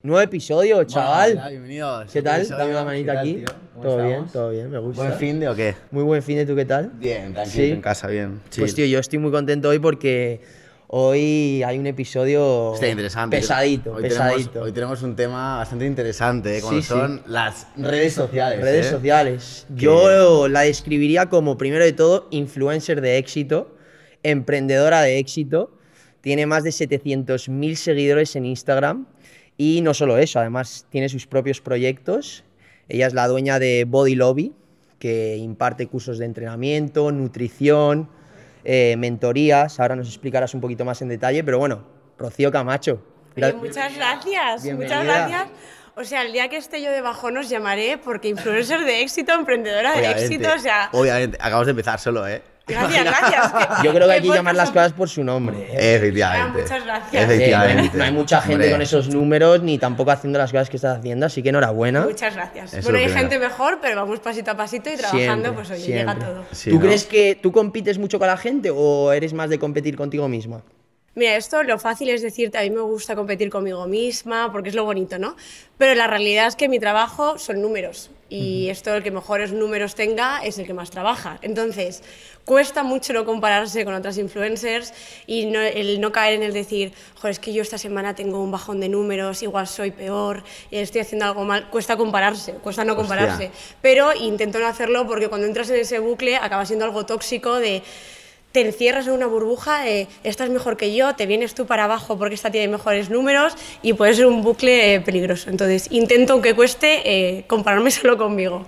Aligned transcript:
Nuevo 0.00 0.20
episodio, 0.20 0.84
chaval. 0.84 1.32
Hola, 1.32 1.48
bienvenidos. 1.48 2.12
¿Qué 2.12 2.22
tal? 2.22 2.48
Dame 2.48 2.70
una 2.70 2.84
manita 2.84 3.10
¿Qué 3.10 3.16
tal, 3.16 3.28
aquí. 3.28 3.44
Todo 3.82 3.96
bien, 3.96 4.08
estamos? 4.10 4.32
todo 4.32 4.50
bien, 4.50 4.70
me 4.70 4.78
gusta. 4.78 5.02
¿Buen 5.02 5.14
fin 5.18 5.40
de 5.40 5.48
o 5.48 5.56
qué? 5.56 5.74
Muy 5.90 6.04
buen 6.04 6.22
fin 6.22 6.36
de 6.36 6.46
tú, 6.46 6.54
¿qué 6.54 6.64
tal? 6.64 6.92
Bien, 6.94 7.32
tranquilo. 7.34 7.64
Sí. 7.64 7.70
En 7.72 7.80
casa, 7.80 8.06
bien. 8.06 8.40
Pues 8.56 8.76
tío, 8.76 8.86
yo 8.86 9.00
estoy 9.00 9.18
muy 9.18 9.32
contento 9.32 9.68
hoy 9.70 9.80
porque 9.80 10.40
hoy 10.86 11.64
hay 11.64 11.80
un 11.80 11.88
episodio 11.88 12.74
Está 12.74 12.86
interesante. 12.86 13.38
pesadito, 13.38 13.94
hoy 13.94 14.02
pesadito. 14.02 14.50
Tenemos, 14.50 14.66
hoy 14.68 14.72
tenemos 14.72 15.02
un 15.02 15.16
tema 15.16 15.56
bastante 15.56 15.84
interesante, 15.86 16.58
¿eh? 16.58 16.60
como 16.60 16.74
Sí, 16.76 16.82
sí. 16.82 16.88
son 16.90 17.20
las 17.26 17.66
redes 17.76 18.12
sociales. 18.12 18.60
Redes 18.60 18.86
¿eh? 18.86 18.90
sociales. 18.90 19.66
Que- 19.74 19.80
Yo 19.82 20.46
la 20.46 20.60
describiría 20.60 21.26
como, 21.26 21.58
primero 21.58 21.84
de 21.84 21.92
todo, 21.92 22.28
influencer 22.30 23.00
de 23.00 23.18
éxito, 23.18 23.74
emprendedora 24.22 25.02
de 25.02 25.18
éxito. 25.18 25.72
Tiene 26.20 26.46
más 26.46 26.62
de 26.62 26.70
700.000 26.70 27.74
seguidores 27.76 28.34
en 28.36 28.44
Instagram. 28.44 29.06
Y 29.58 29.80
no 29.82 29.92
solo 29.92 30.18
eso, 30.18 30.38
además 30.38 30.86
tiene 30.88 31.08
sus 31.08 31.26
propios 31.26 31.60
proyectos. 31.60 32.44
Ella 32.88 33.08
es 33.08 33.12
la 33.12 33.26
dueña 33.26 33.58
de 33.58 33.84
Body 33.86 34.14
Lobby, 34.14 34.54
que 35.00 35.36
imparte 35.36 35.88
cursos 35.88 36.18
de 36.18 36.26
entrenamiento, 36.26 37.10
nutrición, 37.10 38.08
eh, 38.64 38.94
mentorías. 38.96 39.80
Ahora 39.80 39.96
nos 39.96 40.08
explicarás 40.08 40.54
un 40.54 40.60
poquito 40.60 40.84
más 40.84 41.02
en 41.02 41.08
detalle. 41.08 41.42
Pero 41.42 41.58
bueno, 41.58 41.84
Rocío 42.16 42.52
Camacho. 42.52 43.02
Oye, 43.36 43.52
muchas 43.54 43.94
gracias, 43.94 44.62
Bienvenida. 44.62 45.00
muchas 45.00 45.06
gracias. 45.06 45.48
O 45.96 46.04
sea, 46.04 46.22
el 46.22 46.32
día 46.32 46.48
que 46.48 46.56
esté 46.56 46.80
yo 46.80 46.92
de 46.92 47.00
bajón 47.00 47.36
os 47.36 47.48
llamaré 47.48 47.98
porque 47.98 48.28
influencer 48.28 48.84
de 48.84 49.02
éxito, 49.02 49.32
emprendedora 49.32 49.92
de 49.92 49.98
Obviamente, 49.98 50.24
éxito, 50.24 50.48
o 50.54 50.58
sea, 50.60 50.88
Obviamente, 50.92 51.36
acabamos 51.40 51.66
de 51.66 51.70
empezar 51.72 51.98
solo, 51.98 52.26
¿eh? 52.28 52.40
Gracias, 52.68 53.04
gracias. 53.04 53.52
Yo 53.82 53.92
creo 53.92 54.06
que 54.06 54.14
hay 54.14 54.22
que 54.22 54.28
llamar 54.28 54.54
las 54.54 54.70
cosas 54.70 54.92
por 54.92 55.08
su 55.08 55.24
nombre. 55.24 55.56
¿eh? 55.72 55.96
Efectivamente. 55.96 56.60
Ah, 56.60 56.62
muchas 56.62 56.84
gracias. 56.84 57.24
Efectivamente. 57.24 57.86
Eh, 57.86 57.90
no, 57.98 58.04
hay 58.04 58.12
mucha 58.12 58.40
gente 58.40 58.54
Hombre, 58.54 58.70
con 58.72 58.82
esos 58.82 59.08
números 59.08 59.62
ni 59.62 59.78
tampoco 59.78 60.10
haciendo 60.10 60.38
las 60.38 60.52
cosas 60.52 60.70
que 60.70 60.76
estás 60.76 60.98
haciendo, 60.98 61.26
así 61.26 61.42
que 61.42 61.48
enhorabuena. 61.48 62.02
Muchas 62.02 62.34
gracias. 62.34 62.74
Eso 62.74 62.82
bueno, 62.82 62.98
hay 62.98 63.04
primero. 63.06 63.20
gente 63.28 63.38
mejor, 63.38 63.78
pero 63.80 63.96
vamos 63.96 64.20
pasito 64.20 64.50
a 64.50 64.56
pasito 64.56 64.90
y 64.90 64.96
trabajando, 64.96 65.24
Siempre, 65.24 65.52
pues 65.52 65.70
oye, 65.70 65.80
siempre. 65.80 66.14
llega 66.14 66.26
todo. 66.26 66.44
Sí, 66.52 66.70
¿Tú 66.70 66.76
¿no? 66.76 66.82
crees 66.82 67.04
que 67.04 67.38
tú 67.40 67.52
compites 67.52 67.98
mucho 67.98 68.18
con 68.18 68.28
la 68.28 68.36
gente 68.36 68.70
o 68.74 69.12
eres 69.12 69.32
más 69.32 69.50
de 69.50 69.58
competir 69.58 69.96
contigo 69.96 70.28
misma? 70.28 70.62
Mira, 71.14 71.34
esto 71.34 71.64
lo 71.64 71.80
fácil 71.80 72.10
es 72.10 72.22
decirte, 72.22 72.58
a 72.58 72.62
mí 72.62 72.70
me 72.70 72.80
gusta 72.80 73.16
competir 73.16 73.50
conmigo 73.50 73.86
misma, 73.88 74.52
porque 74.52 74.68
es 74.68 74.76
lo 74.76 74.84
bonito, 74.84 75.18
¿no? 75.18 75.34
Pero 75.76 75.96
la 75.96 76.06
realidad 76.06 76.46
es 76.46 76.54
que 76.54 76.68
mi 76.68 76.78
trabajo 76.78 77.38
son 77.38 77.60
números. 77.60 78.10
Y 78.30 78.68
esto, 78.68 78.94
el 78.94 79.02
que 79.02 79.10
mejores 79.10 79.52
números 79.52 79.94
tenga, 79.94 80.40
es 80.44 80.58
el 80.58 80.66
que 80.66 80.74
más 80.74 80.90
trabaja. 80.90 81.38
Entonces, 81.40 82.02
cuesta 82.44 82.82
mucho 82.82 83.14
no 83.14 83.24
compararse 83.24 83.86
con 83.86 83.94
otras 83.94 84.18
influencers 84.18 84.92
y 85.26 85.46
no- 85.46 85.60
el 85.62 85.98
no 86.00 86.12
caer 86.12 86.34
en 86.34 86.42
el 86.42 86.52
decir, 86.52 86.92
joder, 87.16 87.30
es 87.30 87.38
que 87.38 87.54
yo 87.54 87.62
esta 87.62 87.78
semana 87.78 88.14
tengo 88.14 88.42
un 88.42 88.50
bajón 88.50 88.80
de 88.80 88.90
números, 88.90 89.42
igual 89.42 89.66
soy 89.66 89.92
peor, 89.92 90.44
estoy 90.70 91.00
haciendo 91.00 91.24
algo 91.24 91.44
mal. 91.44 91.70
Cuesta 91.70 91.96
compararse, 91.96 92.52
cuesta 92.54 92.84
no 92.84 92.92
Hostia. 92.92 93.02
compararse. 93.02 93.50
Pero 93.80 94.12
intento 94.14 94.58
no 94.58 94.66
hacerlo 94.66 95.06
porque 95.06 95.28
cuando 95.28 95.46
entras 95.46 95.70
en 95.70 95.76
ese 95.76 95.98
bucle 95.98 96.36
acaba 96.36 96.66
siendo 96.66 96.84
algo 96.84 97.06
tóxico 97.06 97.54
de 97.54 97.82
te 98.52 98.62
encierras 98.66 99.06
en 99.06 99.12
una 99.12 99.26
burbuja 99.26 99.82
de 99.82 100.08
estás 100.24 100.48
mejor 100.48 100.76
que 100.78 100.94
yo, 100.94 101.14
te 101.14 101.26
vienes 101.26 101.54
tú 101.54 101.66
para 101.66 101.84
abajo 101.84 102.16
porque 102.18 102.34
esta 102.34 102.50
tiene 102.50 102.68
mejores 102.68 103.10
números 103.10 103.54
y 103.82 103.92
puede 103.92 104.14
ser 104.14 104.24
un 104.26 104.42
bucle 104.42 104.94
eh, 104.94 105.00
peligroso. 105.00 105.50
Entonces 105.50 105.86
intento, 105.90 106.32
aunque 106.32 106.54
cueste, 106.54 107.02
eh, 107.04 107.44
compararme 107.46 107.90
solo 107.90 108.16
conmigo. 108.16 108.64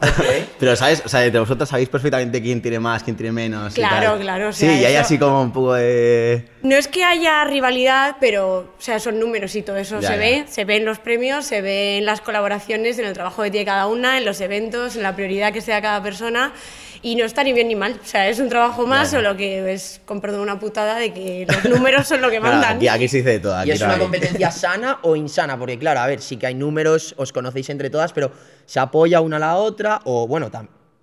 Pero, 0.58 0.76
¿sabes? 0.76 1.02
O 1.04 1.08
sea, 1.08 1.24
entre 1.24 1.40
vosotros 1.40 1.68
sabéis 1.68 1.88
perfectamente 1.88 2.42
quién 2.42 2.60
tiene 2.60 2.78
más, 2.78 3.02
quién 3.02 3.16
tiene 3.16 3.32
menos. 3.32 3.72
y 3.72 3.76
Claro, 3.76 4.10
tal. 4.12 4.20
claro, 4.20 4.48
o 4.48 4.52
sí, 4.52 4.60
sea, 4.66 4.80
y 4.80 4.84
hay 4.84 4.92
eso- 4.94 5.00
así 5.02 5.18
como 5.18 5.40
un 5.42 5.52
poco 5.52 5.74
de. 5.74 6.44
No 6.62 6.76
es 6.76 6.86
que 6.86 7.02
haya 7.02 7.42
rivalidad, 7.44 8.16
pero 8.20 8.58
o 8.58 8.80
sea, 8.80 9.00
son 9.00 9.18
números 9.18 9.54
y 9.56 9.62
todo 9.62 9.76
eso 9.76 9.98
Ya, 10.00 10.08
se 10.08 10.14
ya. 10.14 10.18
ve, 10.20 10.44
se 10.46 10.64
ve 10.66 10.76
en 10.76 10.84
los 10.84 10.98
premios, 10.98 11.46
se 11.46 11.62
ve 11.62 11.96
en 11.96 12.04
las 12.04 12.20
colaboraciones, 12.20 12.98
en 12.98 13.06
el 13.06 13.14
trabajo 13.14 13.42
que 13.42 13.50
tiene 13.50 13.64
cada 13.64 13.86
una, 13.86 14.18
en 14.18 14.26
los 14.26 14.42
eventos, 14.42 14.94
en 14.96 15.02
la 15.02 15.16
prioridad 15.16 15.54
que 15.54 15.62
sea 15.62 15.80
cada 15.80 16.02
persona 16.02 16.52
y 17.02 17.16
no 17.16 17.24
está 17.24 17.42
ni 17.44 17.52
bien 17.52 17.68
ni 17.68 17.74
mal. 17.76 17.98
O 18.02 18.06
sea, 18.06 18.28
es 18.28 18.38
un 18.40 18.48
trabajo 18.48 18.86
más, 18.86 19.10
ya. 19.10 19.18
solo 19.18 19.36
que 19.36 19.72
es, 19.72 20.00
con 20.04 20.20
perdón, 20.20 20.40
una 20.40 20.58
putada 20.58 20.96
de 20.98 21.12
que 21.12 21.46
los 21.48 21.64
números 21.76 22.06
son 22.06 22.20
lo 22.20 22.30
que 22.30 22.40
mandan. 22.40 22.76
aquí, 22.76 22.88
aquí 22.88 23.08
se 23.08 23.18
dice 23.18 23.30
de 23.30 23.40
todo. 23.40 23.54
¿Y 23.58 23.60
aquí 23.62 23.70
es 23.72 23.80
no 23.80 23.86
una 23.86 23.94
hay- 23.94 24.00
competencia 24.00 24.50
sana 24.50 24.98
o 25.02 25.16
insana? 25.16 25.58
Porque 25.58 25.78
claro, 25.78 26.00
a 26.00 26.06
ver, 26.06 26.20
sí 26.20 26.36
que 26.36 26.46
hay 26.46 26.54
números, 26.54 27.14
os 27.16 27.32
conocéis 27.32 27.70
entre 27.70 27.90
todas, 27.90 28.12
pero 28.12 28.30
se 28.66 28.80
apoya 28.80 29.20
una 29.20 29.36
a 29.36 29.40
la 29.40 29.56
otra, 29.56 30.00
o 30.04 30.26
bueno, 30.26 30.50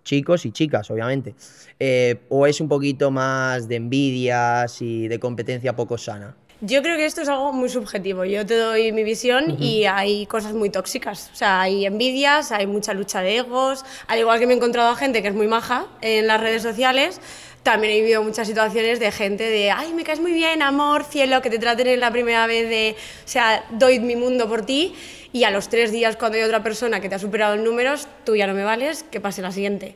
chicos 0.04 0.46
y 0.46 0.52
chicas, 0.52 0.90
obviamente. 0.92 1.36
Eh, 1.80 2.22
o 2.30 2.48
es 2.48 2.60
un 2.62 2.68
poquito 2.70 3.12
más 3.12 3.68
de 3.68 3.76
envidias 3.76 4.82
y 4.82 5.08
de 5.08 5.20
competencia 5.20 5.76
poco 5.76 5.98
sana. 5.98 6.36
Yo 6.60 6.82
creo 6.82 6.98
que 6.98 7.06
esto 7.06 7.22
es 7.22 7.30
algo 7.30 7.54
muy 7.54 7.70
subjetivo. 7.70 8.26
Yo 8.26 8.44
te 8.44 8.56
doy 8.56 8.92
mi 8.92 9.04
visión 9.04 9.62
y 9.62 9.86
hay 9.86 10.26
cosas 10.26 10.54
muy 10.54 10.72
tóxicas. 10.72 11.30
O 11.32 11.36
sea, 11.36 11.62
hay 11.62 11.86
envidias, 11.86 12.52
hay 12.52 12.66
mucha 12.66 12.96
lucha 12.96 13.22
de 13.22 13.38
egos. 13.38 13.86
Al 14.08 14.18
igual 14.18 14.40
que 14.40 14.48
me 14.48 14.54
he 14.54 14.56
encontrado 14.56 14.90
a 14.90 14.96
gente 14.96 15.22
que 15.22 15.28
es 15.28 15.36
muy 15.36 15.46
maja 15.46 15.86
en 16.02 16.26
las 16.26 16.42
redes 16.42 16.64
sociales, 16.64 17.22
también 17.62 17.94
he 17.94 18.00
vivido 18.02 18.24
muchas 18.24 18.48
situaciones 18.48 19.00
de 19.00 19.12
gente 19.12 19.44
de, 19.44 19.70
ay, 19.70 19.94
me 19.94 20.04
caes 20.04 20.20
muy 20.20 20.32
bien, 20.32 20.64
amor, 20.64 21.04
cielo, 21.04 21.44
que 21.44 21.52
te 21.52 21.60
traten 21.60 21.86
en 21.86 22.00
la 22.00 22.10
primera 22.10 22.48
vez 22.48 22.68
de, 22.68 22.96
o 22.98 23.28
sea, 23.28 23.64
doy 23.70 24.00
mi 24.00 24.16
mundo 24.16 24.50
por 24.50 24.66
ti. 24.66 24.96
Y 25.34 25.44
a 25.44 25.52
los 25.52 25.70
tres 25.70 25.92
días, 25.92 26.16
cuando 26.16 26.40
hay 26.40 26.44
otra 26.44 26.64
persona 26.64 27.00
que 27.02 27.08
te 27.08 27.14
ha 27.14 27.20
superado 27.20 27.54
en 27.54 27.64
números, 27.64 28.08
tú 28.24 28.36
ya 28.36 28.48
no 28.48 28.56
me 28.56 28.64
vales, 28.64 29.04
que 29.04 29.22
pase 29.22 29.44
la 29.44 29.52
siguiente. 29.52 29.96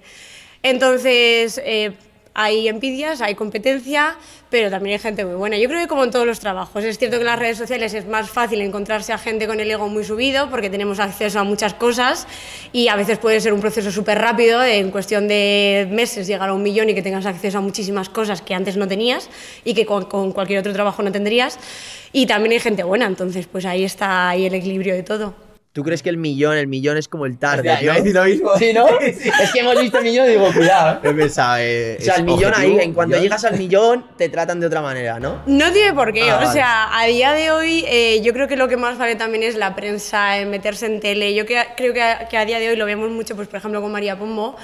Entonces, 0.62 1.60
eh, 1.64 1.94
hay 2.34 2.68
envidias, 2.68 3.22
hay 3.22 3.36
competencia, 3.36 4.16
pero 4.50 4.70
también 4.70 4.94
hay 4.94 5.00
gente 5.00 5.26
muy 5.26 5.36
buena. 5.36 5.58
Yo 5.58 5.68
creo 5.68 5.82
que 5.82 5.88
como 5.88 6.04
en 6.04 6.12
todos 6.12 6.26
los 6.26 6.40
trabajos, 6.40 6.84
es 6.84 6.98
cierto 6.98 7.18
que 7.18 7.22
en 7.22 7.28
las 7.28 7.40
redes 7.40 7.58
sociales 7.58 7.94
es 7.94 8.06
más 8.06 8.30
fácil 8.30 8.62
encontrarse 8.62 9.14
a 9.14 9.18
gente 9.18 9.48
con 9.48 9.60
el 9.60 9.70
ego 9.70 9.90
muy 9.90 10.04
subido 10.04 10.50
porque 10.50 10.70
tenemos 10.70 11.00
acceso 11.00 11.40
a 11.40 11.44
muchas 11.44 11.74
cosas 11.74 12.28
y 12.72 12.88
a 12.88 12.96
veces 12.96 13.18
puede 13.18 13.42
ser 13.42 13.54
un 13.54 13.62
proceso 13.62 13.92
súper 13.92 14.20
rápido, 14.20 14.64
en 14.64 14.92
cuestión 14.92 15.28
de 15.28 15.88
meses 15.92 16.28
llegar 16.28 16.50
a 16.50 16.54
un 16.54 16.64
millón 16.64 16.90
y 16.90 16.94
que 16.94 17.02
tengas 17.02 17.26
acceso 17.26 17.58
a 17.58 17.62
muchísimas 17.62 18.10
cosas 18.10 18.42
que 18.42 18.54
antes 18.54 18.78
no 18.78 18.88
tenías 18.88 19.30
y 19.64 19.74
que 19.74 19.86
con, 19.86 20.32
cualquier 20.32 20.60
otro 20.60 20.74
trabajo 20.74 21.04
no 21.04 21.12
tendrías. 21.12 21.60
Y 22.14 22.26
también 22.26 22.54
hay 22.54 22.60
gente 22.60 22.84
buena, 22.84 23.06
entonces 23.06 23.48
pues 23.48 23.66
ahí 23.66 23.84
está 23.84 24.30
ahí 24.30 24.46
el 24.46 24.54
equilibrio 24.54 24.94
de 24.94 25.04
todo. 25.04 25.51
¿Tú 25.74 25.84
crees 25.84 26.04
que 26.04 26.10
el 26.10 26.18
millón, 26.18 26.58
el 26.58 26.68
millón 26.68 26.98
es 26.98 27.08
como 27.08 27.26
el 27.26 27.38
target, 27.38 27.82
iba 27.82 27.94
a 27.94 28.00
¿no? 28.00 28.12
lo 28.12 28.24
mismo. 28.26 28.52
Sí, 28.58 28.74
¿no? 28.74 28.86
Es 29.00 29.52
que 29.54 29.60
hemos 29.62 29.80
visto 29.80 30.00
el 30.00 30.04
millón 30.04 30.26
y 30.28 30.32
digo, 30.32 30.52
cuidado. 30.52 30.96
¿eh? 31.02 31.10
He 31.10 31.14
pensado, 31.14 31.58
eh, 31.62 31.98
O 31.98 32.04
sea, 32.04 32.16
el 32.16 32.24
millón 32.26 32.52
ahí, 32.54 32.66
objetivo, 32.72 32.80
en 32.82 32.94
cuanto 32.94 33.10
millón. 33.12 33.24
llegas 33.24 33.46
al 33.46 33.58
millón, 33.58 34.06
te 34.18 34.28
tratan 34.28 34.60
de 34.60 34.68
otra 34.68 34.82
manera, 34.82 35.18
¿no? 35.22 35.42
No 35.46 35.72
tiene 35.72 35.94
por 35.94 36.12
qué, 36.12 36.30
Ah, 36.30 36.36
o 36.36 36.40
vale. 36.40 36.52
sea, 36.52 37.00
a 37.00 37.06
día 37.06 37.32
de 37.32 37.52
hoy 37.52 37.86
eh, 37.88 38.20
yo 38.22 38.34
creo 38.34 38.50
que 38.50 38.58
lo 38.58 38.68
que 38.68 38.76
más 38.76 38.98
vale 38.98 39.16
también 39.16 39.44
es 39.44 39.56
la 39.56 39.74
prensa, 39.74 40.40
en 40.40 40.50
meterse 40.50 40.88
en 40.88 41.00
tele. 41.00 41.34
Yo 41.34 41.46
que- 41.46 41.66
creo 41.78 41.94
que 41.94 42.02
a, 42.02 42.28
que 42.28 42.38
a 42.38 42.44
día 42.44 42.60
de 42.60 42.68
hoy 42.68 42.76
lo 42.76 42.86
vemos 42.86 43.10
mucho, 43.10 43.38
pues 43.38 43.48
por 43.48 43.58
ejemplo 43.60 43.82
con 43.82 43.94
María 43.94 44.20
Pombo, 44.20 44.58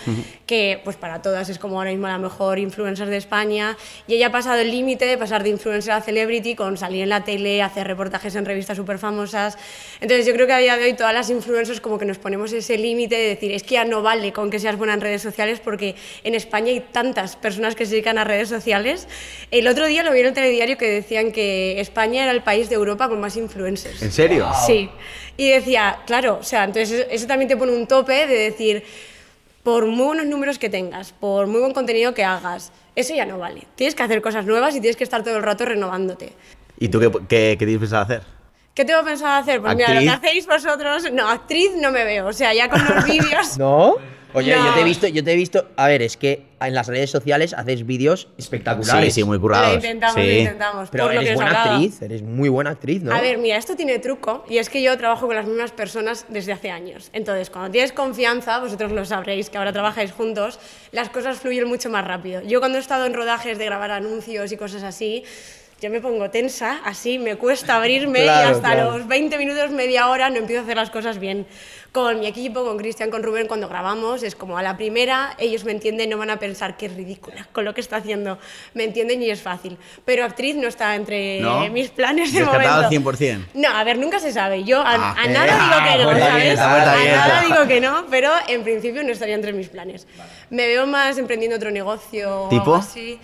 que 0.46 0.81
pues 0.84 0.97
para 0.97 1.22
todas 1.22 1.47
es 1.47 1.57
como 1.57 1.78
ahora 1.78 1.91
mismo 1.91 2.07
la 2.07 2.17
mejor 2.17 2.59
influencer 2.59 3.07
de 3.07 3.16
España 3.16 3.78
y 4.09 4.16
ella 4.16 4.28
ha 4.28 4.31
pasado 4.34 4.59
el 4.59 4.72
límite 4.72 5.06
de 5.06 5.17
pasar 5.17 5.41
de 5.44 5.50
influencer 5.51 5.94
a 5.94 6.01
celebrity 6.01 6.53
con 6.56 6.75
salir 6.78 7.03
en 7.03 7.09
la 7.09 7.23
tele, 7.23 7.62
hacer 7.62 7.88
reportajes 7.88 8.35
en 8.35 8.44
revistas 8.44 8.75
súper 8.75 8.97
famosas. 9.00 9.57
Entonces 10.01 10.25
yo 10.25 10.34
creo 10.34 10.47
que 10.47 10.53
a 10.53 10.57
día 10.57 10.75
de 10.75 10.84
hoy 10.84 10.97
todas 10.97 11.13
las 11.13 11.30
influencers 11.30 11.80
como 11.80 11.97
que 11.97 12.06
nos 12.06 12.18
ponemos 12.18 12.52
ese 12.52 12.78
límite 12.78 13.16
de 13.16 13.28
decir, 13.30 13.52
es 13.53 13.63
que 13.63 13.75
ya 13.75 13.85
no 13.85 14.02
vale 14.02 14.34
con 14.34 14.50
que 14.50 14.59
seas 14.59 14.78
buena 14.78 14.94
en 14.96 15.02
redes 15.02 15.22
sociales 15.22 15.62
porque 15.63 15.96
en 16.25 16.35
España 16.35 16.72
hay 16.72 16.81
tantas 16.81 17.35
personas 17.38 17.75
que 17.75 17.85
se 17.85 17.91
dedican 17.91 18.18
a 18.18 18.24
redes 18.25 18.50
sociales. 18.50 19.08
El 19.52 19.68
otro 19.68 19.85
día 19.85 20.03
lo 20.03 20.12
vi 20.12 20.19
en 20.19 20.25
el 20.28 20.34
telediario 20.34 20.78
que 20.78 20.90
decían 20.90 21.31
que 21.31 21.80
España 21.80 22.24
era 22.24 22.31
el 22.34 22.44
país 22.44 22.68
de 22.69 22.75
Europa 22.75 23.08
con 23.08 23.22
más 23.22 23.38
influencers. 23.38 24.02
¿En 24.02 24.12
serio? 24.12 24.50
Sí. 24.66 24.90
Y 25.38 25.50
decía, 25.50 26.00
claro, 26.06 26.40
o 26.41 26.44
sea, 26.44 26.63
entonces 26.63 27.06
eso- 27.09 27.28
también 27.28 27.47
te 27.47 27.56
pone 27.56 27.72
un 27.72 27.85
tope 27.88 28.25
de 28.28 28.35
decir, 28.35 28.84
por 29.64 29.85
muy 29.85 30.06
buenos 30.08 30.25
números 30.25 30.58
que 30.59 30.69
tengas, 30.69 31.12
por 31.14 31.46
muy 31.47 31.59
buen 31.59 31.74
contenido 31.74 32.14
que 32.14 32.24
hagas, 32.24 32.72
eso 32.96 33.14
ya 33.14 33.25
no 33.25 33.38
vale. 33.38 33.64
Tienes 33.75 33.94
que 33.96 34.02
hacer 34.03 34.22
cosas 34.22 34.46
nuevas 34.46 34.75
y 34.75 34.81
tienes 34.81 34.96
que 34.97 35.03
estar 35.03 35.24
todo 35.24 35.38
el 35.38 35.44
rato 35.44 35.64
renovándote. 35.66 36.34
¿Y 36.79 36.88
tú 36.90 37.00
qué, 37.00 37.12
qué, 37.28 37.56
qué 37.59 37.66
tienes 37.66 37.79
pensado 37.79 38.03
hacer? 38.03 38.36
¿Qué 38.77 38.85
tengo 38.85 39.03
pensado 39.03 39.33
hacer? 39.41 39.59
Pues 39.59 39.75
mira, 39.75 39.91
lo 39.91 40.01
que 40.01 40.09
hacéis 40.09 40.45
vosotros, 40.45 41.11
no, 41.11 41.27
actriz 41.27 41.72
no 41.81 41.91
me 41.91 42.03
veo, 42.03 42.28
o 42.28 42.31
sea, 42.34 42.53
ya 42.53 42.69
con 42.69 42.79
los 42.85 43.05
vídeos... 43.11 43.57
¿No? 43.57 43.96
Oye, 44.35 44.55
No. 44.55 44.66
yo 44.67 44.73
te 44.75 44.81
he 44.81 44.84
visto, 44.84 45.07
yo 45.07 45.23
te 45.23 45.31
he 45.31 45.35
visto, 45.35 45.67
a 45.78 45.87
ver, 45.87 46.03
es 46.03 46.16
que 46.16 46.43
en 46.61 46.75
las 46.75 46.85
redes 46.85 47.09
sociales 47.09 47.55
haces 47.55 47.87
vídeos 47.87 48.28
espectaculares. 48.37 49.11
Sí, 49.16 49.22
sí, 49.22 49.23
muy 49.25 49.37
Lo 49.37 49.41
currados. 49.41 49.75
intentamos, 49.78 50.22
sí. 50.22 50.28
lo 50.28 50.37
intentamos. 50.37 50.90
Pero 50.91 51.05
por 51.05 51.13
lo 51.16 51.19
que 51.22 51.25
eres 51.25 51.35
buena 51.37 51.63
actriz, 51.63 52.02
eres 52.03 52.22
muy 52.22 52.49
buena 52.49 52.69
actriz, 52.69 53.02
¿no? 53.02 53.16
A 53.16 53.19
ver, 53.22 53.40
mira, 53.40 53.57
esto 53.57 53.75
tiene 53.75 53.97
truco 53.97 54.46
y 54.47 54.59
es 54.59 54.69
que 54.69 54.84
yo 54.84 54.96
trabajo 54.96 55.25
con 55.25 55.35
las 55.35 55.47
mismas 55.47 55.72
personas 55.72 56.25
desde 56.29 56.52
hace 56.52 56.69
años. 56.69 57.09
Entonces, 57.13 57.49
cuando 57.49 57.72
tienes 57.72 57.93
confianza, 57.93 58.59
vosotros 58.59 58.91
lo 58.91 59.05
sabréis, 59.05 59.49
que 59.49 59.57
ahora 59.57 59.73
trabajáis 59.73 60.11
juntos, 60.11 60.59
las 60.91 61.09
cosas 61.09 61.40
fluyen 61.40 61.67
mucho 61.67 61.90
más 61.90 62.05
rápido. 62.05 62.41
Yo 62.43 62.59
cuando 62.59 62.78
he 62.78 62.81
estado 62.81 63.07
en 63.07 63.16
rodajes 63.16 63.57
de 63.57 63.66
grabar 63.66 63.90
anuncios 63.90 64.52
y 64.52 64.57
cosas 64.57 64.84
así, 64.84 65.23
yo 65.79 65.90
me 65.90 66.02
pongo 66.02 66.29
tensa, 66.29 66.79
así 66.84 67.20
me 67.20 67.35
cuesta 67.35 67.76
abrirme 67.76 68.20
Claro, 68.24 68.50
y 68.50 68.52
hasta 68.53 68.74
claro. 68.74 68.97
los 68.97 69.08
20 69.08 69.38
minutos, 69.38 69.72
media 69.72 70.08
hora 70.08 70.29
no 70.29 70.38
empiezo 70.38 70.62
a 70.62 70.64
hacer 70.64 70.76
las 70.78 70.90
cosas 70.90 71.20
bien. 71.20 71.46
Con 71.94 72.20
mi 72.20 72.28
equipo, 72.28 72.64
con 72.64 72.78
Cristian, 72.78 73.09
con 73.09 73.24
Rubén, 73.24 73.47
cuando 73.47 73.68
grabamos, 73.70 74.22
es 74.22 74.35
como 74.35 74.58
a 74.58 74.62
la 74.62 74.78
primera, 74.78 75.34
ellos 75.40 75.64
me 75.64 75.72
entienden, 75.72 76.09
no 76.12 76.18
van 76.18 76.29
a 76.29 76.38
pensar 76.38 76.78
que 76.78 76.85
es 76.88 76.94
ridícula 76.96 77.47
con 77.53 77.66
lo 77.66 77.74
que 77.74 77.82
está 77.82 77.96
haciendo. 77.96 78.38
Me 78.76 78.84
entienden 78.84 79.24
y 79.24 79.29
es 79.32 79.41
fácil. 79.41 79.78
Pero 80.06 80.24
actriz 80.26 80.56
no 80.58 80.68
está 80.68 80.94
entre 80.96 81.40
¿No? 81.40 81.68
mis 81.70 81.90
planes 81.90 82.34
de 82.34 82.44
momento. 82.44 82.70
al 82.72 82.90
100%. 82.90 83.46
No, 83.56 83.70
a 83.70 83.84
ver, 83.84 83.97
nunca 83.97 84.20
se 84.20 84.32
sabe. 84.32 84.64
Yo 84.64 84.82
a, 84.82 84.94
Ah, 84.96 85.16
a 85.18 85.26
eh, 85.26 85.29
nada 85.29 85.46
digo 85.58 85.84
que 85.84 85.90
ah, 85.90 85.97
no, 85.97 86.20
¿sabes? 86.20 86.59
puerta 86.59 86.94
a 86.94 87.06
nada 87.06 87.41
digo 87.41 87.68
que 87.68 87.82
no, 87.82 88.06
pero 88.12 88.32
en 88.47 88.64
principio 88.64 89.03
no 89.03 89.12
estaría 89.12 89.35
entre 89.35 89.53
mis 89.53 89.70
planes. 89.70 90.06
Me 90.52 90.68
veo 90.68 90.85
más 90.85 91.18
emprendiendo 91.18 91.56
otro 91.58 91.72
negocio 91.72 92.44
o 92.44 92.50
¿Tipo? 92.50 92.62
algo 92.62 92.76
así. 92.76 93.18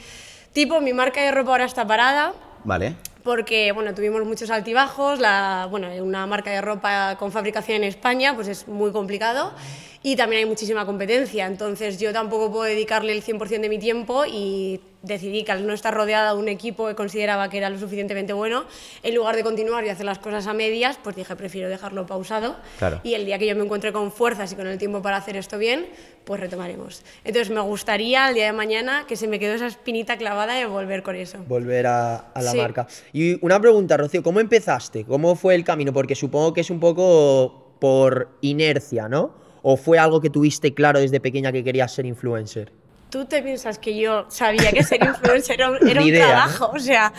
Tipo, 0.54 0.80
mi 0.82 0.94
marca 0.94 1.22
de 1.22 1.32
ropa 1.32 1.52
ahora 1.52 1.66
está 1.66 1.86
parada. 1.86 2.34
Vale. 2.64 2.96
porque 3.24 3.72
bueno, 3.74 3.94
tuvimos 3.94 4.26
muchos 4.26 4.50
altibajos, 4.50 5.20
la, 5.20 5.68
bueno, 5.70 5.88
una 6.02 6.26
marca 6.28 6.52
de 6.52 6.62
ropa 6.62 7.16
con 7.18 7.32
fabricación 7.32 7.78
en 7.78 7.84
España 7.86 8.36
pues 8.36 8.48
es 8.48 8.68
muy 8.68 8.92
complicado. 8.92 9.54
Y 10.02 10.18
también 10.18 10.42
hay 10.42 10.46
muchísima 10.46 10.86
competencia, 10.86 11.46
entonces 11.46 11.98
yo 11.98 12.12
tampoco 12.12 12.52
puedo 12.52 12.64
dedicarle 12.64 13.14
el 13.14 13.24
100% 13.24 13.62
de 13.62 13.70
mi 13.70 13.80
tiempo 13.80 14.26
y 14.26 14.82
decidí 15.04 15.44
que 15.44 15.52
al 15.52 15.68
no 15.68 15.74
estar 15.74 15.94
rodeada 15.94 16.34
de 16.34 16.40
un 16.40 16.48
equipo 16.48 16.88
que 16.88 16.96
consideraba 16.96 17.50
que 17.50 17.58
era 17.58 17.70
lo 17.70 17.78
suficientemente 17.78 18.34
bueno, 18.34 18.64
en 19.04 19.14
lugar 19.14 19.36
de 19.36 19.44
continuar 19.44 19.86
y 19.86 19.90
hacer 19.90 20.06
las 20.06 20.18
cosas 20.18 20.48
a 20.48 20.54
medias, 20.54 20.98
pues 21.04 21.16
dije 21.16 21.36
prefiero 21.36 21.70
dejarlo 21.70 22.06
pausado 22.06 22.56
Claro. 22.80 23.02
y 23.04 23.14
el 23.14 23.26
día 23.26 23.38
que 23.38 23.46
yo 23.46 23.56
me 23.56 23.64
encuentre 23.64 23.92
con 23.94 24.12
fuerzas 24.12 24.52
y 24.54 24.56
con 24.56 24.66
el 24.66 24.78
tiempo 24.78 25.02
para 25.02 25.18
hacer 25.18 25.36
esto 25.38 25.58
bien, 25.58 25.86
pues 26.24 26.40
retomaremos. 26.40 27.04
Entonces 27.26 27.54
me 27.54 27.60
gustaría 27.60 28.30
el 28.30 28.34
día 28.36 28.46
de 28.46 28.54
mañana 28.54 29.06
que 29.08 29.16
se 29.18 29.28
me 29.28 29.40
quedó 29.40 29.54
esa 29.56 29.68
espinita 29.68 30.18
clavada 30.18 30.54
de 30.56 30.66
volver 30.66 31.04
con 31.04 31.16
eso. 31.18 31.38
volver 31.48 31.86
a, 31.88 32.16
a 32.34 32.42
la 32.42 32.52
Sí. 32.52 32.58
marca. 32.58 32.88
Y 33.12 33.44
una 33.46 33.60
pregunta, 33.60 33.98
Rocío, 33.98 34.24
¿cómo 34.24 34.40
empezaste? 34.40 35.04
¿Cómo 35.04 35.36
fue 35.36 35.56
el 35.56 35.64
camino? 35.66 35.92
Porque 35.92 36.16
supongo 36.16 36.54
que 36.54 36.62
es 36.62 36.70
un 36.70 36.80
poco 36.80 37.76
por 37.80 38.30
inercia, 38.40 39.10
¿no? 39.10 39.36
¿O 39.64 39.76
fue 39.76 40.00
algo 40.00 40.22
que 40.22 40.30
tuviste 40.30 40.74
claro 40.74 41.00
desde 41.00 41.20
pequeña 41.20 41.52
que 41.52 41.64
querías 41.64 41.92
ser 41.94 42.06
influencer? 42.06 42.72
¿Tú 43.14 43.26
te 43.26 43.44
piensas 43.44 43.78
que 43.78 43.96
yo 43.96 44.26
sabía 44.28 44.72
que 44.72 44.82
ser 44.84 45.04
influencer 45.06 45.54
era, 45.62 45.70
un- 45.70 45.88
era 45.88 46.02
un 46.02 46.12
trabajo? 46.12 46.72
O 46.74 46.80
sea, 46.80 47.14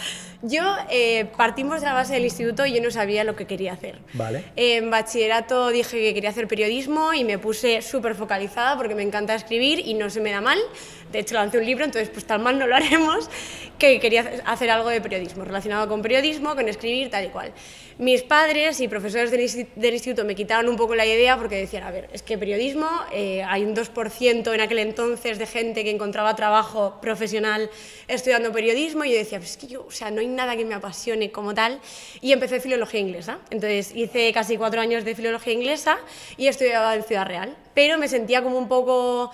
yo 0.47 0.63
eh, 0.91 1.27
partimos 1.37 1.81
de 1.81 1.87
la 1.87 1.95
base 1.95 2.15
del 2.15 2.25
instituto 2.25 2.67
y 2.67 2.75
yo 2.75 2.83
no 2.83 2.91
sabía 2.91 3.25
lo 3.25 3.35
que 3.37 3.47
quería 3.47 3.73
hacer. 3.73 3.99
Vale. 4.13 4.45
En 4.57 4.91
bachillerato 4.91 5.69
dije 5.71 5.99
que 5.99 6.15
quería 6.15 6.31
hacer 6.31 6.47
periodismo 6.49 7.15
y 7.15 7.25
me 7.25 7.39
puse 7.39 7.83
súper 7.83 8.15
focalizada 8.15 8.77
porque 8.77 8.95
me 8.95 9.03
encanta 9.03 9.35
escribir 9.35 9.81
y 9.81 9.95
no 9.95 10.11
se 10.11 10.21
me 10.21 10.31
da 10.31 10.41
mal. 10.41 10.59
De 11.13 11.21
hecho, 11.21 11.35
lancé 11.35 11.59
un 11.59 11.65
libro, 11.67 11.85
entonces 11.85 12.11
pues 12.11 12.25
tan 12.25 12.43
mal 12.43 12.59
no 12.59 12.67
lo 12.67 12.75
haremos, 12.77 13.31
que 13.79 14.01
quería 14.01 14.43
hacer 14.47 14.69
algo 14.71 14.89
de 14.89 15.01
periodismo, 15.01 15.45
relacionado 15.45 15.89
con 15.89 16.03
periodismo, 16.03 16.55
con 16.57 16.69
escribir, 16.69 17.09
tal 17.11 17.25
y 17.27 17.29
cual. 17.29 17.53
Mis 17.99 18.23
padres 18.23 18.81
y 18.81 18.89
profesores 18.89 19.31
del, 19.31 19.43
insti- 19.43 19.69
del 19.77 19.95
instituto 19.95 20.25
me 20.25 20.35
quitaban 20.35 20.69
un 20.69 20.75
poco 20.77 20.97
la 20.97 21.07
idea 21.07 21.37
porque 21.37 21.55
decían, 21.57 21.85
a 21.85 21.93
ver, 21.93 22.09
es 22.13 22.23
que 22.23 22.37
periodismo, 22.37 22.89
eh, 23.13 23.45
hay 23.45 23.63
un 23.65 23.77
2% 23.77 24.53
en 24.53 24.61
aquel 24.61 24.79
entonces 24.81 25.39
de 25.39 25.47
gente 25.47 25.85
que 25.85 25.91
encontraba 25.91 26.35
trabajo 26.35 26.99
profesional 27.01 27.71
estudiando 28.09 28.51
periodismo 28.51 29.05
y 29.05 29.13
yo 29.13 29.19
decía, 29.19 29.39
pues 29.39 29.53
es 29.53 29.57
que 29.57 29.69
yo, 29.69 29.85
o 29.87 29.93
sea, 29.93 30.11
no 30.11 30.21
hay 30.21 30.27
nada 30.35 30.57
que 30.57 30.65
me 30.65 30.75
apasione 30.75 31.31
como 31.31 31.55
tal 31.55 31.81
y 32.21 32.33
empecé 32.33 32.61
filología 32.61 33.01
inglesa. 33.01 33.39
Entonces 33.51 33.93
hice 33.95 34.33
casi 34.33 34.57
cuatro 34.57 34.81
años 34.81 35.05
de 35.05 35.15
filología 35.15 35.53
inglesa 35.53 35.99
y 36.37 36.49
estudiaba 36.49 36.95
en 36.95 37.05
Ciudad 37.05 37.27
Real, 37.27 37.57
pero 37.75 37.99
me 37.99 38.09
sentía 38.09 38.43
como 38.43 38.59
un 38.59 38.69
poco 38.69 39.31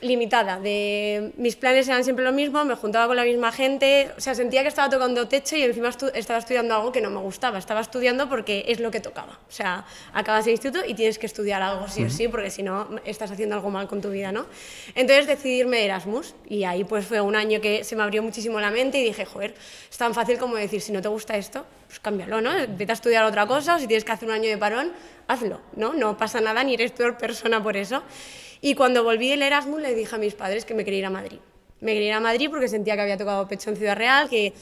limitada, 0.00 0.60
de 0.60 1.32
mis 1.36 1.56
planes 1.56 1.88
eran 1.88 2.04
siempre 2.04 2.24
lo 2.24 2.30
mismo, 2.32 2.64
me 2.64 2.76
juntaba 2.76 3.08
con 3.08 3.16
la 3.16 3.24
misma 3.24 3.50
gente, 3.50 4.10
o 4.16 4.20
sea, 4.20 4.32
sentía 4.34 4.62
que 4.62 4.68
estaba 4.68 4.88
tocando 4.88 5.26
techo 5.26 5.56
y 5.56 5.62
encima 5.62 5.88
estu- 5.90 6.12
estaba 6.14 6.38
estudiando 6.38 6.74
algo 6.76 6.92
que 6.92 7.00
no 7.00 7.10
me 7.10 7.18
gustaba, 7.18 7.58
estaba 7.58 7.80
estudiando 7.80 8.28
porque 8.28 8.64
es 8.68 8.78
lo 8.78 8.92
que 8.92 9.00
tocaba, 9.00 9.40
o 9.48 9.52
sea, 9.52 9.84
acabas 10.14 10.46
el 10.46 10.52
instituto 10.52 10.84
y 10.86 10.94
tienes 10.94 11.18
que 11.18 11.26
estudiar 11.26 11.62
algo 11.62 11.88
sí 11.88 12.04
o 12.04 12.10
sí, 12.10 12.28
porque 12.28 12.50
si 12.50 12.62
no 12.62 12.88
estás 13.04 13.32
haciendo 13.32 13.56
algo 13.56 13.70
mal 13.70 13.88
con 13.88 14.00
tu 14.00 14.10
vida, 14.10 14.30
¿no? 14.30 14.46
Entonces 14.94 15.26
decidí 15.26 15.58
irme 15.60 15.78
de 15.78 15.86
Erasmus 15.86 16.34
y 16.48 16.62
ahí 16.62 16.84
pues 16.84 17.04
fue 17.04 17.20
un 17.20 17.34
año 17.34 17.60
que 17.60 17.82
se 17.82 17.96
me 17.96 18.04
abrió 18.04 18.22
muchísimo 18.22 18.60
la 18.60 18.70
mente 18.70 18.98
y 18.98 19.04
dije, 19.04 19.24
joder, 19.24 19.54
es 19.90 19.96
tan 19.98 20.14
fácil 20.14 20.38
como 20.38 20.54
decir, 20.56 20.80
si 20.80 20.92
no 20.92 21.02
te 21.02 21.08
gusta 21.08 21.36
esto, 21.36 21.66
pues 21.88 21.98
cámbialo, 21.98 22.40
¿no? 22.40 22.50
Vete 22.68 22.92
a 22.92 22.94
estudiar 22.94 23.24
otra 23.24 23.46
cosa 23.48 23.74
o 23.74 23.78
si 23.80 23.88
tienes 23.88 24.04
que 24.04 24.12
hacer 24.12 24.28
un 24.28 24.34
año 24.36 24.48
de 24.48 24.56
parón, 24.58 24.92
hazlo, 25.26 25.60
¿no? 25.74 25.92
No 25.92 26.16
pasa 26.16 26.40
nada 26.40 26.62
ni 26.62 26.74
eres 26.74 26.92
peor 26.92 27.18
persona 27.18 27.60
por 27.60 27.76
eso. 27.76 28.02
Y 28.64 28.76
cuando 28.76 29.02
volví 29.02 29.28
del 29.28 29.42
Erasmus 29.42 29.82
le 29.82 29.92
dije 29.92 30.14
a 30.14 30.18
mis 30.18 30.34
padres 30.34 30.64
que 30.64 30.72
me 30.72 30.84
quería 30.84 31.00
ir 31.00 31.06
a 31.06 31.10
Madrid. 31.10 31.40
Me 31.80 31.94
quería 31.94 32.10
ir 32.10 32.14
a 32.14 32.20
Madrid 32.20 32.48
porque 32.48 32.68
sentía 32.68 32.94
que 32.94 33.00
había 33.00 33.16
tocado 33.16 33.48
pecho 33.48 33.70
en 33.70 33.76
Ciudad 33.76 33.96
Real, 33.96 34.30
que 34.30 34.52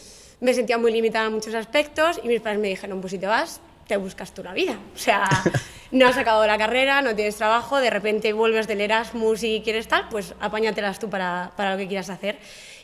me 0.40 0.54
sentía 0.54 0.78
muy 0.78 0.90
limitada 0.90 1.26
en 1.26 1.34
muchos 1.34 1.54
aspectos 1.54 2.18
y 2.24 2.26
mis 2.26 2.40
padres 2.40 2.60
me 2.60 2.68
dijeron, 2.68 3.02
pues 3.02 3.10
si 3.10 3.18
te 3.18 3.26
vas, 3.26 3.60
te 3.86 3.98
buscas 3.98 4.32
tú 4.32 4.42
la 4.42 4.54
vida. 4.54 4.78
O 4.94 4.98
sea, 4.98 5.28
no 5.90 6.08
has 6.08 6.16
acabado 6.16 6.46
la 6.46 6.56
carrera, 6.56 7.02
no 7.02 7.14
tienes 7.14 7.36
trabajo, 7.36 7.78
de 7.78 7.90
repente 7.90 8.32
vuelves 8.32 8.66
del 8.66 8.80
Erasmus 8.80 9.42
y 9.42 9.60
quieres 9.60 9.86
tal, 9.86 10.08
pues 10.08 10.34
apáñatelas 10.40 10.98
tú 10.98 11.10
para, 11.10 11.52
para 11.54 11.72
lo 11.72 11.76
que 11.76 11.86
quieras 11.86 12.08
hacer. 12.08 12.38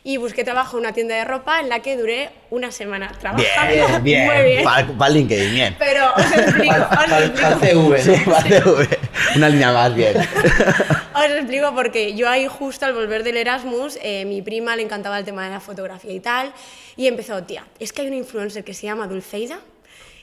Y 0.07 0.19
busqué 0.19 0.45
trabajo 0.45 0.77
en 0.77 0.85
una 0.85 0.93
tienda 0.93 1.17
de 1.17 1.25
ropa 1.25 1.59
en 1.59 1.69
la 1.69 1.81
que 1.81 1.97
duré 1.97 2.31
una 2.51 2.71
semana 2.71 3.13
trabajando. 3.19 3.75
Bien, 3.75 4.03
bien. 4.05 4.27
Muy 4.33 4.45
bien. 4.45 4.63
Para, 4.63 4.87
para 4.87 5.11
LinkedIn, 5.11 5.53
bien. 5.53 5.77
Pero 5.81 6.13
os 6.17 6.33
explico, 6.33 6.77
explico. 6.77 7.91
CV, 7.91 8.03
Sí, 8.03 8.23
para 8.25 8.43
CV. 8.43 8.89
Una 9.35 9.49
línea 9.49 9.73
más, 9.73 9.93
bien. 9.97 10.17
Os 11.17 11.25
explico 11.25 11.75
porque 11.75 12.15
yo 12.15 12.29
ahí 12.29 12.47
justo 12.47 12.87
al 12.87 12.93
volver 12.93 13.25
del 13.25 13.37
Erasmus, 13.37 13.99
eh, 14.01 14.25
mi 14.27 14.43
prima 14.43 14.77
le 14.77 14.83
encantaba 14.83 15.19
el 15.19 15.25
tema 15.25 15.43
de 15.45 15.51
la 15.51 15.59
fotografía 15.59 16.13
y 16.13 16.21
tal, 16.21 16.53
y 16.97 17.09
empezó, 17.09 17.43
tía, 17.43 17.65
es 17.81 17.93
que 17.93 18.03
hay 18.03 18.07
una 18.07 18.17
influencer 18.17 18.63
que 18.63 18.75
se 18.75 18.87
llama 18.87 19.09
Dulceida, 19.09 19.59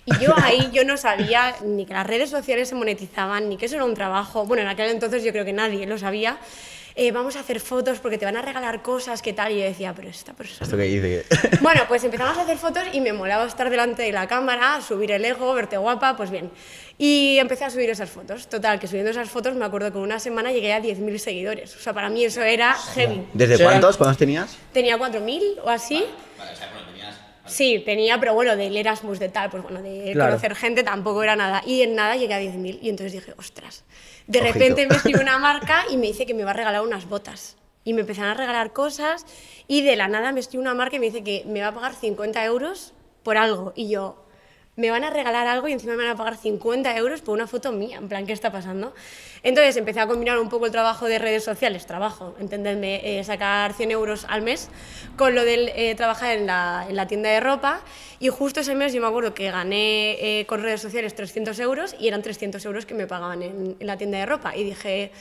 y 0.06 0.18
yo 0.24 0.34
ahí 0.42 0.70
yo 0.72 0.86
no 0.86 0.96
sabía 0.96 1.56
ni 1.66 1.86
que 1.86 1.94
las 1.94 2.08
redes 2.08 2.30
sociales 2.30 2.70
se 2.70 2.76
monetizaban, 2.76 3.50
ni 3.50 3.58
que 3.58 3.66
eso 3.66 3.76
era 3.76 3.86
un 3.86 3.96
trabajo, 3.96 4.46
bueno, 4.46 4.62
en 4.62 4.70
aquel 4.70 4.92
entonces 4.92 5.24
yo 5.24 5.32
creo 5.32 5.44
que 5.44 5.54
nadie 5.54 5.88
lo 5.88 5.98
sabía, 5.98 6.38
eh, 6.96 7.12
vamos 7.12 7.36
a 7.36 7.40
hacer 7.40 7.60
fotos 7.60 8.00
porque 8.00 8.18
te 8.18 8.26
van 8.26 8.38
a 8.38 8.42
regalar 8.42 8.82
cosas, 8.82 9.22
¿qué 9.22 9.34
tal? 9.34 9.52
Y 9.52 9.60
yo 9.60 9.64
decía, 9.66 9.94
pero 9.96 10.10
esta 10.10 10.34
persona... 10.34 10.64
Esto 10.64 10.78
que 10.78 10.84
dice. 10.84 11.26
Bueno, 11.62 11.82
pues 11.88 12.04
empezamos 12.04 12.38
a 12.38 12.42
hacer 12.42 12.58
fotos 12.58 12.84
y 12.94 13.02
me 13.02 13.14
molaba 13.14 13.46
estar 13.48 13.70
delante 13.70 14.04
de 14.04 14.12
la 14.12 14.28
cámara, 14.28 14.80
subir 14.82 15.12
el 15.12 15.24
ego, 15.26 15.54
verte 15.54 15.78
guapa, 15.78 16.16
pues 16.18 16.30
bien. 16.30 16.52
Y 16.98 17.38
empecé 17.40 17.66
a 17.66 17.70
subir 17.70 17.90
esas 17.90 18.10
fotos. 18.10 18.48
Total, 18.48 18.80
que 18.80 18.88
subiendo 18.88 19.12
esas 19.12 19.30
fotos 19.30 19.56
me 19.56 19.66
acuerdo 19.66 19.92
que 19.92 19.98
en 19.98 20.04
una 20.04 20.20
semana 20.20 20.52
llegué 20.52 20.74
a 20.74 20.82
10.000 20.82 21.18
seguidores. 21.18 21.76
O 21.76 21.80
sea, 21.80 21.94
para 21.94 22.10
mí 22.10 22.24
eso 22.26 22.42
era 22.42 22.74
heavy. 22.74 23.26
¿Desde 23.34 23.64
cuántos? 23.64 23.98
¿Cuántos 23.98 24.18
tenías? 24.18 24.56
Tenía 24.74 24.98
4.000 24.98 25.62
o 25.64 25.70
así. 25.70 26.04
Sí, 27.46 27.84
tenía, 27.86 28.20
pero 28.20 28.34
bueno, 28.34 28.56
del 28.56 28.76
Erasmus, 28.78 29.20
de 29.20 29.28
tal, 29.30 29.50
pues 29.50 29.64
bueno, 29.64 29.82
de 29.82 30.12
Claro. 30.14 30.32
conocer 30.32 30.56
gente 30.56 30.82
tampoco 30.84 31.22
era 31.24 31.36
nada. 31.36 31.62
Y 31.66 31.82
en 31.82 31.94
nada 31.94 32.16
llegué 32.16 32.34
a 32.34 32.40
10.000 32.42 32.80
y 32.82 32.90
entonces 32.90 33.12
dije, 33.12 33.34
ostras. 33.38 33.84
De 34.28 34.40
Ojito. 34.40 34.54
repente 34.54 34.88
me 34.88 34.96
escribió 34.96 35.22
una 35.22 35.38
marca 35.40 35.84
y 35.90 35.98
me 35.98 36.08
dice 36.08 36.26
que 36.26 36.34
me 36.34 36.44
va 36.44 36.52
a 36.52 36.54
regalar 36.54 36.82
unas 36.82 37.08
botas. 37.08 37.58
Y 37.84 37.94
me 37.94 38.02
empezaron 38.02 38.32
a 38.32 38.34
regalar 38.36 38.72
cosas 38.72 39.26
y 39.68 39.82
de 39.82 39.96
la 39.96 40.08
nada 40.08 40.32
me 40.32 40.40
escribe 40.40 40.62
una 40.62 40.74
marca 40.74 40.96
y 40.96 41.00
me 41.00 41.08
dice 41.08 41.24
que 41.24 41.44
me 41.46 41.62
va 41.62 41.68
a 41.68 41.74
pagar 41.74 41.94
50 41.94 42.44
euros 42.46 42.94
por 43.24 43.38
algo. 43.38 43.74
Y 43.76 43.90
yo, 43.90 44.23
me 44.76 44.90
van 44.90 45.04
a 45.04 45.12
regalar 45.12 45.48
algo 45.48 45.68
y 45.68 45.74
encima 45.74 45.94
me 45.94 46.04
van 46.04 46.14
a 46.14 46.16
pagar 46.16 46.36
50 46.36 46.98
euros 46.98 47.22
por 47.22 47.36
una 47.36 47.48
foto 47.48 47.72
mía. 47.72 47.98
En 47.98 48.08
plan, 48.08 48.26
¿qué 48.26 48.34
está 48.34 48.52
pasando? 48.52 48.94
Entonces 49.44 49.78
empecé 49.78 50.00
a 50.00 50.08
combinar 50.08 50.40
un 50.40 50.50
poco 50.50 50.66
el 50.66 50.72
trabajo 50.72 51.06
de 51.06 51.20
redes 51.20 51.44
sociales, 51.44 51.86
trabajo, 51.86 52.36
entendedme, 52.40 53.20
eh, 53.20 53.24
sacar 53.24 53.74
100 53.74 53.92
euros 53.92 54.26
al 54.30 54.42
mes, 54.42 54.70
con 55.16 55.36
lo 55.36 55.46
del 55.46 55.70
eh, 55.76 55.94
trabajar 55.96 56.38
en 56.38 56.48
la, 56.48 56.86
en 56.90 56.96
la 56.96 57.08
tienda 57.08 57.30
de 57.30 57.40
ropa. 57.40 57.82
Y 58.20 58.30
justo 58.30 58.62
ese 58.62 58.74
mes 58.74 58.94
yo 58.94 59.02
me 59.02 59.08
acuerdo 59.08 59.34
que 59.34 59.52
gané 59.52 60.40
eh, 60.40 60.46
con 60.48 60.62
redes 60.62 60.82
sociales 60.82 61.14
300 61.14 61.60
euros 61.60 61.96
y 62.00 62.08
eran 62.08 62.22
300 62.22 62.66
euros 62.66 62.86
que 62.86 62.96
me 62.96 63.06
pagaban 63.06 63.44
en 63.44 63.76
la 63.80 63.98
tienda 63.98 64.18
de 64.18 64.26
ropa. 64.26 64.56
Y 64.56 64.64
dije, 64.64 65.12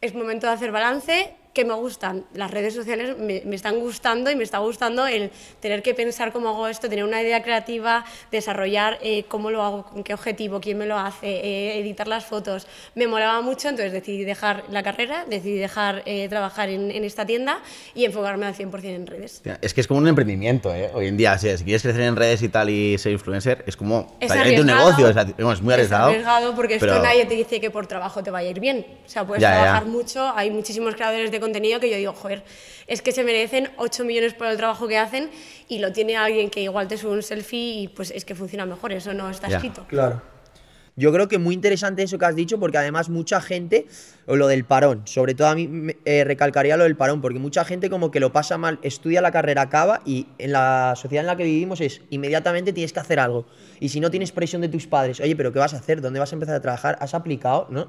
es 0.00 0.14
momento 0.14 0.46
de 0.46 0.52
hacer 0.52 0.72
balance, 0.72 1.34
que 1.52 1.64
me 1.64 1.74
gustan. 1.74 2.24
Las 2.34 2.50
redes 2.50 2.74
sociales 2.74 3.18
me, 3.18 3.42
me 3.44 3.56
están 3.56 3.80
gustando 3.80 4.30
y 4.30 4.36
me 4.36 4.44
está 4.44 4.58
gustando 4.58 5.06
el 5.08 5.32
tener 5.58 5.82
que 5.82 5.94
pensar 5.94 6.32
cómo 6.32 6.50
hago 6.50 6.68
esto, 6.68 6.88
tener 6.88 7.04
una 7.04 7.20
idea 7.22 7.42
creativa, 7.42 8.04
desarrollar 8.30 8.98
eh, 9.02 9.24
cómo 9.26 9.50
lo 9.50 9.62
hago, 9.62 9.82
con 9.84 10.04
qué 10.04 10.14
objetivo, 10.14 10.60
quién 10.60 10.78
me 10.78 10.86
lo 10.86 10.96
hace, 10.96 11.26
eh, 11.26 11.78
editar 11.80 12.06
las 12.06 12.24
fotos. 12.24 12.68
Me 12.94 13.08
molaba 13.08 13.40
mucho, 13.40 13.68
entonces 13.68 13.92
decidí 13.92 14.22
dejar 14.24 14.62
la 14.70 14.82
carrera, 14.84 15.24
decidí 15.28 15.58
dejar 15.58 16.02
eh, 16.06 16.28
trabajar 16.28 16.68
en, 16.68 16.90
en 16.92 17.02
esta 17.04 17.26
tienda 17.26 17.58
y 17.94 18.04
enfocarme 18.04 18.46
al 18.46 18.54
100% 18.54 18.84
en 18.84 19.06
redes. 19.08 19.42
Es 19.60 19.74
que 19.74 19.80
es 19.80 19.88
como 19.88 19.98
un 19.98 20.06
emprendimiento, 20.06 20.72
¿eh? 20.72 20.90
Hoy 20.94 21.08
en 21.08 21.16
día, 21.16 21.36
si, 21.36 21.48
si 21.58 21.64
quieres 21.64 21.82
crecer 21.82 22.02
en 22.02 22.14
redes 22.14 22.42
y 22.42 22.48
tal 22.48 22.70
y 22.70 22.96
ser 22.98 23.10
influencer, 23.10 23.64
es 23.66 23.76
como 23.76 24.16
Es 24.20 24.30
un 24.30 24.66
negocio. 24.66 25.08
Es, 25.08 25.60
muy 25.62 25.74
arriesgado. 25.74 26.10
Es 26.10 26.14
arriesgado 26.14 26.54
porque 26.54 26.78
pero- 26.78 26.92
esto 26.92 27.04
nadie 27.04 27.26
te 27.26 27.34
dice 27.34 27.60
que 27.60 27.70
por 27.72 27.88
trabajo 27.88 28.22
te 28.22 28.30
vaya 28.30 28.46
a 28.46 28.50
ir 28.52 28.60
bien. 28.60 28.86
O 29.04 29.08
sea, 29.08 29.26
puedes 29.26 29.42
Ya, 29.42 29.50
ya. 29.50 29.62
trabajar 29.62 29.86
mucho, 29.86 30.32
hay 30.36 30.50
muchísimos 30.52 30.94
creadores 30.94 31.30
de 31.32 31.39
contenido 31.40 31.80
que 31.80 31.90
yo 31.90 31.96
digo, 31.96 32.12
joder, 32.12 32.42
es 32.86 33.02
que 33.02 33.12
se 33.12 33.24
merecen 33.24 33.70
8 33.78 34.04
millones 34.04 34.34
por 34.34 34.46
el 34.46 34.56
trabajo 34.56 34.86
que 34.88 34.98
hacen 34.98 35.30
y 35.68 35.78
lo 35.78 35.92
tiene 35.92 36.16
alguien 36.16 36.50
que 36.50 36.60
igual 36.62 36.88
te 36.88 36.96
sube 36.96 37.12
un 37.12 37.22
selfie 37.22 37.82
y 37.82 37.88
pues 37.88 38.10
es 38.10 38.24
que 38.24 38.34
funciona 38.34 38.66
mejor, 38.66 38.92
eso 38.92 39.12
no 39.14 39.28
está 39.30 39.48
escrito. 39.48 39.84
Claro. 39.88 40.22
Yo 40.96 41.12
creo 41.12 41.28
que 41.28 41.38
muy 41.38 41.54
interesante 41.54 42.02
eso 42.02 42.18
que 42.18 42.26
has 42.26 42.34
dicho, 42.34 42.58
porque 42.60 42.76
además 42.76 43.08
mucha 43.08 43.40
gente, 43.40 43.86
o 44.26 44.36
lo 44.36 44.48
del 44.48 44.64
parón, 44.64 45.02
sobre 45.06 45.34
todo 45.34 45.48
a 45.48 45.54
mí 45.54 45.66
me- 45.66 45.96
eh, 46.04 46.24
recalcaría 46.24 46.76
lo 46.76 46.84
del 46.84 46.96
parón, 46.96 47.22
porque 47.22 47.38
mucha 47.38 47.64
gente 47.64 47.88
como 47.88 48.10
que 48.10 48.20
lo 48.20 48.32
pasa 48.32 48.58
mal, 48.58 48.78
estudia 48.82 49.22
la 49.22 49.30
carrera, 49.30 49.62
acaba 49.62 50.02
y 50.04 50.26
en 50.38 50.52
la 50.52 50.92
sociedad 50.96 51.22
en 51.22 51.28
la 51.28 51.36
que 51.36 51.44
vivimos 51.44 51.80
es 51.80 52.02
inmediatamente 52.10 52.72
tienes 52.74 52.92
que 52.92 53.00
hacer 53.00 53.18
algo. 53.18 53.46
Y 53.80 53.88
si 53.88 53.98
no 53.98 54.10
tienes 54.10 54.30
presión 54.30 54.60
de 54.60 54.68
tus 54.68 54.86
padres, 54.86 55.20
oye, 55.20 55.34
pero 55.34 55.52
¿qué 55.52 55.58
vas 55.58 55.74
a 55.74 55.78
hacer? 55.78 56.00
¿Dónde 56.00 56.20
vas 56.20 56.32
a 56.32 56.36
empezar 56.36 56.54
a 56.54 56.60
trabajar? 56.60 56.98
¿Has 57.00 57.14
aplicado? 57.14 57.66
¿No? 57.70 57.86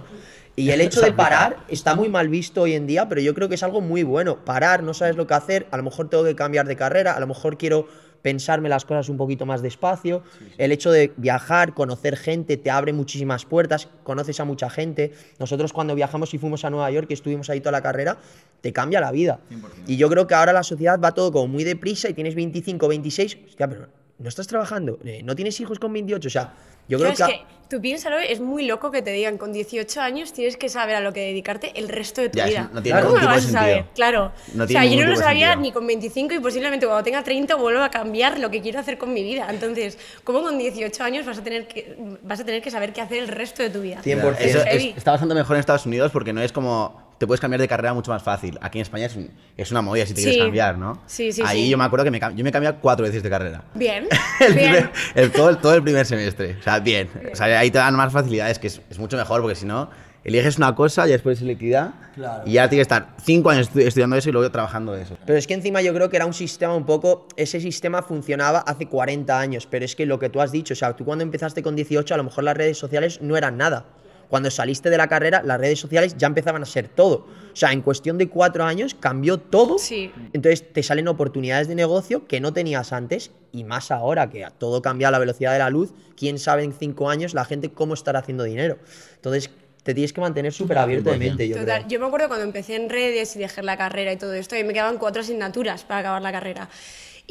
Y 0.56 0.70
el 0.72 0.82
hecho 0.82 1.02
de 1.02 1.12
parar 1.12 1.58
está 1.68 1.96
muy 1.96 2.10
mal 2.10 2.30
visto 2.30 2.62
hoy 2.62 2.74
en 2.74 2.88
día, 2.88 3.10
pero 3.10 3.22
yo 3.22 3.34
creo 3.34 3.50
que 3.50 3.56
es 3.56 3.64
algo 3.64 3.82
muy 3.82 4.04
bueno. 4.04 4.44
Parar, 4.44 4.84
no 4.84 4.94
sabes 4.94 5.18
lo 5.18 5.28
que 5.28 5.34
hacer, 5.34 5.68
a 5.70 5.78
lo 5.78 5.84
mejor 5.84 6.10
tengo 6.10 6.24
que 6.24 6.36
cambiar 6.36 6.66
de 6.66 6.78
carrera, 6.78 7.14
a 7.14 7.20
lo 7.20 7.28
mejor 7.28 7.58
quiero 7.58 7.88
pensarme 8.22 8.70
las 8.70 8.86
cosas 8.86 9.10
un 9.10 9.18
poquito 9.18 9.46
más 9.46 9.62
despacio. 9.62 10.24
El 10.58 10.72
hecho 10.72 10.92
de 10.92 11.12
viajar, 11.18 11.74
conocer 11.74 12.16
gente, 12.16 12.58
te 12.58 12.70
abre 12.70 12.94
muchísimas 12.94 13.46
puertas, 13.46 13.88
conoces 14.04 14.40
a 14.40 14.46
mucha 14.46 14.70
gente. 14.70 15.12
Nosotros 15.40 15.74
cuando 15.74 15.96
viajamos 15.96 16.34
y 16.34 16.38
fuimos 16.38 16.64
a 16.64 16.70
Nueva 16.70 16.90
York, 16.92 17.08
que 17.08 17.14
estuvimos 17.14 17.50
ahí 17.50 17.60
toda 17.60 17.72
la 17.72 17.82
carrera, 17.82 18.18
te 18.62 18.72
cambia 18.74 19.02
la 19.02 19.12
vida. 19.12 19.40
Y 19.88 19.98
yo 19.98 20.10
creo 20.10 20.28
que 20.28 20.36
ahora 20.36 20.54
la 20.54 20.64
sociedad 20.64 21.00
va 21.00 21.14
todo 21.14 21.32
como 21.32 21.48
muy 21.48 21.64
deprisa 21.64 22.10
y 22.10 22.14
tienes 22.14 22.36
25, 22.36 22.88
26, 22.88 23.38
hostia, 23.48 23.68
pero 23.68 24.01
no 24.22 24.30
estás 24.30 24.48
trabajando, 24.48 24.98
eh, 25.04 25.22
no 25.24 25.36
tienes 25.36 25.60
hijos 25.60 25.80
con 25.80 25.92
28, 25.94 26.28
o 26.28 26.32
sea, 26.32 26.54
yo 26.88 26.98
creo 27.00 27.14
que... 27.14 27.24
es 27.24 27.28
que 27.30 27.42
tú 27.70 27.80
piénsalo, 27.80 28.20
es 28.20 28.40
muy 28.42 28.66
loco 28.66 28.92
que 28.92 29.02
te 29.02 29.12
digan 29.12 29.38
con 29.38 29.54
18 29.54 30.02
años 30.02 30.34
tienes 30.34 30.58
que 30.58 30.68
saber 30.68 30.96
a 30.96 31.00
lo 31.00 31.14
que 31.14 31.22
dedicarte 31.22 31.72
el 31.80 31.88
resto 31.88 32.20
de 32.22 32.30
tu 32.30 32.38
Ya, 32.38 32.46
vida. 32.46 32.70
no 32.74 32.82
tiene 32.84 33.00
¿Cómo 33.00 33.14
ningún 33.14 33.30
lo 33.30 33.36
vas 33.36 33.46
a 33.46 33.50
saber? 33.50 33.74
sentido. 33.76 33.94
Claro. 33.96 34.32
No 34.54 34.64
o 34.66 34.68
sea, 34.68 34.84
yo 34.86 35.04
no 35.06 35.12
lo 35.12 35.16
sabía 35.16 35.52
sentido. 35.54 35.62
ni 35.62 35.72
con 35.72 35.88
25 35.88 36.34
y 36.34 36.40
posiblemente 36.40 36.86
cuando 36.86 37.04
tenga 37.04 37.24
30 37.24 37.56
vuelva 37.56 37.86
a 37.86 37.90
cambiar 37.92 38.40
lo 38.40 38.52
que 38.52 38.62
quiero 38.62 38.80
hacer 38.80 38.98
con 38.98 39.14
mi 39.14 39.24
vida. 39.24 39.48
Entonces, 39.50 39.98
¿cómo 40.26 40.42
con 40.42 40.58
18 40.58 41.04
años 41.04 41.26
vas 41.26 41.38
a 41.38 41.44
tener 41.44 41.68
que, 41.68 41.96
vas 42.24 42.42
a 42.42 42.44
tener 42.46 42.62
que 42.62 42.72
saber 42.72 42.92
qué 42.92 43.00
hacer 43.02 43.20
el 43.20 43.30
resto 43.30 43.64
de 43.64 43.70
tu 43.70 43.82
vida? 43.82 44.02
100%. 44.04 44.36
Eso 44.40 44.60
es- 44.66 44.98
está 44.98 45.12
bastante 45.12 45.34
mejor 45.34 45.56
en 45.56 45.62
Estados 45.62 45.86
Unidos 45.86 46.12
porque 46.12 46.34
no 46.34 46.42
es 46.42 46.52
como. 46.52 47.01
Te 47.22 47.28
puedes 47.28 47.40
cambiar 47.40 47.62
de 47.62 47.68
carrera 47.68 47.94
mucho 47.94 48.10
más 48.10 48.24
fácil. 48.24 48.58
Aquí 48.64 48.80
en 48.80 48.82
España 48.82 49.06
es, 49.06 49.16
un- 49.16 49.30
es 49.56 49.70
una 49.70 49.84
movida 49.84 50.08
si 50.08 50.16
te 50.16 50.22
Sí. 50.22 50.26
quieres 50.26 50.42
cambiar, 50.44 50.76
¿no? 50.80 51.04
Sí, 51.06 51.32
sí, 51.32 51.44
Ahí 51.46 51.66
sí. 51.66 51.70
yo 51.70 51.78
me 51.78 51.84
acuerdo 51.84 52.04
que 52.04 52.10
me, 52.10 52.20
yo 52.20 52.44
me 52.44 52.50
he 52.50 52.52
cambiado 52.52 52.78
cuatro 52.82 53.06
veces 53.06 53.22
de 53.22 53.30
carrera. 53.30 53.64
Bien, 53.76 54.08
El 54.40 54.54
bien. 54.56 54.72
primer- 54.74 54.92
el- 55.14 55.32
todo, 55.32 55.50
el, 55.52 55.58
todo 55.58 55.76
el 55.76 55.84
primer 55.84 56.04
semestre. 56.08 56.58
O 56.60 56.64
sea, 56.64 56.80
bien. 56.80 57.12
O 57.32 57.36
sea, 57.36 57.60
ahí 57.60 57.70
te 57.70 57.78
dan 57.78 57.94
más 57.96 58.12
facilidades, 58.12 58.58
que 58.58 58.66
es, 58.66 58.82
es 58.90 58.98
mucho 58.98 59.18
mejor, 59.18 59.40
porque 59.42 59.54
si 59.54 59.68
no, 59.68 59.92
eliges 60.24 60.58
una 60.58 60.74
cosa 60.74 61.08
y 61.08 61.12
después 61.12 61.38
selectividad. 61.38 61.92
Claro. 62.16 62.42
Y 62.48 62.54
ya 62.54 62.68
tienes 62.68 62.88
que 62.88 62.96
estar 62.96 63.10
cinco 63.24 63.52
años 63.52 63.72
estu- 63.72 63.82
estudiando 63.86 64.16
eso 64.16 64.30
y 64.30 64.32
luego 64.32 64.50
trabajando 64.50 64.94
de 64.94 65.04
eso. 65.04 65.16
Pero 65.24 65.38
es 65.38 65.46
que 65.46 65.54
encima 65.54 65.84
yo 65.84 65.94
creo 65.94 66.10
que 66.10 66.16
era 66.16 66.26
un 66.26 66.34
sistema 66.34 66.74
un 66.76 66.88
poco, 66.88 67.28
ese 67.36 67.60
sistema 67.62 68.02
funcionaba 68.02 68.62
hace 68.62 68.88
40 68.88 69.40
años, 69.40 69.68
pero 69.70 69.86
es 69.86 69.96
que 69.96 70.08
lo 70.08 70.18
que 70.18 70.30
tú 70.30 70.42
has 70.42 70.52
dicho, 70.52 70.74
o 70.74 70.76
sea, 70.76 70.96
tú 70.96 71.06
cuando 71.06 71.22
empezaste 71.22 71.62
con 71.62 71.76
18 71.76 72.16
a 72.16 72.18
lo 72.18 72.24
mejor 72.24 72.46
las 72.46 72.58
redes 72.58 72.80
sociales 72.80 73.22
no 73.22 73.38
eran 73.38 73.58
nada. 73.58 73.86
Cuando 74.32 74.50
saliste 74.50 74.90
de 74.90 74.98
la 74.98 75.10
carrera, 75.10 75.44
las 75.44 75.60
redes 75.60 75.78
sociales 75.78 76.16
ya 76.18 76.26
empezaban 76.26 76.64
a 76.64 76.66
ser 76.66 76.88
todo. 76.88 77.28
O 77.52 77.56
sea, 77.56 77.74
en 77.74 77.82
cuestión 77.82 78.18
de 78.18 78.30
cuatro 78.30 78.64
años 78.64 78.96
cambió 78.98 79.38
todo. 79.38 79.78
Sí. 79.78 80.10
Entonces 80.32 80.72
te 80.72 80.82
salen 80.84 81.10
oportunidades 81.10 81.68
de 81.68 81.76
negocio 81.76 82.26
que 82.28 82.40
no 82.40 82.54
tenías 82.54 82.94
antes 82.94 83.32
y 83.52 83.66
más 83.66 83.92
ahora 83.92 84.30
que 84.30 84.48
todo 84.58 84.82
cambia 84.82 85.10
a 85.10 85.12
la 85.12 85.20
velocidad 85.20 85.52
de 85.52 85.60
la 85.60 85.70
luz. 85.70 85.94
Quién 86.16 86.40
sabe 86.40 86.64
en 86.64 86.72
cinco 86.72 87.10
años 87.10 87.34
la 87.34 87.44
gente 87.44 87.72
cómo 87.74 87.94
estará 87.94 88.20
haciendo 88.20 88.46
dinero. 88.46 88.78
Entonces 89.16 89.50
te 89.84 89.94
tienes 89.94 90.14
que 90.14 90.22
mantener 90.22 90.54
súper 90.54 90.78
abierto 90.78 91.10
de 91.10 91.18
100%. 91.18 91.20
mente, 91.20 91.48
yo 91.50 91.58
Total, 91.58 91.80
creo. 91.80 91.90
yo 91.90 92.00
me 92.00 92.06
acuerdo 92.06 92.30
cuando 92.30 92.46
empecé 92.46 92.78
en 92.78 92.90
redes 92.90 93.36
y 93.36 93.40
dejé 93.40 93.64
la 93.64 93.76
carrera 93.76 94.14
y 94.14 94.18
todo 94.18 94.34
esto, 94.34 94.56
y 94.56 94.64
me 94.64 94.72
quedaban 94.72 94.98
cuatro 94.98 95.24
asignaturas 95.24 95.84
para 95.84 96.00
acabar 96.00 96.22
la 96.22 96.32
carrera. 96.32 96.70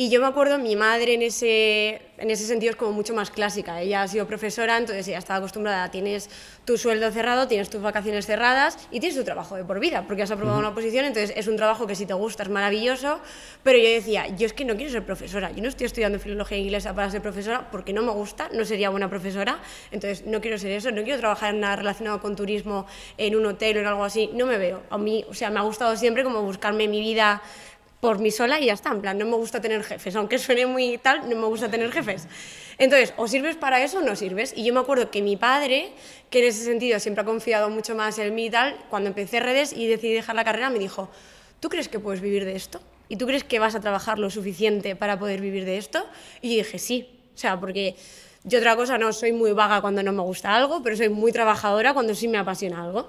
Y 0.00 0.08
yo 0.08 0.18
me 0.18 0.28
acuerdo, 0.28 0.56
mi 0.56 0.76
madre 0.76 1.12
en 1.12 1.20
ese, 1.20 2.00
en 2.16 2.30
ese 2.30 2.46
sentido 2.46 2.70
es 2.70 2.76
como 2.76 2.90
mucho 2.92 3.12
más 3.12 3.30
clásica. 3.30 3.82
Ella 3.82 4.00
ha 4.00 4.08
sido 4.08 4.26
profesora, 4.26 4.78
entonces 4.78 5.06
ella 5.06 5.18
estaba 5.18 5.40
acostumbrada 5.40 5.90
tienes 5.90 6.30
tu 6.64 6.78
sueldo 6.78 7.12
cerrado, 7.12 7.48
tienes 7.48 7.68
tus 7.68 7.82
vacaciones 7.82 8.24
cerradas 8.24 8.78
y 8.90 9.00
tienes 9.00 9.18
tu 9.18 9.24
trabajo 9.24 9.56
de 9.56 9.64
por 9.64 9.78
vida, 9.78 10.06
porque 10.06 10.22
has 10.22 10.30
aprobado 10.30 10.58
una 10.58 10.74
posición, 10.74 11.04
entonces 11.04 11.34
es 11.36 11.48
un 11.48 11.56
trabajo 11.56 11.86
que 11.86 11.94
si 11.94 12.06
te 12.06 12.14
gusta 12.14 12.44
es 12.44 12.48
maravilloso. 12.48 13.20
Pero 13.62 13.76
yo 13.76 13.90
decía, 13.90 14.26
yo 14.28 14.46
es 14.46 14.54
que 14.54 14.64
no 14.64 14.74
quiero 14.74 14.90
ser 14.90 15.04
profesora, 15.04 15.52
yo 15.52 15.62
no 15.62 15.68
estoy 15.68 15.84
estudiando 15.84 16.18
filología 16.18 16.56
inglesa 16.56 16.94
para 16.94 17.10
ser 17.10 17.20
profesora 17.20 17.70
porque 17.70 17.92
no 17.92 18.00
me 18.00 18.12
gusta, 18.12 18.48
no 18.54 18.64
sería 18.64 18.88
buena 18.88 19.10
profesora, 19.10 19.58
entonces 19.90 20.24
no 20.24 20.40
quiero 20.40 20.56
ser 20.56 20.70
eso, 20.70 20.90
no 20.92 21.02
quiero 21.02 21.18
trabajar 21.18 21.52
en 21.52 21.60
nada 21.60 21.76
relacionado 21.76 22.22
con 22.22 22.36
turismo, 22.36 22.86
en 23.18 23.36
un 23.36 23.44
hotel 23.44 23.76
o 23.76 23.80
en 23.80 23.86
algo 23.86 24.04
así, 24.04 24.30
no 24.32 24.46
me 24.46 24.56
veo. 24.56 24.82
A 24.88 24.96
mí, 24.96 25.26
o 25.28 25.34
sea, 25.34 25.50
me 25.50 25.58
ha 25.58 25.62
gustado 25.62 25.94
siempre 25.94 26.24
como 26.24 26.40
buscarme 26.40 26.88
mi 26.88 27.00
vida 27.00 27.42
por 28.00 28.18
mí 28.18 28.30
sola 28.30 28.58
y 28.60 28.66
ya 28.66 28.72
está. 28.72 28.90
En 28.90 29.00
plan, 29.00 29.18
no 29.18 29.26
me 29.26 29.36
gusta 29.36 29.60
tener 29.60 29.84
jefes, 29.84 30.16
aunque 30.16 30.38
suene 30.38 30.66
muy 30.66 30.98
tal, 30.98 31.28
no 31.28 31.36
me 31.36 31.46
gusta 31.46 31.70
tener 31.70 31.92
jefes. 31.92 32.26
Entonces, 32.78 33.12
o 33.16 33.28
sirves 33.28 33.56
para 33.56 33.82
eso 33.84 33.98
o 33.98 34.02
no 34.02 34.16
sirves. 34.16 34.54
Y 34.56 34.64
yo 34.64 34.72
me 34.72 34.80
acuerdo 34.80 35.10
que 35.10 35.22
mi 35.22 35.36
padre, 35.36 35.92
que 36.30 36.40
en 36.40 36.46
ese 36.46 36.64
sentido 36.64 36.98
siempre 36.98 37.22
ha 37.22 37.24
confiado 37.24 37.68
mucho 37.68 37.94
más 37.94 38.18
en 38.18 38.34
mí 38.34 38.46
y 38.46 38.50
tal, 38.50 38.76
cuando 38.88 39.08
empecé 39.08 39.40
redes 39.40 39.72
y 39.72 39.86
decidí 39.86 40.14
dejar 40.14 40.34
la 40.34 40.44
carrera, 40.44 40.70
me 40.70 40.78
dijo, 40.78 41.10
¿tú 41.60 41.68
crees 41.68 41.88
que 41.88 42.00
puedes 42.00 42.20
vivir 42.20 42.44
de 42.44 42.56
esto? 42.56 42.80
¿Y 43.08 43.16
tú 43.16 43.26
crees 43.26 43.44
que 43.44 43.58
vas 43.58 43.74
a 43.74 43.80
trabajar 43.80 44.18
lo 44.18 44.30
suficiente 44.30 44.96
para 44.96 45.18
poder 45.18 45.40
vivir 45.40 45.64
de 45.64 45.76
esto? 45.76 46.06
Y 46.40 46.56
dije, 46.56 46.78
sí. 46.78 47.08
O 47.34 47.38
sea, 47.40 47.58
porque 47.58 47.96
yo 48.44 48.58
otra 48.58 48.76
cosa 48.76 48.96
no 48.96 49.12
soy 49.12 49.32
muy 49.32 49.52
vaga 49.52 49.80
cuando 49.80 50.02
no 50.02 50.12
me 50.12 50.22
gusta 50.22 50.54
algo, 50.54 50.82
pero 50.82 50.96
soy 50.96 51.10
muy 51.10 51.32
trabajadora 51.32 51.92
cuando 51.92 52.14
sí 52.14 52.28
me 52.28 52.38
apasiona 52.38 52.82
algo. 52.82 53.08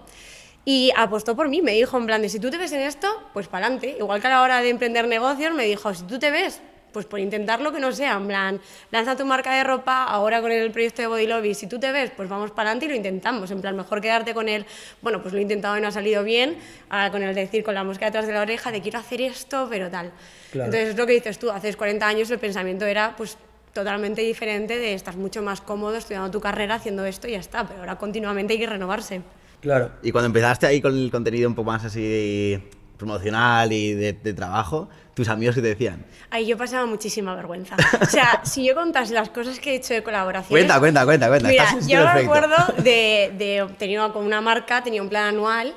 Y 0.64 0.92
apostó 0.96 1.36
por 1.36 1.50
mí, 1.50 1.62
me 1.62 1.72
dijo 1.72 1.98
en 1.98 2.06
plan 2.06 2.22
de 2.22 2.30
si 2.30 2.40
tú 2.40 2.52
te 2.52 2.58
ves 2.58 2.72
en 2.72 2.82
esto, 2.82 3.08
pues 3.34 3.48
para 3.48 3.66
adelante. 3.66 3.96
Igual 3.98 4.22
que 4.22 4.28
a 4.28 4.30
la 4.30 4.42
hora 4.42 4.62
de 4.62 4.70
emprender 4.70 5.08
negocios, 5.08 5.54
me 5.54 5.66
dijo, 5.66 5.94
si 5.94 6.04
tú 6.04 6.20
te 6.20 6.30
ves, 6.30 6.62
pues 6.92 7.06
por 7.06 7.20
intentarlo 7.20 7.72
que 7.72 7.80
no 7.80 7.92
sea, 7.92 8.14
en 8.18 8.28
plan, 8.28 8.62
lanza 8.92 9.16
tu 9.16 9.26
marca 9.26 9.56
de 9.56 9.64
ropa, 9.64 10.04
ahora 10.04 10.42
con 10.42 10.52
el 10.52 10.72
proyecto 10.72 11.02
de 11.02 11.08
Body 11.08 11.26
Lobby, 11.26 11.54
si 11.54 11.68
tú 11.68 11.80
te 11.80 11.92
ves, 11.92 12.12
pues 12.16 12.30
vamos 12.30 12.52
para 12.52 12.70
adelante 12.70 12.86
y 12.86 12.90
lo 12.90 12.96
intentamos. 12.96 13.50
En 13.50 13.62
plan, 13.62 13.76
mejor 13.76 14.02
quedarte 14.02 14.34
con 14.34 14.50
el, 14.50 14.66
bueno, 15.02 15.22
pues 15.22 15.34
lo 15.34 15.40
he 15.40 15.42
intentado 15.42 15.78
y 15.78 15.82
no 15.82 15.88
ha 15.88 15.92
salido 15.92 16.24
bien, 16.24 16.58
ahora 16.90 17.12
con 17.12 17.24
el 17.24 17.34
decir 17.34 17.64
con 17.64 17.74
la 17.74 17.84
mosca 17.84 18.06
detrás 18.06 18.28
de 18.28 18.34
la 18.34 18.42
oreja 18.42 18.72
de 18.72 18.82
quiero 18.82 19.00
hacer 19.00 19.22
esto, 19.22 19.68
pero 19.70 19.90
tal. 19.90 20.12
Claro. 20.52 20.66
Entonces 20.66 20.90
es 20.90 20.98
lo 20.98 21.08
que 21.08 21.14
dices 21.14 21.40
tú, 21.40 21.50
hace 21.50 21.74
40 21.74 22.06
años 22.06 22.30
el 22.30 22.40
pensamiento 22.40 22.86
era 22.86 23.16
pues 23.16 23.38
totalmente 23.74 24.22
diferente 24.22 24.78
de 24.78 24.94
estar 24.94 25.16
mucho 25.16 25.42
más 25.42 25.62
cómodo 25.62 25.96
estudiando 25.96 26.30
tu 26.30 26.42
carrera, 26.42 26.76
haciendo 26.76 27.06
esto 27.06 27.28
y 27.28 27.32
ya 27.32 27.40
está, 27.40 27.66
pero 27.66 27.80
ahora 27.80 27.96
continuamente 27.96 28.54
hay 28.54 28.60
que 28.60 28.68
renovarse. 28.68 29.22
Claro. 29.62 29.92
Y 30.04 30.12
cuando 30.12 30.28
empezaste 30.28 30.66
ahí 30.66 30.82
con 30.82 30.98
el 30.98 31.10
contenido 31.12 31.48
un 31.48 31.56
poco 31.56 31.72
más 31.72 31.86
así 31.86 32.62
promocional 32.98 33.72
y 33.72 33.94
de, 33.94 34.14
de 34.14 34.34
trabajo, 34.34 34.90
tus 35.14 35.28
amigos 35.28 35.56
que 35.56 35.62
te 35.62 35.70
decían. 35.70 36.06
Ahí 36.30 36.46
yo 36.46 36.58
pasaba 36.58 36.86
muchísima 36.86 37.36
vergüenza. 37.36 37.76
O 38.00 38.06
sea, 38.06 38.42
si 38.46 38.66
yo 38.66 38.76
contase 38.76 39.14
las 39.14 39.30
cosas 39.30 39.60
que 39.60 39.72
he 39.72 39.76
hecho 39.76 39.94
de 39.94 40.04
colaboraciones... 40.04 40.50
Cuenta, 40.50 40.80
cuenta, 40.80 41.06
cuenta, 41.06 41.28
cuenta. 41.28 41.48
Mira, 41.48 41.64
estás 41.64 41.88
yo 41.88 42.00
me 42.00 42.10
acuerdo 42.10 42.56
de, 42.78 43.34
de 43.38 43.68
tenía 43.78 44.08
con 44.10 44.26
una 44.26 44.42
marca, 44.42 44.84
tenía 44.84 45.02
un 45.02 45.10
plan 45.10 45.26
anual 45.26 45.74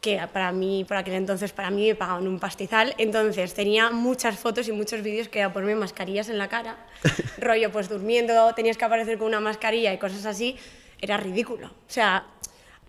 que 0.00 0.20
para 0.32 0.52
mí, 0.52 0.84
por 0.86 0.96
aquel 0.96 1.14
entonces, 1.14 1.52
para 1.52 1.70
mí 1.70 1.88
me 1.88 1.94
pagaban 1.94 2.26
un 2.28 2.38
pastizal. 2.38 2.94
Entonces 2.98 3.54
tenía 3.54 3.90
muchas 3.90 4.38
fotos 4.38 4.68
y 4.68 4.72
muchos 4.72 5.02
vídeos 5.02 5.28
que 5.28 5.40
era 5.40 5.52
ponerme 5.52 5.74
mascarillas 5.74 6.28
en 6.28 6.38
la 6.38 6.48
cara, 6.48 6.76
rollo 7.38 7.70
pues 7.72 7.88
durmiendo, 7.88 8.54
tenías 8.54 8.76
que 8.76 8.84
aparecer 8.84 9.18
con 9.18 9.26
una 9.26 9.40
mascarilla 9.40 9.92
y 9.92 9.98
cosas 9.98 10.24
así. 10.26 10.56
Era 11.00 11.16
ridículo. 11.16 11.68
O 11.68 11.90
sea, 11.90 12.26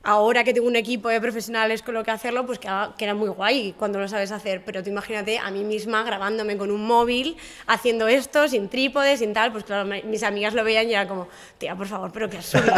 ahora 0.03 0.43
que 0.43 0.53
tengo 0.53 0.67
un 0.67 0.75
equipo 0.75 1.09
de 1.09 1.19
profesionales 1.19 1.81
con 1.81 1.93
lo 1.93 2.03
que 2.03 2.11
hacerlo, 2.11 2.45
pues 2.45 2.59
queda, 2.59 2.93
queda 2.97 3.13
muy 3.13 3.29
guay 3.29 3.73
cuando 3.77 3.99
lo 3.99 4.07
sabes 4.07 4.31
hacer. 4.31 4.63
Pero 4.65 4.83
tú 4.83 4.89
imagínate 4.89 5.37
a 5.39 5.51
mí 5.51 5.63
misma 5.63 6.03
grabándome 6.03 6.57
con 6.57 6.71
un 6.71 6.85
móvil, 6.85 7.37
haciendo 7.67 8.07
esto, 8.07 8.47
sin 8.47 8.69
trípode, 8.69 9.17
sin 9.17 9.33
tal, 9.33 9.51
pues 9.51 9.63
claro, 9.63 9.89
mis 10.05 10.23
amigas 10.23 10.53
lo 10.53 10.63
veían 10.63 10.87
y 10.89 10.93
era 10.93 11.07
como, 11.07 11.27
tía, 11.57 11.75
por 11.75 11.87
favor, 11.87 12.11
¿pero 12.11 12.29
qué 12.29 12.37
has 12.37 12.45
subido? 12.45 12.73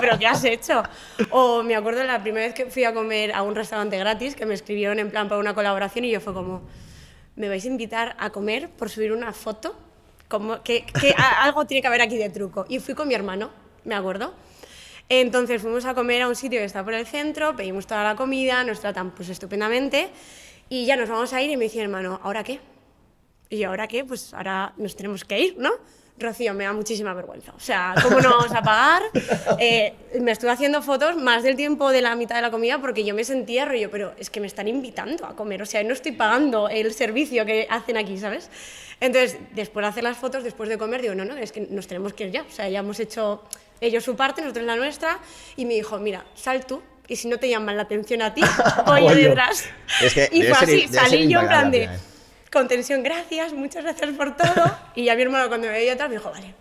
¿Pero 0.00 0.18
qué 0.18 0.26
has 0.26 0.44
hecho? 0.44 0.82
O 1.30 1.62
me 1.62 1.76
acuerdo 1.76 2.02
la 2.04 2.22
primera 2.22 2.46
vez 2.46 2.54
que 2.54 2.66
fui 2.66 2.84
a 2.84 2.94
comer 2.94 3.32
a 3.32 3.42
un 3.42 3.54
restaurante 3.54 3.98
gratis, 3.98 4.34
que 4.34 4.46
me 4.46 4.54
escribieron 4.54 4.98
en 4.98 5.10
plan 5.10 5.28
para 5.28 5.40
una 5.40 5.54
colaboración 5.54 6.04
y 6.04 6.10
yo 6.10 6.20
fue 6.20 6.32
como, 6.32 6.62
¿me 7.36 7.48
vais 7.48 7.64
a 7.64 7.68
invitar 7.68 8.16
a 8.18 8.30
comer 8.30 8.70
por 8.70 8.88
subir 8.88 9.12
una 9.12 9.32
foto? 9.32 9.76
Como 10.28 10.62
que, 10.62 10.86
que 10.86 11.14
algo 11.42 11.66
tiene 11.66 11.82
que 11.82 11.88
haber 11.88 12.00
aquí 12.00 12.16
de 12.16 12.30
truco. 12.30 12.64
Y 12.68 12.78
fui 12.78 12.94
con 12.94 13.06
mi 13.06 13.14
hermano, 13.14 13.50
me 13.84 13.94
acuerdo. 13.94 14.32
Entonces 15.14 15.60
fuimos 15.60 15.84
a 15.84 15.92
comer 15.92 16.22
a 16.22 16.28
un 16.28 16.34
sitio 16.34 16.58
que 16.58 16.64
está 16.64 16.82
por 16.82 16.94
el 16.94 17.06
centro, 17.06 17.54
pedimos 17.54 17.86
toda 17.86 18.02
la 18.02 18.16
comida, 18.16 18.64
nos 18.64 18.80
tratan 18.80 19.10
pues 19.10 19.28
estupendamente 19.28 20.08
y 20.70 20.86
ya 20.86 20.96
nos 20.96 21.10
vamos 21.10 21.34
a 21.34 21.42
ir 21.42 21.50
y 21.50 21.56
me 21.58 21.64
dice 21.64 21.82
hermano, 21.82 22.18
¿ahora 22.22 22.42
qué? 22.42 22.60
Y 23.50 23.58
yo, 23.58 23.68
¿ahora 23.68 23.86
qué? 23.86 24.06
Pues 24.06 24.32
ahora 24.32 24.72
nos 24.78 24.96
tenemos 24.96 25.26
que 25.26 25.38
ir, 25.38 25.58
¿no? 25.58 25.70
Rocío, 26.16 26.54
me 26.54 26.64
da 26.64 26.72
muchísima 26.72 27.12
vergüenza. 27.12 27.52
O 27.54 27.60
sea, 27.60 27.94
¿cómo 28.02 28.20
no 28.20 28.30
vamos 28.30 28.52
a 28.52 28.62
pagar? 28.62 29.02
Eh, 29.58 29.92
me 30.18 30.32
estuve 30.32 30.50
haciendo 30.50 30.80
fotos 30.80 31.16
más 31.18 31.42
del 31.42 31.56
tiempo 31.56 31.90
de 31.90 32.00
la 32.00 32.16
mitad 32.16 32.36
de 32.36 32.42
la 32.42 32.50
comida 32.50 32.80
porque 32.80 33.04
yo 33.04 33.14
me 33.14 33.22
sentía 33.22 33.66
rollo, 33.66 33.90
pero 33.90 34.14
es 34.16 34.30
que 34.30 34.40
me 34.40 34.46
están 34.46 34.66
invitando 34.66 35.26
a 35.26 35.36
comer. 35.36 35.60
O 35.60 35.66
sea, 35.66 35.84
no 35.84 35.92
estoy 35.92 36.12
pagando 36.12 36.70
el 36.70 36.94
servicio 36.94 37.44
que 37.44 37.66
hacen 37.68 37.98
aquí, 37.98 38.16
¿sabes? 38.16 38.48
Entonces, 38.98 39.36
después 39.54 39.84
de 39.84 39.88
hacer 39.88 40.04
las 40.04 40.16
fotos, 40.16 40.42
después 40.42 40.70
de 40.70 40.78
comer, 40.78 41.02
digo, 41.02 41.14
no, 41.14 41.26
no, 41.26 41.36
es 41.36 41.52
que 41.52 41.60
nos 41.68 41.86
tenemos 41.86 42.14
que 42.14 42.24
ir 42.24 42.30
ya. 42.30 42.42
O 42.42 42.50
sea, 42.50 42.66
ya 42.70 42.78
hemos 42.78 42.98
hecho 42.98 43.42
ellos 43.82 44.04
su 44.04 44.16
parte, 44.16 44.40
nosotros 44.40 44.64
la 44.64 44.76
nuestra. 44.76 45.18
Y 45.56 45.66
me 45.66 45.74
dijo, 45.74 45.98
mira, 45.98 46.24
sal 46.34 46.64
tú. 46.64 46.82
Y 47.08 47.16
si 47.16 47.28
no 47.28 47.38
te 47.38 47.48
llaman 47.48 47.76
la 47.76 47.82
atención 47.82 48.22
a 48.22 48.32
ti, 48.32 48.42
voy 48.86 49.02
yo 49.02 49.14
detrás. 49.14 49.64
Es 50.00 50.14
que 50.14 50.28
y 50.32 50.42
fue 50.44 50.54
ser- 50.54 50.84
así, 50.84 50.88
salí 50.88 51.28
yo 51.28 51.40
en 51.40 51.48
plan 51.48 51.70
de 51.70 51.80
final. 51.80 52.00
con 52.50 52.68
tensión, 52.68 53.02
gracias, 53.02 53.52
muchas 53.52 53.82
gracias 53.84 54.10
por 54.16 54.36
todo. 54.36 54.76
Y 54.94 55.04
ya 55.04 55.16
mi 55.16 55.22
hermano 55.22 55.48
cuando 55.48 55.66
me 55.66 55.72
veía 55.72 55.94
atrás 55.94 56.08
me 56.08 56.16
dijo, 56.16 56.30
vale, 56.30 56.54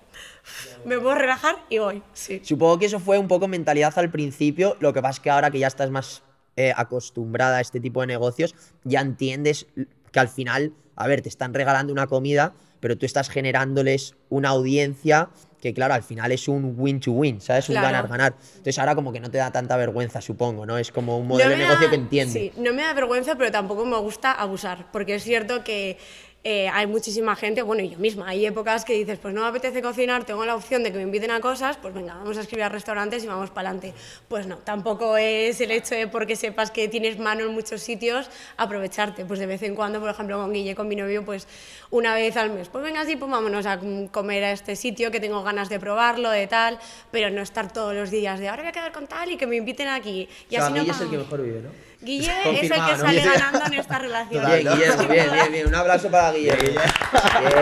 me 0.86 0.98
puedo 0.98 1.16
relajar 1.16 1.58
y 1.70 1.78
voy, 1.78 2.02
sí. 2.14 2.42
Supongo 2.44 2.80
que 2.80 2.88
eso 2.88 3.00
fue 3.00 3.18
un 3.18 3.28
poco 3.28 3.48
mentalidad 3.48 3.94
al 3.98 4.10
principio, 4.10 4.76
lo 4.80 4.92
que 4.94 5.02
pasa 5.02 5.18
es 5.18 5.20
que 5.20 5.30
ahora 5.30 5.52
que 5.52 5.60
ya 5.60 5.68
estás 5.68 5.90
más 5.92 6.24
eh, 6.56 6.74
acostumbrada 6.76 7.58
a 7.58 7.62
este 7.62 7.80
tipo 7.80 8.02
de 8.02 8.08
negocios, 8.08 8.56
ya 8.84 9.00
entiendes 9.02 9.68
que 10.12 10.20
al 10.20 10.28
final, 10.28 10.74
a 10.96 11.08
ver, 11.08 11.22
te 11.22 11.30
están 11.30 11.54
regalando 11.54 11.94
una 11.94 12.08
comida, 12.08 12.54
pero 12.82 12.98
tú 12.98 13.06
estás 13.06 13.30
generándoles 13.30 14.16
una 14.30 14.50
audiencia 14.50 15.30
que 15.62 15.76
claro, 15.76 15.94
al 15.94 16.02
final 16.02 16.32
es 16.32 16.48
un 16.48 16.74
win 16.76 17.00
to 17.00 17.12
win, 17.12 17.40
¿sabes? 17.40 17.70
Un 17.70 17.76
Claro. 17.76 17.88
ganar-ganar. 17.90 18.34
Entonces 18.50 18.80
ahora 18.80 18.96
como 18.96 19.14
que 19.14 19.20
no 19.20 19.30
te 19.30 19.38
da 19.38 19.52
tanta 19.52 19.78
vergüenza, 19.78 20.20
supongo, 20.20 20.66
¿no? 20.66 20.80
Es 20.80 20.92
como 20.92 21.20
un 21.20 21.28
modelo 21.28 21.52
No 21.52 21.56
de 21.56 21.62
negocio 21.62 21.86
da- 21.86 21.90
que 21.92 21.96
entiende. 21.98 22.34
Sí, 22.34 22.52
no 22.60 22.74
me 22.74 22.82
da 22.82 22.94
vergüenza, 22.96 23.36
pero 23.36 23.52
tampoco 23.52 23.86
me 23.86 23.98
gusta 23.98 24.32
abusar, 24.32 24.88
porque 24.92 25.14
es 25.16 25.24
cierto 25.24 25.64
que 25.64 25.98
eh, 26.44 26.70
hay 26.70 26.88
muchísima 26.88 27.36
gente, 27.36 27.62
bueno, 27.62 27.84
y 27.84 27.90
yo 27.90 28.00
misma, 28.00 28.28
hay 28.28 28.48
épocas 28.48 28.84
que 28.84 28.94
dices, 28.94 29.20
pues 29.20 29.32
no 29.32 29.42
me 29.42 29.48
apetece 29.48 29.80
cocinar, 29.84 30.26
tengo 30.26 30.44
la 30.44 30.56
opción 30.56 30.82
de 30.82 30.92
que 30.92 30.98
me 30.98 31.04
inviten 31.04 31.30
a 31.30 31.40
cosas, 31.40 31.78
pues 31.78 31.94
venga, 31.94 32.16
vamos 32.16 32.36
a 32.36 32.42
escribir 32.42 32.64
a 32.64 32.70
restaurantes 32.70 33.24
y 33.24 33.28
vamos 33.28 33.52
para 33.52 33.70
adelante. 33.70 33.94
Pues 34.28 34.48
no, 34.48 34.58
tampoco 34.58 35.18
es 35.18 35.62
el 35.62 35.70
hecho 35.70 35.94
de 35.94 36.08
porque 36.08 36.36
sepas 36.36 36.72
que 36.72 36.88
tienes 36.88 37.20
mano 37.20 37.42
en 37.44 37.54
muchos 37.54 37.82
sitios, 37.82 38.30
aprovecharte. 38.58 39.24
Pues 39.24 39.40
de 39.40 39.46
vez 39.46 39.62
en 39.62 39.76
cuando, 39.76 40.00
por 40.00 40.10
ejemplo, 40.10 40.38
con 40.38 40.52
Guille, 40.52 40.74
con 40.74 40.88
mi 40.88 40.96
novio, 40.96 41.24
pues 41.24 41.48
una 41.92 42.16
vez 42.16 42.36
al 42.38 42.50
mes, 42.50 42.70
pues 42.70 42.84
venga, 42.84 43.06
sí, 43.06 43.16
pues 43.18 43.30
vámonos 43.30 43.68
a 43.68 43.80
comer 44.12 44.44
a 44.44 44.52
este 44.52 44.76
sitio 44.76 45.12
que 45.12 45.20
tengo 45.20 45.44
ganas 45.44 45.70
de 45.70 45.80
probarlo, 45.80 46.32
de 46.32 46.48
tal, 46.48 46.80
pero 47.12 47.30
no 47.30 47.42
estar 47.42 47.72
todos 47.72 47.94
los 47.94 48.10
días 48.10 48.40
de 48.40 48.50
ahora 48.50 48.64
voy 48.64 48.70
a 48.70 48.74
quedar 48.74 48.92
con 48.92 49.06
tal 49.06 49.30
y 49.30 49.38
que 49.38 49.46
me 49.46 49.58
inviten 49.58 49.90
aquí. 49.90 50.28
Y 50.50 50.56
O 50.56 50.58
sea, 50.58 50.66
así 50.66 50.74
no 50.74 50.82
es 50.82 51.02
el 51.02 51.10
que 51.12 51.18
mejor 51.20 51.44
vive, 51.44 51.62
¿no? 51.62 51.91
Guille 52.02 52.32
es 52.46 52.64
el 52.64 52.70
que 52.70 52.70
¿no? 52.70 52.98
sale 52.98 53.22
Guille. 53.22 53.30
ganando 53.38 53.66
en 53.68 53.74
esta 53.74 54.00
relación. 54.00 54.46
Bien, 54.46 54.60
Guillermo, 54.60 55.04
bien, 55.08 55.32
bien, 55.32 55.52
bien. 55.52 55.68
Un 55.68 55.76
aplauso 55.76 56.10
para 56.10 56.32
Guillermo. 56.34 56.80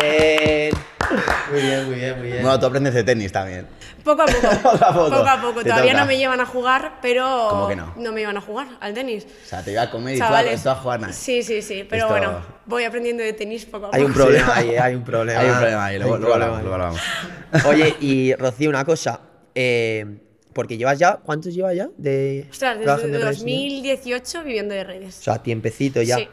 Bien. 0.01 0.74
Muy 1.51 1.62
bien, 1.62 1.86
muy 1.88 1.96
bien, 1.96 2.17
muy 2.19 2.27
bien. 2.27 2.41
Bueno, 2.43 2.60
tú 2.60 2.65
aprendes 2.67 2.93
de 2.93 3.03
tenis 3.03 3.31
también. 3.31 3.67
Poco 4.03 4.22
a 4.22 4.25
poco. 4.27 4.48
Poco 4.63 4.86
a 4.86 4.93
poco. 4.93 5.10
Poco 5.10 5.27
a 5.27 5.41
poco. 5.41 5.60
Te 5.63 5.69
Todavía 5.69 5.91
toca. 5.91 6.01
no 6.03 6.08
me 6.08 6.17
llevan 6.17 6.39
a 6.39 6.46
jugar, 6.46 6.93
pero. 7.01 7.48
¿Cómo 7.50 7.67
que 7.67 7.75
no? 7.75 8.12
me 8.13 8.22
iban 8.22 8.38
a 8.38 8.41
jugar 8.41 8.67
al 8.79 8.93
tenis. 8.93 9.25
O 9.25 9.48
sea, 9.48 9.63
te 9.63 9.72
iba 9.72 9.81
a 9.81 9.89
comer 9.91 10.15
y 10.15 10.19
tú 10.19 10.24
a, 10.24 10.27
Chavales. 10.27 10.62
jugar 10.81 11.00
nada. 11.01 11.13
Sí, 11.13 11.43
sí, 11.43 11.62
sí. 11.62 11.86
Pero 11.89 12.03
Esto- 12.05 12.13
bueno, 12.17 12.46
voy 12.65 12.84
aprendiendo 12.86 13.24
de 13.24 13.34
tenis 13.34 13.65
poco 13.65 13.88
a 13.88 13.89
poco. 13.89 13.96
Hay 13.98 14.03
un 14.03 14.13
problema 14.13 14.55
ahí, 14.55 14.69
eh, 14.69 14.79
hay 14.79 14.96
un 14.96 15.03
problema. 15.03 15.39
Hay 15.41 15.50
un 15.50 15.58
problema 15.58 15.86
ahí, 15.86 16.00
luego, 16.00 16.17
luego 16.17 16.34
hablamos. 16.36 17.01
Oye, 17.65 17.96
y 18.00 18.34
Rocío, 18.36 18.69
una 18.69 18.86
cosa. 18.86 19.19
eh, 19.55 20.05
porque 20.53 20.77
llevas 20.77 21.00
ya, 21.00 21.18
¿cuántos 21.18 21.53
llevas 21.53 21.75
ya 21.75 21.89
de 21.98 22.48
Ostras, 22.50 22.79
desde 22.79 22.96
sociales? 22.96 23.38
2018 23.39 24.44
viviendo 24.44 24.74
de 24.74 24.84
redes. 24.84 25.20
O 25.20 25.24
sea, 25.24 25.44
tiempecito 25.44 26.01
ya. 26.01 26.18
Sí. 26.18 26.27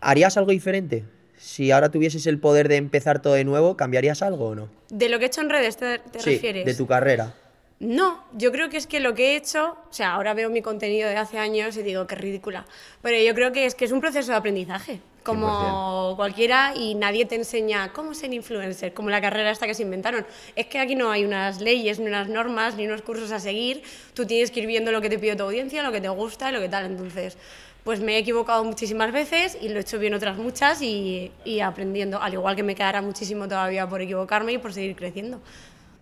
¿Harías 0.00 0.36
algo 0.36 0.50
diferente? 0.50 1.04
Si 1.38 1.70
ahora 1.70 1.90
tuvieses 1.90 2.26
el 2.26 2.38
poder 2.38 2.68
de 2.68 2.76
empezar 2.76 3.20
todo 3.20 3.34
de 3.34 3.44
nuevo, 3.44 3.76
¿cambiarías 3.76 4.22
algo 4.22 4.48
o 4.48 4.54
no? 4.54 4.68
¿De 4.88 5.08
lo 5.08 5.18
que 5.18 5.26
he 5.26 5.28
hecho 5.28 5.40
en 5.40 5.50
redes 5.50 5.76
te, 5.76 5.98
te 5.98 6.20
sí, 6.20 6.30
refieres? 6.34 6.64
de 6.64 6.74
tu 6.74 6.86
carrera. 6.86 7.34
No, 7.84 8.24
yo 8.32 8.50
creo 8.50 8.70
que 8.70 8.78
es 8.78 8.86
que 8.86 8.98
lo 8.98 9.14
que 9.14 9.32
he 9.32 9.36
hecho, 9.36 9.76
o 9.90 9.92
sea, 9.92 10.14
ahora 10.14 10.32
veo 10.32 10.48
mi 10.48 10.62
contenido 10.62 11.06
de 11.06 11.18
hace 11.18 11.38
años 11.38 11.76
y 11.76 11.82
digo 11.82 12.06
que 12.06 12.14
ridícula, 12.14 12.64
pero 13.02 13.18
yo 13.22 13.34
creo 13.34 13.52
que 13.52 13.66
es 13.66 13.74
que 13.74 13.84
es 13.84 13.92
un 13.92 14.00
proceso 14.00 14.32
de 14.32 14.38
aprendizaje, 14.38 15.00
como 15.22 16.14
cualquiera 16.16 16.72
y 16.74 16.94
nadie 16.94 17.26
te 17.26 17.34
enseña 17.34 17.92
cómo 17.92 18.14
ser 18.14 18.32
influencer, 18.32 18.94
como 18.94 19.10
la 19.10 19.20
carrera 19.20 19.50
esta 19.50 19.66
que 19.66 19.74
se 19.74 19.82
inventaron. 19.82 20.24
Es 20.56 20.64
que 20.64 20.78
aquí 20.78 20.94
no 20.94 21.10
hay 21.10 21.26
unas 21.26 21.60
leyes, 21.60 21.98
ni 21.98 22.06
unas 22.06 22.30
normas, 22.30 22.74
ni 22.74 22.86
unos 22.86 23.02
cursos 23.02 23.30
a 23.32 23.38
seguir, 23.38 23.82
tú 24.14 24.24
tienes 24.24 24.50
que 24.50 24.60
ir 24.60 24.66
viendo 24.66 24.90
lo 24.90 25.02
que 25.02 25.10
te 25.10 25.18
pide 25.18 25.36
tu 25.36 25.42
audiencia, 25.42 25.82
lo 25.82 25.92
que 25.92 26.00
te 26.00 26.08
gusta 26.08 26.48
y 26.48 26.54
lo 26.54 26.60
que 26.60 26.70
tal, 26.70 26.86
entonces... 26.86 27.36
Pues 27.84 28.00
me 28.00 28.14
he 28.14 28.18
equivocado 28.18 28.64
muchísimas 28.64 29.12
veces 29.12 29.58
y 29.60 29.68
lo 29.68 29.76
he 29.76 29.82
hecho 29.82 29.98
bien 29.98 30.14
otras 30.14 30.38
muchas 30.38 30.80
y, 30.80 31.30
y 31.44 31.60
aprendiendo, 31.60 32.18
al 32.18 32.32
igual 32.32 32.56
que 32.56 32.62
me 32.62 32.74
quedará 32.74 33.02
muchísimo 33.02 33.46
todavía 33.46 33.86
por 33.86 34.00
equivocarme 34.00 34.54
y 34.54 34.56
por 34.56 34.72
seguir 34.72 34.96
creciendo. 34.96 35.42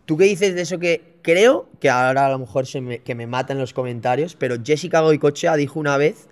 ¿Tú 0.06 0.16
qué 0.16 0.24
dices 0.24 0.54
de 0.54 0.62
eso 0.62 0.78
que 0.78 1.16
creo 1.22 1.68
que 1.80 1.88
ahora 1.88 2.26
a 2.26 2.30
lo 2.30 2.38
mejor 2.38 2.66
se 2.66 2.80
me, 2.80 2.98
que 2.98 3.14
me 3.14 3.26
mata 3.26 3.52
en 3.52 3.58
los 3.58 3.72
comentarios, 3.72 4.34
pero 4.36 4.56
Jessica 4.62 5.00
Goicochea 5.00 5.56
dijo 5.56 5.78
una 5.78 5.96
vez 5.96 6.28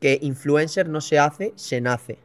que 0.00 0.18
influencer 0.20 0.88
no 0.88 1.00
se 1.00 1.18
hace, 1.18 1.52
se 1.56 1.80
nace. 1.80 2.18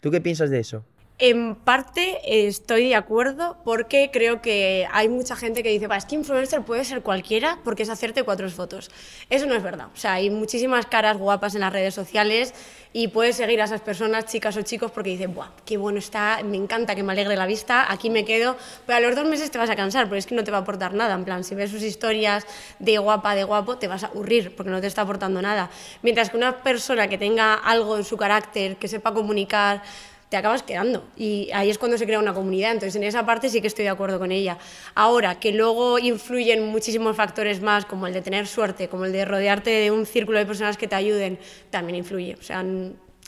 ¿Tú 0.00 0.10
qué 0.10 0.20
piensas 0.20 0.50
de 0.50 0.60
eso? 0.60 0.84
En 1.20 1.56
parte 1.56 2.20
estoy 2.46 2.90
de 2.90 2.94
acuerdo 2.94 3.56
porque 3.64 4.10
creo 4.12 4.40
que 4.40 4.86
hay 4.92 5.08
mucha 5.08 5.34
gente 5.34 5.64
que 5.64 5.68
dice, 5.68 5.88
"Va, 5.88 5.96
es 5.96 6.04
que 6.04 6.14
influencer 6.14 6.62
puede 6.62 6.84
ser 6.84 7.02
cualquiera 7.02 7.58
porque 7.64 7.82
es 7.82 7.90
hacerte 7.90 8.22
cuatro 8.22 8.48
fotos. 8.50 8.88
Eso 9.28 9.46
no 9.46 9.56
es 9.56 9.62
verdad. 9.64 9.88
O 9.92 9.96
sea, 9.96 10.12
hay 10.12 10.30
muchísimas 10.30 10.86
caras 10.86 11.18
guapas 11.18 11.56
en 11.56 11.62
las 11.62 11.72
redes 11.72 11.92
sociales 11.92 12.54
y 12.92 13.08
puedes 13.08 13.34
seguir 13.34 13.60
a 13.60 13.64
esas 13.64 13.80
personas, 13.80 14.26
chicas 14.26 14.56
o 14.56 14.62
chicos, 14.62 14.92
porque 14.92 15.10
dicen, 15.10 15.34
Buah, 15.34 15.48
qué 15.64 15.76
bueno 15.76 15.98
está, 15.98 16.40
me 16.44 16.56
encanta 16.56 16.94
que 16.94 17.02
me 17.02 17.10
alegre 17.10 17.34
la 17.34 17.46
vista, 17.46 17.90
aquí 17.90 18.10
me 18.10 18.24
quedo. 18.24 18.56
Pero 18.86 18.98
a 18.98 19.00
los 19.00 19.16
dos 19.16 19.26
meses 19.26 19.50
te 19.50 19.58
vas 19.58 19.70
a 19.70 19.74
cansar 19.74 20.04
porque 20.04 20.20
es 20.20 20.26
que 20.26 20.36
no 20.36 20.44
te 20.44 20.52
va 20.52 20.58
a 20.58 20.60
aportar 20.60 20.94
nada. 20.94 21.14
En 21.14 21.24
plan, 21.24 21.42
si 21.42 21.56
ves 21.56 21.72
sus 21.72 21.82
historias 21.82 22.46
de 22.78 22.96
guapa, 22.98 23.34
de 23.34 23.42
guapo, 23.42 23.76
te 23.76 23.88
vas 23.88 24.04
a 24.04 24.06
aburrir 24.06 24.54
porque 24.54 24.70
no 24.70 24.80
te 24.80 24.86
está 24.86 25.02
aportando 25.02 25.42
nada. 25.42 25.68
Mientras 26.02 26.30
que 26.30 26.36
una 26.36 26.62
persona 26.62 27.08
que 27.08 27.18
tenga 27.18 27.54
algo 27.54 27.96
en 27.96 28.04
su 28.04 28.16
carácter, 28.16 28.76
que 28.76 28.86
sepa 28.86 29.12
comunicar, 29.12 29.82
te 30.28 30.36
acabas 30.36 30.62
quedando. 30.62 31.04
Y 31.16 31.50
ahí 31.52 31.70
es 31.70 31.78
cuando 31.78 31.96
se 31.98 32.04
crea 32.06 32.18
una 32.18 32.34
comunidad. 32.34 32.72
Entonces, 32.72 32.96
en 32.96 33.04
esa 33.04 33.24
parte 33.24 33.48
sí 33.48 33.60
que 33.60 33.66
estoy 33.66 33.84
de 33.84 33.90
acuerdo 33.90 34.18
con 34.18 34.32
ella. 34.32 34.58
Ahora, 34.94 35.40
que 35.40 35.52
luego 35.52 35.98
influyen 35.98 36.66
muchísimos 36.66 37.16
factores 37.16 37.62
más, 37.62 37.84
como 37.86 38.06
el 38.06 38.12
de 38.12 38.22
tener 38.22 38.46
suerte, 38.46 38.88
como 38.88 39.04
el 39.04 39.12
de 39.12 39.24
rodearte 39.24 39.70
de 39.70 39.90
un 39.90 40.06
círculo 40.06 40.38
de 40.38 40.46
personas 40.46 40.76
que 40.76 40.86
te 40.86 40.94
ayuden, 40.94 41.38
también 41.70 41.96
influye. 41.96 42.36
O 42.38 42.42
sea, 42.42 42.64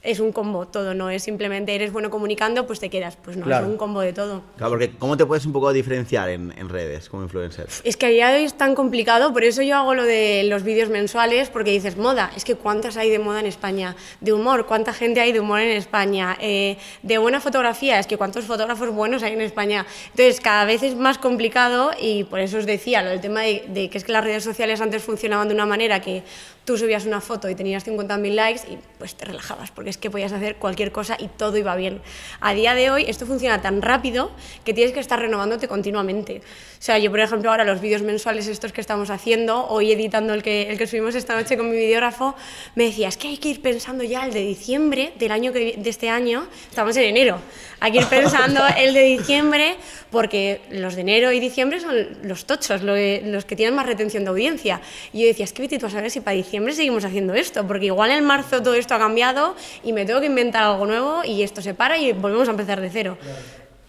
es 0.03 0.19
un 0.21 0.33
combo 0.33 0.67
todo, 0.67 0.95
no 0.95 1.11
es 1.11 1.23
simplemente 1.23 1.75
eres 1.75 1.93
bueno 1.93 2.09
comunicando, 2.11 2.67
pues 2.67 2.81
te 2.81 2.89
quedas. 2.89 3.17
Pues 3.17 3.37
no, 3.37 3.45
Claro. 3.45 3.67
es 3.67 3.71
un 3.73 3.77
combo 3.77 4.01
de 4.01 4.13
todo. 4.13 4.43
Claro, 4.57 4.71
porque 4.73 4.91
¿cómo 4.99 5.17
te 5.17 5.27
puedes 5.27 5.45
un 5.47 5.53
poco 5.53 5.73
diferenciar 5.73 6.29
en, 6.31 6.55
en 6.57 6.69
redes 6.69 7.09
como 7.09 7.23
influencer? 7.23 7.67
Es 7.85 7.97
que 7.97 8.07
a 8.07 8.09
día 8.09 8.29
de 8.31 8.37
hoy 8.39 8.45
es 8.45 8.55
tan 8.55 8.75
complicado, 8.75 9.33
por 9.33 9.45
eso 9.45 9.63
yo 9.63 9.77
hago 9.77 9.95
lo 9.95 10.05
de 10.05 10.45
los 10.45 10.63
vídeos 10.63 10.89
mensuales, 10.89 11.51
porque 11.51 11.71
dices, 11.73 11.97
moda, 11.97 12.31
es 12.37 12.45
que 12.45 12.55
cuántas 12.55 12.97
hay 12.97 13.11
de 13.11 13.19
moda 13.19 13.41
en 13.41 13.47
España, 13.47 13.97
de 14.21 14.33
humor, 14.33 14.67
cuánta 14.67 14.93
gente 14.93 15.21
hay 15.21 15.33
de 15.33 15.41
humor 15.41 15.61
en 15.61 15.77
España, 15.77 16.37
Eh, 16.41 16.79
de 17.03 17.19
buena 17.19 17.41
fotografía, 17.41 17.99
es 17.99 18.07
que 18.07 18.17
cuántos 18.17 18.45
fotógrafos 18.47 18.91
buenos 18.91 19.23
hay 19.23 19.33
en 19.35 19.41
España. 19.43 19.85
Entonces, 20.11 20.41
cada 20.41 20.65
vez 20.65 20.83
es 20.83 20.95
más 20.97 21.19
complicado 21.19 21.91
y 22.01 22.25
por 22.25 22.41
eso 22.41 22.59
os 22.59 22.67
decía, 22.67 23.03
lo 23.03 23.11
del 23.11 23.21
tema 23.21 23.43
de, 23.43 23.65
de 23.69 23.91
que 23.91 23.99
es 23.99 24.05
que 24.05 24.13
las 24.13 24.25
redes 24.25 24.45
sociales 24.45 24.81
antes 24.81 25.03
funcionaban 25.03 25.49
de 25.49 25.55
una 25.55 25.67
manera 25.67 26.01
que 26.01 26.23
tú 26.71 26.79
subías 26.79 27.05
una 27.05 27.21
foto 27.21 27.51
y 27.51 27.57
tenías 27.57 27.85
50.000 27.85 28.33
likes 28.33 28.61
y 28.71 28.79
pues 28.97 29.17
te 29.17 29.25
relajabas, 29.25 29.73
porque 29.73 29.91
es 29.91 29.99
que 29.99 30.09
podías 30.09 30.31
hacer 30.31 30.55
cualquier 30.55 30.93
cosa 30.93 31.17
y 31.19 31.27
todo 31.27 31.57
iba 31.57 31.75
bien. 31.75 32.01
A 32.41 32.55
día 32.55 32.77
de 32.77 32.93
hoy 32.93 33.07
esto 33.09 33.27
funciona 33.27 33.61
tan 33.61 33.83
rápido 33.83 34.31
que 34.65 34.73
tienes 34.73 34.93
que 34.95 35.01
estar 35.01 35.19
renovándote 35.19 35.67
continuamente. 35.67 36.43
O 36.45 36.83
sea, 36.83 36.97
yo 36.99 37.11
por 37.11 37.19
ejemplo 37.19 37.51
ahora 37.51 37.65
los 37.65 37.81
vídeos 37.81 38.03
mensuales 38.03 38.47
estos 38.47 38.73
que 38.73 38.81
estamos 38.81 39.11
haciendo, 39.11 39.67
hoy 39.67 39.91
editando 39.91 40.33
el 40.33 40.45
que, 40.45 40.71
el 40.71 40.79
que 40.79 40.87
subimos 40.87 41.17
esta 41.17 41.35
noche 41.35 41.57
con 41.57 41.69
mi 41.69 41.77
videógrafo, 41.77 42.37
me 42.77 42.85
decía, 42.85 43.09
es 43.09 43.17
que 43.17 43.27
hay 43.27 43.39
que 43.39 43.49
ir 43.49 43.63
pensando 43.63 44.05
ya 44.05 44.25
el 44.25 44.33
de 44.33 44.41
diciembre 44.45 45.13
del 45.19 45.33
año 45.33 45.53
que, 45.53 45.75
de 45.77 45.91
este 45.91 46.09
año, 46.09 46.47
estamos 46.71 46.97
en 46.99 47.03
enero, 47.03 47.39
hay 47.81 47.91
que 47.91 47.99
ir 47.99 48.07
pensando 48.07 48.61
el 48.79 48.95
de 48.95 49.03
diciembre 49.03 49.75
porque 50.11 50.61
los 50.71 50.95
de 50.95 51.01
enero 51.01 51.33
y 51.33 51.41
diciembre 51.41 51.81
son 51.81 51.95
los 52.23 52.45
tochos, 52.45 52.83
lo- 52.83 52.95
los 53.25 53.45
que 53.45 53.57
tienen 53.57 53.75
más 53.75 53.87
retención 53.87 54.23
de 54.23 54.31
audiencia. 54.31 54.81
Y 55.13 55.23
yo 55.23 55.27
decía, 55.27 55.45
es 55.45 55.53
que 55.53 55.63
vete 55.63 55.79
tú 55.79 55.87
a 55.87 55.91
saber 55.91 56.11
si 56.11 56.21
para 56.21 56.37
diciembre 56.37 56.60
seguimos 56.73 57.05
haciendo 57.05 57.35
esto, 57.35 57.67
porque 57.67 57.87
igual 57.87 58.11
en 58.11 58.25
marzo 58.25 58.63
todo 58.63 58.75
esto 58.75 58.95
ha 58.95 58.99
cambiado 58.99 59.55
y 59.83 59.93
me 59.93 60.05
tengo 60.05 60.21
que 60.21 60.27
inventar 60.27 60.63
algo 60.65 60.87
nuevo 60.87 61.25
y 61.25 61.43
esto 61.43 61.63
se 61.63 61.75
para 61.75 61.99
y 61.99 62.13
volvemos 62.13 62.49
a 62.49 62.53
empezar 62.53 62.81
de 62.81 62.91
cero. 62.91 63.19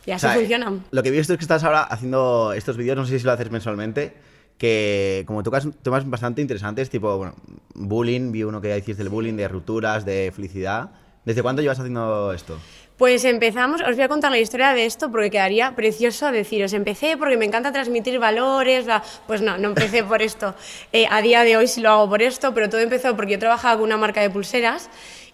Y 0.05 0.11
así 0.11 0.25
O 0.25 0.29
sea, 0.29 0.37
funciona. 0.37 0.73
Lo 0.91 1.03
que 1.03 1.09
he 1.09 1.11
visto 1.11 1.33
es 1.33 1.37
que 1.37 1.43
estás 1.43 1.63
ahora 1.63 1.83
haciendo 1.83 2.53
estos 2.53 2.77
vídeos, 2.77 2.97
no 2.97 3.05
sé 3.05 3.19
si 3.19 3.25
lo 3.25 3.31
haces 3.31 3.51
mensualmente, 3.51 4.13
que 4.57 5.23
como 5.27 5.43
tocas 5.43 5.67
temas 5.81 6.09
bastante 6.09 6.41
interesantes, 6.41 6.89
tipo, 6.89 7.17
bueno, 7.17 7.35
bullying, 7.75 8.31
vi 8.31 8.43
uno 8.43 8.61
que 8.61 8.77
hiciste 8.77 9.03
del 9.03 9.09
bullying, 9.09 9.35
de 9.35 9.47
rupturas, 9.47 10.05
de 10.05 10.31
felicidad. 10.35 10.91
¿Desde 11.25 11.43
cuándo 11.43 11.61
llevas 11.61 11.79
haciendo 11.79 12.33
esto? 12.33 12.57
Pues 13.01 13.25
empezamos, 13.25 13.81
os 13.81 13.95
voy 13.95 14.03
a 14.03 14.07
contar 14.07 14.29
la 14.29 14.37
historia 14.37 14.75
de 14.75 14.85
esto 14.85 15.09
porque 15.09 15.31
quedaría 15.31 15.75
precioso 15.75 16.31
deciros, 16.31 16.71
empecé 16.71 17.17
porque 17.17 17.35
me 17.35 17.45
encanta 17.45 17.71
transmitir 17.71 18.19
valores, 18.19 18.85
pues 19.25 19.41
no, 19.41 19.57
no 19.57 19.69
empecé 19.69 20.03
por 20.03 20.21
esto. 20.21 20.53
Eh, 20.93 21.07
a 21.09 21.19
día 21.23 21.43
de 21.43 21.57
hoy 21.57 21.65
sí 21.67 21.81
lo 21.81 21.89
hago 21.89 22.07
por 22.07 22.21
esto, 22.21 22.53
pero 22.53 22.69
todo 22.69 22.79
empezó 22.79 23.15
porque 23.15 23.31
yo 23.31 23.39
trabajaba 23.39 23.73
con 23.77 23.85
una 23.85 23.97
marca 23.97 24.21
de 24.21 24.29
pulseras 24.29 24.87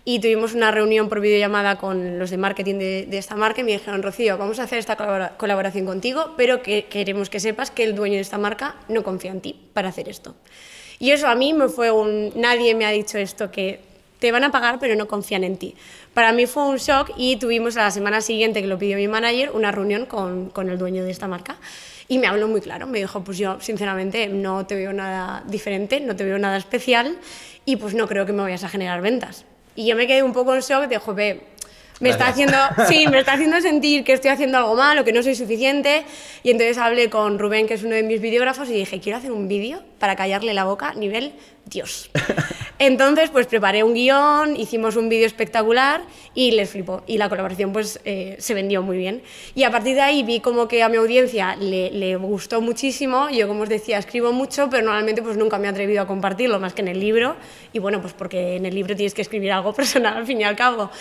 y 0.06 0.22
tuvimos 0.22 0.54
una 0.54 0.72
reunión 0.72 1.10
por 1.10 1.20
videollamada 1.20 1.76
con 1.78 2.18
los 2.18 2.30
de 2.30 2.38
marketing 2.38 2.76
de, 2.76 3.18
esta 3.18 3.36
marca 3.36 3.60
y 3.60 3.66
me 3.66 3.74
dijeron, 3.74 4.02
Rocío, 4.02 4.38
vamos 4.38 4.60
a 4.60 4.64
hacer 4.64 4.80
esta 4.80 4.96
colabora- 4.96 5.36
colaboración 5.36 5.86
contigo, 5.86 6.36
pero 6.38 6.62
que 6.62 6.86
queremos 6.86 7.30
que 7.30 7.42
sepas 7.42 7.70
que 7.70 7.84
el 7.84 7.96
dueño 7.96 8.16
de 8.16 8.22
esta 8.22 8.38
marca 8.38 8.78
no 8.88 9.04
confía 9.04 9.32
en 9.32 9.42
ti 9.42 9.60
para 9.74 9.90
hacer 9.90 10.08
esto. 10.08 10.36
Y 11.00 11.12
eso 11.12 11.28
a 11.28 11.36
mí 11.36 11.54
me 11.54 11.68
fue 11.68 11.92
un... 11.92 12.32
Nadie 12.34 12.76
me 12.76 12.86
ha 12.86 12.92
dicho 12.92 13.18
esto, 13.18 13.52
que 13.52 13.82
te 14.20 14.32
van 14.32 14.44
a 14.44 14.52
pagar 14.52 14.80
pero 14.80 14.96
no 14.96 15.08
confían 15.08 15.44
en 15.44 15.58
ti. 15.58 15.76
Para 16.14 16.32
mí 16.32 16.46
fue 16.46 16.64
un 16.64 16.78
shock 16.78 17.12
y 17.18 17.38
tuvimos 17.38 17.78
a 17.78 17.84
la 17.84 17.92
semana 17.92 18.22
siguiente, 18.22 18.62
que 18.62 18.68
lo 18.68 18.78
pidió 18.78 18.98
mi 18.98 19.08
manager, 19.08 19.52
una 19.52 19.72
reunión 19.72 20.06
con, 20.06 20.50
con 20.50 20.70
el 20.70 20.78
dueño 20.78 21.04
de 21.04 21.12
esta 21.12 21.28
marca. 21.28 21.58
Y 22.08 22.20
me 22.20 22.28
habló 22.28 22.48
muy 22.48 22.62
claro, 22.62 22.88
me 22.88 23.00
dijo, 23.00 23.24
pues 23.24 23.38
yo 23.38 23.60
sinceramente 23.60 24.28
no 24.28 24.66
te 24.66 24.76
veo 24.76 24.94
nada 24.94 25.44
diferente, 25.48 26.00
no 26.00 26.16
te 26.16 26.24
veo 26.24 26.40
nada 26.40 26.58
especial 26.58 27.18
y 27.66 27.76
pues 27.76 27.94
no 27.94 28.08
creo 28.08 28.26
que 28.26 28.32
me 28.32 28.42
vayas 28.42 28.64
a 28.64 28.70
generar 28.70 29.02
ventas. 29.02 29.44
Y 29.76 29.86
yo 29.86 29.96
me 29.96 30.08
quedé 30.08 30.24
un 30.24 30.34
poco 30.34 30.56
en 30.56 30.62
shock 30.62 30.88
de, 30.88 30.98
joder, 30.98 31.42
me 32.00 32.10
está 32.10 32.28
haciendo, 32.28 32.58
sí, 32.88 33.08
me 33.08 33.20
está 33.20 33.34
haciendo 33.34 33.60
sentir 33.62 34.04
que 34.04 34.14
estoy 34.14 34.32
haciendo 34.32 34.58
algo 34.58 34.76
mal 34.76 34.98
o 35.00 35.04
que 35.04 35.12
no 35.12 35.22
soy 35.24 35.36
suficiente. 35.36 36.06
Y 36.44 36.52
entonces 36.52 36.78
hablé 36.78 37.10
con 37.10 37.40
Rubén, 37.40 37.68
que 37.68 37.74
es 37.74 37.84
uno 37.84 37.96
de 37.96 38.04
mis 38.04 38.22
videógrafos, 38.22 38.70
y 38.70 38.74
dije, 38.74 39.00
quiero 39.00 39.18
hacer 39.18 39.32
un 39.32 39.48
vídeo 39.48 39.84
para 40.00 40.16
callarle 40.16 40.54
la 40.54 40.64
boca 40.64 40.94
nivel 40.94 41.34
Dios. 41.70 42.10
Entonces, 42.80 43.30
pues 43.32 43.48
preparé 43.48 43.84
un 43.84 43.94
guion, 43.94 44.56
hicimos 44.56 44.96
un 44.96 45.10
vídeo 45.10 45.26
espectacular 45.26 46.02
y 46.36 46.52
les 46.52 46.70
flipó. 46.70 47.04
Y 47.08 47.18
la 47.18 47.28
colaboración, 47.28 47.74
pues, 47.74 48.00
eh, 48.06 48.36
se 48.40 48.54
vendió 48.54 48.84
muy 48.84 48.98
bien. 48.98 49.24
Y 49.56 49.64
a 49.64 49.72
partir 49.72 49.96
de 49.96 50.02
ahí 50.02 50.24
vi 50.24 50.40
como 50.40 50.68
que 50.68 50.84
a 50.84 50.90
mi 50.90 50.98
audiencia 50.98 51.56
le, 51.56 52.16
gustó 52.18 52.62
muchísimo. 52.62 53.30
Yo, 53.30 53.48
como 53.48 53.64
os 53.64 53.70
decía, 53.70 53.98
escribo 53.98 54.32
mucho, 54.32 54.70
pero 54.70 54.84
normalmente 54.84 55.22
pues 55.22 55.38
nunca 55.38 55.58
me 55.58 55.68
he 55.68 55.70
atrevido 55.70 56.02
a 56.02 56.08
compartirlo 56.08 56.60
más 56.60 56.74
que 56.74 56.82
en 56.82 56.90
el 56.90 57.00
libro. 57.00 57.36
Y 57.74 57.80
bueno, 57.80 58.02
pues 58.02 58.14
porque 58.14 58.58
en 58.58 58.66
el 58.66 58.76
libro 58.76 58.96
tienes 58.96 59.14
que 59.14 59.22
escribir 59.24 59.52
algo 59.52 59.74
personal 59.76 60.18
al 60.18 60.26
fin 60.26 60.42
y 60.42 60.44
al 60.44 60.56
cabo. 60.56 60.92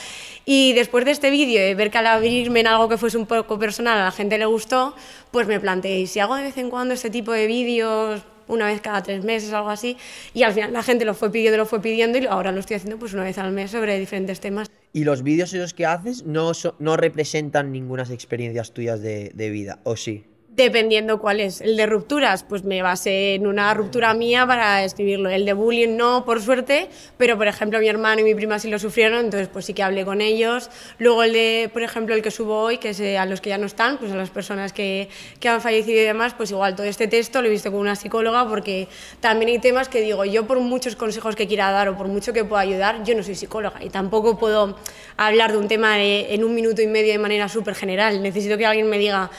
Y 0.47 0.73
después 0.75 1.05
de 1.05 1.11
este 1.11 1.31
vídeo 1.31 1.69
y 1.69 1.75
ver 1.75 1.91
que 1.91 1.99
al 1.99 2.07
abrirme 2.07 2.61
en 2.61 2.69
algo 2.69 2.89
que 2.89 2.97
fuese 2.97 3.19
un 3.19 3.27
poco 3.27 3.59
personal 3.59 3.99
a 3.99 4.05
la 4.05 4.13
gente 4.13 4.39
le 4.39 4.47
gustó, 4.47 4.95
pues 5.31 5.47
me 5.47 5.59
planteé, 5.61 6.07
si 6.07 6.21
hago 6.21 6.37
de 6.37 6.45
vez 6.45 6.57
en 6.57 6.71
cuando 6.71 6.95
este 6.95 7.11
tipo 7.11 7.33
de 7.33 7.47
vídeos, 7.47 8.23
una 8.49 8.67
vez 8.67 8.81
cada 8.81 9.03
tres 9.03 9.25
meses, 9.25 9.53
algo 9.53 9.71
así, 9.71 9.97
y 10.33 10.43
al 10.43 10.53
final 10.55 10.73
la 10.73 10.83
gente 10.83 11.05
lo 11.05 11.15
fue 11.15 11.31
pidiendo, 11.31 11.59
lo 11.59 11.67
fue 11.67 11.81
pidiendo, 11.83 12.19
y 12.19 12.27
ahora 12.27 12.53
lo 12.53 12.61
estoy 12.61 12.77
haciendo 12.77 12.99
pues 12.99 13.13
una 13.13 13.25
vez 13.25 13.37
al 13.39 13.53
mes 13.53 13.71
sobre 13.71 13.99
diferentes 13.99 14.41
temas. 14.41 14.71
¿Y 14.93 15.05
los 15.05 15.23
vídeos 15.23 15.53
esos 15.53 15.75
que 15.75 15.85
haces 15.85 16.25
no, 16.25 16.53
no 16.79 16.97
representan 16.97 17.73
ninguna 17.73 18.07
experiencias 18.11 18.73
tuyas 18.73 19.01
de, 19.01 19.31
de 19.35 19.51
vida, 19.51 19.81
o 19.85 19.97
sí? 19.97 20.25
Dependiendo 20.57 21.21
cuál 21.21 21.41
es. 21.41 21.61
El 21.61 21.77
de 21.77 21.85
rupturas, 21.85 22.43
pues 22.43 22.65
me 22.65 22.81
basé 22.81 23.35
en 23.35 23.47
una 23.47 23.75
ruptura 23.75 24.15
mía 24.15 24.47
para 24.47 24.85
escribirlo. 24.85 25.29
El 25.29 25.45
de 25.45 25.53
bullying 25.53 25.99
no, 25.99 26.25
por 26.25 26.41
suerte, 26.41 26.89
pero 27.19 27.37
por 27.37 27.47
ejemplo 27.47 27.79
mi 27.79 27.89
hermano 27.89 28.23
y 28.23 28.25
mi 28.25 28.35
prima 28.35 28.59
sí 28.59 28.71
lo 28.71 28.79
sufrieron, 28.79 29.27
entonces 29.27 29.49
pues 29.49 29.67
sí 29.67 29.75
que 29.75 29.83
hablé 29.83 30.07
con 30.07 30.23
ellos. 30.23 30.71
Luego 30.99 31.25
el 31.25 31.35
de, 31.35 31.71
por 31.71 31.83
ejemplo, 31.83 32.15
el 32.15 32.23
que 32.23 32.31
subo 32.31 32.59
hoy, 32.59 32.79
que 32.79 32.91
es 32.91 33.01
eh, 33.01 33.19
a 33.19 33.27
los 33.27 33.43
que 33.43 33.51
ya 33.51 33.59
no 33.59 33.67
están, 33.67 33.99
pues 33.99 34.11
a 34.13 34.17
las 34.17 34.31
personas 34.31 34.73
que, 34.73 35.11
que 35.41 35.51
han 35.51 35.61
fallecido 35.61 36.01
y 36.01 36.05
demás, 36.05 36.33
pues 36.33 36.51
igual 36.51 36.75
todo 36.75 36.87
este 36.87 37.07
texto 37.07 37.43
lo 37.43 37.49
he 37.49 37.51
visto 37.51 37.71
con 37.71 37.81
una 37.81 37.95
psicóloga 37.95 38.49
porque 38.49 38.89
también 39.21 39.51
hay 39.51 39.59
temas 39.59 39.91
que 39.91 40.01
digo, 40.01 40.25
yo 40.25 40.47
por 40.47 40.59
muchos 40.61 40.97
consejos 40.97 41.37
que 41.37 41.47
quiera 41.47 41.71
dar 41.71 41.91
o 41.91 41.99
por 41.99 42.09
mucho 42.09 42.33
que 42.33 42.47
pueda 42.47 42.63
ayudar, 42.63 43.05
yo 43.05 43.15
no 43.15 43.23
soy 43.23 43.35
psicóloga 43.35 43.85
y 43.85 43.91
tampoco 43.91 44.39
puedo 44.39 44.79
hablar 45.19 45.53
de 45.53 45.59
un 45.59 45.69
tema 45.69 46.03
en 46.03 46.43
un 46.43 46.55
minuto 46.55 46.81
y 46.81 46.87
medio 46.87 47.13
de 47.13 47.19
manera 47.19 47.47
súper 47.51 47.75
general. 47.75 48.23
Necesito 48.23 48.57
que 48.57 48.65
alguien 48.65 48.89
me 48.89 48.97
diga 48.97 49.31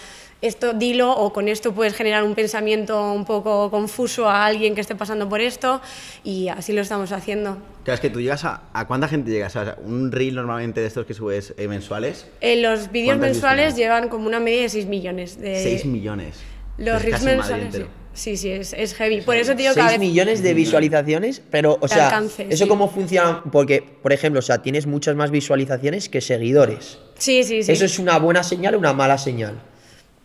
esto 0.41 0.73
dilo 0.73 1.12
o 1.12 1.34
con 1.34 1.47
esto 1.47 1.73
puedes 1.73 1.93
generar 1.93 2.23
un 2.23 2.36
pensamiento 2.36 3.12
un 3.12 3.26
poco 3.26 3.71
confuso 3.71 4.30
a 4.30 4.45
alguien 4.45 4.76
que 4.76 4.82
esté 4.82 4.95
pasando 4.95 5.28
por 5.28 5.41
esto 5.41 5.82
y 6.23 6.47
así 6.50 6.73
lo 6.73 6.82
estamos 6.82 7.12
haciendo. 7.12 7.58
Claro, 7.84 7.95
es 7.95 8.00
que 8.02 8.10
tú 8.10 8.21
llegas 8.21 8.45
a... 8.45 8.63
¿A 8.73 8.86
cuánta 8.88 9.08
gente 9.08 9.32
llegas? 9.32 9.56
a 9.56 9.78
un 9.84 10.12
reel 10.12 10.36
normalmente 10.36 10.82
de 10.82 10.88
estos 10.88 11.06
que 11.06 11.13
subes 11.13 11.54
eh, 11.58 11.67
mensuales. 11.67 12.28
Eh, 12.41 12.62
los 12.62 12.91
vídeos 12.91 13.17
mensuales 13.17 13.76
llevan 13.76 14.10
como 14.10 14.28
una 14.28 14.39
media 14.39 14.63
de 14.63 14.69
6 14.69 14.86
millones. 14.88 15.39
De... 15.39 15.62
6 15.63 15.86
millones. 15.86 16.38
Los 16.78 17.02
reels 17.02 17.23
mensuales... 17.23 17.73
Sí. 17.73 18.36
Sí, 18.36 18.50
es, 18.50 18.73
es, 18.73 18.95
heavy. 18.95 19.21
Por 19.21 19.36
eso 19.36 19.56
que 19.56 19.71
6 19.71 20.00
millones 20.00 20.41
de 20.41 20.56
visualizaciones, 20.56 21.39
pero, 21.52 21.78
o 21.80 21.88
sea, 21.88 22.23
¿eso 22.50 22.67
cómo 22.67 22.89
funciona? 22.89 23.43
Porque, 23.52 23.84
por 23.84 24.12
ejemplo, 24.12 24.39
o 24.39 24.41
sea, 24.41 24.63
tienes 24.63 24.88
muchas 24.88 25.15
más 25.15 25.30
visualizaciones 25.30 26.10
que 26.10 26.19
seguidores. 26.19 26.97
Sí, 27.19 27.43
sí, 27.43 27.62
sí. 27.62 27.71
¿Eso 27.71 27.86
es 27.86 28.00
una 28.00 28.17
buena 28.17 28.41
señal 28.41 28.73
o 28.73 28.80
una 28.80 28.93
mala 28.93 29.19
señal? 29.19 29.62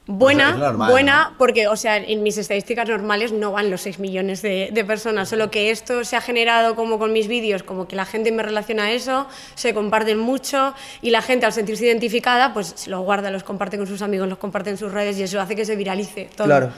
Buena, 0.07 0.73
buena, 0.73 1.35
porque, 1.39 1.69
o 1.69 1.77
sea, 1.77 1.97
en 1.97 2.25
mis 2.25 2.37
estadísticas 2.37 2.89
normales 2.89 3.31
no 3.31 3.53
van 3.53 3.71
los 3.71 3.83
6 3.83 4.01
millones 4.01 4.43
de, 4.43 4.85
personas, 4.85 5.29
solo 5.29 5.49
que 5.49 5.71
esto 5.71 6.05
se 6.05 6.17
ha 6.17 6.21
generado 6.21 6.75
como 6.75 6.99
con 6.99 7.13
mis 7.13 7.29
vídeos, 7.29 7.63
como 7.63 7.87
que 7.87 7.95
la 7.95 8.05
gente 8.05 8.33
me 8.33 8.43
relaciona 8.43 8.87
a 8.87 8.93
eso, 8.93 9.29
se 9.55 9.73
comparten 9.75 10.19
mucho 10.19 10.75
y 11.03 11.11
la 11.11 11.23
gente 11.23 11.47
al 11.47 11.53
sentirse 11.53 11.87
identificada, 11.87 12.53
pues 12.53 12.89
lo 12.89 13.01
guarda, 13.03 13.31
los 13.31 13.45
comparte 13.45 13.79
con 13.79 13.87
sus 13.87 14.03
amigos, 14.03 14.29
los 14.29 14.39
comparte 14.39 14.71
en 14.71 14.77
sus 14.77 14.91
redes 14.91 15.17
y 15.19 15.23
eso 15.23 15.41
hace 15.41 15.55
que 15.55 15.65
se 15.65 15.77
viralice 15.77 16.29
todo. 16.35 16.49
Claro. 16.49 16.71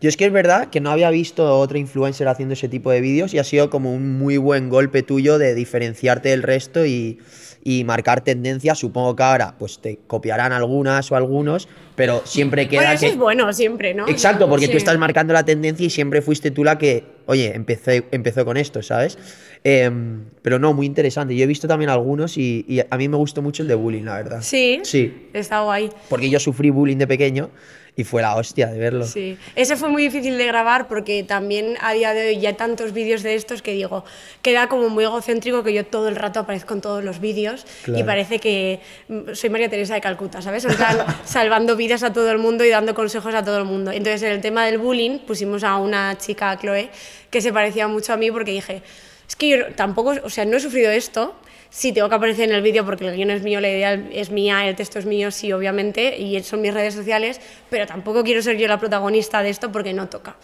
Yo 0.00 0.08
es 0.08 0.16
que 0.16 0.24
es 0.24 0.32
verdad 0.32 0.68
que 0.68 0.80
no 0.80 0.90
había 0.90 1.10
visto 1.10 1.58
otro 1.58 1.76
influencer 1.76 2.26
haciendo 2.28 2.54
ese 2.54 2.70
tipo 2.70 2.90
de 2.90 3.02
vídeos 3.02 3.34
y 3.34 3.38
ha 3.38 3.44
sido 3.44 3.68
como 3.68 3.92
un 3.92 4.18
muy 4.18 4.38
buen 4.38 4.70
golpe 4.70 5.02
tuyo 5.02 5.36
de 5.36 5.54
diferenciarte 5.54 6.30
del 6.30 6.42
resto 6.42 6.86
y 6.86 7.18
y 7.62 7.84
marcar 7.84 8.22
tendencias. 8.22 8.78
Supongo 8.78 9.14
que 9.16 9.22
ahora 9.22 9.54
pues 9.58 9.78
te 9.78 9.98
copiarán 10.06 10.52
algunas 10.52 11.10
o 11.12 11.16
algunos, 11.16 11.68
pero 11.96 12.22
siempre 12.24 12.68
queda 12.68 12.80
bueno, 12.80 12.94
eso 12.94 13.06
que... 13.06 13.12
es 13.12 13.18
bueno 13.18 13.52
siempre, 13.52 13.94
¿no? 13.94 14.08
Exacto, 14.08 14.48
porque 14.48 14.68
tú 14.68 14.76
estás 14.76 14.98
marcando 14.98 15.32
la 15.32 15.44
tendencia 15.44 15.86
y 15.86 15.90
siempre 15.90 16.22
fuiste 16.22 16.50
tú 16.50 16.64
la 16.64 16.78
que, 16.78 17.04
oye, 17.26 17.54
empecé, 17.54 18.04
empezó 18.10 18.44
con 18.44 18.56
esto, 18.56 18.82
¿sabes? 18.82 19.18
Em, 19.62 20.24
pero 20.42 20.58
no, 20.58 20.72
muy 20.72 20.86
interesante. 20.86 21.36
Yo 21.36 21.44
he 21.44 21.46
visto 21.46 21.68
también 21.68 21.90
algunos 21.90 22.38
y, 22.38 22.64
y, 22.66 22.80
a 22.80 22.96
mí 22.96 23.08
me 23.08 23.16
gustó 23.16 23.42
mucho 23.42 23.62
el 23.62 23.68
de 23.68 23.74
bullying, 23.74 24.04
la 24.04 24.14
verdad. 24.14 24.38
Sí. 24.42 24.80
Sí. 24.84 25.28
Está 25.32 25.60
guay. 25.60 25.90
Porque 26.08 26.30
yo 26.30 26.40
sufrí 26.40 26.70
bullying 26.70 26.96
de 26.96 27.06
pequeño 27.06 27.50
y 27.96 28.04
fue 28.04 28.22
la 28.22 28.36
hostia 28.36 28.68
de 28.68 28.78
verlo. 28.78 29.04
Sí, 29.04 29.36
ese 29.56 29.76
fue 29.76 29.88
muy 29.88 30.02
difícil 30.02 30.38
de 30.38 30.46
grabar 30.46 30.88
porque 30.88 31.22
también 31.22 31.76
a 31.80 31.92
día 31.92 32.14
de 32.14 32.28
hoy 32.28 32.40
ya 32.40 32.50
hay 32.50 32.54
tantos 32.54 32.92
vídeos 32.92 33.22
de 33.22 33.34
estos 33.34 33.62
que 33.62 33.72
digo, 33.72 34.04
queda 34.42 34.68
como 34.68 34.88
muy 34.88 35.04
egocéntrico 35.04 35.62
que 35.62 35.72
yo 35.72 35.84
todo 35.84 36.08
el 36.08 36.16
rato 36.16 36.40
aparezco 36.40 36.74
en 36.74 36.80
todos 36.80 37.04
los 37.04 37.20
vídeos 37.20 37.66
y 37.86 38.02
parece 38.02 38.38
que 38.38 38.80
mm, 39.08 39.34
soy 39.34 39.50
María 39.50 39.68
Teresa 39.68 39.94
de 39.94 40.00
Calcuta, 40.00 40.42
¿sabes? 40.42 40.64
En 40.64 40.74
plan, 40.74 40.98
salvando 41.24 41.76
vidas 41.76 42.02
a 42.02 42.12
todo 42.12 42.30
el 42.30 42.38
mundo 42.38 42.64
y 42.64 42.70
dando 42.70 42.94
consejos 42.94 43.34
a 43.34 43.44
todo 43.44 43.58
el 43.58 43.64
mundo. 43.64 43.90
Entonces, 43.90 44.22
en 44.22 44.32
el 44.32 44.40
tema 44.40 44.66
del 44.66 44.78
bullying 44.78 45.18
pusimos 45.18 45.64
a 45.64 45.76
una 45.76 46.16
chica, 46.18 46.58
Chloe, 46.58 46.90
que 47.30 47.40
se 47.40 47.52
parecía 47.52 47.88
mucho 47.88 48.12
a 48.12 48.16
mí 48.16 48.30
porque 48.30 48.52
dije, 48.52 48.82
es 49.28 49.36
que 49.36 49.48
yo 49.48 49.74
tampoco, 49.74 50.14
o 50.24 50.30
sea, 50.30 50.44
no 50.44 50.56
he 50.56 50.60
sufrido 50.60 50.90
esto, 50.90 51.34
sí 51.70 51.92
tengo 51.92 52.08
que 52.08 52.16
aparecer 52.16 52.48
en 52.48 52.56
el 52.56 52.62
vídeo 52.62 52.84
porque 52.84 53.06
el 53.06 53.16
guion 53.16 53.30
es 53.30 53.42
mío, 53.42 53.60
la 53.60 53.68
idea 53.68 53.94
es 53.94 54.30
mía, 54.30 54.68
el 54.68 54.76
texto 54.76 54.98
es 54.98 55.06
mío, 55.06 55.30
sí, 55.30 55.52
obviamente, 55.52 56.18
y 56.18 56.42
son 56.42 56.60
mis 56.60 56.74
redes 56.74 56.94
sociales, 56.94 57.40
pero 57.70 57.86
tampoco 57.86 58.22
quiero 58.24 58.42
ser 58.42 58.58
yo 58.58 58.66
la 58.68 58.78
protagonista 58.78 59.42
de 59.42 59.50
esto 59.50 59.72
porque 59.72 59.94
no 59.94 60.08
toca. 60.08 60.36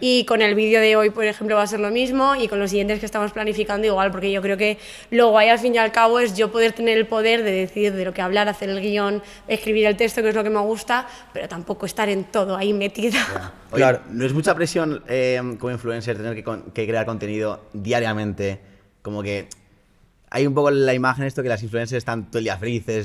Y 0.00 0.24
con 0.24 0.42
el 0.42 0.54
vídeo 0.54 0.80
de 0.80 0.96
hoy, 0.96 1.10
por 1.10 1.24
ejemplo, 1.24 1.56
va 1.56 1.62
a 1.62 1.66
ser 1.66 1.80
lo 1.80 1.90
mismo 1.90 2.34
y 2.34 2.48
con 2.48 2.58
los 2.58 2.70
siguientes 2.70 3.00
que 3.00 3.06
estamos 3.06 3.32
planificando 3.32 3.86
igual, 3.86 4.10
porque 4.10 4.30
yo 4.30 4.42
creo 4.42 4.56
que 4.56 4.78
lo 5.10 5.30
guay 5.30 5.48
al 5.48 5.58
fin 5.58 5.74
y 5.74 5.78
al 5.78 5.92
cabo 5.92 6.18
es 6.18 6.36
yo 6.36 6.52
poder 6.52 6.72
tener 6.72 6.98
el 6.98 7.06
poder 7.06 7.42
de 7.42 7.52
decidir 7.52 7.94
de 7.94 8.04
lo 8.04 8.12
que 8.12 8.20
hablar, 8.20 8.48
hacer 8.48 8.68
el 8.68 8.80
guion, 8.80 9.22
escribir 9.48 9.86
el 9.86 9.96
texto, 9.96 10.20
que 10.20 10.28
es 10.28 10.34
lo 10.34 10.44
que 10.44 10.50
me 10.50 10.60
gusta, 10.60 11.06
pero 11.32 11.48
tampoco 11.48 11.86
estar 11.86 12.08
en 12.08 12.24
todo 12.24 12.56
ahí 12.56 12.72
metida. 12.72 13.52
claro, 13.72 14.02
no 14.10 14.26
es 14.26 14.32
mucha 14.34 14.54
presión 14.54 15.02
eh, 15.08 15.40
como 15.58 15.70
influencer 15.72 16.16
tener 16.16 16.34
que, 16.34 16.44
que 16.74 16.86
crear 16.86 17.06
contenido 17.06 17.62
diariamente, 17.72 18.60
como 19.00 19.22
que 19.22 19.48
hay 20.34 20.48
un 20.48 20.54
poco 20.54 20.72
la 20.72 20.92
imagen 20.92 21.24
esto 21.26 21.44
que 21.44 21.48
las 21.48 21.62
influencers 21.62 21.98
están 21.98 22.24
todo 22.24 22.38
el 22.38 22.44
día 22.44 22.58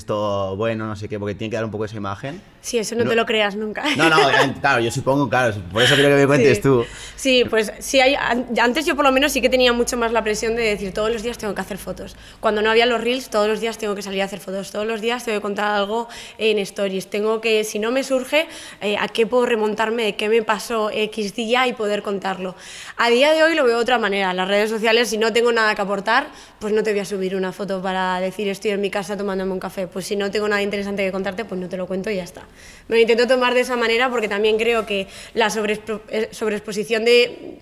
todo 0.03 0.55
bueno, 0.55 0.87
no 0.87 0.95
sé 0.95 1.07
qué, 1.07 1.19
porque 1.19 1.35
tiene 1.35 1.51
que 1.51 1.57
dar 1.57 1.63
un 1.63 1.69
poco 1.69 1.85
esa 1.85 1.95
imagen. 1.95 2.41
Sí, 2.61 2.77
eso 2.77 2.95
no, 2.95 3.05
te 3.05 3.15
lo 3.15 3.25
creas 3.25 3.55
nunca. 3.55 3.83
No, 3.95 4.09
no, 4.09 4.17
claro, 4.61 4.81
yo 4.81 4.91
supongo, 4.91 5.29
claro, 5.29 5.55
por 5.71 5.81
eso 5.81 5.95
quiero 5.95 6.09
que 6.09 6.15
me 6.15 6.27
cuentes 6.27 6.61
tú. 6.61 6.85
Sí, 7.15 7.45
pues 7.49 7.71
sí, 7.79 7.99
hay, 7.99 8.15
antes 8.59 8.85
yo 8.85 8.95
por 8.95 9.05
lo 9.05 9.11
menos 9.11 9.31
sí 9.31 9.41
que 9.41 9.49
tenía 9.49 9.71
mucho 9.71 9.97
más 9.97 10.11
la 10.11 10.23
presión 10.23 10.55
de 10.55 10.63
decir 10.63 10.93
todos 10.93 11.11
los 11.11 11.23
días 11.23 11.37
tengo 11.37 11.55
que 11.55 11.61
hacer 11.61 11.77
fotos. 11.77 12.15
Cuando 12.39 12.61
no 12.61 12.69
había 12.69 12.85
los 12.85 13.01
reels, 13.01 13.29
todos 13.29 13.47
los 13.47 13.61
días 13.61 13.77
tengo 13.77 13.95
que 13.95 14.01
salir 14.01 14.21
a 14.21 14.25
hacer 14.25 14.39
fotos, 14.39 14.71
todos 14.71 14.85
los 14.85 14.99
días 15.01 15.23
tengo 15.23 15.37
que 15.37 15.41
contar 15.41 15.71
algo 15.75 16.09
en 16.37 16.59
stories, 16.59 17.09
tengo 17.09 17.39
que, 17.39 17.63
si 17.63 17.79
no 17.79 17.91
me 17.91 18.03
surge, 18.03 18.47
eh, 18.81 18.97
a 18.97 19.07
qué 19.07 19.25
puedo 19.25 19.45
remontarme, 19.45 20.03
de 20.03 20.15
qué 20.15 20.27
me 20.27 20.43
pasó 20.43 20.89
X 20.91 21.35
día 21.35 21.67
y 21.67 21.73
poder 21.73 22.03
contarlo. 22.03 22.55
A 22.97 23.09
día 23.09 23.33
de 23.33 23.43
hoy 23.43 23.55
lo 23.55 23.63
veo 23.63 23.77
de 23.77 23.81
otra 23.81 23.99
manera, 23.99 24.33
las 24.33 24.47
redes 24.47 24.69
sociales, 24.69 25.09
si 25.09 25.17
no 25.17 25.31
tengo 25.31 25.51
nada 25.51 25.75
que 25.75 25.81
aportar, 25.81 26.27
pues 26.59 26.73
no 26.73 26.83
te 26.83 26.91
voy 26.91 26.99
a 26.99 27.05
subir 27.05 27.35
una 27.35 27.51
foto 27.53 27.81
para 27.81 28.19
decir 28.19 28.47
estoy 28.49 28.71
en 28.71 28.81
mi 28.81 28.89
casa 28.89 29.15
tomándome 29.15 29.53
un 29.53 29.59
café, 29.59 29.87
pues 29.87 30.05
si 30.05 30.15
no 30.15 30.29
tengo 30.29 30.47
nada 30.47 30.61
interesante 30.61 31.05
que 31.05 31.11
contarte, 31.11 31.45
pues 31.45 31.59
no 31.59 31.69
te 31.69 31.77
lo 31.77 31.87
cuento 31.87 32.09
y 32.09 32.17
ya 32.17 32.23
está. 32.23 32.48
Me 32.87 32.95
lo 32.95 33.01
intento 33.01 33.27
tomar 33.27 33.53
de 33.53 33.61
esa 33.61 33.77
manera 33.77 34.09
porque 34.09 34.27
también 34.27 34.57
creo 34.57 34.85
que 34.85 35.07
la 35.33 35.47
eh, 35.47 36.29
sobreexposición 36.31 37.05
de 37.05 37.59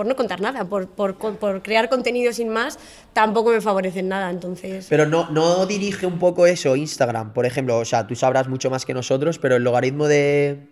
por 0.00 0.06
no 0.06 0.16
contar 0.16 0.40
nada, 0.40 0.64
por, 0.64 0.88
por, 0.88 1.14
por, 1.16 1.62
crear 1.62 1.90
contenido 1.90 2.32
sin 2.32 2.48
más, 2.48 2.78
tampoco 3.12 3.50
me 3.50 3.60
favorecen 3.60 4.08
nada, 4.08 4.30
entonces... 4.30 4.86
Pero 4.88 5.04
no, 5.04 5.28
no 5.28 5.66
dirige 5.66 6.06
un 6.06 6.18
poco 6.18 6.46
eso 6.46 6.74
Instagram, 6.74 7.34
por 7.34 7.44
ejemplo, 7.44 7.76
o 7.76 7.84
sea, 7.84 8.06
tú 8.06 8.14
sabrás 8.14 8.48
mucho 8.48 8.70
más 8.70 8.86
que 8.86 8.94
nosotros, 8.94 9.38
pero 9.38 9.56
el 9.56 9.62
logaritmo 9.62 10.08
de, 10.08 10.68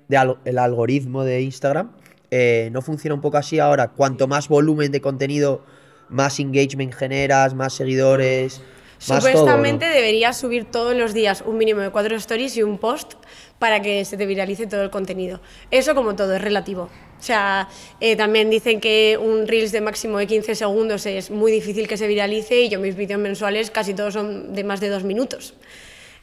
el 0.47 0.59
algoritmo 0.59 1.25
de 1.25 1.43
Instagram 1.43 1.93
eh, 2.31 2.71
no 2.73 2.81
funciona 2.81 3.15
un 3.15 3.21
poco 3.21 3.37
así 3.37 3.59
ahora, 3.59 3.89
cuanto 3.89 4.29
más 4.29 4.49
volumen 4.49 4.93
de 4.93 5.03
contenido, 5.03 5.63
más 6.09 6.41
engagement 6.41 6.95
generas, 6.95 7.53
más 7.53 7.75
seguidores... 7.75 8.63
Supuestamente 8.97 9.85
deberías 9.85 10.39
subir 10.39 10.65
todos 10.65 10.97
los 10.97 11.15
días 11.15 11.45
un 11.47 11.57
mínimo 11.57 11.83
de 11.83 11.91
cuatro 11.91 12.17
stories 12.17 12.57
y 12.57 12.65
un 12.65 12.79
post 12.79 13.13
para 13.59 13.81
que 13.83 14.05
se 14.05 14.17
te 14.17 14.27
viralice 14.27 14.67
todo 14.67 14.83
el 14.83 14.91
contenido. 14.91 15.41
Eso 15.71 15.95
como 15.95 16.15
todo 16.17 16.35
es 16.35 16.43
relativo. 16.43 16.83
O 17.19 17.23
sea, 17.23 17.69
eh, 18.01 18.17
también 18.17 18.51
dicen 18.51 18.81
que 18.81 19.19
un 19.21 19.49
Reels 19.49 19.73
de 19.73 19.81
máximo 19.81 20.19
de 20.19 20.27
15 20.27 20.55
segundos 20.55 21.05
es 21.07 21.31
muy 21.31 21.51
difícil 21.51 21.89
que 21.89 21.97
se 21.97 22.07
viralice 22.07 22.63
y 22.63 22.69
yo 22.69 22.79
mis 22.79 22.95
vídeos 22.95 23.21
mensuales 23.21 23.71
casi 23.71 23.95
todos 23.95 24.15
son 24.15 24.55
de 24.55 24.65
más 24.65 24.81
de 24.81 24.89
dos 24.89 25.03
minutos. 25.03 25.55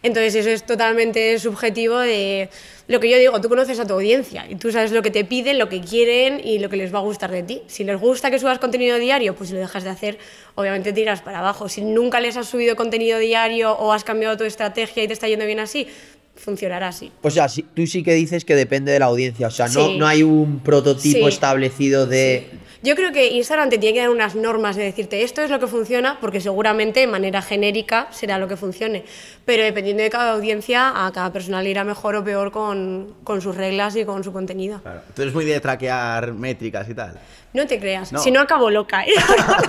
Entonces 0.06 0.36
eso 0.36 0.52
es 0.52 0.64
totalmente 0.64 1.40
subjetivo 1.40 1.98
de 1.98 2.50
lo 2.88 3.00
que 3.00 3.10
yo 3.10 3.18
digo, 3.18 3.42
tú 3.42 3.50
conoces 3.50 3.80
a 3.80 3.88
tu 3.88 3.96
audiencia 3.96 4.46
y 4.48 4.56
tú 4.56 4.72
sabes 4.72 4.92
lo 4.92 5.02
que 5.02 5.10
te 5.10 5.26
piden, 5.26 5.58
lo 5.58 5.68
que 5.68 5.82
quieren 5.82 6.40
y 6.44 6.60
lo 6.60 6.70
que 6.70 6.78
les 6.78 6.94
va 6.94 7.00
a 7.00 7.02
gustar 7.02 7.32
de 7.32 7.42
ti. 7.42 7.64
Si 7.66 7.84
les 7.84 8.00
gusta 8.00 8.30
que 8.30 8.38
subas 8.38 8.60
contenido 8.60 9.00
diario, 9.00 9.36
pues 9.36 9.50
si 9.50 9.56
lo 9.56 9.62
dejas 9.62 9.84
de 9.84 9.90
hacer, 9.90 10.20
obviamente 10.54 10.94
tiras 10.94 11.24
para 11.24 11.40
abajo. 11.40 11.68
Si 11.70 11.82
nunca 11.82 12.20
les 12.20 12.38
has 12.38 12.48
subido 12.48 12.76
contenido 12.76 13.18
diario 13.18 13.72
o 13.72 13.92
has 13.92 14.04
cambiado 14.04 14.38
tu 14.38 14.44
estrategia 14.44 15.04
y 15.04 15.08
te 15.08 15.14
está 15.14 15.28
yendo 15.28 15.48
bien 15.48 15.60
así, 15.60 15.88
funcionará 16.36 16.90
así. 16.90 17.12
O 17.22 17.30
sea, 17.32 17.48
sí- 17.50 17.66
tú 17.74 17.86
sí 17.88 18.04
que 18.04 18.14
dices 18.14 18.46
que 18.46 18.56
depende 18.56 18.92
de 18.92 19.00
la 19.00 19.06
audiencia. 19.06 19.48
O 19.48 19.52
sea, 19.52 19.68
no, 19.68 19.88
Sí. 19.88 19.98
no 19.98 20.08
hay 20.08 20.24
un 20.24 20.60
prototipo 20.60 21.20
Sí. 21.20 21.34
establecido 21.34 22.06
de. 22.08 22.48
Yo 22.86 22.96
creo 22.96 23.12
que 23.12 23.30
Instagram 23.30 23.72
te 23.72 23.80
tiene 23.80 23.96
que 23.96 24.02
dar 24.02 24.12
unas 24.12 24.36
normas 24.36 24.76
de 24.76 24.84
decirte 24.84 25.24
esto 25.24 25.42
es 25.42 25.50
lo 25.50 25.60
que 25.60 25.66
funciona, 25.66 26.20
porque 26.22 26.40
seguramente 26.40 27.00
de 27.00 27.08
manera 27.08 27.42
genérica 27.42 28.06
será 28.12 28.38
lo 28.38 28.48
que 28.48 28.58
funcione. 28.58 29.04
Pero 29.44 29.64
dependiendo 29.64 30.04
de 30.04 30.12
cada 30.12 30.34
audiencia, 30.34 30.92
a 31.08 31.12
cada 31.12 31.34
persona 31.34 31.64
le 31.64 31.72
irá 31.72 31.84
mejor 31.84 32.16
o 32.16 32.24
peor 32.24 32.52
con, 32.52 33.16
con 33.24 33.42
sus 33.42 33.56
reglas 33.56 33.96
y 33.96 34.06
con 34.06 34.24
su 34.24 34.32
contenido. 34.32 34.82
Claro. 34.84 35.02
Tú 35.16 35.24
eres 35.24 35.34
muy 35.34 35.46
de 35.46 35.60
traquear 35.60 36.34
métricas 36.34 36.88
y 36.88 36.94
tal. 36.94 37.20
No 37.54 37.66
te 37.66 37.80
creas, 37.80 38.12
No. 38.14 38.20
si 38.20 38.30
no 38.30 38.40
acabo 38.42 38.70
loca. 38.70 39.04
¿eh? 39.04 39.14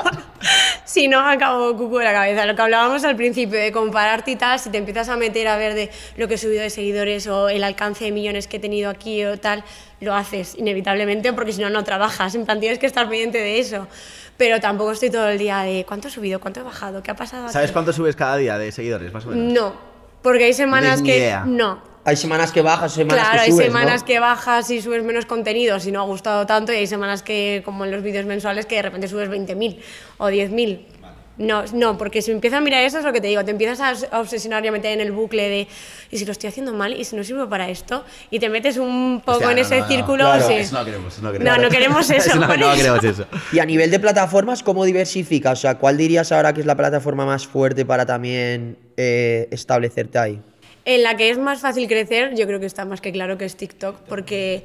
si 0.85 1.09
no 1.09 1.20
acabo 1.20 1.74
cucu 1.76 1.98
de 1.98 2.05
la 2.05 2.12
cabeza. 2.12 2.44
Lo 2.44 2.55
que 2.55 2.62
hablábamos 2.62 3.02
al 3.05 3.16
principio 3.16 3.59
de 3.59 3.72
compararte 3.72 4.33
y 4.33 4.37
tal, 4.37 4.59
si 4.59 4.68
te 4.70 4.79
empiezas 4.79 5.09
a 5.09 5.16
meter 5.16 5.48
a 5.48 5.57
ver 5.57 5.74
de 5.74 5.90
lo 6.18 6.29
que 6.29 6.35
he 6.35 6.38
subido 6.38 6.62
de 6.62 6.70
seguidores 6.70 7.26
o 7.29 7.48
el 7.48 7.64
alcance 7.64 8.05
de 8.05 8.12
millones 8.12 8.46
que 8.46 8.57
he 8.59 8.61
tenido 8.61 8.90
aquí 8.90 9.24
o 9.24 9.38
tal, 9.38 9.64
lo 10.00 10.14
haces 10.14 10.54
inevitablemente 10.59 11.32
porque 11.32 11.52
si 11.52 11.61
no, 11.62 11.70
no 11.70 11.82
trabajas. 11.85 12.35
En 12.35 12.44
plan, 12.44 12.61
tienes 12.61 12.78
que 12.78 12.87
estar 12.87 13.09
pendiente 13.09 13.38
de 13.38 13.59
eso. 13.59 13.87
Pero 14.37 14.61
tampoco 14.61 14.92
estoy 14.92 15.11
todo 15.11 15.28
el 15.30 15.38
día 15.38 15.61
de 15.61 15.85
cuánto 15.88 16.09
he 16.09 16.11
subido, 16.11 16.40
cuánto 16.40 16.61
he 16.61 16.62
bajado, 16.62 17.02
qué 17.02 17.11
ha 17.11 17.16
pasado. 17.16 17.44
aquí?". 17.44 17.52
¿Sabes 17.54 17.72
cuánto 17.72 17.92
subes 17.92 18.14
cada 18.16 18.37
día 18.37 18.59
de 18.59 18.70
seguidores, 18.72 19.12
más 19.12 19.24
o 19.24 19.30
menos? 19.30 19.52
No, 19.52 19.72
porque 20.22 20.44
hay 20.44 20.52
semanas 20.52 21.00
que. 21.02 21.16
idea. 21.16 21.44
No, 21.46 21.80
Hay 22.04 22.14
semanas 22.16 22.52
que 22.52 22.62
bajas, 22.62 22.92
semanas 22.92 23.26
Claro, 23.28 23.44
que 23.44 23.50
subes. 23.50 23.61
hay 23.61 23.66
semanas 23.66 24.00
¿no? 24.02 24.06
que 24.06 24.20
bajas 24.20 24.70
y 24.70 24.80
subes 24.80 25.02
menos 25.02 25.26
contenido 25.26 25.80
si 25.80 25.90
no 25.90 26.00
ha 26.02 26.04
gustado 26.04 26.46
tanto 26.46 26.72
y 26.72 26.76
hay 26.76 26.87
semanas 26.87 27.22
que, 27.24 27.62
como 27.64 27.85
en 27.85 27.90
los 27.90 28.00
vídeos 28.02 28.26
mensuales, 28.26 28.64
que 28.66 28.76
de 28.76 28.82
repente 28.82 29.09
subes 29.09 29.28
20.000 29.28 29.80
o 30.18 30.28
10.000. 30.30 30.80
No, 31.38 31.64
no, 31.75 31.99
porque 31.99 32.22
si 32.22 32.31
empiezas 32.31 32.59
a 32.59 32.61
mirar 32.62 32.83
eso 32.83 32.99
es 32.99 33.05
lo 33.05 33.12
que 33.12 33.20
te 33.20 33.27
digo, 33.27 33.44
te 33.44 33.51
empiezas 33.51 34.05
a, 34.11 34.20
obsesionar 34.20 34.64
y 34.64 34.68
a 34.68 34.72
meter 34.72 34.92
en 34.92 35.01
el 35.01 35.12
bucle 35.12 35.49
de 35.49 35.68
¿y 36.11 36.18
si 36.18 36.25
lo 36.25 36.33
estoy 36.33 36.49
haciendo 36.49 36.72
mal? 36.72 36.99
¿y 36.99 37.05
si 37.05 37.14
no 37.14 37.25
sirvo 37.25 37.46
para 37.49 37.68
esto? 37.68 38.05
Y 38.31 38.38
te 38.38 38.49
metes 38.49 38.79
un 38.79 39.22
poco 39.25 39.51
en 39.51 39.57
no, 39.57 39.62
ese 39.62 39.77
no, 39.77 39.83
no. 39.83 39.88
círculo. 39.88 40.25
Claro, 40.25 40.46
sí. 40.46 40.55
Eso 40.55 40.79
no 40.79 40.85
queremos, 40.85 41.12
eso 41.12 41.22
no 41.22 41.33
queremos. 41.33 41.57
No, 41.57 41.62
no 41.62 41.68
queremos 41.70 42.11
eso, 42.11 42.37
no, 42.37 42.46
no 42.57 42.72
eso. 42.72 42.77
queremos 42.77 43.05
eso. 43.05 43.27
Y 43.53 43.59
a 43.59 43.66
nivel 43.66 43.90
de 43.90 44.01
plataformas, 44.01 44.62
¿cómo 44.62 44.85
diversifica? 44.85 45.53
O 45.53 45.57
sea, 45.57 45.77
¿cuál 45.77 45.99
dirías 45.99 46.33
ahora 46.33 46.55
que 46.55 46.61
es 46.61 46.66
la 46.66 46.77
plataforma 46.77 47.27
más 47.27 47.46
fuerte 47.46 47.85
para 47.85 48.07
también 48.07 48.79
eh, 48.96 49.49
establecerte 49.51 50.18
ahí? 50.18 50.40
En 50.87 51.03
la 51.03 51.16
que 51.16 51.31
es 51.31 51.37
más 51.37 51.61
fácil 51.61 51.88
crecer, 51.88 52.35
yo 52.37 52.46
creo 52.46 52.61
que 52.61 52.66
está 52.66 52.85
más 52.85 53.01
que 53.01 53.11
claro 53.11 53.37
que 53.37 53.44
es 53.44 53.57
TikTok, 53.57 53.96
porque, 54.09 54.64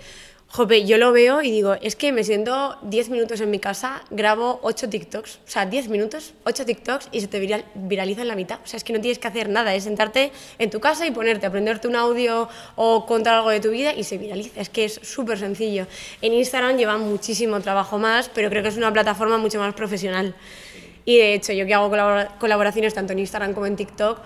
jope, 0.53 0.85
yo 0.85 0.97
lo 0.97 1.13
veo 1.13 1.41
y 1.41 1.49
digo, 1.49 1.75
es 1.81 1.95
que 1.95 2.11
me 2.11 2.23
siento 2.25 2.77
10 2.83 3.09
minutos 3.09 3.39
en 3.39 3.49
mi 3.49 3.59
casa, 3.59 4.01
grabo 4.09 4.59
8 4.63 4.89
TikToks, 4.89 5.35
o 5.37 5.49
sea, 5.49 5.65
10 5.65 5.87
minutos, 5.87 6.33
8 6.43 6.65
TikToks 6.65 7.07
y 7.13 7.21
se 7.21 7.27
te 7.27 7.41
viral- 7.41 7.63
viraliza 7.73 8.21
en 8.23 8.27
la 8.27 8.35
mitad. 8.35 8.59
O 8.63 8.67
sea, 8.67 8.75
es 8.77 8.83
que 8.83 8.91
no 8.91 8.99
tienes 8.99 9.17
que 9.17 9.27
hacer 9.29 9.47
nada, 9.47 9.73
es 9.73 9.85
sentarte 9.85 10.31
en 10.59 10.69
tu 10.69 10.81
casa 10.81 11.07
y 11.07 11.11
ponerte, 11.11 11.45
aprenderte 11.45 11.87
un 11.87 11.95
audio 11.95 12.49
o 12.75 13.05
contar 13.05 13.35
algo 13.35 13.49
de 13.49 13.61
tu 13.61 13.69
vida 13.71 13.93
y 13.93 14.03
se 14.03 14.17
viraliza. 14.17 14.59
Es 14.59 14.69
que 14.69 14.83
es 14.85 14.95
súper 15.03 15.39
sencillo. 15.39 15.87
En 16.21 16.33
Instagram 16.33 16.75
lleva 16.77 16.97
muchísimo 16.97 17.61
trabajo 17.61 17.97
más, 17.97 18.27
pero 18.29 18.49
creo 18.49 18.61
que 18.61 18.69
es 18.69 18.77
una 18.77 18.91
plataforma 18.91 19.37
mucho 19.37 19.57
más 19.59 19.73
profesional. 19.73 20.35
Y 21.05 21.17
de 21.17 21.33
hecho, 21.33 21.53
yo 21.53 21.65
que 21.65 21.73
hago 21.73 21.89
colabora- 21.89 22.37
colaboraciones 22.39 22.93
tanto 22.93 23.13
en 23.13 23.19
Instagram 23.19 23.53
como 23.53 23.65
en 23.67 23.75
TikTok, 23.77 24.19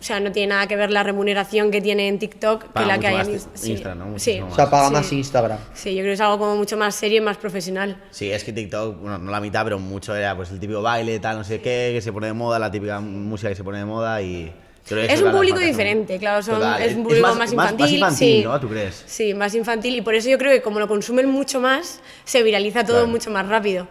o 0.00 0.02
sea, 0.02 0.18
no 0.18 0.32
tiene 0.32 0.48
nada 0.54 0.66
que 0.66 0.76
ver 0.76 0.90
la 0.90 1.02
remuneración 1.02 1.70
que 1.70 1.82
tiene 1.82 2.08
en 2.08 2.18
TikTok 2.18 2.62
que 2.62 2.68
Paga 2.70 2.86
la 2.86 2.94
mucho 2.96 3.00
que 3.02 3.06
hay 3.08 3.16
más 3.18 3.28
en 3.28 3.32
ti- 3.34 3.38
Inst- 3.38 3.48
sí. 3.54 3.70
Instagram, 3.72 3.98
¿no? 4.12 4.18
Sí. 4.18 4.40
O 4.40 4.54
sea, 4.54 4.70
paga 4.70 4.86
Sí. 4.88 4.92
más 4.94 5.12
Instagram. 5.12 5.58
Sí, 5.74 5.90
yo 5.94 6.00
creo 6.00 6.06
que 6.10 6.12
es 6.14 6.20
algo 6.22 6.38
como 6.38 6.56
mucho 6.56 6.76
más 6.78 6.94
serio 6.94 7.18
y 7.18 7.20
más 7.20 7.36
profesional. 7.36 8.02
Sí, 8.10 8.30
es 8.30 8.42
que 8.42 8.52
TikTok, 8.52 8.98
bueno, 9.00 9.18
no 9.18 9.30
la 9.30 9.40
mitad, 9.40 9.62
pero 9.64 9.78
mucho 9.78 10.14
era 10.16 10.34
pues 10.34 10.50
el 10.50 10.58
típico 10.58 10.80
baile, 10.82 11.20
tal, 11.20 11.36
no 11.38 11.44
sé 11.44 11.60
qué, 11.60 11.90
que 11.94 12.00
se 12.00 12.12
pone 12.12 12.28
de 12.28 12.32
moda, 12.32 12.58
la 12.58 12.70
típica 12.70 12.98
música 13.00 13.50
que 13.50 13.54
se 13.54 13.62
pone 13.62 13.78
de 13.78 13.84
moda 13.84 14.22
y... 14.22 14.50
creo 14.88 15.00
que 15.06 15.06
Es 15.12 15.20
eso 15.20 15.26
un 15.26 15.32
público 15.32 15.56
marcas, 15.56 15.66
¿no? 15.70 15.76
diferente, 15.78 16.18
claro, 16.18 16.42
son- 16.42 16.54
Total, 16.54 16.82
es 16.82 16.96
un 16.96 17.02
público 17.04 17.34
más, 17.34 17.52
infantil. 17.52 17.76
Más, 17.78 17.92
infantil, 17.92 18.38
sí. 18.38 18.42
¿no? 18.44 18.58
¿Tú 18.58 18.68
crees? 18.68 19.02
Sí, 19.06 19.34
más 19.34 19.54
infantil 19.54 19.96
y 19.96 20.00
por 20.00 20.14
eso 20.14 20.30
yo 20.30 20.38
creo 20.38 20.50
que 20.50 20.62
como 20.62 20.80
lo 20.80 20.88
consumen 20.88 21.28
mucho 21.28 21.60
más, 21.60 22.00
se 22.24 22.42
viraliza 22.42 22.84
todo 22.84 22.96
Claro. 23.00 23.08
mucho 23.08 23.30
más 23.30 23.46
rápido. 23.46 23.86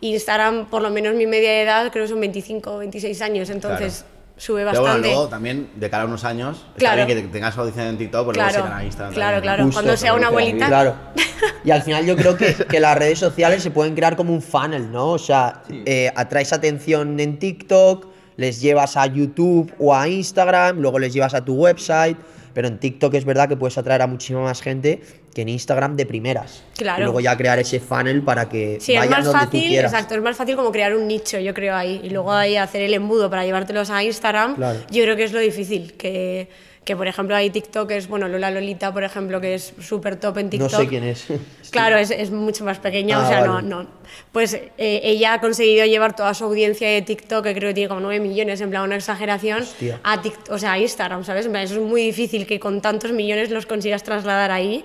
Instagram, 0.00 0.66
por 0.66 0.82
lo 0.82 0.90
menos 0.90 1.14
mi 1.14 1.26
media 1.26 1.48
de 1.50 1.62
edad, 1.62 1.90
creo 1.90 2.04
que 2.04 2.08
son 2.10 2.20
25 2.20 2.72
o 2.74 2.78
26 2.78 3.22
años, 3.22 3.48
entonces 3.48 4.04
sube 4.36 4.64
Pero 4.64 4.70
bueno, 4.72 4.82
bastante. 4.84 5.08
luego 5.08 5.28
también, 5.28 5.70
de 5.76 5.90
cara 5.90 6.02
a 6.04 6.06
unos 6.06 6.24
años, 6.24 6.64
Claro. 6.76 7.00
está 7.02 7.14
bien 7.14 7.26
que 7.26 7.32
tengas 7.32 7.56
audición 7.56 7.86
en 7.86 7.98
TikTok, 7.98 8.24
luego 8.26 8.32
claro, 8.50 8.66
se 8.66 8.72
a 8.72 8.84
Instagram 8.84 9.14
claro, 9.14 9.40
claro. 9.42 9.64
Justo, 9.64 9.80
Cuando 9.80 9.96
sea 9.96 10.14
una 10.14 10.26
abuelita. 10.28 10.66
Claro. 10.66 10.94
Y 11.64 11.70
al 11.70 11.82
final 11.82 12.04
yo 12.06 12.14
creo 12.16 12.36
que, 12.36 12.54
que 12.54 12.78
las 12.80 12.96
redes 12.96 13.18
sociales 13.18 13.62
se 13.62 13.70
pueden 13.70 13.94
crear 13.94 14.16
como 14.16 14.32
un 14.32 14.42
funnel, 14.42 14.90
¿no? 14.90 15.08
O 15.12 15.18
sea, 15.18 15.62
eh, 15.70 16.10
atraes 16.14 16.52
atención 16.52 17.18
en 17.20 17.38
TikTok, 17.38 18.06
les 18.36 18.60
llevas 18.60 18.96
a 18.96 19.06
YouTube 19.06 19.72
o 19.78 19.94
a 19.94 20.06
Instagram, 20.08 20.78
luego 20.78 20.98
les 20.98 21.12
llevas 21.12 21.32
a 21.34 21.44
tu 21.44 21.54
website, 21.54 22.16
pero 22.52 22.68
en 22.68 22.78
TikTok 22.78 23.14
es 23.14 23.24
verdad 23.24 23.48
que 23.48 23.56
puedes 23.56 23.76
atraer 23.78 24.02
a 24.02 24.06
muchísima 24.06 24.42
más 24.42 24.60
gente 24.62 25.00
que 25.34 25.42
en 25.42 25.48
Instagram 25.50 25.96
de 25.96 26.06
primeras. 26.06 26.62
Claro. 26.76 27.00
Y 27.00 27.04
luego 27.04 27.20
ya 27.20 27.36
crear 27.36 27.58
ese 27.58 27.80
funnel 27.80 28.22
para 28.22 28.48
que 28.48 28.78
Sí, 28.80 28.92
es 28.92 28.98
vayan 29.00 29.10
más 29.10 29.24
donde 29.24 29.40
tú 29.40 29.44
fácil, 29.46 29.68
quieras. 29.68 29.92
exacto, 29.92 30.14
es 30.14 30.22
más 30.22 30.36
fácil 30.36 30.56
como 30.56 30.70
crear 30.72 30.94
un 30.94 31.06
nicho, 31.08 31.38
yo 31.38 31.52
creo 31.52 31.74
ahí, 31.74 32.00
y 32.04 32.10
luego 32.10 32.32
ahí 32.32 32.56
hacer 32.56 32.82
el 32.82 32.94
embudo 32.94 33.28
para 33.28 33.44
llevártelos 33.44 33.90
a 33.90 34.02
Instagram. 34.04 34.54
Claro. 34.56 34.78
Yo 34.90 35.02
creo 35.02 35.16
que 35.16 35.24
es 35.24 35.32
lo 35.32 35.40
difícil, 35.40 35.94
que, 35.94 36.48
que 36.84 36.94
por 36.96 37.08
ejemplo 37.08 37.34
hay 37.34 37.50
TikTokers, 37.50 38.06
bueno, 38.08 38.28
Lola 38.28 38.50
Lolita, 38.50 38.92
por 38.92 39.02
ejemplo, 39.04 39.40
que 39.40 39.54
es 39.54 39.72
súper 39.80 40.16
top 40.16 40.38
en 40.38 40.46
No 40.46 40.50
TikTok. 40.50 40.70
sé 40.80 40.86
quién 40.88 41.04
es. 41.04 41.26
Claro, 41.74 41.96
es, 41.96 42.12
es 42.12 42.30
mucho 42.30 42.64
más 42.64 42.78
pequeña, 42.78 43.18
Ah, 43.18 43.24
o 43.24 43.28
sea, 43.28 43.40
vale. 43.40 43.66
no, 43.68 43.82
no. 43.82 43.90
Pues 44.30 44.54
eh, 44.54 44.70
ella 45.02 45.32
ha 45.32 45.40
conseguido 45.40 45.84
llevar 45.86 46.14
toda 46.14 46.32
su 46.34 46.44
audiencia 46.44 46.88
de 46.88 47.02
TikTok, 47.02 47.42
que 47.42 47.52
creo 47.52 47.70
que 47.70 47.74
tiene 47.74 47.88
como 47.88 48.00
9 48.02 48.20
millones, 48.20 48.60
en 48.60 48.70
plan 48.70 48.82
una 48.84 48.94
exageración, 48.94 49.62
Hostia. 49.62 49.98
a, 50.04 50.22
Tik- 50.22 50.50
o 50.50 50.58
sea, 50.58 50.74
a 50.74 50.78
Instagram, 50.78 51.24
¿sabes? 51.24 51.46
En 51.46 51.50
plan, 51.50 51.64
eso 51.64 51.74
es 51.74 51.80
muy 51.80 52.00
difícil 52.02 52.46
que 52.46 52.60
con 52.60 52.80
tantos 52.80 53.10
millones 53.10 53.50
los 53.50 53.66
consigas 53.66 54.04
trasladar 54.04 54.52
ahí. 54.52 54.84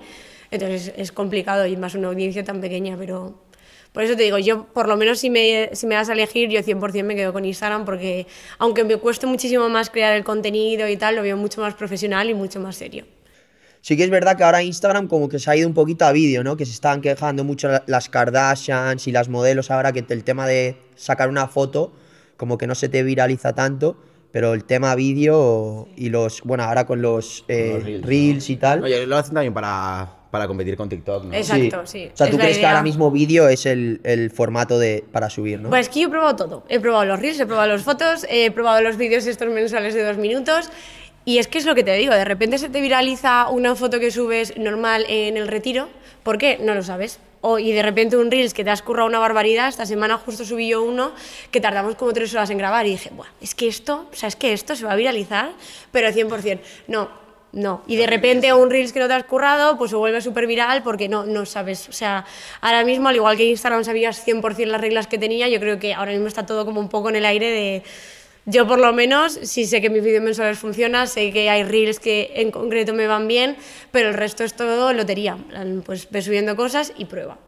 Entonces 0.50 0.92
es 0.96 1.12
complicado 1.12 1.66
y 1.66 1.76
más 1.76 1.94
una 1.94 2.08
audiencia 2.08 2.42
tan 2.44 2.60
pequeña, 2.60 2.96
pero 2.98 3.40
por 3.92 4.02
eso 4.04 4.16
te 4.16 4.22
digo, 4.22 4.38
yo 4.38 4.66
por 4.66 4.88
lo 4.88 4.96
menos 4.96 5.18
si 5.18 5.30
me, 5.30 5.70
si 5.72 5.86
me 5.86 5.94
das 5.94 6.08
a 6.08 6.12
elegir, 6.12 6.48
yo 6.48 6.60
100% 6.62 7.04
me 7.04 7.14
quedo 7.16 7.32
con 7.32 7.44
Instagram 7.44 7.84
porque 7.84 8.26
aunque 8.58 8.84
me 8.84 8.96
cueste 8.96 9.26
muchísimo 9.26 9.68
más 9.68 9.90
crear 9.90 10.14
el 10.16 10.24
contenido 10.24 10.88
y 10.88 10.96
tal, 10.96 11.16
lo 11.16 11.22
veo 11.22 11.36
mucho 11.36 11.60
más 11.60 11.74
profesional 11.74 12.28
y 12.30 12.34
mucho 12.34 12.60
más 12.60 12.76
serio. 12.76 13.04
Sí 13.82 13.96
que 13.96 14.04
es 14.04 14.10
verdad 14.10 14.36
que 14.36 14.44
ahora 14.44 14.62
Instagram 14.62 15.08
como 15.08 15.28
que 15.28 15.38
se 15.38 15.50
ha 15.50 15.56
ido 15.56 15.66
un 15.66 15.72
poquito 15.74 16.04
a 16.04 16.12
vídeo, 16.12 16.44
¿no? 16.44 16.56
Que 16.56 16.66
se 16.66 16.72
estaban 16.72 17.00
quejando 17.00 17.44
mucho 17.44 17.68
la- 17.68 17.82
las 17.86 18.08
Kardashians 18.10 19.08
y 19.08 19.12
las 19.12 19.28
modelos 19.30 19.70
ahora 19.70 19.92
que 19.92 20.04
el 20.06 20.22
tema 20.22 20.46
de 20.46 20.76
sacar 20.96 21.28
una 21.30 21.48
foto 21.48 21.92
como 22.36 22.58
que 22.58 22.66
no 22.66 22.74
se 22.74 22.88
te 22.90 23.02
viraliza 23.02 23.54
tanto, 23.54 23.96
pero 24.32 24.52
el 24.54 24.64
tema 24.64 24.94
vídeo 24.94 25.88
y 25.96 26.10
los, 26.10 26.42
bueno, 26.42 26.64
ahora 26.64 26.86
con 26.86 27.00
los, 27.02 27.44
eh, 27.48 27.72
Los 27.74 27.84
reels, 27.84 28.06
reels, 28.06 28.48
¿no? 28.48 28.52
y 28.54 28.56
tal. 28.58 28.82
Oye, 28.84 29.06
lo 29.06 29.16
hacen 29.16 29.34
también 29.34 29.54
para, 29.54 30.10
para 30.30 30.46
competir 30.46 30.76
con 30.76 30.88
TikTok, 30.88 31.24
¿no? 31.24 31.34
Exacto, 31.34 31.86
sí, 31.86 32.10
O 32.12 32.16
sea, 32.16 32.26
es 32.26 32.30
¿tú 32.30 32.38
la 32.38 32.44
crees 32.44 32.58
que 32.58 32.66
ahora 32.66 32.82
mismo 32.82 33.10
vídeo 33.10 33.48
es 33.48 33.66
el, 33.66 34.00
el 34.04 34.30
formato 34.30 34.78
de, 34.78 35.04
para 35.10 35.28
subir, 35.28 35.60
no? 35.60 35.68
Pues 35.68 35.88
es 35.88 35.88
que 35.88 36.00
yo 36.00 36.08
he 36.08 36.10
probado 36.10 36.36
todo. 36.36 36.64
He 36.68 36.78
probado 36.78 37.04
los 37.04 37.20
reels, 37.20 37.40
he 37.40 37.46
probado 37.46 37.68
las 37.68 37.82
fotos, 37.82 38.26
he 38.28 38.50
probado 38.50 38.80
los 38.80 38.96
vídeos 38.96 39.26
estos 39.26 39.48
mensuales 39.48 39.94
de 39.94 40.04
dos 40.04 40.16
minutos. 40.16 40.70
Y 41.24 41.38
es 41.38 41.48
que 41.48 41.58
es 41.58 41.66
lo 41.66 41.74
que 41.74 41.84
te 41.84 41.92
digo, 41.94 42.14
de 42.14 42.24
repente 42.24 42.58
se 42.58 42.70
te 42.70 42.80
viraliza 42.80 43.48
una 43.50 43.74
foto 43.74 44.00
que 44.00 44.10
subes 44.10 44.56
normal 44.56 45.04
en 45.08 45.36
el 45.36 45.48
retiro. 45.48 45.88
¿Por 46.22 46.38
qué? 46.38 46.58
No 46.60 46.74
lo 46.74 46.82
sabes. 46.82 47.18
O, 47.42 47.58
y 47.58 47.72
de 47.72 47.82
repente 47.82 48.16
un 48.18 48.30
reels 48.30 48.52
que 48.52 48.64
te 48.64 48.70
has 48.70 48.82
currado 48.82 49.08
una 49.08 49.18
barbaridad. 49.18 49.68
Esta 49.68 49.86
semana 49.86 50.18
justo 50.18 50.44
subí 50.44 50.68
yo 50.68 50.82
uno 50.82 51.12
que 51.50 51.60
tardamos 51.60 51.94
como 51.94 52.12
tres 52.12 52.34
horas 52.34 52.50
en 52.50 52.58
grabar 52.58 52.86
y 52.86 52.90
dije, 52.90 53.10
Buah, 53.14 53.28
es 53.40 53.54
que 53.54 53.66
esto, 53.66 54.06
o 54.12 54.14
sea, 54.14 54.28
es 54.28 54.36
que 54.36 54.52
esto 54.52 54.76
se 54.76 54.84
va 54.84 54.92
a 54.92 54.96
viralizar, 54.96 55.52
pero 55.90 56.08
100%. 56.08 56.60
No, 56.88 57.08
no. 57.52 57.82
Y 57.86 57.96
de 57.96 58.06
repente 58.06 58.52
un 58.52 58.70
Reels 58.70 58.92
que 58.92 59.00
no 59.00 59.08
te 59.08 59.14
has 59.14 59.24
currado, 59.24 59.76
pues 59.76 59.90
se 59.90 59.96
vuelve 59.96 60.20
súper 60.20 60.46
viral 60.46 60.82
porque 60.82 61.08
no, 61.08 61.24
no 61.24 61.46
sabes. 61.46 61.88
O 61.88 61.92
sea, 61.92 62.24
ahora 62.60 62.84
mismo, 62.84 63.08
al 63.08 63.16
igual 63.16 63.36
que 63.36 63.44
Instagram 63.44 63.84
sabías 63.84 64.24
100% 64.26 64.66
las 64.66 64.80
reglas 64.80 65.06
que 65.06 65.18
tenía, 65.18 65.48
yo 65.48 65.58
creo 65.58 65.78
que 65.78 65.94
ahora 65.94 66.12
mismo 66.12 66.28
está 66.28 66.46
todo 66.46 66.64
como 66.64 66.80
un 66.80 66.88
poco 66.88 67.08
en 67.08 67.16
el 67.16 67.24
aire 67.24 67.50
de... 67.50 67.82
Yo 68.46 68.66
por 68.66 68.78
lo 68.78 68.92
menos 68.92 69.38
sí 69.42 69.66
sé 69.66 69.80
que 69.80 69.90
mis 69.90 70.02
vídeos 70.02 70.22
mensuales 70.22 70.58
funcionan, 70.58 71.06
sé 71.06 71.30
que 71.30 71.50
hay 71.50 71.62
Reels 71.62 72.00
que 72.00 72.32
en 72.36 72.50
concreto 72.50 72.94
me 72.94 73.06
van 73.06 73.28
bien, 73.28 73.56
pero 73.90 74.08
el 74.08 74.14
resto 74.14 74.44
es 74.44 74.54
todo 74.54 74.92
lotería. 74.92 75.36
Pues 75.84 76.10
ves 76.10 76.24
subiendo 76.24 76.56
cosas 76.56 76.92
y 76.96 77.04
prueba. 77.04 77.38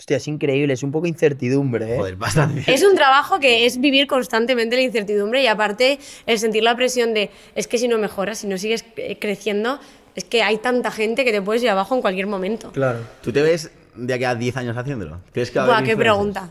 Hostia, 0.00 0.16
es 0.16 0.28
increíble, 0.28 0.72
es 0.72 0.82
un 0.82 0.92
poco 0.92 1.06
incertidumbre, 1.06 1.92
¿eh? 1.92 1.98
Joder, 1.98 2.16
bastante. 2.16 2.64
Es 2.72 2.82
un 2.82 2.94
trabajo 2.94 3.38
que 3.38 3.66
es 3.66 3.78
vivir 3.78 4.06
constantemente 4.06 4.74
la 4.74 4.80
incertidumbre 4.80 5.42
y 5.42 5.46
aparte 5.46 5.98
el 6.24 6.38
sentir 6.38 6.62
la 6.62 6.74
presión 6.74 7.12
de 7.12 7.28
es 7.54 7.68
que 7.68 7.76
si 7.76 7.86
no 7.86 7.98
mejoras, 7.98 8.38
si 8.38 8.46
no 8.46 8.56
sigues 8.56 8.82
eh, 8.96 9.18
creciendo, 9.20 9.78
es 10.14 10.24
que 10.24 10.42
hay 10.42 10.56
tanta 10.56 10.90
gente 10.90 11.22
que 11.22 11.32
te 11.32 11.42
puedes 11.42 11.62
ir 11.62 11.68
abajo 11.68 11.94
en 11.94 12.00
cualquier 12.00 12.28
momento. 12.28 12.72
Claro. 12.72 13.00
¿Tú 13.20 13.30
te 13.30 13.42
ves 13.42 13.72
de 13.94 14.14
aquí 14.14 14.24
a 14.24 14.34
10 14.34 14.56
años 14.56 14.74
haciéndolo? 14.74 15.20
¿Crees 15.34 15.50
que 15.50 15.58
va 15.58 15.64
a 15.64 15.68
Buah, 15.68 15.76
haber 15.76 15.90
qué 15.90 15.96
pregunta. 15.98 16.48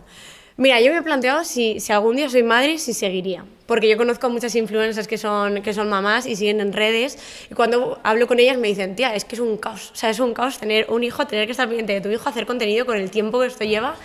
Mira, 0.60 0.82
yo 0.82 0.92
me 0.92 0.98
he 0.98 1.02
planteado 1.02 1.46
si, 1.46 1.80
si 1.80 1.94
algún 1.94 2.18
día 2.18 2.30
soy 2.30 2.44
madre, 2.44 2.80
si 2.80 2.94
seguiría. 2.94 3.46
porque 3.66 3.88
yo 3.88 3.96
conozco 3.96 4.28
a 4.28 4.30
muchas 4.30 4.56
influencers 4.56 5.08
que 5.08 5.18
son, 5.18 5.62
que 5.62 5.74
son 5.74 5.88
mamás 5.88 6.26
y 6.26 6.36
siguen 6.36 6.60
en 6.60 6.74
redes, 6.74 7.18
y 7.50 7.54
cuando 7.54 7.98
hablo 8.04 8.28
con 8.28 8.40
ellas 8.40 8.58
me 8.58 8.68
dicen, 8.68 8.94
tía, 8.96 9.16
es 9.16 9.24
que 9.24 9.36
es 9.36 9.40
un 9.40 9.56
caos, 9.56 9.92
o 9.94 9.96
sea, 9.96 10.10
es 10.10 10.20
un 10.20 10.34
caos 10.34 10.58
tener 10.58 10.88
un 10.90 11.02
hijo, 11.04 11.26
tener 11.28 11.46
que 11.46 11.52
estar 11.52 11.68
pendiente 11.68 11.94
de 11.94 12.02
tu 12.02 12.10
hijo, 12.10 12.28
hacer 12.28 12.46
contenido 12.46 12.86
con 12.86 12.98
el 12.98 13.10
tiempo 13.10 13.40
que 13.40 13.46
esto 13.46 13.64
lleva. 13.64 13.96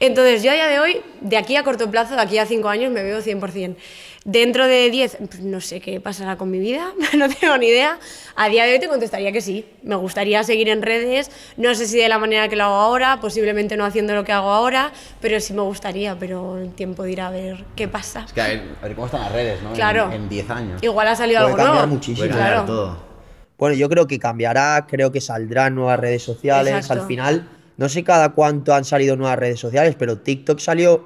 Entonces, 0.00 0.42
yo 0.42 0.50
a 0.50 0.54
día 0.54 0.66
de 0.66 0.80
hoy, 0.80 1.02
de 1.20 1.36
aquí 1.36 1.54
a 1.54 1.62
corto 1.62 1.88
plazo, 1.88 2.16
de 2.16 2.22
aquí 2.22 2.38
a 2.38 2.46
cinco 2.46 2.68
años, 2.68 2.90
me 2.90 3.04
veo 3.04 3.20
100%. 3.20 3.76
Dentro 4.24 4.68
de 4.68 4.88
10, 4.88 5.16
pues, 5.28 5.40
no 5.40 5.60
sé 5.60 5.80
qué 5.80 6.00
pasará 6.00 6.36
con 6.36 6.48
mi 6.48 6.60
vida, 6.60 6.92
no 7.18 7.28
tengo 7.28 7.58
ni 7.58 7.66
idea. 7.66 7.98
A 8.36 8.48
día 8.48 8.64
de 8.64 8.74
hoy 8.74 8.78
te 8.78 8.86
contestaría 8.86 9.32
que 9.32 9.40
sí. 9.40 9.66
Me 9.82 9.96
gustaría 9.96 10.44
seguir 10.44 10.68
en 10.68 10.80
redes, 10.82 11.30
no 11.56 11.74
sé 11.74 11.88
si 11.88 11.98
de 11.98 12.08
la 12.08 12.18
manera 12.18 12.48
que 12.48 12.54
lo 12.54 12.62
hago 12.64 12.74
ahora, 12.74 13.18
posiblemente 13.20 13.76
no 13.76 13.84
haciendo 13.84 14.14
lo 14.14 14.22
que 14.22 14.30
hago 14.30 14.50
ahora, 14.50 14.92
pero 15.20 15.40
sí 15.40 15.52
me 15.54 15.62
gustaría, 15.62 16.16
pero 16.16 16.58
el 16.58 16.72
tiempo 16.72 17.02
dirá 17.02 17.28
a 17.28 17.30
ver 17.32 17.64
qué 17.74 17.88
pasa. 17.88 18.22
Es 18.26 18.32
que 18.32 18.40
a 18.40 18.46
ver, 18.46 18.62
a 18.80 18.84
ver 18.84 18.94
cómo 18.94 19.06
están 19.06 19.22
las 19.22 19.32
redes, 19.32 19.60
¿no? 19.60 19.72
Claro. 19.72 20.12
En 20.12 20.28
10 20.28 20.50
años. 20.50 20.82
Igual 20.84 21.08
ha 21.08 21.16
salido 21.16 21.40
Puede 21.40 21.52
algo 21.54 21.56
cambiar 21.56 21.74
nuevo. 21.86 21.94
muchísimo. 21.94 22.18
Puede 22.18 22.30
cambiar 22.30 22.50
Claro. 22.52 22.66
todo. 22.66 23.12
Bueno, 23.58 23.74
yo 23.76 23.88
creo 23.88 24.06
que 24.06 24.20
cambiará, 24.20 24.86
creo 24.88 25.10
que 25.10 25.20
saldrán 25.20 25.74
nuevas 25.74 25.98
redes 25.98 26.22
sociales. 26.22 26.74
Exacto. 26.74 27.02
Al 27.02 27.08
final, 27.08 27.48
no 27.76 27.88
sé 27.88 28.04
cada 28.04 28.28
cuánto 28.30 28.72
han 28.72 28.84
salido 28.84 29.16
nuevas 29.16 29.36
redes 29.38 29.58
sociales, 29.58 29.96
pero 29.98 30.18
TikTok 30.18 30.60
salió 30.60 31.04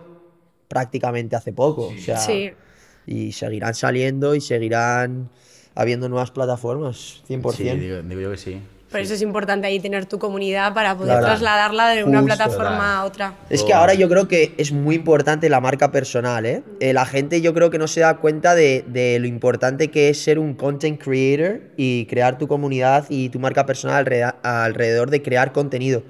prácticamente 0.68 1.35
hace 1.35 1.52
poco. 1.55 1.88
O 1.88 1.98
sea, 1.98 2.18
Sí. 2.18 2.50
Y 3.07 3.33
seguirán 3.33 3.75
saliendo 3.75 4.35
y 4.35 4.40
seguirán 4.40 5.31
habiendo 5.75 6.09
nuevas 6.09 6.31
plataformas, 6.31 7.23
100%. 7.29 7.53
Sí, 7.55 7.64
digo, 7.81 8.03
digo 8.03 8.21
yo 8.21 8.31
que 8.33 8.37
sí. 8.38 8.61
Por 8.90 9.01
eso 9.01 9.14
es 9.14 9.21
importante 9.21 9.66
ahí 9.66 9.81
tener 9.81 10.07
tu 10.07 10.19
comunidad 10.19 10.73
para 10.73 10.95
poder 10.97 11.11
Claro. 11.19 11.27
trasladarla 11.27 11.88
de 11.88 12.05
una 12.05 12.21
Justo, 12.21 12.37
plataforma 12.37 12.77
claro. 12.79 12.83
a 12.83 13.05
otra. 13.05 13.35
Es 13.51 13.62
que 13.64 13.75
ahora 13.75 13.95
yo 13.95 14.09
creo 14.09 14.29
que 14.29 14.55
es 14.59 14.71
muy 14.73 14.95
importante 14.95 15.49
la 15.51 15.61
marca 15.61 15.90
personal, 15.90 16.47
¿eh? 16.47 16.62
Eh, 16.81 16.92
La 16.92 17.05
gente 17.05 17.40
yo 17.40 17.53
creo 17.53 17.69
que 17.69 17.79
no 17.79 17.88
se 17.88 18.01
da 18.01 18.16
cuenta 18.19 18.55
de, 18.55 18.85
de 18.87 19.19
lo 19.19 19.27
importante 19.27 19.88
que 19.90 20.09
es 20.09 20.23
ser 20.23 20.38
un 20.38 20.55
content 20.55 21.03
creator 21.03 21.62
y 21.77 22.07
crear 22.07 22.38
tu 22.38 22.47
comunidad 22.47 23.07
y 23.11 23.29
tu 23.29 23.40
marca 23.40 23.66
personal 23.66 24.07
alrededor 24.45 25.11
de 25.11 25.21
crear 25.21 25.53
contenido. 25.53 26.03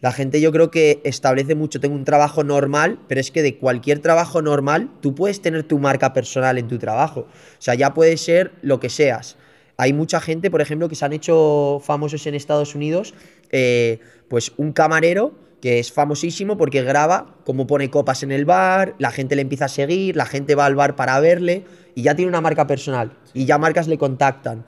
La 0.00 0.12
gente 0.12 0.40
yo 0.40 0.52
creo 0.52 0.70
que 0.70 1.00
establece 1.02 1.56
mucho, 1.56 1.80
tengo 1.80 1.96
un 1.96 2.04
trabajo 2.04 2.44
normal, 2.44 3.00
pero 3.08 3.20
es 3.20 3.32
que 3.32 3.42
de 3.42 3.56
cualquier 3.58 3.98
trabajo 3.98 4.42
normal 4.42 4.90
tú 5.00 5.14
puedes 5.14 5.42
tener 5.42 5.64
tu 5.64 5.78
marca 5.80 6.12
personal 6.12 6.56
en 6.56 6.68
tu 6.68 6.78
trabajo. 6.78 7.20
O 7.22 7.60
sea, 7.60 7.74
ya 7.74 7.94
puede 7.94 8.16
ser 8.16 8.52
lo 8.62 8.78
que 8.78 8.90
seas. 8.90 9.36
Hay 9.76 9.92
mucha 9.92 10.20
gente, 10.20 10.50
por 10.50 10.60
ejemplo, 10.60 10.88
que 10.88 10.94
se 10.94 11.04
han 11.04 11.12
hecho 11.12 11.80
famosos 11.84 12.26
en 12.26 12.34
Estados 12.34 12.74
Unidos, 12.76 13.14
eh, 13.50 13.98
pues 14.28 14.52
un 14.56 14.72
camarero 14.72 15.34
que 15.60 15.80
es 15.80 15.92
famosísimo 15.92 16.56
porque 16.56 16.82
graba 16.82 17.34
cómo 17.44 17.66
pone 17.66 17.90
copas 17.90 18.22
en 18.22 18.30
el 18.30 18.44
bar, 18.44 18.94
la 18.98 19.10
gente 19.10 19.34
le 19.34 19.42
empieza 19.42 19.64
a 19.64 19.68
seguir, 19.68 20.16
la 20.16 20.26
gente 20.26 20.54
va 20.54 20.66
al 20.66 20.76
bar 20.76 20.94
para 20.94 21.18
verle 21.18 21.64
y 21.94 22.02
ya 22.02 22.14
tiene 22.14 22.28
una 22.28 22.40
marca 22.40 22.66
personal 22.66 23.12
y 23.34 23.44
ya 23.44 23.58
marcas 23.58 23.88
le 23.88 23.98
contactan. 23.98 24.64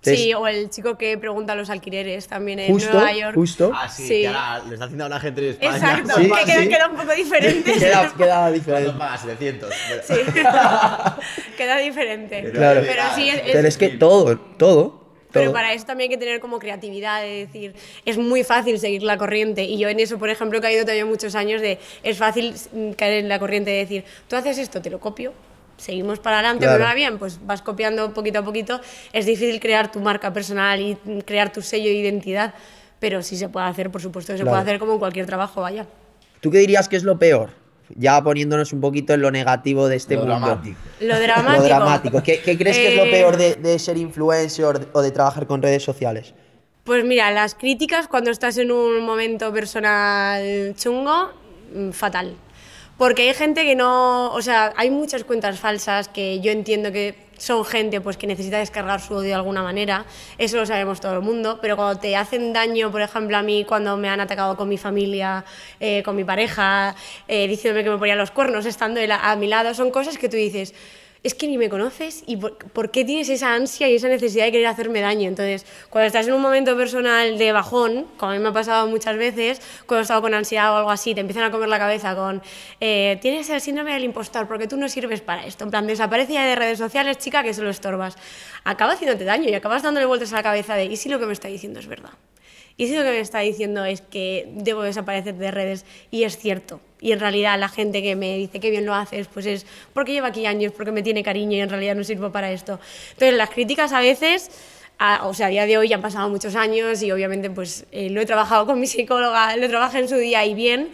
Entonces, 0.00 0.24
sí, 0.24 0.32
o 0.34 0.46
el 0.46 0.70
chico 0.70 0.96
que 0.96 1.18
pregunta 1.18 1.54
a 1.54 1.56
los 1.56 1.70
alquileres 1.70 2.28
también 2.28 2.60
en 2.60 2.68
justo, 2.72 2.92
Nueva 2.92 3.12
York. 3.12 3.34
justo. 3.34 3.72
Ah, 3.74 3.88
sí, 3.88 4.04
Sí. 4.06 4.20
que 4.20 4.28
ahora 4.28 4.62
le 4.64 4.72
está 4.74 4.84
haciendo 4.84 5.04
a 5.04 5.08
la 5.08 5.18
gente 5.20 5.40
en 5.40 5.50
España. 5.50 5.76
Exacto, 5.76 6.14
Sí, 6.16 6.22
que 6.22 6.44
queda, 6.44 6.62
sí. 6.62 6.68
queda 6.68 6.88
un 6.88 6.96
poco 6.96 7.12
diferente. 7.14 7.72
queda, 7.78 8.14
queda 8.16 8.50
diferente. 8.52 8.84
¿Cuánto 8.92 8.98
pagas? 8.98 9.20
700. 9.22 9.70
Bueno, 9.88 10.02
Sí. 10.06 10.14
queda 11.56 11.76
diferente. 11.78 12.50
Claro. 12.52 12.80
Pero 12.86 13.02
sí, 13.14 13.28
es, 13.28 13.34
es- 13.36 13.52
Pero 13.52 13.68
es 13.68 13.76
que 13.76 13.88
todo, 13.90 14.38
todo. 14.38 14.98
Pero 15.30 15.46
todo. 15.46 15.52
para 15.54 15.74
eso 15.74 15.84
también 15.84 16.10
hay 16.10 16.16
que 16.16 16.24
tener 16.24 16.40
como 16.40 16.58
creatividad, 16.58 17.20
de 17.20 17.46
decir, 17.46 17.74
es 18.06 18.16
muy 18.16 18.44
fácil 18.44 18.78
seguir 18.78 19.02
la 19.02 19.18
corriente. 19.18 19.62
Y 19.64 19.78
yo 19.78 19.88
en 19.88 20.00
eso, 20.00 20.18
por 20.18 20.30
ejemplo, 20.30 20.58
he 20.58 20.62
caído 20.62 20.82
todavía 20.84 21.04
muchos 21.04 21.34
años 21.34 21.60
de, 21.60 21.78
es 22.02 22.16
fácil 22.16 22.54
mm, 22.72 22.92
caer 22.92 23.14
en 23.24 23.28
la 23.28 23.38
corriente 23.38 23.70
de 23.70 23.76
decir, 23.78 24.04
tú 24.26 24.36
haces 24.36 24.56
esto, 24.56 24.80
te 24.80 24.88
lo 24.88 25.00
copio, 25.00 25.34
seguimos 25.78 26.18
para 26.18 26.40
adelante, 26.40 26.64
Claro. 26.66 26.78
me 26.80 26.84
va 26.84 26.94
bien, 26.94 27.18
pues 27.18 27.40
vas 27.46 27.62
copiando 27.62 28.12
poquito 28.12 28.40
a 28.40 28.44
poquito. 28.44 28.80
Es 29.12 29.24
difícil 29.24 29.58
crear 29.60 29.90
tu 29.90 30.00
marca 30.00 30.32
personal 30.32 30.80
y 30.80 30.96
crear 31.24 31.50
tu 31.52 31.62
sello 31.62 31.86
de 31.88 31.94
identidad, 31.94 32.52
pero 32.98 33.22
sí 33.22 33.36
se 33.36 33.48
puede 33.48 33.66
hacer, 33.66 33.90
por 33.90 34.02
supuesto, 34.02 34.32
que 34.32 34.38
se 34.38 34.42
Claro. 34.44 34.56
puede 34.56 34.62
hacer 34.68 34.78
como 34.78 34.92
en 34.92 34.98
cualquier 34.98 35.24
trabajo, 35.26 35.62
vaya. 35.62 35.86
¿Tú 36.40 36.50
qué 36.50 36.58
dirías 36.58 36.88
que 36.88 36.96
es 36.96 37.04
lo 37.04 37.18
peor? 37.18 37.50
Ya 37.96 38.22
poniéndonos 38.22 38.72
un 38.74 38.82
poquito 38.82 39.14
en 39.14 39.22
lo 39.22 39.30
negativo 39.30 39.88
de 39.88 39.96
este 39.96 40.14
Lo 40.16 40.26
mundo. 40.26 40.36
dramático. 40.36 40.78
Lo 41.00 41.18
dramático. 41.20 41.56
Lo 41.62 41.64
dramático. 41.64 42.22
¿Qué, 42.22 42.40
qué 42.42 42.58
crees 42.58 42.76
que 42.76 42.88
es 42.88 42.96
lo 42.96 43.04
Eh, 43.06 43.10
peor 43.10 43.36
de, 43.38 43.54
de 43.54 43.78
ser 43.78 43.96
influencer 43.96 44.64
o 44.66 44.72
de- 44.74 44.86
o 44.92 45.00
de 45.00 45.10
trabajar 45.10 45.46
con 45.46 45.62
redes 45.62 45.82
sociales? 45.84 46.34
Pues 46.84 47.04
mira, 47.04 47.30
las 47.30 47.54
críticas 47.54 48.06
cuando 48.08 48.30
estás 48.30 48.56
en 48.58 48.72
un 48.72 49.00
momento 49.04 49.52
personal 49.52 50.74
chungo, 50.76 51.30
mm, 51.74 51.90
fatal. 51.90 52.34
Porque 52.98 53.28
hay 53.28 53.34
gente 53.34 53.64
que 53.64 53.76
no, 53.76 54.32
o 54.32 54.42
sea, 54.42 54.74
hay 54.76 54.90
muchas 54.90 55.22
cuentas 55.22 55.60
falsas 55.60 56.08
que 56.08 56.40
yo 56.40 56.50
entiendo 56.50 56.90
que 56.90 57.14
son 57.38 57.64
gente 57.64 58.00
pues 58.00 58.16
que 58.16 58.26
necesita 58.26 58.58
descargar 58.58 59.00
su 59.00 59.14
odio 59.14 59.28
de 59.28 59.34
alguna 59.34 59.62
manera, 59.62 60.04
eso 60.36 60.56
lo 60.56 60.66
sabemos 60.66 61.00
todo 61.00 61.12
el 61.12 61.20
mundo, 61.20 61.60
pero 61.62 61.76
cuando 61.76 62.00
te 62.00 62.16
hacen 62.16 62.52
daño, 62.52 62.90
por 62.90 63.00
ejemplo, 63.00 63.36
a 63.36 63.42
mí 63.42 63.64
cuando 63.64 63.96
me 63.96 64.08
han 64.08 64.18
atacado 64.18 64.56
con 64.56 64.68
mi 64.68 64.78
familia, 64.78 65.44
eh, 65.78 66.02
con 66.02 66.16
mi 66.16 66.24
pareja, 66.24 66.96
eh, 67.28 67.46
diciéndome 67.46 67.84
que 67.84 67.90
me 67.90 67.98
ponían 67.98 68.18
los 68.18 68.32
cuernos 68.32 68.66
estando 68.66 69.00
a 69.08 69.36
mi 69.36 69.46
lado, 69.46 69.72
son 69.74 69.92
cosas 69.92 70.18
que 70.18 70.28
tú 70.28 70.36
dices, 70.36 70.74
es 71.28 71.34
que 71.34 71.46
ni 71.46 71.58
me 71.58 71.68
conoces 71.68 72.24
y 72.26 72.36
por, 72.38 72.90
qué 72.90 73.04
tienes 73.04 73.28
esa 73.28 73.54
ansia 73.54 73.88
y 73.88 73.94
esa 73.94 74.08
necesidad 74.08 74.46
de 74.46 74.52
querer 74.52 74.66
hacerme 74.66 75.00
daño. 75.00 75.28
Entonces, 75.28 75.66
cuando 75.90 76.06
estás 76.06 76.26
en 76.26 76.32
un 76.32 76.40
momento 76.40 76.76
personal 76.76 77.36
de 77.36 77.52
bajón, 77.52 78.06
como 78.16 78.32
a 78.32 78.34
mí 78.34 78.40
me 78.40 78.48
ha 78.48 78.52
pasado 78.52 78.86
muchas 78.86 79.16
veces, 79.16 79.60
cuando 79.86 80.00
he 80.00 80.02
estado 80.02 80.22
con 80.22 80.32
ansiedad 80.32 80.72
o 80.72 80.76
algo 80.76 80.90
así, 80.90 81.14
te 81.14 81.20
empiezan 81.20 81.44
a 81.44 81.50
comer 81.50 81.68
la 81.68 81.78
cabeza 81.78 82.16
con, 82.16 82.42
eh, 82.80 83.18
tienes 83.20 83.48
el 83.50 83.60
síndrome 83.60 83.92
del 83.92 84.04
impostor 84.04 84.48
porque 84.48 84.66
tú 84.66 84.78
no 84.78 84.88
sirves 84.88 85.20
para 85.20 85.44
esto. 85.46 85.64
En 85.64 85.70
plan, 85.70 85.86
desaparece 85.86 86.32
de 86.32 86.56
redes 86.56 86.78
sociales, 86.78 87.18
chica, 87.18 87.42
que 87.42 87.52
solo 87.52 87.68
estorbas. 87.68 88.16
Acaba 88.64 88.94
haciéndote 88.94 89.24
daño 89.24 89.50
y 89.50 89.54
acabas 89.54 89.82
dándole 89.82 90.06
vueltas 90.06 90.32
a 90.32 90.36
la 90.36 90.42
cabeza 90.42 90.74
de, 90.74 90.86
¿y 90.86 90.96
si 90.96 91.10
lo 91.10 91.18
que 91.18 91.26
me 91.26 91.34
está 91.34 91.48
diciendo 91.48 91.78
es 91.78 91.86
verdad? 91.86 92.12
Y 92.78 92.86
si 92.86 92.94
lo 92.96 93.02
que 93.02 93.10
me 93.10 93.20
está 93.20 93.40
diciendo 93.40 93.84
es 93.84 94.00
que 94.00 94.48
debo 94.54 94.82
desaparecer 94.82 95.34
de 95.34 95.50
redes 95.50 95.84
y 96.10 96.22
es 96.22 96.38
cierto. 96.38 96.80
Y 97.00 97.12
en 97.12 97.20
realidad 97.20 97.58
la 97.58 97.68
gente 97.68 98.02
que 98.02 98.16
me 98.16 98.36
dice 98.38 98.60
que 98.60 98.70
bien 98.70 98.86
lo 98.86 98.94
haces, 98.94 99.26
pues 99.26 99.44
es 99.46 99.66
porque 99.92 100.12
lleva 100.12 100.28
aquí 100.28 100.46
años, 100.46 100.72
porque 100.76 100.92
me 100.92 101.02
tiene 101.02 101.22
cariño 101.22 101.56
y 101.56 101.60
en 101.60 101.68
realidad 101.68 101.94
no 101.96 102.04
sirvo 102.04 102.30
para 102.32 102.50
esto. 102.52 102.78
Entonces 103.12 103.34
las 103.36 103.50
críticas 103.50 103.92
a 103.92 104.00
veces, 104.00 104.50
a- 104.98 105.26
o 105.26 105.34
sea, 105.34 105.48
a 105.48 105.50
día 105.50 105.66
de 105.66 105.76
hoy 105.76 105.88
ya 105.88 105.96
han 105.96 106.02
pasado 106.02 106.28
muchos 106.28 106.54
años 106.56 107.02
y 107.02 107.10
obviamente 107.12 107.50
pues 107.50 107.84
eh, 107.92 108.10
lo 108.10 108.20
he 108.20 108.26
trabajado 108.26 108.64
con 108.66 108.80
mi 108.80 108.86
psicóloga, 108.86 109.56
lo 109.56 109.68
trabajé 109.68 109.98
en 109.98 110.08
su 110.08 110.16
día 110.16 110.46
y 110.46 110.54
bien, 110.54 110.88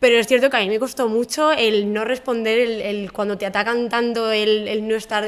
pero 0.00 0.18
es 0.18 0.26
cierto 0.26 0.50
que 0.50 0.56
a 0.56 0.60
mí 0.60 0.68
me 0.68 0.78
costó 0.80 1.08
mucho 1.08 1.52
el 1.52 1.92
no 1.92 2.04
responder, 2.04 2.58
el, 2.58 2.80
el- 2.80 3.12
cuando 3.12 3.38
te 3.38 3.46
atacan 3.46 3.88
tanto, 3.88 4.30
el, 4.32 4.66
el 4.68 4.86
no 4.88 4.96
estar 4.96 5.24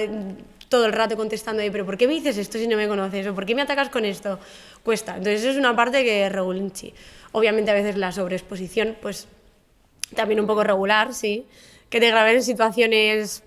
todo 0.71 0.87
el 0.87 0.93
rato 0.93 1.17
contestando, 1.17 1.61
de, 1.61 1.71
pero 1.71 1.85
¿por 1.85 1.99
qué 1.99 2.07
me 2.07 2.15
dices 2.15 2.39
esto 2.39 2.57
si 2.57 2.69
no 2.69 2.77
me 2.77 2.87
conoces? 2.87 3.27
¿O 3.27 3.35
por 3.35 3.45
qué 3.45 3.57
me 3.57 3.63
atacas 3.63 3.91
con 3.91 4.05
esto? 4.05 4.39
Cuesta. 4.85 5.17
Entonces 5.17 5.45
es 5.45 5.57
una 5.57 5.75
parte 5.75 6.05
que 6.05 6.29
regulinchi. 6.29 6.95
Obviamente 7.33 7.73
a 7.73 7.75
veces 7.75 7.97
la 7.97 8.13
sobreexposición, 8.13 8.97
pues 9.03 9.27
también 10.15 10.39
un 10.39 10.47
poco 10.47 10.63
regular, 10.63 11.13
sí. 11.13 11.45
Que 11.91 11.99
te 11.99 12.09
graben 12.09 12.37
en 12.37 12.45
situaciones 12.45 13.43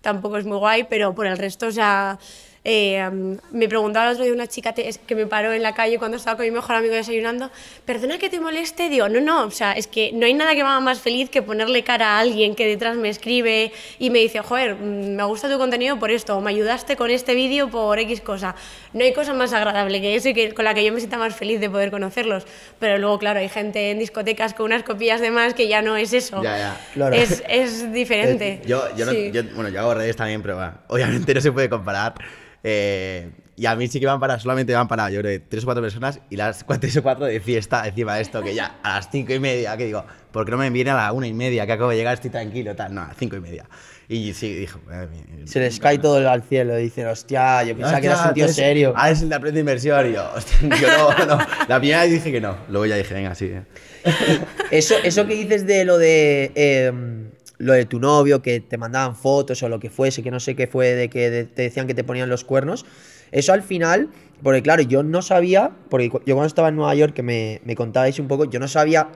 tampoco 0.00 0.38
es 0.38 0.46
muy 0.46 0.58
guay, 0.58 0.84
pero 0.84 1.12
por 1.12 1.26
el 1.26 1.36
resto, 1.36 1.66
o 1.66 1.72
sea, 1.72 2.20
eh, 2.62 3.02
um, 3.10 3.38
me 3.52 3.68
preguntaba 3.68 4.06
el 4.08 4.12
otro 4.12 4.24
día 4.24 4.34
una 4.34 4.46
chica 4.46 4.74
te- 4.74 4.86
es 4.88 4.98
que 4.98 5.14
me 5.14 5.26
paró 5.26 5.52
en 5.52 5.62
la 5.62 5.74
calle 5.74 5.98
cuando 5.98 6.18
estaba 6.18 6.36
con 6.36 6.44
mi 6.44 6.50
mejor 6.52 6.76
amigo 6.76 6.92
desayunando, 6.94 7.50
perdona 7.86 8.18
que 8.18 8.28
te 8.28 8.38
moleste, 8.38 8.88
digo, 8.90 9.08
no, 9.08 9.20
no, 9.22 9.44
o 9.46 9.50
sea, 9.50 9.72
es 9.72 9.86
que 9.86 10.10
no 10.12 10.26
hay 10.26 10.34
nada 10.34 10.50
que 10.54 10.62
me 10.62 10.68
haga 10.68 10.80
más 10.80 11.00
feliz 11.00 11.30
que 11.30 11.40
ponerle 11.40 11.82
cara 11.84 12.16
a 12.16 12.20
alguien 12.20 12.54
que 12.54 12.66
detrás 12.66 12.96
me 12.96 13.08
escribe 13.08 13.72
y 13.98 14.10
me 14.10 14.18
dice, 14.18 14.40
joder, 14.40 14.74
mm, 14.74 15.14
me 15.16 15.22
gusta 15.24 15.48
tu 15.50 15.56
contenido 15.56 15.98
por 15.98 16.10
esto, 16.10 16.36
o 16.36 16.40
me 16.42 16.50
ayudaste 16.50 16.96
con 16.96 17.10
este 17.10 17.34
vídeo 17.34 17.70
por 17.70 17.98
X 17.98 18.20
cosa. 18.20 18.54
No 18.92 19.04
hay 19.04 19.14
cosa 19.14 19.32
más 19.32 19.52
agradable 19.54 20.00
que 20.02 20.14
eso 20.16 20.28
y 20.28 20.34
que, 20.34 20.52
con 20.52 20.64
la 20.66 20.74
que 20.74 20.84
yo 20.84 20.92
me 20.92 20.98
sienta 21.00 21.16
más 21.16 21.34
feliz 21.34 21.60
de 21.60 21.70
poder 21.70 21.90
conocerlos. 21.90 22.44
Pero 22.78 22.98
luego, 22.98 23.18
claro, 23.18 23.38
hay 23.40 23.48
gente 23.48 23.90
en 23.90 23.98
discotecas 23.98 24.52
con 24.52 24.66
unas 24.66 24.82
copillas 24.82 25.20
de 25.20 25.30
más 25.30 25.54
que 25.54 25.66
ya 25.68 25.80
no 25.80 25.96
es 25.96 26.12
eso. 26.12 26.42
Ya, 26.42 26.58
ya. 26.58 26.80
Claro. 26.92 27.14
Es, 27.16 27.42
es 27.48 27.90
diferente. 27.92 28.60
Yo, 28.66 28.84
yo, 28.96 29.06
no- 29.06 29.12
Sí. 29.12 29.30
yo- 29.32 29.44
bueno, 29.54 29.70
yo 29.70 29.80
hago 29.80 29.94
redes 29.94 30.16
también, 30.16 30.42
pero 30.42 30.56
bueno, 30.56 30.74
obviamente 30.88 31.32
no 31.32 31.40
se 31.40 31.52
puede 31.52 31.70
comparar. 31.70 32.14
Eh, 32.62 33.30
y 33.56 33.66
a 33.66 33.76
mí 33.76 33.88
sí 33.88 34.00
que 34.00 34.06
me 34.06 34.12
han 34.12 34.20
parado, 34.20 34.40
solamente 34.40 34.72
me 34.72 34.78
han 34.78 34.88
parado, 34.88 35.10
yo 35.10 35.20
creo, 35.20 35.40
tres 35.48 35.64
o 35.64 35.66
cuatro 35.66 35.82
personas 35.82 36.20
y 36.30 36.36
las 36.36 36.64
cuatro, 36.64 36.80
tres 36.80 36.96
o 36.96 37.02
cuatro 37.02 37.26
de 37.26 37.40
fiesta 37.40 37.86
encima 37.86 38.14
de 38.14 38.22
esto, 38.22 38.42
que 38.42 38.54
ya 38.54 38.78
a 38.82 38.96
las 38.96 39.10
cinco 39.10 39.34
y 39.34 39.38
media, 39.38 39.76
que 39.76 39.84
digo, 39.84 40.04
¿por 40.32 40.44
qué 40.44 40.52
no 40.52 40.56
me 40.58 40.70
viene 40.70 40.90
a 40.90 40.94
la 40.96 41.12
una 41.12 41.26
y 41.26 41.34
media, 41.34 41.66
que 41.66 41.72
acabo 41.72 41.90
de 41.90 41.96
llegar, 41.96 42.14
estoy 42.14 42.30
tranquilo, 42.30 42.74
tal? 42.74 42.94
No, 42.94 43.02
a 43.02 43.08
las 43.08 43.16
cinco 43.16 43.36
y 43.36 43.40
media. 43.40 43.66
Y 44.12 44.34
sí, 44.34 44.52
dijo, 44.54 44.80
mía, 44.88 45.06
Se 45.44 45.60
les 45.60 45.78
cae 45.78 45.98
todo 45.98 46.28
al 46.28 46.42
cielo. 46.42 46.74
Dicen, 46.74 47.06
hostia, 47.06 47.62
yo 47.62 47.76
pensaba 47.76 48.00
que 48.00 48.08
eras 48.08 48.26
un 48.26 48.34
tío 48.34 48.48
serio. 48.48 48.92
Ah, 48.96 49.08
es 49.08 49.22
el 49.22 49.28
de 49.28 49.36
aprende 49.36 49.60
inversión. 49.60 50.10
Y 50.10 50.14
yo, 50.14 50.28
hostia, 50.34 50.58
yo 50.80 50.88
no, 50.88 51.26
no. 51.26 51.38
La 51.68 51.78
primera 51.78 52.02
vez 52.02 52.10
dije 52.10 52.32
que 52.32 52.40
no. 52.40 52.56
Luego 52.68 52.86
ya 52.86 52.96
dije, 52.96 53.14
venga, 53.14 53.36
sí. 53.36 53.52
eh. 53.52 53.62
Eso, 54.72 54.96
eso 55.04 55.26
que 55.28 55.34
dices 55.34 55.64
de 55.64 55.84
lo 55.84 55.96
de 55.96 56.50
eh, 56.56 56.92
lo 57.60 57.74
de 57.74 57.84
tu 57.84 58.00
novio, 58.00 58.40
que 58.42 58.60
te 58.60 58.78
mandaban 58.78 59.14
fotos 59.14 59.62
o 59.62 59.68
lo 59.68 59.78
que 59.78 59.90
fuese, 59.90 60.22
que 60.22 60.30
no 60.30 60.40
sé 60.40 60.56
qué 60.56 60.66
fue, 60.66 60.94
de 60.94 61.08
que 61.10 61.44
te 61.54 61.62
decían 61.62 61.86
que 61.86 61.94
te 61.94 62.02
ponían 62.04 62.28
los 62.30 62.42
cuernos. 62.42 62.86
Eso 63.32 63.52
al 63.52 63.62
final, 63.62 64.08
porque 64.42 64.62
claro, 64.62 64.82
yo 64.82 65.02
no 65.02 65.20
sabía, 65.22 65.70
porque 65.90 66.08
yo 66.08 66.34
cuando 66.34 66.46
estaba 66.46 66.68
en 66.70 66.76
Nueva 66.76 66.94
York, 66.94 67.12
que 67.14 67.22
me, 67.22 67.60
me 67.64 67.74
contabais 67.76 68.18
un 68.18 68.28
poco, 68.28 68.46
yo 68.46 68.58
no 68.60 68.66
sabía 68.66 69.08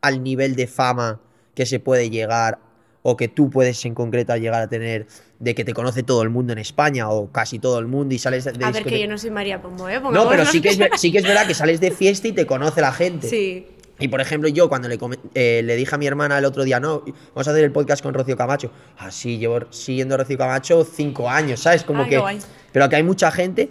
al 0.00 0.22
nivel 0.22 0.56
de 0.56 0.66
fama 0.66 1.20
que 1.54 1.66
se 1.66 1.78
puede 1.78 2.08
llegar 2.10 2.58
o 3.02 3.18
que 3.18 3.28
tú 3.28 3.50
puedes 3.50 3.84
en 3.84 3.94
concreto 3.94 4.34
llegar 4.36 4.62
a 4.62 4.68
tener 4.68 5.06
de 5.38 5.54
que 5.54 5.62
te 5.62 5.74
conoce 5.74 6.02
todo 6.02 6.22
el 6.22 6.30
mundo 6.30 6.54
en 6.54 6.58
España 6.58 7.10
o 7.10 7.30
casi 7.30 7.58
todo 7.58 7.78
el 7.78 7.86
mundo 7.86 8.14
y 8.14 8.18
sales 8.18 8.44
de 8.44 8.64
A 8.64 8.70
ver, 8.70 8.82
que 8.84 8.98
yo 8.98 9.06
no 9.06 9.18
soy 9.18 9.30
María 9.30 9.60
Pombo, 9.60 9.90
¿eh? 9.90 9.96
No, 10.00 10.04
Pongámonos- 10.04 10.30
pero 10.30 10.46
sí 10.46 10.62
que, 10.62 10.70
es, 10.70 10.78
sí 10.96 11.12
que 11.12 11.18
es 11.18 11.24
verdad 11.24 11.46
que 11.46 11.52
sales 11.52 11.80
de 11.80 11.90
fiesta 11.90 12.28
y 12.28 12.32
te 12.32 12.46
conoce 12.46 12.80
la 12.80 12.92
gente. 12.92 13.28
Sí. 13.28 13.66
Y 14.04 14.08
por 14.08 14.20
ejemplo, 14.20 14.50
yo 14.50 14.68
cuando 14.68 14.86
le, 14.86 14.98
eh, 15.34 15.62
le 15.64 15.76
dije 15.76 15.94
a 15.94 15.96
mi 15.98 16.06
hermana 16.06 16.36
el 16.36 16.44
otro 16.44 16.62
día, 16.62 16.78
no, 16.78 17.02
vamos 17.34 17.48
a 17.48 17.52
hacer 17.52 17.64
el 17.64 17.72
podcast 17.72 18.02
con 18.02 18.12
Rocío 18.12 18.36
Camacho. 18.36 18.70
Así, 18.98 19.38
llevo 19.38 19.60
siguiendo 19.70 20.14
a 20.14 20.18
Rocío 20.18 20.36
Camacho 20.36 20.84
cinco 20.84 21.30
años, 21.30 21.60
¿sabes? 21.60 21.84
Como 21.84 22.02
Ah, 22.02 22.04
qué 22.04 22.10
que. 22.10 22.18
guay. 22.18 22.38
Pero 22.70 22.86
que 22.90 22.96
hay 22.96 23.02
mucha 23.02 23.30
gente. 23.30 23.70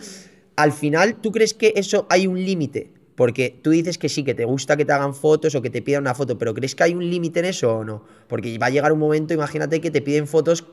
Al 0.55 0.71
final, 0.71 1.17
¿tú 1.21 1.31
crees 1.31 1.53
que 1.53 1.73
eso 1.75 2.07
hay 2.09 2.25
un 2.25 2.43
límite? 2.43 2.91
Porque 3.13 3.59
tú 3.61 3.69
dices 3.69 3.99
que 3.99 4.09
sí, 4.09 4.23
que 4.23 4.33
te 4.33 4.43
gusta 4.43 4.75
que 4.75 4.85
te 4.85 4.91
hagan 4.91 5.13
fotos 5.13 5.53
o 5.53 5.61
que 5.61 5.69
te 5.69 5.83
pidan 5.83 6.01
una 6.01 6.15
foto, 6.15 6.35
pero 6.39 6.51
¿crees 6.55 6.73
que 6.73 6.81
hay 6.83 6.95
un 6.95 7.07
límite 7.07 7.41
en 7.41 7.45
eso 7.45 7.71
o 7.77 7.83
no? 7.83 8.03
Porque 8.27 8.57
va 8.57 8.65
a 8.65 8.69
llegar 8.71 8.91
un 8.91 8.97
momento, 8.97 9.35
imagínate 9.35 9.79
que 9.81 9.91
te 9.91 10.01
piden 10.01 10.25
fotos 10.25 10.65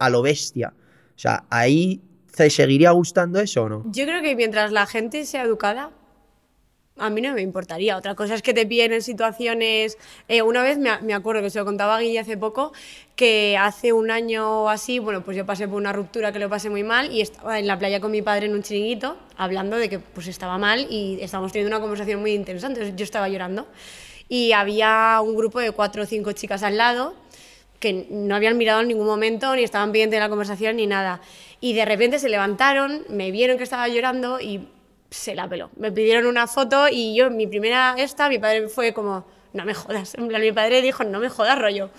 a 0.00 0.10
lo 0.10 0.20
bestia. 0.20 0.74
O 1.14 1.18
sea, 1.18 1.44
ahí 1.48 2.00
¿te 2.34 2.50
seguiría 2.50 2.90
gustando 2.90 3.38
eso 3.38 3.62
o 3.62 3.68
no? 3.68 3.84
Yo 3.92 4.04
creo 4.04 4.20
que 4.20 4.34
mientras 4.34 4.72
la 4.72 4.84
gente 4.86 5.24
sea 5.26 5.44
educada, 5.44 5.90
a 6.98 7.10
mí 7.10 7.20
no 7.20 7.32
me 7.34 7.42
importaría. 7.42 7.96
Otra 7.96 8.14
cosa 8.14 8.34
es 8.34 8.42
que 8.42 8.54
te 8.54 8.66
piden 8.66 8.92
en 8.92 9.02
situaciones. 9.02 9.98
eh, 10.28 10.42
una 10.42 10.62
vez 10.62 10.78
me, 10.78 10.90
me 11.02 11.14
acuerdo 11.14 11.42
que 11.42 11.50
se 11.50 11.58
lo 11.58 11.64
contaba 11.64 11.96
a 11.96 12.00
Guille 12.00 12.18
hace 12.18 12.36
poco, 12.36 12.72
que 13.14 13.56
hace 13.58 13.92
un 13.92 14.10
año 14.10 14.64
o 14.64 14.68
así, 14.68 14.98
bueno, 14.98 15.22
pues 15.22 15.36
yo 15.36 15.46
pasé 15.46 15.68
por 15.68 15.76
una 15.76 15.92
ruptura 15.92 16.32
que 16.32 16.38
lo 16.38 16.48
pasé 16.48 16.70
muy 16.70 16.82
mal 16.82 17.12
y 17.12 17.20
estaba 17.20 17.58
en 17.58 17.66
la 17.66 17.78
playa 17.78 18.00
con 18.00 18.10
mi 18.10 18.22
padre 18.22 18.46
en 18.46 18.54
un 18.54 18.62
chiringuito 18.62 19.16
hablando 19.36 19.76
de 19.76 19.88
que 19.88 19.98
pues 19.98 20.26
estaba 20.26 20.58
mal 20.58 20.86
y 20.90 21.18
estábamos 21.20 21.52
teniendo 21.52 21.76
una 21.76 21.80
conversación 21.80 22.20
muy 22.20 22.32
intensa. 22.32 22.66
Entonces 22.66 22.94
yo 22.96 23.04
estaba 23.04 23.28
llorando 23.28 23.66
y 24.28 24.52
había 24.52 25.20
un 25.22 25.36
grupo 25.36 25.60
de 25.60 25.70
cuatro 25.72 26.02
o 26.02 26.06
cinco 26.06 26.32
chicas 26.32 26.62
al 26.62 26.76
lado 26.76 27.14
que 27.78 28.06
no 28.10 28.34
habían 28.34 28.56
mirado 28.56 28.80
en 28.80 28.88
ningún 28.88 29.06
momento, 29.06 29.54
ni 29.54 29.62
estaban 29.62 29.90
pendientes 29.92 30.16
de 30.16 30.20
la 30.20 30.30
conversación, 30.30 30.76
ni 30.76 30.86
nada. 30.86 31.20
Y 31.60 31.74
de 31.74 31.84
repente 31.84 32.18
se 32.18 32.30
levantaron, 32.30 33.04
me 33.10 33.30
vieron 33.30 33.58
que 33.58 33.64
estaba 33.64 33.86
llorando 33.88 34.40
y 34.40 34.66
se 35.16 35.34
la 35.34 35.48
peló. 35.48 35.70
Me 35.76 35.90
pidieron 35.90 36.26
una 36.26 36.46
foto 36.46 36.88
y 36.88 37.14
yo, 37.14 37.30
mi 37.30 37.46
primera 37.46 37.94
esta, 37.98 38.28
mi 38.28 38.38
padre 38.38 38.68
fue 38.68 38.92
como, 38.92 39.26
no 39.52 39.64
me 39.64 39.74
jodas. 39.74 40.14
En 40.14 40.28
plan, 40.28 40.40
mi 40.40 40.52
padre 40.52 40.82
dijo, 40.82 41.04
no 41.04 41.18
me 41.18 41.28
jodas, 41.28 41.58
rollo. 41.58 41.90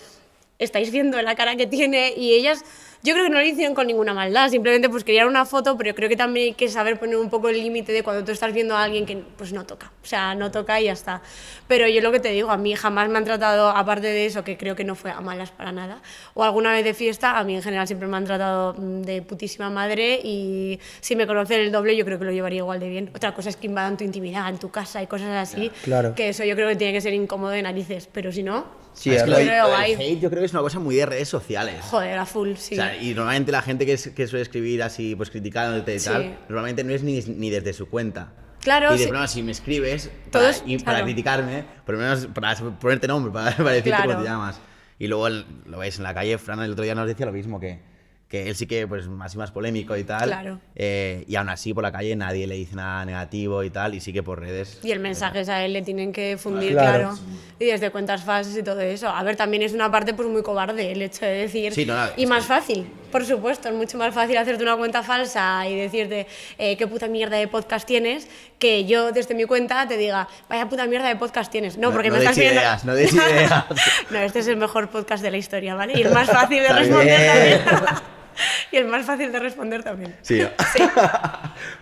Estáis 0.60 0.92
viendo 0.92 1.22
la 1.22 1.36
cara 1.36 1.56
que 1.56 1.68
tiene 1.68 2.14
y 2.16 2.34
ellas, 2.34 2.64
yo 3.04 3.14
creo 3.14 3.26
que 3.26 3.30
no 3.30 3.40
lo 3.40 3.46
hicieron 3.46 3.74
con 3.76 3.88
ninguna 3.88 4.14
maldad, 4.14 4.50
simplemente 4.50 4.90
pues 4.90 5.04
querían 5.04 5.28
una 5.28 5.46
foto, 5.46 5.78
pero 5.78 5.94
creo 5.96 6.10
que 6.10 6.18
también 6.18 6.48
hay 6.48 6.54
que 6.54 6.68
saber 6.68 7.00
poner 7.00 7.18
un 7.18 7.30
poco 7.30 7.48
el 7.50 7.56
límite 7.62 7.92
de 7.92 8.04
cuando 8.04 8.24
tú 8.26 8.32
estás 8.32 8.54
viendo 8.54 8.76
a 8.76 8.84
alguien 8.84 9.06
que 9.06 9.18
pues 9.38 9.54
no 9.54 9.66
toca, 9.66 9.92
o 10.04 10.06
sea, 10.06 10.36
no 10.36 10.52
toca 10.52 10.80
y 10.82 10.86
ya 10.86 10.94
está. 10.94 11.22
Pero 11.68 11.88
yo 11.88 12.02
lo 12.02 12.12
que 12.12 12.20
te 12.20 12.30
digo, 12.30 12.50
a 12.50 12.58
mí 12.58 12.76
jamás 12.76 13.10
me 13.10 13.18
han 13.18 13.26
tratado, 13.26 13.70
aparte 13.70 14.08
de 14.08 14.26
eso, 14.26 14.44
que 14.44 14.58
creo 14.58 14.76
que 14.76 14.84
no 14.84 14.96
fue 14.96 15.12
a 15.12 15.22
malas 15.22 15.52
para 15.52 15.72
nada, 15.72 16.02
o 16.34 16.44
alguna 16.44 16.72
vez 16.72 16.84
de 16.84 16.94
fiesta, 16.94 17.38
a 17.38 17.44
mí 17.44 17.56
en 17.56 17.62
general 17.62 17.88
siempre 17.88 18.08
me 18.08 18.18
han 18.18 18.26
tratado 18.26 18.74
mm, 18.78 19.02
de 19.04 19.22
putísima 19.22 19.70
madre 19.70 20.20
y 20.24 20.80
si 21.00 21.16
me 21.16 21.28
conocen 21.28 21.62
el 21.62 21.72
doble 21.72 21.96
yo 21.96 22.04
creo 22.06 22.20
que 22.20 22.26
lo 22.26 22.32
llevaría 22.32 22.60
igual 22.60 22.80
de 22.80 22.90
bien. 22.90 23.12
Otra 23.16 23.34
cosa 23.34 23.50
es 23.50 23.56
que 23.58 23.68
invadan 23.68 23.98
tu 23.98 24.04
intimidad 24.04 24.50
en 24.50 24.58
tu 24.58 24.70
casa 24.72 25.02
y 25.02 25.08
cosas 25.08 25.30
así, 25.52 25.72
Claro. 25.84 26.16
que 26.16 26.30
eso 26.30 26.44
yo 26.44 26.56
creo 26.56 26.68
que 26.70 26.76
tiene 26.76 26.94
que 26.94 27.02
ser 27.02 27.14
incómodo 27.14 27.52
de 27.52 27.62
narices, 27.62 28.10
pero 28.12 28.32
si 28.32 28.44
no, 28.44 28.66
Sí, 28.98 29.12
es 29.14 29.22
que 29.24 29.30
lo, 29.30 29.38
guay. 29.38 29.94
hate 29.94 30.20
yo 30.20 30.30
creo 30.30 30.42
que 30.42 30.46
es 30.48 30.54
una 30.54 30.62
cosa 30.62 30.80
muy 30.80 30.96
de 30.96 31.06
redes 31.06 31.30
sociales. 31.30 31.76
joder, 31.82 32.18
a 32.18 32.26
full, 32.26 32.56
sí. 32.56 32.74
O 32.74 32.78
sea, 32.78 32.96
y 33.02 33.14
normalmente 33.14 33.52
la 33.52 33.62
gente 33.62 33.86
que, 33.86 33.94
es- 33.94 34.10
que 34.10 34.26
suele 34.28 34.42
escribir 34.42 34.82
así, 34.82 35.16
pues 35.16 35.30
criticándote 35.30 35.96
y 35.96 36.00
Sí. 36.00 36.10
tal, 36.10 36.40
normalmente 36.50 36.84
no 36.84 36.94
es 36.94 37.04
ni, 37.04 37.20
ni 37.22 37.50
desde 37.52 37.74
su 37.74 37.88
cuenta. 37.90 38.34
Claro, 38.62 38.96
Y 38.96 38.98
de 38.98 39.04
sí. 39.04 39.10
pronto, 39.10 39.28
si 39.28 39.44
me 39.44 39.52
escribes 39.52 40.10
para, 40.32 40.46
Todos- 40.52 40.64
y 40.66 40.78
para 40.80 40.94
claro. 40.98 41.06
criticarme, 41.06 41.64
por 41.86 41.96
lo 41.96 42.02
menos 42.02 42.28
para 42.34 42.56
ponerte 42.56 43.08
nombre, 43.08 43.32
para, 43.32 43.52
para 43.58 43.70
decirte 43.72 43.92
Claro. 43.92 44.12
cómo 44.14 44.24
te 44.24 44.30
llamas. 44.30 44.60
Y 45.00 45.08
luego 45.08 45.28
el- 45.28 45.46
lo 45.66 45.78
veis 45.78 45.98
en 45.98 46.04
la 46.04 46.14
calle, 46.16 46.38
Fran 46.40 46.60
el 46.62 46.72
otro 46.72 46.84
día 46.84 46.96
nos 46.96 47.08
decía 47.08 47.28
lo 47.28 47.32
mismo, 47.34 47.60
que, 47.60 47.80
que 48.28 48.50
él 48.50 48.56
sí 48.58 48.68
que 48.68 48.86
pues 48.88 49.08
más 49.08 49.34
y 49.36 49.38
más 49.38 49.52
polémico 49.52 49.96
y 49.96 50.04
tal. 50.04 50.26
Claro. 50.28 50.60
eh, 50.76 51.24
y 51.28 51.36
aún 51.38 51.48
así 51.50 51.74
por 51.74 51.82
la 51.84 51.92
calle 51.94 52.16
nadie 52.16 52.46
le 52.46 52.56
dice 52.56 52.76
nada 52.76 53.06
negativo 53.06 53.64
y 53.64 53.70
tal, 53.70 53.96
y 53.96 54.02
sí 54.02 54.12
que 54.12 54.22
por 54.24 54.40
redes. 54.42 54.80
Y 54.84 54.92
el 54.92 55.00
mensaje 55.00 55.40
es 55.42 55.50
a 55.50 55.64
él 55.64 55.72
le 55.74 55.82
tienen 55.82 56.12
que 56.12 56.38
fundir, 56.38 56.74
Claro. 56.74 57.12
claro. 57.12 57.18
Y 57.60 57.66
desde 57.66 57.90
cuentas 57.90 58.24
falsas 58.24 58.56
y 58.58 58.64
todo 58.64 58.82
eso. 58.82 59.08
A 59.08 59.24
ver, 59.24 59.36
también 59.36 59.64
es 59.64 59.74
una 59.74 59.90
parte 59.90 60.14
pues 60.14 60.28
muy 60.28 60.44
cobarde 60.44 60.92
el 60.92 61.02
hecho 61.02 61.26
de 61.26 61.32
decir... 61.32 61.74
Sí, 61.74 61.86
no, 61.86 61.96
no, 61.96 62.12
y 62.18 62.26
más 62.26 62.44
que- 62.44 62.48
fácil, 62.50 62.88
por 63.12 63.26
supuesto. 63.26 63.70
Es 63.70 63.74
mucho 63.76 63.98
más 63.98 64.14
fácil 64.14 64.36
hacerte 64.38 64.62
una 64.64 64.76
cuenta 64.76 65.04
falsa 65.04 65.66
y 65.68 65.76
decirte 65.76 66.28
eh, 66.58 66.76
qué 66.78 66.86
puta 66.86 67.08
mierda 67.08 67.38
de 67.38 67.48
podcast 67.48 67.88
tienes 67.88 68.28
que 68.60 68.86
yo 68.86 69.12
desde 69.12 69.36
mi 69.36 69.46
cuenta 69.46 69.88
te 69.88 69.96
diga 69.98 70.28
vaya 70.50 70.68
puta 70.68 70.86
mierda 70.86 71.08
de 71.08 71.16
podcast 71.16 71.50
tienes. 71.52 71.78
No, 71.78 71.88
No- 71.90 71.94
porque 71.94 72.10
no 72.10 72.16
me 72.16 72.20
estás 72.20 72.38
viendo... 72.38 72.60
ideas, 72.60 72.84
no 72.86 72.94
des 72.94 73.14
ideas. 73.14 73.64
no, 74.12 74.18
este 74.20 74.40
es 74.40 74.48
el 74.48 74.58
mejor 74.58 74.90
podcast 74.90 75.24
de 75.24 75.32
la 75.32 75.38
historia, 75.38 75.74
¿vale? 75.76 75.94
Y 75.98 76.02
el 76.02 76.12
más 76.14 76.30
fácil 76.30 76.62
de 76.62 76.68
responder 76.70 77.62
también. 77.64 77.86
y 78.72 78.78
el 78.78 78.86
más 78.88 79.06
fácil 79.06 79.32
de 79.32 79.40
responder 79.40 79.84
también. 79.84 80.16
Sí. 80.22 80.42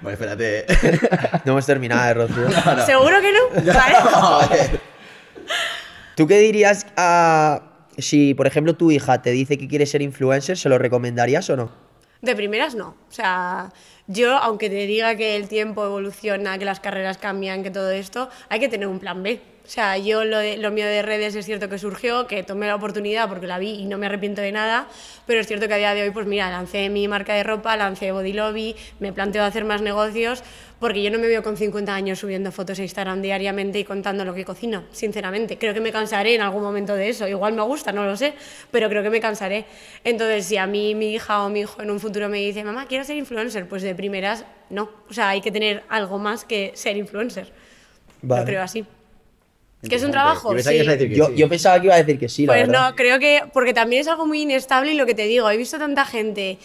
bueno, 0.01 0.09
espérate. 0.11 0.65
No 1.45 1.53
hemos 1.53 1.65
terminado, 1.65 2.27
Rocío. 2.27 2.47
¿Seguro 2.85 3.17
que 3.21 3.31
no? 3.31 3.73
Vale. 3.73 4.79
¿Tú 6.15 6.27
qué 6.27 6.39
dirías 6.39 6.85
a... 6.95 7.61
Si, 7.97 8.33
por 8.33 8.45
ejemplo, 8.45 8.75
tu 8.75 8.91
hija 8.91 9.21
te 9.21 9.31
dice 9.31 9.57
que 9.57 9.67
quiere 9.67 9.85
ser 9.85 10.01
influencer, 10.01 10.57
¿se 10.57 10.67
lo 10.67 10.77
recomendarías 10.77 11.49
o 11.49 11.55
no? 11.55 11.71
De 12.21 12.35
primeras 12.35 12.75
no. 12.75 12.89
O 13.07 13.11
sea, 13.11 13.71
yo, 14.07 14.37
aunque 14.37 14.69
te 14.69 14.85
diga 14.85 15.15
que 15.15 15.37
el 15.37 15.47
tiempo 15.47 15.85
evoluciona, 15.85 16.57
que 16.57 16.65
las 16.65 16.81
carreras 16.81 17.17
cambian, 17.17 17.63
que 17.63 17.71
todo 17.71 17.91
esto, 17.91 18.29
hay 18.49 18.59
que 18.59 18.67
tener 18.67 18.87
un 18.87 18.99
plan 18.99 19.23
B. 19.23 19.41
O 19.65 19.67
sea, 19.67 19.97
yo 19.97 20.23
lo, 20.25 20.37
de- 20.37 20.57
lo 20.57 20.69
mío 20.69 20.85
de 20.85 21.01
redes 21.01 21.33
es 21.33 21.43
cierto 21.43 21.67
que 21.69 21.79
surgió, 21.79 22.27
que 22.27 22.43
tomé 22.43 22.67
la 22.67 22.75
oportunidad 22.75 23.27
porque 23.27 23.47
la 23.47 23.57
vi 23.57 23.71
y 23.71 23.85
no 23.85 23.97
me 23.97 24.05
arrepiento 24.05 24.41
de 24.41 24.51
nada, 24.51 24.87
pero 25.25 25.39
es 25.39 25.47
cierto 25.47 25.67
que 25.67 25.73
a 25.73 25.77
día 25.77 25.95
de 25.95 26.03
hoy, 26.03 26.11
pues 26.11 26.27
mira, 26.27 26.51
lancé 26.51 26.87
mi 26.89 27.07
marca 27.07 27.33
de 27.33 27.41
ropa, 27.41 27.75
lancé 27.75 28.11
Body 28.11 28.31
Lobby, 28.33 28.75
me 28.99 29.11
planteo 29.11 29.43
hacer 29.43 29.65
más 29.65 29.81
negocios, 29.81 30.43
porque 30.79 31.01
yo 31.01 31.09
no 31.09 31.17
me 31.17 31.25
veo 31.27 31.41
con 31.41 31.57
50 31.57 31.95
años 31.95 32.19
subiendo 32.19 32.51
fotos 32.51 32.77
a 32.77 32.83
Instagram 32.83 33.23
diariamente 33.23 33.79
y 33.79 33.83
contando 33.85 34.23
lo 34.23 34.35
que 34.35 34.45
cocino, 34.45 34.83
sinceramente. 34.91 35.57
Creo 35.57 35.73
que 35.73 35.79
me 35.81 35.91
cansaré 35.91 36.35
en 36.35 36.41
algún 36.41 36.61
momento 36.61 36.93
de 36.95 37.09
eso. 37.09 37.27
Igual 37.27 37.53
me 37.53 37.63
gusta, 37.63 37.91
no 37.91 38.05
lo 38.05 38.15
sé, 38.15 38.33
pero 38.69 38.87
creo 38.87 39.01
que 39.01 39.09
me 39.09 39.19
cansaré. 39.19 39.65
Entonces, 40.03 40.45
si 40.45 40.57
a 40.57 40.67
mí 40.67 40.93
mi 40.93 41.13
hija 41.15 41.43
o 41.43 41.49
mi 41.49 41.61
hijo 41.61 41.81
en 41.81 41.89
un 41.89 41.99
futuro 41.99 42.29
me 42.29 42.37
dice, 42.37 42.63
mamá, 42.63 42.85
quiero 42.87 43.03
ser 43.03 43.15
influencer, 43.15 43.67
pues 43.67 43.81
de 43.81 43.95
primeras, 43.95 44.45
no. 44.69 44.91
O 45.09 45.13
sea, 45.13 45.29
hay 45.29 45.41
que 45.41 45.51
tener 45.51 45.83
algo 45.89 46.19
más 46.19 46.43
que 46.45 46.71
ser 46.75 46.97
influencer. 46.97 47.51
Vale. 48.21 48.41
Lo 48.41 48.45
creo 48.45 48.61
así. 48.61 48.85
Es 49.81 49.89
que 49.89 49.95
es 49.95 50.03
un 50.03 50.11
trabajo. 50.11 50.49
Yo 50.49 50.55
pensaba 50.55 50.75
que 50.75 50.83
sí. 50.83 51.09
que 51.09 51.15
Yo, 51.15 51.25
sí. 51.27 51.35
yo 51.35 51.49
pensaba 51.49 51.79
que 51.79 51.85
iba 51.87 51.95
a 51.95 51.97
decir 52.03 52.19
que 52.19 52.29
sí, 52.29 52.45
la 52.45 52.53
Pues 52.53 52.67
verdad. 52.67 52.89
no, 52.89 52.95
creo 52.95 53.19
que, 53.19 53.43
porque 53.53 53.73
también 53.73 54.01
es 54.01 54.07
algo 54.07 54.25
muy 54.25 54.41
inestable 54.41 54.91
y 54.93 54.95
lo 54.95 55.05
que 55.05 55.13
te 55.15 55.23
digo, 55.23 55.49
he 55.49 55.57
visto 55.57 55.77
tanta 55.77 56.05
gente 56.05 56.57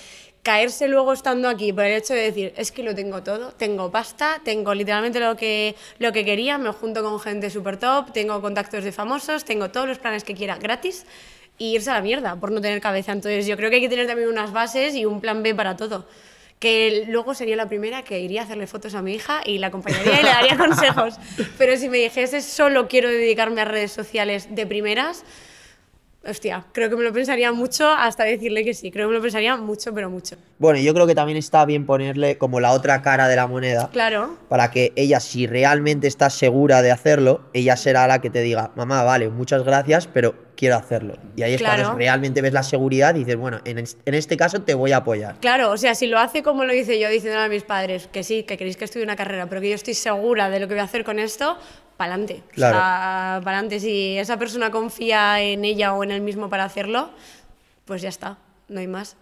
caerse 0.43 0.89
luego 0.89 1.13
estando 1.13 1.49
aquí 1.51 1.71
por 1.73 1.85
el 1.85 1.93
hecho 1.99 2.15
de 2.15 2.21
decir, 2.23 2.55
es 2.57 2.73
que 2.73 2.83
lo 2.83 2.95
tengo 2.95 3.23
todo, 3.23 3.53
tengo 3.53 3.91
pasta, 3.91 4.41
tengo 4.43 4.73
literalmente 4.73 5.21
lo 5.21 5.37
que, 5.37 5.75
lo 5.99 6.13
que 6.13 6.25
quería, 6.25 6.57
me 6.57 6.73
junto 6.73 7.03
con 7.03 7.21
gente 7.21 7.51
súper 7.51 7.77
top, 7.77 8.13
tengo 8.13 8.41
contactos 8.41 8.83
de 8.85 8.93
famosos, 8.93 9.45
tengo 9.45 9.71
todos 9.71 9.87
los 9.87 9.99
planes 9.99 10.25
que 10.25 10.35
quiera 10.35 10.57
gratis 10.57 11.05
y 11.59 11.75
irse 11.75 11.91
a 11.91 11.95
la 11.95 12.01
mierda 12.01 12.37
por 12.37 12.53
no 12.53 12.61
tener 12.63 12.81
cabeza. 12.81 13.13
Entonces 13.13 13.47
yo 13.47 13.57
creo 13.59 13.69
que 13.69 13.77
hay 13.77 13.83
que 13.83 13.91
tener 13.91 14.07
también 14.07 14.31
unas 14.31 14.51
bases 14.51 14.95
y 14.95 15.05
un 15.05 15.21
plan 15.21 15.43
B 15.43 15.55
para 15.55 15.77
todo. 15.77 16.07
Que 16.61 17.07
luego 17.09 17.35
sería 17.35 17.57
la 17.57 17.69
primera 17.69 18.03
que 18.03 18.21
iría 18.21 18.43
a 18.43 18.45
hacerle 18.45 18.69
fotos 18.69 18.95
a 18.95 19.03
mi 19.03 19.15
hija 19.15 19.41
y 19.45 19.59
la 19.59 19.69
acompañaría 19.69 20.21
y 20.21 20.23
le 20.23 20.29
daría 20.29 20.57
consejos. 20.59 21.15
Pero 21.59 21.77
si 21.77 21.89
me 21.89 21.99
dijese 21.99 22.43
solo 22.43 22.87
quiero 22.87 23.09
dedicarme 23.09 23.63
a 23.63 23.65
redes 23.65 23.91
sociales 23.91 24.55
de 24.55 24.67
primeras, 24.67 25.25
hostia, 26.29 26.67
creo 26.73 26.91
que 26.91 26.97
me 26.97 27.03
lo 27.03 27.13
pensaría 27.13 27.53
mucho 27.53 27.89
hasta 27.89 28.25
decirle 28.25 28.65
que 28.65 28.75
sí. 28.75 28.91
Creo 28.91 29.07
que 29.07 29.13
me 29.13 29.17
lo 29.17 29.23
pensaría 29.23 29.57
mucho, 29.57 29.95
pero 29.95 30.11
mucho. 30.11 30.37
Bueno, 30.59 30.79
yo 30.79 30.93
creo 30.93 31.07
que 31.07 31.15
también 31.15 31.39
está 31.39 31.65
bien 31.65 31.87
ponerle 31.87 32.37
como 32.39 32.61
la 32.61 32.73
otra 32.73 33.03
cara 33.03 33.29
de 33.29 33.37
la 33.37 33.47
moneda. 33.47 33.89
Claro. 33.93 34.37
Para 34.49 34.71
que 34.71 34.93
ella, 34.97 35.21
si 35.21 35.47
realmente 35.47 36.07
está 36.07 36.31
segura 36.31 36.83
de 36.83 36.91
hacerlo, 36.91 37.43
ella 37.55 37.77
será 37.77 38.07
la 38.07 38.21
que 38.21 38.31
te 38.31 38.43
diga, 38.43 38.71
mamá, 38.77 39.03
vale, 39.03 39.29
muchas 39.29 39.65
gracias, 39.65 40.07
pero 40.07 40.35
quiero 40.61 40.77
hacerlo. 40.77 41.17
Y 41.37 41.43
ahí 41.43 41.55
es 41.55 41.59
Claro. 41.59 41.83
cuando 41.85 41.99
realmente 41.99 42.43
ves 42.43 42.53
la 42.53 42.63
seguridad 42.63 43.15
y 43.15 43.21
dices, 43.21 43.37
bueno, 43.37 43.61
en, 43.65 43.79
en 43.79 44.15
este 44.15 44.37
caso 44.37 44.61
te 44.61 44.75
voy 44.75 44.93
a 44.93 44.99
apoyar. 44.99 45.37
Claro, 45.41 45.71
o 45.71 45.77
sea, 45.79 45.95
si 45.95 46.07
lo 46.07 46.19
hace 46.19 46.43
como 46.43 46.65
lo 46.65 46.75
hice 46.75 47.01
yo 47.01 47.09
diciéndole 47.09 47.47
a 47.47 47.49
mis 47.49 47.63
padres, 47.65 48.09
que 48.13 48.23
sí, 48.23 48.43
que 48.43 48.59
queréis 48.59 48.77
que 48.77 48.85
estudie 48.85 49.03
una 49.05 49.17
carrera, 49.17 49.47
pero 49.49 49.63
que 49.63 49.71
yo 49.71 49.75
estoy 49.75 49.95
segura 49.95 50.51
de 50.51 50.61
lo 50.61 50.69
que 50.69 50.75
voy 50.75 50.83
a 50.83 50.85
hacer 50.85 51.03
con 51.03 51.19
esto, 51.19 51.57
pa'lante. 51.97 52.43
Claro. 52.53 52.77
O 52.77 52.79
sea, 52.79 53.41
pa'lante. 53.43 53.81
Si 53.81 54.19
esa 54.19 54.39
persona 54.39 54.71
confía 54.71 55.41
en 55.41 55.65
ella 55.65 55.95
o 55.95 56.05
en 56.05 56.11
él 56.11 56.21
mismo 56.21 56.51
para 56.51 56.65
hacerlo, 56.65 57.11
pues 57.87 58.03
ya 58.03 58.11
está, 58.11 58.37
no 58.69 58.81
hay 58.81 58.87
más. 58.87 59.17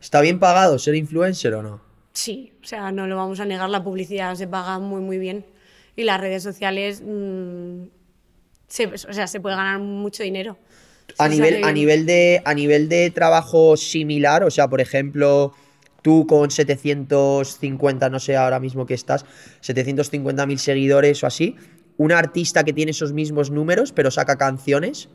¿Está 0.00 0.22
bien 0.22 0.38
pagado 0.40 0.78
ser 0.78 0.94
influencer 0.94 1.52
o 1.54 1.62
no? 1.62 1.80
Sí, 2.14 2.54
o 2.62 2.66
sea, 2.66 2.90
no 2.92 3.06
lo 3.06 3.16
vamos 3.16 3.40
a 3.40 3.44
negar, 3.44 3.68
la 3.70 3.84
publicidad 3.84 4.34
se 4.36 4.46
paga 4.48 4.78
muy, 4.78 5.00
muy 5.02 5.18
bien. 5.18 5.44
Y 5.96 6.04
las 6.04 6.18
redes 6.20 6.42
sociales, 6.42 7.02
mm, 7.04 7.82
se, 8.72 8.86
o 8.86 9.12
sea, 9.12 9.26
se 9.26 9.38
puede 9.38 9.54
ganar 9.54 9.80
mucho 9.80 10.22
dinero. 10.22 10.56
A 11.18 11.28
nivel, 11.28 11.62
a, 11.62 11.72
nivel 11.72 12.06
de, 12.06 12.40
a 12.46 12.54
nivel 12.54 12.88
de 12.88 13.10
trabajo 13.10 13.76
similar, 13.76 14.44
o 14.44 14.50
sea, 14.50 14.66
por 14.68 14.80
ejemplo, 14.80 15.52
tú 16.00 16.26
con 16.26 16.50
750, 16.50 18.08
no 18.08 18.18
sé 18.18 18.34
ahora 18.34 18.58
mismo 18.60 18.86
que 18.86 18.94
estás, 18.94 19.26
750 19.60 20.46
mil 20.46 20.58
seguidores 20.58 21.22
o 21.22 21.26
así, 21.26 21.56
un 21.98 22.12
artista 22.12 22.64
que 22.64 22.72
tiene 22.72 22.92
esos 22.92 23.12
mismos 23.12 23.50
números 23.50 23.92
pero 23.92 24.10
saca 24.10 24.38
canciones, 24.38 25.10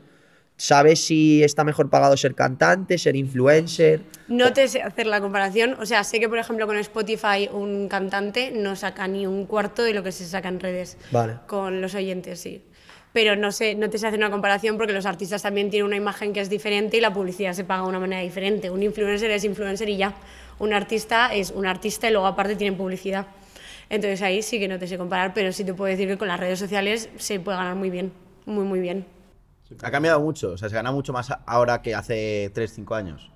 ¿Sabes 0.60 1.04
si 1.04 1.44
está 1.44 1.62
mejor 1.62 1.88
pagado 1.88 2.16
ser 2.16 2.34
cantante, 2.34 2.98
ser 2.98 3.14
influencer? 3.14 4.02
No 4.26 4.52
te 4.52 4.66
sé 4.66 4.82
hacer 4.82 5.06
la 5.06 5.20
comparación. 5.20 5.76
O 5.78 5.86
sea, 5.86 6.02
sé 6.02 6.18
que, 6.18 6.28
por 6.28 6.36
ejemplo, 6.36 6.66
con 6.66 6.76
Spotify 6.78 7.48
un 7.52 7.86
cantante 7.88 8.50
no 8.50 8.74
saca 8.74 9.06
ni 9.06 9.24
un 9.24 9.46
cuarto 9.46 9.84
de 9.84 9.94
lo 9.94 10.02
que 10.02 10.10
se 10.10 10.26
saca 10.26 10.48
en 10.48 10.58
redes. 10.58 10.98
Vale. 11.12 11.34
Con 11.46 11.80
los 11.80 11.94
oyentes, 11.94 12.40
sí. 12.40 12.64
Pero 13.12 13.36
no 13.36 13.52
sé, 13.52 13.74
no 13.74 13.88
te 13.88 13.98
sé 13.98 14.06
hacer 14.06 14.18
una 14.18 14.30
comparación 14.30 14.76
porque 14.76 14.92
los 14.92 15.06
artistas 15.06 15.42
también 15.42 15.70
tienen 15.70 15.86
una 15.86 15.96
imagen 15.96 16.32
que 16.32 16.40
es 16.40 16.50
diferente 16.50 16.96
y 16.96 17.00
la 17.00 17.12
publicidad 17.12 17.52
se 17.52 17.64
paga 17.64 17.82
de 17.82 17.88
una 17.88 18.00
manera 18.00 18.22
diferente. 18.22 18.70
Un 18.70 18.82
influencer 18.82 19.30
es 19.30 19.44
influencer 19.44 19.88
y 19.88 19.96
ya. 19.96 20.14
Un 20.58 20.72
artista 20.72 21.34
es 21.34 21.50
un 21.50 21.66
artista 21.66 22.08
y 22.08 22.12
luego 22.12 22.26
aparte 22.26 22.56
tienen 22.56 22.76
publicidad. 22.76 23.26
Entonces 23.90 24.20
ahí 24.22 24.42
sí 24.42 24.58
que 24.58 24.68
no 24.68 24.78
te 24.78 24.86
sé 24.86 24.98
comparar, 24.98 25.32
pero 25.32 25.52
sí 25.52 25.64
te 25.64 25.72
puedo 25.72 25.90
decir 25.90 26.08
que 26.08 26.18
con 26.18 26.28
las 26.28 26.38
redes 26.38 26.58
sociales 26.58 27.08
se 27.16 27.40
puede 27.40 27.56
ganar 27.56 27.74
muy 27.74 27.90
bien, 27.90 28.12
muy, 28.44 28.64
muy 28.64 28.80
bien. 28.80 29.06
Ha 29.82 29.90
cambiado 29.90 30.20
mucho, 30.20 30.52
o 30.52 30.58
sea, 30.58 30.68
se 30.68 30.74
gana 30.74 30.92
mucho 30.92 31.12
más 31.12 31.32
ahora 31.46 31.82
que 31.82 31.94
hace 31.94 32.50
3, 32.54 32.72
5 32.74 32.94
años. 32.94 33.30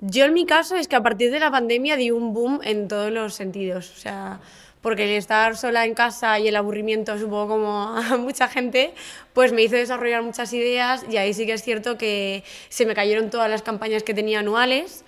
Yo 0.00 0.24
en 0.24 0.32
mi 0.32 0.46
caso 0.46 0.76
es 0.76 0.88
que 0.88 0.96
a 0.96 1.02
partir 1.02 1.30
de 1.30 1.38
la 1.38 1.50
pandemia 1.50 1.96
di 1.96 2.10
un 2.10 2.32
boom 2.32 2.60
en 2.62 2.88
todos 2.88 3.12
los 3.12 3.34
sentidos, 3.34 3.90
o 3.90 3.96
sea, 3.96 4.40
porque 4.82 5.04
el 5.04 5.10
estar 5.10 5.56
sola 5.56 5.84
en 5.84 5.94
casa 5.94 6.38
y 6.38 6.48
el 6.48 6.56
aburrimiento, 6.56 7.18
supongo 7.18 7.48
como 7.48 7.96
a 7.96 8.16
mucha 8.18 8.48
gente, 8.48 8.94
pues 9.32 9.52
me 9.52 9.62
hizo 9.62 9.76
desarrollar 9.76 10.22
muchas 10.22 10.52
ideas 10.52 11.04
y 11.08 11.16
ahí 11.16 11.34
sí 11.34 11.46
que 11.46 11.52
es 11.52 11.62
cierto 11.62 11.98
que 11.98 12.44
se 12.68 12.86
me 12.86 12.94
cayeron 12.94 13.30
todas 13.30 13.50
las 13.50 13.62
campañas 13.62 14.02
que 14.02 14.14
tenía 14.14 14.40
anuales 14.40 15.04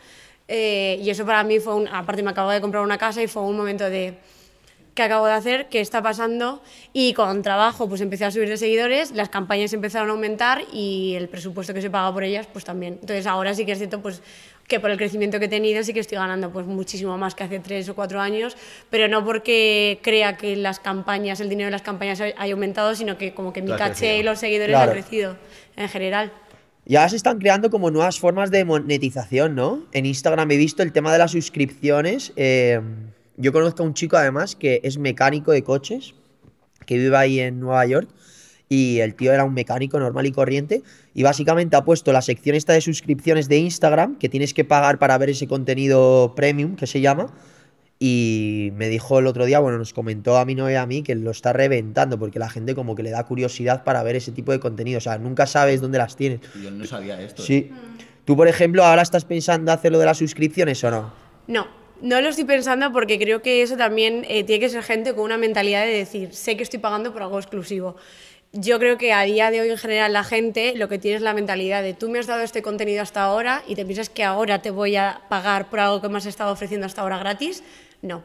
eh, 0.48 0.98
y 1.00 1.10
eso 1.10 1.24
para 1.24 1.44
mí 1.44 1.60
fue 1.60 1.74
un, 1.74 1.88
aparte 1.88 2.22
me 2.22 2.30
acabo 2.30 2.50
de 2.50 2.60
comprar 2.60 2.82
una 2.82 2.98
casa 2.98 3.22
y 3.22 3.26
fue 3.28 3.42
un 3.42 3.56
momento 3.56 3.88
de 3.88 4.18
qué 4.94 5.02
acabo 5.02 5.26
de 5.26 5.32
hacer, 5.32 5.68
qué 5.68 5.80
está 5.80 6.02
pasando 6.02 6.62
y 6.92 7.14
con 7.14 7.42
trabajo 7.42 7.88
pues 7.88 8.00
empecé 8.00 8.24
a 8.24 8.30
subir 8.30 8.48
de 8.48 8.56
seguidores, 8.56 9.12
las 9.12 9.30
campañas 9.30 9.72
empezaron 9.72 10.10
a 10.10 10.12
aumentar 10.12 10.62
y 10.72 11.14
el 11.14 11.28
presupuesto 11.28 11.72
que 11.72 11.80
se 11.80 11.88
paga 11.88 12.12
por 12.12 12.24
ellas 12.24 12.46
pues 12.52 12.64
también. 12.64 12.98
Entonces 13.00 13.26
ahora 13.26 13.54
sí 13.54 13.64
que 13.64 13.72
es 13.72 13.78
cierto 13.78 14.02
pues 14.02 14.22
que 14.72 14.80
por 14.80 14.90
el 14.90 14.96
crecimiento 14.96 15.38
que 15.38 15.44
he 15.44 15.48
tenido 15.48 15.84
sí 15.84 15.92
que 15.92 16.00
estoy 16.00 16.16
ganando 16.16 16.50
pues 16.50 16.64
muchísimo 16.64 17.18
más 17.18 17.34
que 17.34 17.44
hace 17.44 17.58
tres 17.60 17.86
o 17.90 17.94
cuatro 17.94 18.22
años, 18.22 18.56
pero 18.88 19.06
no 19.06 19.22
porque 19.22 20.00
crea 20.02 20.38
que 20.38 20.56
las 20.56 20.80
campañas, 20.80 21.40
el 21.40 21.50
dinero 21.50 21.66
de 21.66 21.72
las 21.72 21.82
campañas 21.82 22.22
haya 22.22 22.54
aumentado, 22.54 22.94
sino 22.94 23.18
que 23.18 23.34
como 23.34 23.52
que 23.52 23.60
mi 23.60 23.70
caché 23.72 23.98
crecido. 24.06 24.16
y 24.20 24.22
los 24.22 24.38
seguidores 24.38 24.74
Claro. 24.74 24.92
han 24.92 24.96
crecido 24.98 25.36
en 25.76 25.88
general. 25.90 26.32
Ya 26.86 27.06
se 27.10 27.16
están 27.16 27.38
creando 27.38 27.68
como 27.68 27.90
nuevas 27.90 28.18
formas 28.18 28.50
de 28.50 28.64
monetización, 28.64 29.54
¿no? 29.54 29.84
En 29.92 30.06
Instagram 30.06 30.50
he 30.50 30.56
visto 30.56 30.82
el 30.82 30.90
tema 30.92 31.12
de 31.12 31.18
las 31.18 31.32
suscripciones. 31.32 32.32
eh, 32.36 32.80
yo 33.36 33.52
conozco 33.52 33.82
a 33.82 33.86
un 33.86 33.92
chico 33.94 34.16
además 34.16 34.56
que 34.56 34.80
es 34.84 34.96
mecánico 34.96 35.52
de 35.52 35.62
coches, 35.62 36.14
que 36.86 36.96
vive 36.96 37.16
ahí 37.16 37.40
en 37.40 37.60
Nueva 37.60 37.84
York, 37.84 38.08
y 38.72 39.00
el 39.00 39.14
tío 39.14 39.34
era 39.34 39.44
un 39.44 39.52
mecánico 39.52 40.00
normal 40.00 40.24
y 40.24 40.32
corriente, 40.32 40.82
y 41.12 41.22
básicamente 41.22 41.76
ha 41.76 41.84
puesto 41.84 42.10
la 42.10 42.22
sección 42.22 42.56
esta 42.56 42.72
de 42.72 42.80
suscripciones 42.80 43.46
de 43.46 43.58
Instagram, 43.58 44.16
que 44.16 44.30
tienes 44.30 44.54
que 44.54 44.64
pagar 44.64 44.98
para 44.98 45.18
ver 45.18 45.28
ese 45.28 45.46
contenido 45.46 46.32
premium, 46.34 46.74
que 46.76 46.86
se 46.86 47.02
llama, 47.02 47.26
y 47.98 48.70
me 48.74 48.88
dijo 48.88 49.18
el 49.18 49.26
otro 49.26 49.44
día, 49.44 49.58
bueno, 49.58 49.76
nos 49.76 49.92
comentó 49.92 50.38
a 50.38 50.46
mí 50.46 50.54
no 50.54 50.70
y 50.70 50.74
a 50.76 50.86
mí 50.86 51.02
que 51.02 51.14
lo 51.14 51.32
está 51.32 51.52
reventando, 51.52 52.18
porque 52.18 52.38
la 52.38 52.48
gente 52.48 52.74
como 52.74 52.94
que 52.94 53.02
le 53.02 53.10
da 53.10 53.26
curiosidad 53.26 53.84
para 53.84 54.02
ver 54.02 54.16
ese 54.16 54.32
tipo 54.32 54.52
de 54.52 54.58
contenido, 54.58 54.96
o 54.96 55.02
sea, 55.02 55.18
nunca 55.18 55.46
sabes 55.46 55.82
dónde 55.82 55.98
las 55.98 56.16
tienes. 56.16 56.40
Yo 56.62 56.70
no 56.70 56.86
sabía 56.86 57.20
esto. 57.20 57.42
Sí. 57.42 57.70
Tú, 58.24 58.38
por 58.38 58.48
ejemplo, 58.48 58.84
ahora 58.84 59.02
estás 59.02 59.26
pensando 59.26 59.70
hacer 59.70 59.92
lo 59.92 59.98
de 59.98 60.06
las 60.06 60.16
suscripciones 60.16 60.82
o 60.82 60.90
no? 60.90 61.12
No, 61.46 61.66
no 62.00 62.22
lo 62.22 62.30
estoy 62.30 62.44
pensando 62.44 62.90
porque 62.90 63.18
creo 63.18 63.42
que 63.42 63.60
eso 63.60 63.76
también 63.76 64.24
eh, 64.28 64.44
tiene 64.44 64.60
que 64.60 64.70
ser 64.70 64.82
gente 64.82 65.14
con 65.14 65.24
una 65.24 65.36
mentalidad 65.36 65.82
de 65.84 65.92
decir, 65.92 66.32
sé 66.32 66.56
que 66.56 66.62
estoy 66.62 66.78
pagando 66.78 67.12
por 67.12 67.20
algo 67.20 67.38
exclusivo. 67.38 67.96
Yo 68.54 68.78
creo 68.78 68.98
que 68.98 69.14
a 69.14 69.22
día 69.22 69.50
de 69.50 69.62
hoy 69.62 69.70
en 69.70 69.78
general 69.78 70.12
la 70.12 70.24
gente 70.24 70.74
lo 70.76 70.88
que 70.88 70.98
tiene 70.98 71.16
es 71.16 71.22
la 71.22 71.32
mentalidad 71.32 71.82
de 71.82 71.94
tú 71.94 72.10
me 72.10 72.18
has 72.18 72.26
dado 72.26 72.42
este 72.42 72.60
contenido 72.60 73.00
hasta 73.02 73.22
ahora 73.22 73.62
y 73.66 73.76
te 73.76 73.84
piensas 73.86 74.10
que 74.10 74.24
ahora 74.24 74.60
te 74.60 74.70
voy 74.70 74.94
a 74.96 75.22
pagar 75.30 75.70
por 75.70 75.80
algo 75.80 76.02
que 76.02 76.10
me 76.10 76.18
has 76.18 76.26
estado 76.26 76.52
ofreciendo 76.52 76.84
hasta 76.86 77.00
ahora 77.00 77.16
gratis. 77.16 77.62
No. 78.02 78.22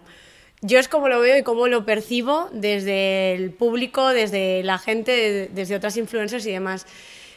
Yo 0.62 0.80
es 0.80 0.90
como 0.90 1.08
lo 1.08 1.22
veo 1.22 1.38
y 1.38 1.44
como 1.44 1.68
lo 1.70 1.86
percibo 1.86 2.50
desde 2.52 3.36
el 3.36 3.52
público, 3.52 4.10
desde 4.10 4.64
la 4.64 4.78
gente, 4.80 5.12
de- 5.12 5.48
desde 5.48 5.76
otras 5.76 5.96
influencers 5.96 6.46
y 6.46 6.52
demás. 6.52 6.86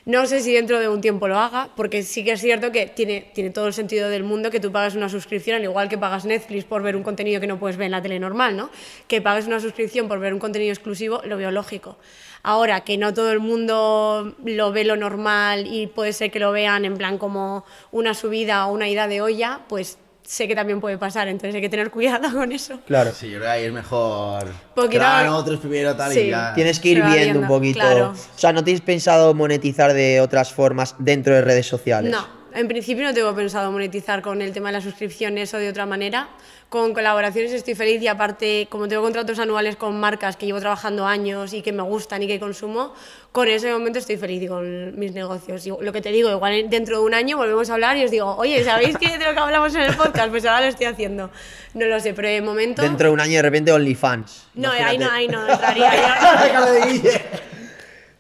No 0.07 0.26
sé 0.26 0.41
si 0.41 0.53
dentro 0.55 0.80
de 0.80 0.88
un 0.88 1.03
tiempo 1.03 1.28
lo 1.28 1.38
haga, 1.38 1.68
porque 1.76 2.03
sí 2.03 2.24
que 2.24 2.32
es 2.32 2.41
cierto 2.41 2.72
que 2.72 2.86
tiene, 2.86 3.30
tiene 3.34 3.51
todo 3.51 3.66
el 3.66 3.74
sentido 3.74 4.09
del 4.09 4.24
mundo 4.24 4.51
que 4.51 4.59
tú 4.59 4.72
pagas 4.72 4.95
una 4.97 5.11
suscripción, 5.11 5.57
al 5.57 5.62
igual 5.62 5.91
que 5.91 5.99
pagas 5.99 6.24
Netflix 6.24 6.64
por 6.64 6.82
ver 6.82 6.97
un 6.97 7.03
contenido 7.03 7.41
que 7.41 7.47
no 7.47 7.59
puedes 7.61 7.76
ver 7.76 7.84
en 7.86 7.93
la 7.93 8.03
tele 8.03 8.18
normal, 8.18 8.57
¿no? 8.57 8.70
Que 9.07 9.20
pagues 9.20 9.47
una 9.47 9.61
suscripción 9.61 10.09
por 10.09 10.18
ver 10.18 10.32
un 10.32 10.41
contenido 10.41 10.72
exclusivo, 10.72 11.20
lo 11.26 11.36
veo 11.36 11.51
lógico. 11.51 11.99
Ahora, 12.43 12.80
que 12.80 12.97
no 12.97 13.12
todo 13.12 13.32
el 13.32 13.41
mundo 13.41 14.34
lo 14.45 14.72
ve 14.72 14.84
lo 14.84 14.97
normal 14.97 15.66
y 15.66 15.86
puede 15.86 16.12
ser 16.12 16.30
que 16.30 16.38
lo 16.41 16.53
vean 16.53 16.84
en 16.84 16.97
plan 16.97 17.18
como 17.18 17.64
una 17.93 18.14
subida 18.14 18.66
o 18.66 18.72
una 18.72 18.88
ida 18.88 19.09
de 19.09 19.20
olla, 19.20 19.61
pues 19.68 19.99
sé 20.22 20.47
que 20.47 20.55
también 20.55 20.80
puede 20.80 20.97
pasar, 20.97 21.26
entonces 21.28 21.55
hay 21.57 21.61
que 21.61 21.68
tener 21.68 21.91
cuidado 21.91 22.32
con 22.32 22.53
eso. 22.53 22.78
Claro. 22.86 23.11
Sí, 23.12 23.26
yo 23.28 23.38
creo 23.38 23.43
que 23.43 23.49
ahí 23.49 23.64
es 23.64 23.72
mejor. 23.72 24.47
Poquito- 24.74 25.03
otros 25.34 25.59
primero 25.61 25.97
tal 25.97 26.12
Sí. 26.12 26.20
y 26.20 26.30
ya. 26.30 26.55
Tienes 26.55 26.78
que 26.80 26.88
ir 26.91 26.99
viendo 27.03 27.16
viendo, 27.16 27.41
un 27.41 27.49
poquito. 27.49 27.80
claro. 27.80 28.11
O 28.14 28.38
sea, 28.38 28.53
¿no 28.53 28.62
tienes 28.64 28.80
pensado 28.80 29.34
monetizar 29.34 29.93
de 29.93 30.20
otras 30.20 30.53
formas 30.53 30.95
dentro 30.99 31.34
de 31.34 31.43
redes 31.43 31.66
sociales? 31.66 32.11
No, 32.12 32.24
en 32.55 32.68
principio 32.68 33.05
no 33.05 33.14
tengo 33.14 33.34
pensado 33.34 33.70
monetizar 33.72 34.22
con 34.22 34.42
el 34.42 34.53
tema 34.53 34.68
de 34.68 34.74
las 34.74 34.84
suscripciones 34.84 35.53
o 35.55 35.59
de 35.59 35.68
otra 35.68 35.86
manera. 35.86 36.28
Con 36.68 36.94
colaboraciones 36.94 37.53
estoy 37.53 37.74
feliz 37.74 38.01
y 38.01 38.07
aparte, 38.07 38.68
como 38.70 38.86
tengo 38.86 39.03
contratos 39.03 39.38
anuales 39.40 39.74
con 39.76 39.98
marcas 39.98 40.36
que 40.36 40.46
llevo 40.46 40.61
trabajando 40.61 41.05
años 41.05 41.53
y 41.53 41.62
que 41.62 41.72
me 41.72 41.82
gustan 41.82 42.22
y 42.22 42.28
que 42.28 42.38
consumo, 42.38 42.94
con 43.32 43.48
ese 43.48 43.72
momento 43.72 43.98
estoy 43.98 44.16
feliz 44.16 44.42
y 44.42 44.46
con 44.46 44.96
mis 44.98 45.12
negocios. 45.12 45.66
Y 45.66 45.70
lo 45.80 45.92
que 45.92 46.01
te 46.01 46.12
digo, 46.12 46.30
igual 46.30 46.70
dentro 46.70 47.01
de 47.01 47.05
un 47.05 47.14
año 47.14 47.36
volvemos 47.36 47.68
a 47.70 47.74
hablar 47.74 47.96
y 47.96 48.05
os 48.05 48.11
digo, 48.11 48.36
oye, 48.36 48.62
¿sabéis 48.62 48.96
que 48.98 49.18
de 49.18 49.24
lo 49.24 49.32
que 49.32 49.40
hablamos 49.40 49.74
en 49.74 49.82
el 49.82 49.96
podcast? 49.96 50.30
Pues 50.30 50.44
ahora 50.46 50.61
lo 50.61 50.66
estoy 50.68 50.86
haciendo. 50.86 51.30
No 51.74 51.86
lo 51.86 51.98
sé, 51.98 52.14
pero 52.14 52.28
de 52.28 52.40
momento... 52.40 52.82
Dentro 52.82 53.09
de 53.09 53.14
un 53.14 53.20
año 53.20 53.36
de 53.36 53.42
repente 53.42 53.72
OnlyFans. 53.72 54.46
No, 54.55 54.70
ahí 54.70 54.96
no, 54.96 55.11
ahí 55.11 55.26
no 55.26 55.48
entraría. 55.48 55.90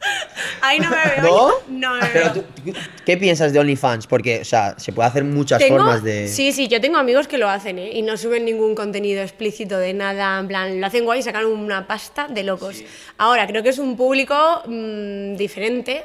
ahí 0.62 0.78
no 0.78 0.88
me 0.90 0.96
veo. 0.96 1.22
¿No? 1.22 1.50
No 1.90 1.94
me 1.94 2.06
Pero 2.12 2.24
veo. 2.24 2.32
tú- 2.32 2.72
tú- 2.72 2.78
¿qué 3.04 3.16
piensas 3.16 3.52
de 3.52 3.58
OnlyFans? 3.58 4.06
Porque, 4.06 4.40
o 4.40 4.44
sea, 4.44 4.74
se 4.78 4.92
puede 4.92 5.08
hacer 5.08 5.24
muchas 5.24 5.58
Tengo- 5.58 5.76
formas 5.78 6.02
de... 6.02 6.28
Sí, 6.28 6.52
sí, 6.52 6.68
yo 6.68 6.80
tengo 6.80 6.96
amigos 6.98 7.28
que 7.28 7.38
lo 7.38 7.48
hacen, 7.48 7.78
¿eh? 7.78 7.90
Y 7.92 8.02
no 8.02 8.16
suben 8.16 8.44
ningún 8.44 8.74
contenido 8.74 9.22
explícito 9.22 9.78
de 9.78 9.92
nada, 9.94 10.38
en 10.38 10.48
plan, 10.48 10.80
lo 10.80 10.86
hacen 10.86 11.04
guay 11.04 11.20
y 11.20 11.22
sacan 11.22 11.46
una 11.46 11.86
pasta 11.86 12.28
de 12.28 12.42
locos. 12.44 12.82
Ahora, 13.18 13.46
creo 13.46 13.62
que 13.62 13.68
es 13.70 13.78
un 13.78 13.96
público 13.96 14.34
mm, 14.66 15.36
diferente 15.36 16.04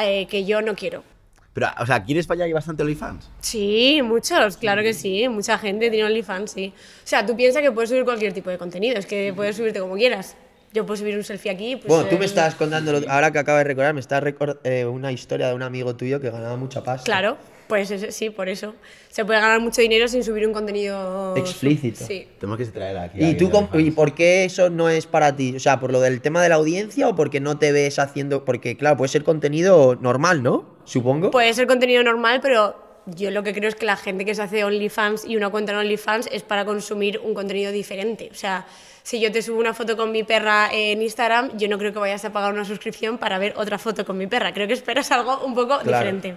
eh, 0.00 0.26
que 0.28 0.44
yo 0.44 0.62
no 0.62 0.74
quiero. 0.74 1.04
Pero, 1.52 1.66
o 1.80 1.84
sea, 1.86 1.96
aquí 1.96 2.12
en 2.12 2.18
España 2.18 2.44
hay 2.44 2.52
bastante 2.52 2.82
OnlyFans. 2.84 3.28
Sí, 3.40 4.00
muchos, 4.04 4.56
claro 4.56 4.82
que 4.82 4.94
sí, 4.94 5.28
mucha 5.28 5.58
gente 5.58 5.90
tiene 5.90 6.04
OnlyFans, 6.06 6.52
sí. 6.52 6.72
O 6.76 7.06
sea, 7.06 7.26
tú 7.26 7.36
piensas 7.36 7.60
que 7.62 7.72
puedes 7.72 7.90
subir 7.90 8.04
cualquier 8.04 8.32
tipo 8.32 8.50
de 8.50 8.58
contenido, 8.58 8.98
es 8.98 9.06
que 9.06 9.32
puedes 9.34 9.56
subirte 9.56 9.80
como 9.80 9.94
quieras. 9.96 10.36
Yo 10.72 10.86
puedo 10.86 10.96
subir 10.98 11.16
un 11.16 11.24
selfie 11.24 11.50
aquí. 11.50 11.76
Pues, 11.76 11.88
Bueno, 11.88 12.04
tú 12.08 12.16
me 12.16 12.22
eh, 12.22 12.26
estás 12.26 12.54
contando, 12.54 12.92
lo- 12.92 13.10
ahora 13.10 13.32
que 13.32 13.38
acabo 13.40 13.58
de 13.58 13.64
recordar, 13.64 13.92
me 13.92 14.00
estás 14.00 14.22
recor- 14.22 14.60
eh, 14.62 14.84
una 14.86 15.10
historia 15.10 15.48
de 15.48 15.54
un 15.54 15.62
amigo 15.62 15.96
tuyo 15.96 16.20
que 16.20 16.30
ganaba 16.30 16.56
mucha 16.56 16.84
pasta. 16.84 17.04
Claro, 17.04 17.38
pues 17.66 17.90
ese- 17.90 18.12
sí, 18.12 18.30
por 18.30 18.48
eso. 18.48 18.74
Se 19.08 19.24
puede 19.24 19.40
ganar 19.40 19.58
mucho 19.60 19.82
dinero 19.82 20.06
sin 20.06 20.22
subir 20.22 20.46
un 20.46 20.52
contenido 20.52 21.36
Explícito. 21.36 22.04
Sí. 22.04 22.28
Tenemos 22.38 22.56
que 22.58 22.66
traer 22.66 22.96
aquí. 22.98 23.18
¿Y 23.24 23.34
tú 23.36 23.50
y 23.74 23.90
por 23.90 24.14
qué 24.14 24.44
eso 24.44 24.70
no 24.70 24.88
es 24.88 25.06
para 25.06 25.34
ti? 25.34 25.56
O 25.56 25.60
sea, 25.60 25.80
¿por 25.80 25.90
lo 25.90 26.00
del 26.00 26.20
tema 26.20 26.40
de 26.40 26.48
la 26.50 26.54
audiencia 26.54 27.08
o 27.08 27.16
porque 27.16 27.40
no 27.40 27.58
te 27.58 27.72
ves 27.72 27.98
haciendo...? 27.98 28.44
Porque, 28.44 28.76
claro, 28.76 28.96
puede 28.96 29.08
ser 29.08 29.24
contenido 29.24 29.96
normal, 29.96 30.44
¿no? 30.44 30.78
Supongo. 30.84 31.32
Puede 31.32 31.52
ser 31.54 31.66
contenido 31.66 32.04
normal, 32.04 32.38
pero 32.40 32.76
yo 33.06 33.30
lo 33.30 33.42
que 33.42 33.52
creo 33.54 33.68
es 33.68 33.74
que 33.74 33.86
la 33.86 33.96
gente 33.96 34.24
que 34.24 34.34
se 34.34 34.42
hace 34.42 34.64
OnlyFans 34.64 35.24
y 35.24 35.36
una 35.36 35.48
cuenta 35.50 35.72
en 35.72 35.78
OnlyFans 35.78 36.28
es 36.32 36.42
para 36.42 36.64
consumir 36.64 37.18
un 37.22 37.34
contenido 37.34 37.72
diferente. 37.72 38.28
O 38.30 38.34
sea, 38.34 38.66
si 39.02 39.20
yo 39.20 39.32
te 39.32 39.42
subo 39.42 39.58
una 39.58 39.74
foto 39.74 39.96
con 39.96 40.12
mi 40.12 40.22
perra 40.24 40.68
en 40.72 41.00
Instagram, 41.02 41.56
yo 41.56 41.68
no 41.68 41.78
creo 41.78 41.92
que 41.92 41.98
vayas 41.98 42.24
a 42.24 42.32
pagar 42.32 42.52
una 42.52 42.64
suscripción 42.64 43.18
para 43.18 43.38
ver 43.38 43.54
otra 43.56 43.78
foto 43.78 44.04
con 44.04 44.16
mi 44.18 44.26
perra. 44.26 44.52
Creo 44.52 44.66
que 44.66 44.74
esperas 44.74 45.10
algo 45.10 45.44
un 45.44 45.54
poco 45.54 45.78
Claro. 45.80 45.86
diferente. 45.86 46.34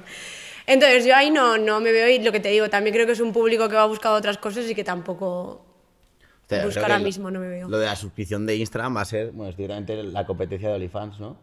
Entonces 0.65 1.05
yo 1.05 1.15
ahí 1.15 1.29
no, 1.29 1.57
no 1.57 1.79
me 1.81 1.91
veo 1.91 2.07
y 2.09 2.19
lo 2.19 2.31
que 2.31 2.39
te 2.39 2.49
digo, 2.49 2.69
también 2.69 2.93
creo 2.93 3.05
que 3.05 3.11
es 3.11 3.19
un 3.19 3.33
público 3.33 3.67
que 3.67 3.75
va 3.75 3.83
a 3.83 3.87
buscar 3.87 4.13
otras 4.13 4.37
cosas 4.37 4.69
y 4.69 4.73
que 4.73 4.83
tampoco 4.85 5.27
O 5.27 6.47
sea, 6.47 6.59
busco 6.63 6.71
creo 6.79 6.83
ahora 6.85 6.99
mismo, 6.99 7.29
no 7.29 7.39
me 7.41 7.49
veo. 7.49 7.67
Lo 7.67 7.77
de 7.79 7.85
la 7.87 7.95
suscripción 7.97 8.45
de 8.45 8.55
Instagram 8.55 8.95
va 8.95 9.01
a 9.01 9.05
ser, 9.05 9.31
bueno, 9.31 9.49
es 9.49 9.57
directamente 9.57 10.01
la 10.03 10.25
competencia 10.25 10.69
de 10.69 10.75
OnlyFans, 10.75 11.19
¿no? 11.19 11.35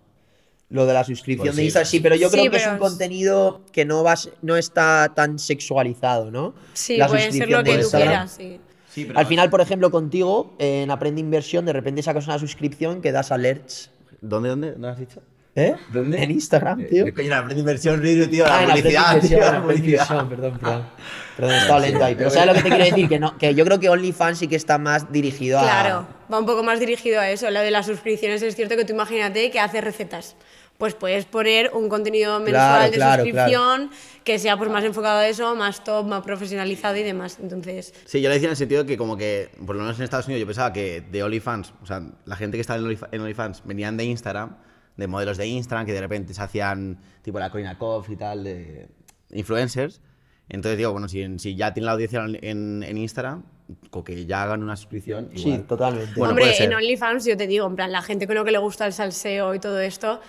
Lo 0.71 0.87
de 0.87 0.95
la 0.95 1.03
suscripción 1.05 1.49
Pues 1.49 1.57
de 1.57 1.63
sí. 1.63 1.67
Instagram, 1.67 1.91
sí, 1.91 2.01
pero 2.01 2.15
yo 2.15 2.29
Sí, 2.31 2.39
creo 2.39 2.51
que 2.51 2.57
es 2.59 2.63
pero 2.63 2.77
un 2.77 2.83
es- 2.85 2.89
contenido 2.91 3.61
que 3.73 3.85
no, 3.85 4.03
vas, 4.05 4.31
no 4.41 4.57
está 4.57 5.13
tan 5.15 5.39
sexualizado, 5.39 6.31
¿no? 6.31 6.55
Sí, 6.75 6.97
La 6.97 7.09
puede 7.09 7.23
ser 7.23 7.33
suscripción 7.33 7.65
lo 7.65 7.71
de 7.71 7.77
que 7.77 7.83
tú 7.85 7.91
quieras, 7.91 8.31
sí. 8.37 8.61
Sí, 8.89 9.09
Al 9.15 9.27
final, 9.27 9.51
por 9.51 9.61
ejemplo, 9.61 9.91
contigo, 9.91 10.55
eh, 10.59 10.83
en 10.83 10.91
Aprende 10.91 11.21
Inversión, 11.21 11.65
de 11.65 11.73
repente 11.73 12.03
sacas 12.03 12.27
una 12.27 12.39
suscripción 12.41 13.01
que 13.03 13.13
das 13.13 13.31
alerts. 13.31 13.91
¿Dónde, 14.21 14.49
dónde? 14.49 14.75
¿No 14.77 14.89
has 14.89 14.99
dicho? 14.99 15.23
¿Eh? 15.57 15.75
¿Dónde? 15.93 16.23
En 16.23 16.31
Instagram, 16.31 16.87
tío. 16.87 17.07
Eh, 17.07 17.13
coño, 17.13 17.29
la 17.31 17.39
aprende 17.39 17.61
inversión, 17.61 18.01
tío, 18.03 18.47
la 18.47 18.59
Ah, 18.61 18.67
publicidad, 18.67 19.21
tío, 19.21 19.39
la 19.41 19.63
publicidad. 19.63 20.29
Perdón, 20.29 20.59
perdón. 20.59 20.87
Perdón, 21.37 21.55
estaba 21.55 21.81
lento 21.81 22.05
ahí. 22.05 22.15
Pero 22.17 22.31
¿sabes 22.31 22.47
lo 22.49 22.55
que 22.55 22.63
te 22.63 22.69
quiero 22.69 22.85
decir? 22.85 23.09
Que, 23.09 23.19
no, 23.19 23.37
que 23.39 23.55
yo 23.55 23.65
creo 23.65 23.81
que 23.81 23.89
OnlyFans 23.89 24.39
sí 24.39 24.47
que 24.49 24.57
está 24.57 24.79
más 24.79 25.11
dirigido 25.13 25.59
a... 25.59 25.63
Claro, 25.63 26.07
va 26.33 26.39
un 26.39 26.47
poco 26.47 26.63
más 26.63 26.79
dirigido 26.81 27.21
a 27.21 27.29
eso. 27.31 27.51
Lo 27.51 27.61
de 27.61 27.71
las 27.73 27.87
suscripciones 27.87 28.43
es 28.43 28.55
cierto 28.57 28.77
que 28.77 28.85
tú 28.85 28.93
imagínate 28.93 29.51
que 29.51 29.59
hace 29.61 29.81
recetas. 29.81 30.37
Pues 30.81 30.95
puedes 30.95 31.27
poner 31.27 31.71
un 31.75 31.89
contenido 31.89 32.41
mensual 32.41 32.91
Claro, 32.91 32.91
de 32.91 32.97
claro, 32.97 33.23
suscripción 33.23 33.91
que 34.25 34.39
sea 34.41 34.57
pues 34.57 34.69
más 34.71 34.83
enfocado 34.83 35.19
a 35.21 35.29
eso, 35.29 35.55
más 35.55 35.85
top, 35.85 36.07
más 36.07 36.23
profesionalizado 36.23 36.97
y 36.97 37.03
demás. 37.05 37.39
Entonces, 37.41 37.95
Sí, 38.07 38.21
yo 38.21 38.29
lo 38.29 38.35
decía 38.35 38.49
en 38.49 38.53
el 38.53 38.57
sentido 38.57 38.83
de 38.83 38.89
que 38.89 38.97
como 38.97 39.17
que, 39.17 39.51
por 39.67 39.77
lo 39.77 39.83
menos 39.83 39.97
en 39.99 40.05
Estados 40.05 40.27
Unidos, 40.27 40.41
yo 40.41 40.47
pensaba 40.47 40.73
que 40.73 41.03
de 41.03 41.23
OnlyFans, 41.23 41.75
o 41.83 41.87
sea, 41.87 42.03
la 42.25 42.35
gente 42.35 42.57
que 42.57 42.63
estaba 42.63 42.79
en 42.81 42.87
Onlyf- 42.87 43.09
en 43.13 43.21
OnlyFans 43.21 43.63
venían 43.65 43.97
de 43.97 44.05
Instagram, 44.05 44.57
de 44.97 45.07
modelos 45.07 45.37
de 45.37 45.47
Instagram, 45.47 45.87
que 45.87 45.93
de 45.93 46.01
repente 46.01 46.35
se 46.35 46.43
hacían 46.43 46.99
tipo 47.23 47.39
la 47.39 47.51
Corina 47.51 47.79
Koff 47.79 48.11
y 48.11 48.17
tal, 48.17 48.43
de 48.43 48.89
influencers. 49.33 50.01
Entonces 50.49 50.79
digo, 50.79 50.93
bueno, 50.93 51.09
si, 51.09 51.39
si 51.39 51.55
ya 51.55 51.73
tienen 51.73 51.87
la 51.87 51.93
audiencia 51.93 52.25
en, 52.25 52.83
en 52.83 52.97
Instagram, 52.99 53.45
con 53.91 54.03
que 54.03 54.27
ya 54.27 54.43
hagan 54.43 54.63
una 54.65 54.75
suscripción. 54.77 55.31
Sí, 55.37 55.59
totalmente. 55.69 56.13
Bueno, 56.17 56.31
Hombre, 56.31 56.53
en 56.59 56.75
OnlyFans 56.75 57.25
yo 57.25 57.37
te 57.37 57.47
digo, 57.47 57.67
en 57.69 57.77
plan, 57.77 57.93
la 57.93 58.03
gente 58.03 58.27
con 58.27 58.35
lo 58.35 58.45
que 58.45 58.51
le 58.51 58.59
gusta 58.59 58.85
el 58.87 58.93
salseo 58.93 59.55
y 59.55 59.61
todo 59.61 59.79
esto, 59.81 60.21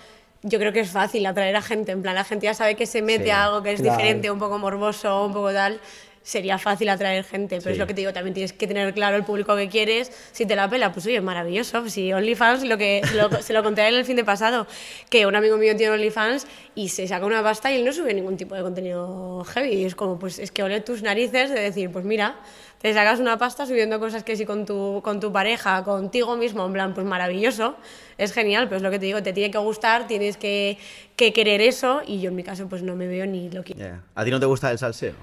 yo 0.42 0.58
creo 0.58 0.72
que 0.72 0.80
es 0.80 0.90
fácil 0.90 1.24
atraer 1.26 1.54
a 1.56 1.62
gente. 1.62 1.92
En 1.92 2.02
plan, 2.02 2.14
la 2.14 2.24
gente 2.24 2.44
ya 2.46 2.54
sabe 2.54 2.74
que 2.74 2.86
se 2.86 3.02
mete 3.02 3.24
Sí, 3.24 3.30
a 3.30 3.44
algo 3.44 3.62
que 3.62 3.72
es 3.72 3.80
claro. 3.80 3.96
diferente, 3.96 4.30
un 4.30 4.38
poco 4.38 4.58
morboso, 4.58 5.24
un 5.26 5.32
poco 5.32 5.52
tal. 5.52 5.80
Sería 6.24 6.56
fácil 6.56 6.88
atraer 6.88 7.24
gente, 7.24 7.58
pero 7.58 7.70
es 7.70 7.76
Sí. 7.76 7.80
lo 7.80 7.86
que 7.88 7.94
te 7.94 8.00
digo, 8.02 8.12
también 8.12 8.32
tienes 8.34 8.52
que 8.52 8.66
tener 8.68 8.94
claro 8.94 9.16
el 9.16 9.24
público 9.24 9.56
que 9.56 9.68
quieres. 9.68 10.12
Si 10.32 10.46
te 10.46 10.54
la 10.54 10.70
pela, 10.70 10.92
pues 10.92 11.04
oye, 11.06 11.20
maravilloso. 11.20 11.88
Si 11.88 12.12
OnlyFans, 12.12 12.62
lo 12.64 12.78
que 12.78 13.02
se 13.04 13.14
lo, 13.16 13.30
se 13.42 13.52
lo 13.52 13.62
conté 13.64 13.88
el 13.88 14.04
fin 14.04 14.14
de 14.16 14.24
pasado, 14.24 14.66
que 15.10 15.26
un 15.26 15.34
amigo 15.34 15.56
mío 15.56 15.74
tiene 15.76 15.92
OnlyFans 15.94 16.46
y 16.76 16.90
se 16.90 17.08
saca 17.08 17.26
una 17.26 17.42
pasta 17.42 17.72
y 17.72 17.76
él 17.76 17.84
no 17.84 17.92
sube 17.92 18.14
ningún 18.14 18.36
tipo 18.36 18.54
de 18.54 18.62
contenido 18.62 19.44
heavy. 19.52 19.70
Y 19.74 19.84
es 19.84 19.94
como, 19.96 20.18
pues 20.18 20.38
es 20.38 20.52
que 20.52 20.62
ole 20.62 20.80
tus 20.80 21.02
narices 21.02 21.50
de 21.50 21.58
decir, 21.60 21.90
pues 21.90 22.04
mira, 22.04 22.36
te 22.80 22.94
sacas 22.94 23.18
una 23.18 23.36
pasta 23.38 23.66
subiendo 23.66 23.98
cosas 23.98 24.22
que 24.22 24.36
sí 24.36 24.44
con 24.46 24.64
tu, 24.64 25.00
con 25.02 25.18
tu 25.18 25.32
pareja, 25.32 25.82
contigo 25.82 26.36
mismo, 26.36 26.64
en 26.66 26.72
plan, 26.72 26.94
pues 26.94 27.04
maravilloso, 27.06 27.76
es 28.18 28.32
genial, 28.32 28.66
pero 28.68 28.76
es 28.76 28.82
lo 28.82 28.90
que 28.92 28.98
te 29.00 29.06
digo, 29.06 29.22
te 29.24 29.32
tiene 29.32 29.50
que 29.50 29.58
gustar, 29.58 30.06
tienes 30.06 30.36
que, 30.36 30.78
que 31.16 31.32
querer 31.32 31.60
eso 31.60 32.00
y 32.06 32.20
yo 32.20 32.30
en 32.30 32.36
mi 32.36 32.42
caso 32.44 32.68
pues 32.68 32.82
no 32.84 32.94
me 32.96 33.06
veo 33.08 33.26
ni 33.26 33.50
lo 33.50 33.62
que... 33.64 33.74
Ya. 33.74 34.02
¿A 34.14 34.24
ti 34.24 34.30
no 34.30 34.38
te 34.40 34.46
gusta 34.46 34.70
el 34.70 34.78
salseo? 34.78 35.14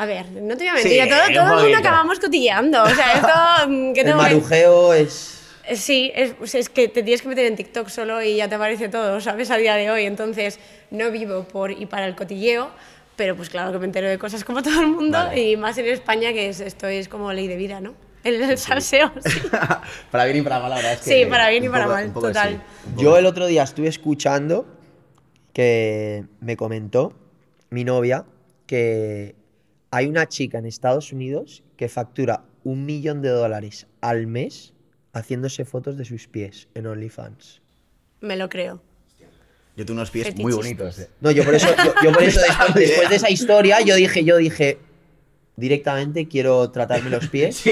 A 0.00 0.06
ver, 0.06 0.30
no 0.30 0.56
te 0.56 0.64
voy 0.64 0.68
a 0.68 0.74
mentir, 0.74 1.02
Sí, 1.02 1.08
todo, 1.10 1.18
todo 1.44 1.56
el 1.58 1.62
mundo 1.64 1.78
acabamos 1.78 2.18
cotilleando, 2.18 2.82
o 2.82 2.88
sea, 2.88 3.12
esto... 3.12 3.68
mm, 3.68 3.92
¿qué 3.94 4.00
El 4.00 4.06
que- 4.06 4.14
marujeo 4.14 4.94
es... 4.94 5.36
Eh, 5.66 5.76
Sí, 5.76 6.10
es, 6.14 6.32
pues 6.32 6.54
es 6.54 6.68
que 6.70 6.88
te 6.88 7.02
tienes 7.02 7.20
que 7.22 7.28
meter 7.28 7.44
en 7.44 7.54
TikTok 7.54 7.88
solo 7.88 8.22
y 8.22 8.36
ya 8.36 8.48
te 8.48 8.54
aparece 8.54 8.88
todo, 8.88 9.20
¿sabes? 9.20 9.50
A 9.50 9.56
día 9.58 9.74
de 9.76 9.90
hoy. 9.90 10.06
Entonces, 10.06 10.58
no 10.90 11.10
vivo 11.10 11.44
por 11.44 11.70
y 11.70 11.84
para 11.86 12.06
el 12.06 12.16
cotilleo, 12.16 12.70
pero 13.14 13.36
pues 13.36 13.50
claro 13.50 13.70
que 13.72 13.78
me 13.78 13.84
entero 13.84 14.08
de 14.08 14.18
cosas 14.18 14.42
como 14.42 14.62
todo 14.64 14.80
el 14.80 14.86
mundo 14.88 15.18
Vale. 15.18 15.40
y 15.50 15.56
más 15.58 15.76
en 15.78 15.84
España, 15.86 16.32
que 16.32 16.48
es, 16.48 16.60
esto 16.60 16.86
es 16.88 17.08
como 17.08 17.30
ley 17.34 17.46
de 17.46 17.56
vida, 17.56 17.80
¿no? 17.82 17.94
El, 18.24 18.42
el 18.42 18.56
salseo, 18.58 19.12
sí. 19.24 19.38
para 20.10 20.24
bien 20.24 20.38
y 20.38 20.42
para 20.42 20.60
mal, 20.60 20.70
la 20.70 20.76
verdad 20.76 20.92
es 20.94 21.00
que 21.00 21.10
Sí, 21.24 21.26
para 21.26 21.48
bien 21.50 21.64
y 21.64 21.68
para 21.68 21.84
poco- 21.84 21.94
mal, 21.94 22.12
total. 22.14 22.50
sí, 22.86 22.90
Yo 22.96 23.16
el 23.18 23.26
otro 23.26 23.46
día 23.46 23.62
estuve 23.62 23.88
escuchando 23.88 24.66
que 25.52 26.24
me 26.40 26.56
comentó 26.56 27.12
mi 27.70 27.84
novia 27.84 28.24
que 28.66 29.34
hay 29.90 30.06
una 30.06 30.28
chica 30.28 30.58
en 30.58 30.66
Estados 30.66 31.12
Unidos 31.12 31.62
que 31.76 31.88
factura 31.88 32.44
un 32.64 32.84
millón 32.86 33.22
de 33.22 33.30
dólares 33.30 33.86
al 34.00 34.26
mes 34.26 34.72
haciéndose 35.12 35.64
fotos 35.64 35.96
de 35.96 36.04
sus 36.04 36.28
pies 36.28 36.68
en 36.74 36.86
OnlyFans. 36.86 37.60
Me 38.20 38.36
lo 38.36 38.48
creo. 38.48 38.82
Yo 39.76 39.86
tengo 39.86 39.98
unos 39.98 40.10
pies 40.10 40.36
muy 40.36 40.52
bonitos. 40.52 40.98
eh. 40.98 41.08
No, 41.20 41.30
yo 41.30 41.42
por 41.44 41.54
eso, 41.54 41.68
yo, 41.84 41.94
yo 42.04 42.12
por 42.12 42.22
eso 42.22 42.40
después, 42.74 43.08
de 43.08 43.16
esa 43.16 43.30
historia, 43.30 43.80
yo 43.80 43.94
dije, 43.94 44.24
yo 44.24 44.36
dije, 44.36 44.78
directamente 45.56 46.28
quiero 46.28 46.70
tratarme 46.70 47.08
los 47.10 47.28
pies. 47.28 47.62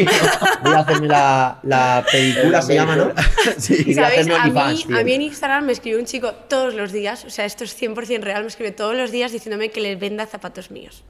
Voy 0.62 0.72
a 0.74 0.78
hacerme 0.80 1.08
la, 1.08 1.60
la 1.64 2.04
pedicura, 2.10 2.62
se 2.62 2.74
llama, 2.74 2.96
¿no? 2.96 3.12
Sí. 3.58 3.74
Y 3.78 3.84
voy 3.84 3.92
a 3.92 4.08
¿Sabéis? 4.08 4.20
hacerme 4.20 4.34
A 4.34 4.44
mí, 4.44 4.50
OnlyFans, 4.50 4.86
tío. 4.86 4.96
a 4.98 5.04
mí 5.04 5.12
en 5.12 5.22
Instagram 5.22 5.66
me 5.66 5.72
escribe 5.72 5.98
un 5.98 6.06
chico 6.06 6.32
todos 6.48 6.74
los 6.74 6.92
días, 6.92 7.24
o 7.24 7.30
sea, 7.30 7.44
esto 7.44 7.64
es 7.64 7.80
100% 7.80 8.20
real, 8.22 8.42
me 8.42 8.48
escribe 8.48 8.72
todos 8.72 8.96
los 8.96 9.10
días 9.10 9.30
diciéndome 9.32 9.70
que 9.70 9.80
le 9.80 9.96
venda 9.96 10.26
zapatos 10.26 10.70
míos. 10.70 11.04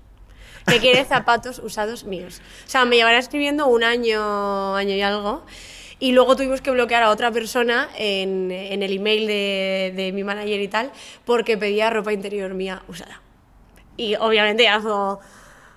Que 0.69 0.79
quiere 0.81 1.05
zapatos 1.05 1.59
usados 1.59 2.05
míos. 2.05 2.41
O 2.67 2.69
sea, 2.71 2.85
me 2.85 2.97
llevará 2.97 3.19
escribiendo 3.19 3.67
un 3.67 3.85
año, 3.85 4.75
año 4.77 4.95
y 4.95 5.01
algo. 5.03 5.45
Y 6.01 6.13
luego 6.13 6.37
tuvimos 6.37 6.61
que 6.61 6.71
bloquear 6.71 7.03
a 7.03 7.11
otra 7.11 7.31
persona 7.33 7.89
en, 7.97 8.51
en 8.53 8.83
el 8.85 8.93
email 8.97 9.27
de, 9.27 9.93
de 9.97 10.13
mi 10.13 10.23
manager 10.23 10.61
y 10.61 10.69
tal, 10.69 10.93
porque 11.25 11.57
pedía 11.59 11.91
ropa 11.91 12.13
interior 12.13 12.55
mía 12.55 12.83
usada. 12.87 13.21
Y 13.97 14.15
obviamente 14.15 14.63
ya 14.63 14.79
como, 14.81 15.19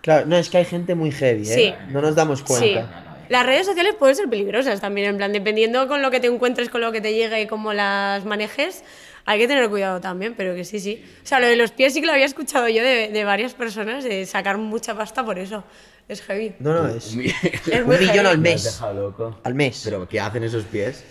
Claro, 0.02 0.26
no, 0.28 0.36
es 0.38 0.50
que 0.50 0.58
hay 0.58 0.66
gente 0.66 0.94
muy 0.96 1.12
heavy, 1.12 1.42
¿eh? 1.44 1.46
Sí. 1.56 1.74
No 1.90 2.02
nos 2.02 2.16
damos 2.16 2.40
Sí. 2.40 2.46
cuenta. 2.46 3.08
Las 3.30 3.46
redes 3.46 3.66
sociales 3.66 3.96
pueden 3.98 4.16
ser 4.16 4.28
peligrosas 4.30 4.82
también, 4.82 5.08
en 5.10 5.18
plan, 5.18 5.32
dependiendo 5.32 5.88
con 5.88 6.02
lo 6.02 6.12
que 6.12 6.20
te 6.20 6.28
encuentres, 6.28 6.70
con 6.70 6.82
lo 6.82 6.92
que 6.92 7.02
te 7.02 7.14
llegue 7.14 7.42
y 7.42 7.48
cómo 7.48 7.72
las 7.74 8.26
manejes, 8.26 8.84
hay 9.26 9.40
que 9.40 9.48
tener 9.48 9.70
cuidado 9.70 10.00
también, 10.02 10.34
pero 10.36 10.56
que 10.56 10.66
sí, 10.66 10.80
sí. 10.80 11.04
O 11.24 11.26
sea, 11.26 11.40
lo 11.40 11.48
de 11.48 11.56
los 11.56 11.72
pies 11.72 11.94
sí 11.94 12.02
que 12.02 12.08
lo 12.08 12.14
había 12.14 12.26
escuchado 12.26 12.68
yo 12.68 12.84
de, 12.84 13.10
de 13.10 13.24
varias 13.24 13.54
personas, 13.54 14.04
de 14.04 14.26
sacar 14.26 14.58
mucha 14.58 14.96
pasta 14.96 15.24
por 15.26 15.40
eso. 15.40 15.64
Es 16.10 16.22
heavy. 16.24 16.56
No, 16.60 16.74
no, 16.74 16.88
es 16.90 17.12
Un 17.14 17.20
millón. 17.20 17.36
Es 17.44 17.82
un 17.84 17.88
millón 17.90 18.08
heavy. 18.08 18.20
al 18.28 18.38
Me 18.40 18.50
has 18.50 18.56
mes. 18.56 18.64
dejado 18.66 18.94
loco. 19.02 19.40
Al 19.44 19.54
mes. 19.54 19.82
Pero 19.86 20.10
¿qué 20.10 20.20
hacen 20.20 20.44
esos 20.44 20.66
pies? 20.66 21.06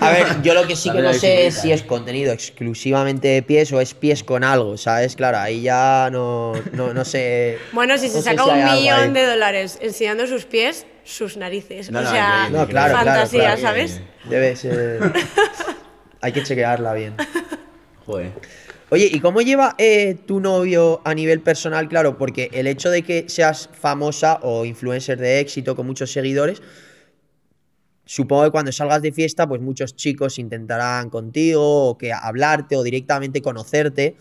A 0.00 0.10
ver, 0.10 0.40
yo 0.42 0.54
lo 0.54 0.66
que 0.66 0.74
sí 0.74 0.90
que 0.92 1.02
no 1.02 1.12
sé 1.12 1.48
es 1.48 1.56
si 1.56 1.70
es 1.70 1.82
contenido 1.82 2.32
exclusivamente 2.32 3.28
de 3.28 3.42
pies 3.42 3.70
o 3.72 3.80
es 3.80 3.92
pies 3.92 4.24
con 4.24 4.42
algo, 4.42 4.78
¿sabes? 4.78 5.16
Claro, 5.16 5.36
ahí 5.38 5.62
ya 5.62 6.08
no, 6.10 6.54
no, 6.72 6.94
no 6.94 7.04
sé. 7.04 7.58
Bueno, 7.72 7.98
si 7.98 8.06
no 8.06 8.12
se 8.14 8.22
saca 8.22 8.44
si 8.44 8.50
un 8.50 8.64
millón 8.64 9.12
de 9.12 9.26
dólares 9.26 9.78
enseñando 9.82 10.26
sus 10.26 10.46
pies, 10.46 10.86
sus 11.04 11.36
narices. 11.36 11.90
No, 11.90 11.98
o 11.98 12.02
no, 12.02 12.10
sea, 12.10 12.44
No, 12.44 12.66
claro, 12.66 12.94
claro, 12.94 12.94
fantasía, 13.10 13.40
claro. 13.56 13.60
¿sabes? 13.60 14.00
Debe 14.30 14.56
ser. 14.56 15.12
Hay 16.22 16.32
que 16.32 16.42
chequearla 16.42 16.94
bien. 16.94 17.14
Joder. 18.06 18.32
Oye, 18.90 19.08
¿y 19.10 19.20
cómo 19.20 19.40
lleva 19.40 19.74
eh, 19.78 20.16
tu 20.26 20.38
novio 20.38 21.00
a 21.04 21.14
nivel 21.14 21.40
personal? 21.40 21.88
Claro, 21.88 22.18
porque 22.18 22.50
el 22.52 22.66
hecho 22.66 22.90
de 22.90 23.02
que 23.02 23.24
seas 23.28 23.68
famosa 23.72 24.38
o 24.42 24.64
influencer 24.64 25.18
de 25.18 25.40
éxito 25.40 25.74
con 25.74 25.86
muchos 25.86 26.12
seguidores, 26.12 26.62
supongo 28.04 28.44
que 28.44 28.50
cuando 28.50 28.70
salgas 28.70 29.02
de 29.02 29.12
fiesta, 29.12 29.48
pues 29.48 29.60
muchos 29.60 29.96
chicos 29.96 30.38
intentarán 30.38 31.10
contigo 31.10 31.88
o 31.88 31.98
que 31.98 32.12
hablarte 32.12 32.76
o 32.76 32.82
directamente 32.82 33.40
conocerte. 33.40 34.16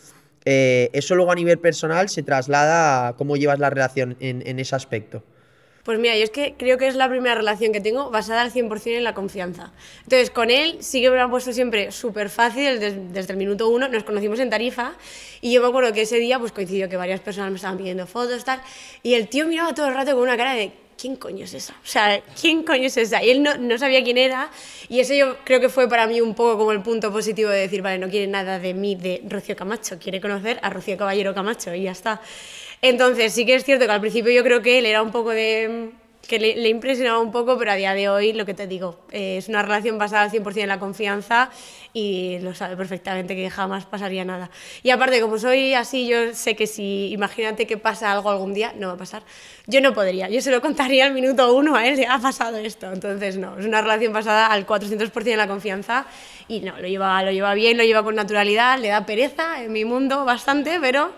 Eh, 0.45 0.89
¿Eso 0.93 1.15
luego 1.15 1.31
a 1.31 1.35
nivel 1.35 1.59
personal 1.59 2.09
se 2.09 2.23
traslada 2.23 3.09
a 3.09 3.15
cómo 3.17 3.35
llevas 3.35 3.59
la 3.59 3.69
relación 3.69 4.15
en, 4.21 4.41
en 4.47 4.59
ese 4.59 4.75
aspecto? 4.75 5.21
Pues 5.83 5.99
mira, 5.99 6.15
yo 6.15 6.23
es 6.23 6.29
que 6.29 6.55
creo 6.57 6.77
que 6.77 6.87
es 6.87 6.95
la 6.95 7.09
primera 7.09 7.35
relación 7.35 7.71
que 7.71 7.81
tengo 7.81 8.11
basada 8.11 8.41
al 8.41 8.51
100% 8.51 8.97
en 8.97 9.03
la 9.03 9.13
confianza. 9.13 9.71
Entonces, 10.03 10.29
con 10.29 10.51
él 10.51 10.77
sí 10.81 11.01
que 11.01 11.09
me 11.09 11.15
lo 11.15 11.23
han 11.23 11.29
puesto 11.29 11.53
siempre 11.53 11.91
súper 11.91 12.29
fácil 12.29 12.79
desde, 12.79 12.99
desde 13.11 13.33
el 13.33 13.37
minuto 13.37 13.67
uno. 13.69 13.87
Nos 13.87 14.03
conocimos 14.03 14.39
en 14.39 14.49
Tarifa 14.49 14.93
y 15.41 15.53
yo 15.53 15.61
me 15.61 15.67
acuerdo 15.67 15.91
que 15.93 16.01
ese 16.01 16.17
día 16.17 16.37
pues 16.39 16.51
coincidió 16.51 16.87
que 16.87 16.97
varias 16.97 17.19
personas 17.19 17.49
me 17.49 17.55
estaban 17.55 17.77
pidiendo 17.77 18.05
fotos 18.05 18.43
tal 18.43 18.61
y 19.01 19.15
el 19.15 19.27
tío 19.27 19.47
miraba 19.47 19.73
todo 19.73 19.87
el 19.87 19.93
rato 19.93 20.11
con 20.13 20.21
una 20.21 20.37
cara 20.37 20.53
de 20.53 20.71
¿quién 21.01 21.15
coño 21.15 21.45
es 21.45 21.53
esa? 21.55 21.73
O 21.73 21.87
sea, 21.87 22.21
¿quién 22.39 22.61
coño 22.63 22.85
es 22.85 22.97
esa? 22.97 23.23
Y 23.23 23.31
él 23.31 23.41
no, 23.41 23.57
no 23.57 23.77
sabía 23.79 24.03
quién 24.03 24.19
era 24.19 24.51
y 24.87 24.99
eso 24.99 25.15
yo 25.15 25.37
creo 25.43 25.59
que 25.59 25.69
fue 25.69 25.89
para 25.89 26.05
mí 26.05 26.21
un 26.21 26.35
poco 26.35 26.59
como 26.59 26.71
el 26.71 26.81
punto 26.83 27.11
positivo 27.11 27.49
de 27.49 27.61
decir, 27.61 27.81
vale, 27.81 27.97
no 27.97 28.07
quiere 28.07 28.27
nada 28.27 28.59
de 28.59 28.75
mí, 28.75 28.95
de 28.95 29.23
Rocío 29.27 29.55
Camacho, 29.55 29.97
quiere 29.97 30.21
conocer 30.21 30.59
a 30.61 30.69
Rocío 30.69 30.97
Caballero 30.97 31.33
Camacho 31.33 31.73
y 31.73 31.83
ya 31.83 31.91
está. 31.91 32.21
Entonces, 32.81 33.33
sí 33.33 33.45
que 33.45 33.53
es 33.55 33.63
cierto 33.63 33.85
que 33.85 33.91
al 33.91 34.01
principio 34.01 34.31
yo 34.31 34.43
creo 34.43 34.61
que 34.61 34.79
él 34.79 34.87
era 34.87 35.03
un 35.03 35.11
poco 35.11 35.29
de... 35.29 35.91
que 36.27 36.39
le, 36.39 36.67
impresionaba 36.67 37.19
un 37.19 37.31
poco, 37.31 37.55
pero 37.59 37.71
a 37.71 37.75
día 37.75 37.93
de 37.93 38.09
hoy, 38.09 38.33
lo 38.33 38.43
que 38.43 38.55
te 38.55 38.65
digo, 38.65 38.97
eh, 39.11 39.37
es 39.37 39.49
una 39.49 39.61
relación 39.61 39.99
basada 39.99 40.23
al 40.23 40.31
100% 40.31 40.61
en 40.61 40.67
la 40.67 40.79
confianza 40.79 41.51
y 41.93 42.39
lo 42.39 42.55
sabe 42.55 42.75
perfectamente 42.75 43.35
que 43.35 43.51
jamás 43.51 43.85
pasaría 43.85 44.25
nada. 44.25 44.49
Y 44.81 44.89
aparte, 44.89 45.21
como 45.21 45.37
soy 45.37 45.75
así, 45.75 46.07
yo 46.07 46.33
sé 46.33 46.55
que 46.55 46.65
si, 46.65 47.11
imagínate 47.11 47.67
que 47.67 47.77
pasa 47.77 48.11
algo 48.11 48.31
algún 48.31 48.55
día, 48.55 48.73
no 48.75 48.87
va 48.87 48.93
a 48.93 48.97
pasar. 48.97 49.21
Yo 49.67 49.79
no 49.79 49.93
podría, 49.93 50.27
yo 50.29 50.41
se 50.41 50.49
lo 50.49 50.59
contaría 50.59 51.05
al 51.05 51.13
minuto 51.13 51.53
uno 51.53 51.75
a 51.75 51.85
él, 51.85 52.03
ha 52.09 52.17
pasado 52.17 52.57
esto. 52.57 52.91
Entonces, 52.91 53.37
no, 53.37 53.59
es 53.59 53.65
una 53.67 53.81
relación 53.81 54.11
basada 54.11 54.47
al 54.47 54.65
400% 54.65 55.27
en 55.27 55.37
la 55.37 55.47
confianza 55.47 56.07
y 56.47 56.61
no, 56.61 56.79
lo 56.79 56.87
lleva, 56.87 57.21
lo 57.21 57.31
lleva 57.31 57.53
bien, 57.53 57.77
lo 57.77 57.83
lleva 57.83 58.01
con 58.01 58.15
naturalidad, 58.15 58.79
le 58.79 58.87
da 58.87 59.05
pereza 59.05 59.61
en 59.61 59.71
mi 59.71 59.85
mundo 59.85 60.25
bastante, 60.25 60.79
pero 60.81 61.11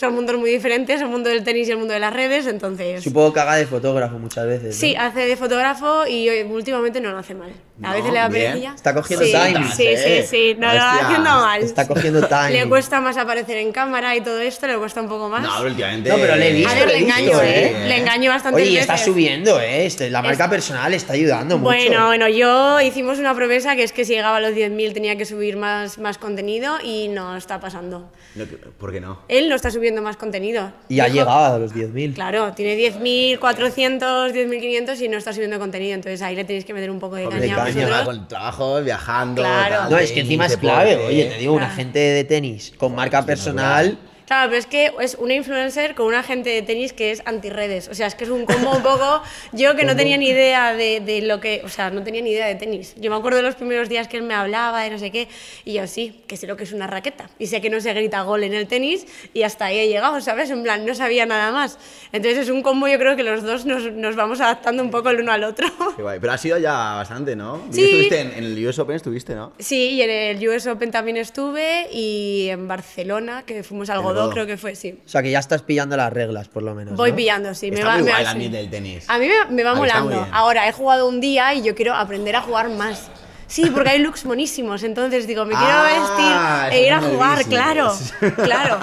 son 0.00 0.14
mundos 0.14 0.34
muy 0.38 0.50
diferentes, 0.50 0.98
el 1.02 1.08
mundo 1.08 1.28
del 1.28 1.44
tenis 1.44 1.68
y 1.68 1.72
el 1.72 1.76
mundo 1.76 1.92
de 1.92 2.00
las 2.00 2.10
redes, 2.10 2.46
entonces... 2.46 3.04
Supongo 3.04 3.34
que 3.34 3.40
haga 3.40 3.56
de 3.56 3.66
fotógrafo 3.66 4.18
muchas 4.18 4.46
veces. 4.46 4.68
¿no? 4.74 4.80
Sí, 4.80 4.96
hace 4.96 5.26
de 5.26 5.36
fotógrafo 5.36 6.06
y 6.06 6.26
eh, 6.30 6.42
últimamente 6.44 7.02
no 7.02 7.10
lo 7.12 7.18
hace 7.18 7.34
mal. 7.34 7.50
A 7.82 7.88
No, 7.88 7.92
veces 7.94 8.12
le 8.12 8.18
da 8.18 8.28
bien. 8.28 8.42
perecilla. 8.44 8.72
Está 8.74 8.94
cogiendo 8.94 9.26
sí, 9.26 9.32
timing. 9.32 9.68
Sí, 9.72 9.88
sí, 9.96 10.22
sí, 10.26 10.56
no 10.58 10.68
lo 10.72 10.78
va 10.78 10.90
Hostia. 10.92 11.06
haciendo 11.06 11.30
mal. 11.30 11.62
Está 11.62 11.86
cogiendo 11.86 12.20
timing. 12.28 12.52
Le 12.60 12.68
cuesta 12.70 13.00
más 13.02 13.16
aparecer 13.18 13.58
en 13.58 13.72
cámara 13.72 14.16
y 14.16 14.22
todo 14.22 14.40
esto, 14.40 14.66
le 14.66 14.78
cuesta 14.78 15.02
un 15.02 15.08
poco 15.08 15.28
más. 15.28 15.42
No, 15.42 15.50
pero 15.58 15.68
últimamente. 15.70 16.08
No, 16.08 16.16
pero 16.16 16.36
le 16.36 16.48
he 16.48 16.52
visto, 16.54 16.70
a 16.70 16.74
ver, 16.74 16.86
le 16.88 16.92
le 16.94 16.98
he 16.98 17.04
visto, 17.04 17.18
engaño, 17.20 17.42
¿eh? 17.42 17.66
¿eh? 17.84 17.88
Le 17.88 17.96
engaño 17.98 18.30
bastante. 18.30 18.62
Oye, 18.62 18.70
y 18.70 18.76
está 18.78 18.96
subiendo, 18.96 19.60
¿eh? 19.60 19.84
Este, 19.84 20.08
la 20.08 20.22
marca 20.22 20.48
personal 20.48 20.94
está 20.94 21.12
ayudando 21.12 21.58
mucho. 21.58 21.70
Bueno, 21.74 22.06
bueno, 22.06 22.28
yo 22.28 22.80
hicimos 22.80 23.18
una 23.18 23.34
promesa 23.34 23.76
que 23.76 23.82
es 23.82 23.92
que 23.92 24.04
si 24.06 24.14
llegaba 24.14 24.36
a 24.38 24.40
los 24.40 24.52
10.000 24.52 24.94
tenía 24.94 25.16
que 25.16 25.26
subir 25.26 25.56
más, 25.58 25.98
más 25.98 26.16
contenido 26.16 26.76
y 26.82 27.08
no 27.08 27.36
está 27.36 27.60
pasando. 27.60 28.10
No, 28.34 28.44
¿Por 28.78 28.92
qué 28.92 29.00
no? 29.00 29.20
Él 29.28 29.48
no 29.48 29.56
está 29.56 29.70
subiendo 29.70 29.89
subiendo 29.90 30.02
más 30.02 30.16
contenido. 30.16 30.70
Y 30.88 31.00
ha 31.00 31.06
Dijo- 31.06 31.16
llegado 31.16 31.54
a 31.56 31.58
los 31.58 31.74
10.000. 31.74 32.14
Claro, 32.14 32.52
tiene 32.54 32.76
10.400, 32.76 34.32
10.500 34.32 35.00
y 35.00 35.08
no 35.08 35.18
está 35.18 35.32
subiendo 35.32 35.58
contenido, 35.58 35.94
entonces 35.94 36.22
ahí 36.22 36.36
le 36.36 36.44
tenéis 36.44 36.64
que 36.64 36.72
meter 36.72 36.90
un 36.90 37.00
poco 37.00 37.16
de 37.16 37.26
Hombre, 37.26 37.40
caña 37.48 37.62
a 37.62 37.64
caña. 37.66 38.04
Con 38.04 38.14
el 38.16 38.26
trabajo, 38.28 38.80
viajando. 38.82 39.42
Claro. 39.42 39.76
tal, 39.76 39.90
No, 39.90 39.98
es 39.98 40.12
que 40.12 40.20
encima 40.20 40.46
es 40.46 40.56
clave. 40.56 40.96
Oye, 40.96 41.24
te 41.26 41.38
digo, 41.38 41.54
una 41.54 41.66
Claro. 41.66 41.76
gente 41.76 41.98
de 41.98 42.24
tenis 42.24 42.72
con 42.78 42.94
marca 42.94 43.24
personal. 43.26 43.98
Claro, 44.30 44.48
pero 44.50 44.60
es 44.60 44.66
que 44.66 44.92
es 45.00 45.16
una 45.16 45.34
influencer 45.34 45.96
con 45.96 46.06
una 46.06 46.22
gente 46.22 46.50
de 46.50 46.62
tenis 46.62 46.92
que 46.92 47.10
es 47.10 47.20
antirredes. 47.24 47.88
O 47.88 47.94
sea, 47.94 48.06
es 48.06 48.14
que 48.14 48.22
es 48.22 48.30
un 48.30 48.46
combo 48.46 48.70
un 48.76 48.80
poco. 48.80 49.24
Yo 49.50 49.74
que 49.74 49.84
no 49.84 49.96
tenía 49.96 50.16
ni 50.18 50.28
idea 50.28 50.72
de, 50.72 51.00
de 51.00 51.20
lo 51.22 51.40
que. 51.40 51.62
O 51.64 51.68
sea, 51.68 51.90
no 51.90 52.04
tenía 52.04 52.22
ni 52.22 52.30
idea 52.30 52.46
de 52.46 52.54
tenis. 52.54 52.94
Yo 52.96 53.10
me 53.10 53.16
acuerdo 53.16 53.38
de 53.38 53.42
los 53.42 53.56
primeros 53.56 53.88
días 53.88 54.06
que 54.06 54.18
él 54.18 54.22
me 54.22 54.34
hablaba 54.34 54.82
de 54.82 54.90
no 54.90 55.00
sé 55.00 55.10
qué. 55.10 55.26
Y 55.64 55.72
yo 55.72 55.88
sí, 55.88 56.22
que 56.28 56.36
sé 56.36 56.46
lo 56.46 56.56
que 56.56 56.62
es 56.62 56.72
una 56.72 56.86
raqueta. 56.86 57.28
Y 57.40 57.48
sé 57.48 57.60
que 57.60 57.70
no 57.70 57.80
se 57.80 57.92
grita 57.92 58.22
gol 58.22 58.44
en 58.44 58.54
el 58.54 58.68
tenis. 58.68 59.04
Y 59.34 59.42
hasta 59.42 59.64
ahí 59.64 59.80
he 59.80 59.88
llegado, 59.88 60.20
¿sabes? 60.20 60.48
En 60.50 60.62
plan, 60.62 60.86
no 60.86 60.94
sabía 60.94 61.26
nada 61.26 61.50
más. 61.50 61.76
Entonces 62.12 62.38
es 62.44 62.50
un 62.50 62.62
combo, 62.62 62.86
yo 62.86 62.98
creo 63.00 63.16
que 63.16 63.24
los 63.24 63.42
dos 63.42 63.66
nos, 63.66 63.90
nos 63.90 64.14
vamos 64.14 64.40
adaptando 64.40 64.80
un 64.80 64.92
poco 64.92 65.10
el 65.10 65.22
uno 65.22 65.32
al 65.32 65.42
otro. 65.42 65.66
Qué 65.96 66.02
guay. 66.02 66.20
Pero 66.20 66.32
ha 66.32 66.38
sido 66.38 66.56
ya 66.56 66.94
bastante, 66.94 67.34
¿no? 67.34 67.62
Sí. 67.72 67.82
Estuviste 67.82 68.20
en, 68.20 68.32
en 68.34 68.44
el 68.44 68.68
US 68.68 68.78
Open, 68.78 68.94
estuviste, 68.94 69.34
¿no? 69.34 69.54
Sí, 69.58 69.94
y 69.94 70.02
en 70.02 70.10
el 70.10 70.48
US 70.48 70.68
Open 70.68 70.92
también 70.92 71.16
estuve. 71.16 71.88
Y 71.92 72.46
en 72.48 72.68
Barcelona, 72.68 73.42
que 73.44 73.64
fuimos 73.64 73.90
al 73.90 74.00
Godó, 74.02 74.19
Creo 74.28 74.46
que 74.46 74.58
fue, 74.58 74.74
sí. 74.74 75.00
O 75.06 75.08
sea, 75.08 75.22
que 75.22 75.30
ya 75.30 75.38
estás 75.38 75.62
pillando 75.62 75.96
las 75.96 76.12
reglas, 76.12 76.48
por 76.48 76.62
lo 76.62 76.74
menos. 76.74 76.96
Voy 76.96 77.10
¿no? 77.12 77.16
pillando, 77.16 77.54
sí. 77.54 77.68
Está 77.68 77.78
me 77.80 77.84
va, 77.86 77.94
muy 77.94 78.02
me 78.04 78.10
guay 78.10 78.24
va- 78.24 78.30
el 78.32 78.36
sí. 78.42 78.48
del 78.50 78.68
tenis. 78.70 79.04
A 79.08 79.18
mí 79.18 79.28
me, 79.28 79.54
me 79.54 79.62
va 79.64 79.72
mí 79.72 79.78
molando. 79.80 80.26
Ahora, 80.32 80.68
he 80.68 80.72
jugado 80.72 81.08
un 81.08 81.20
día 81.20 81.54
y 81.54 81.62
yo 81.62 81.74
quiero 81.74 81.94
aprender 81.94 82.36
a 82.36 82.42
jugar 82.42 82.68
más. 82.68 83.10
Sí, 83.46 83.70
porque 83.70 83.90
hay 83.90 83.98
looks 84.00 84.24
monísimos, 84.26 84.82
entonces 84.84 85.26
digo, 85.26 85.44
me 85.44 85.54
quiero 85.54 85.66
Ah, 85.72 86.68
vestir 86.68 86.78
e 86.78 86.86
ir 86.86 86.92
a 86.92 87.00
jugar, 87.00 87.44
claro, 87.46 87.86
buenísimos. 87.86 88.32
claro. 88.44 88.78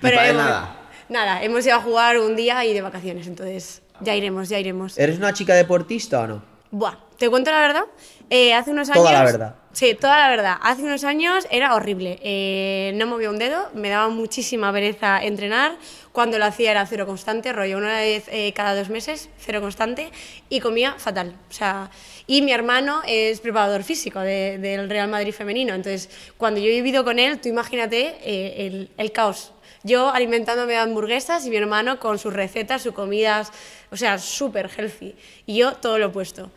para 0.00 0.24
él 0.24 0.30
hemos- 0.30 0.42
nada. 0.44 0.76
Nada, 1.08 1.42
hemos 1.44 1.64
ido 1.66 1.76
a 1.76 1.80
jugar 1.80 2.18
un 2.18 2.34
día 2.34 2.64
y 2.64 2.72
de 2.72 2.80
vacaciones, 2.80 3.26
entonces 3.26 3.82
ya 4.00 4.14
iremos, 4.16 4.48
ya 4.48 4.58
iremos. 4.58 4.96
¿Eres 4.98 5.18
una 5.18 5.32
chica 5.34 5.54
deportista 5.54 6.20
o 6.22 6.26
no? 6.26 6.42
Buah, 6.70 6.94
¿te 7.18 7.28
cuento 7.30 7.50
la 7.52 7.60
verdad? 7.60 7.84
Eh, 8.30 8.54
hace 8.54 8.70
unos 8.70 8.88
años... 8.90 8.98
Toda 9.04 9.12
la 9.12 9.24
verdad. 9.24 9.54
Sí, 9.72 9.94
toda 9.94 10.18
la 10.18 10.28
verdad. 10.28 10.56
Hace 10.62 10.82
unos 10.82 11.02
años 11.04 11.46
era 11.50 11.74
horrible. 11.74 12.18
Eh, 12.22 12.92
no 12.94 13.06
movía 13.06 13.28
un 13.30 13.38
dedo, 13.38 13.68
me 13.74 13.88
daba 13.88 14.08
muchísima 14.08 14.72
pereza 14.72 15.22
entrenar. 15.22 15.76
Cuando 16.12 16.38
lo 16.38 16.44
hacía 16.44 16.70
era 16.70 16.86
cero 16.86 17.06
constante, 17.06 17.52
rollo 17.52 17.76
una 17.78 17.98
vez 17.98 18.24
eh, 18.28 18.52
cada 18.54 18.74
dos 18.76 18.88
meses, 18.88 19.28
cero 19.38 19.60
constante, 19.60 20.10
y 20.48 20.60
comía 20.60 20.94
fatal. 20.98 21.34
O 21.50 21.52
sea, 21.52 21.90
y 22.28 22.42
mi 22.42 22.52
hermano 22.52 23.02
es 23.06 23.40
preparador 23.40 23.82
físico 23.82 24.20
de- 24.20 24.58
del 24.58 24.88
Real 24.88 25.08
Madrid 25.08 25.32
femenino. 25.34 25.74
Entonces, 25.74 26.08
cuando 26.36 26.60
yo 26.60 26.66
he 26.68 26.70
vivido 26.76 27.02
con 27.04 27.18
él, 27.18 27.40
tú 27.40 27.48
imagínate 27.48 28.16
eh, 28.22 28.66
el, 28.66 28.90
el 28.96 29.10
caos. 29.12 29.50
Yo 29.82 30.08
alimentándome 30.10 30.74
de 30.74 30.78
hamburguesas 30.78 31.44
y 31.46 31.50
mi 31.50 31.56
hermano 31.56 31.98
con 31.98 32.18
sus 32.18 32.32
recetas, 32.32 32.80
sus 32.82 32.94
comidas, 32.94 33.50
o 33.90 33.96
sea, 33.96 34.18
súper 34.18 34.70
healthy. 34.74 35.14
Y 35.46 35.56
yo 35.56 35.74
todo 35.74 35.98
lo 35.98 36.06
opuesto. 36.06 36.50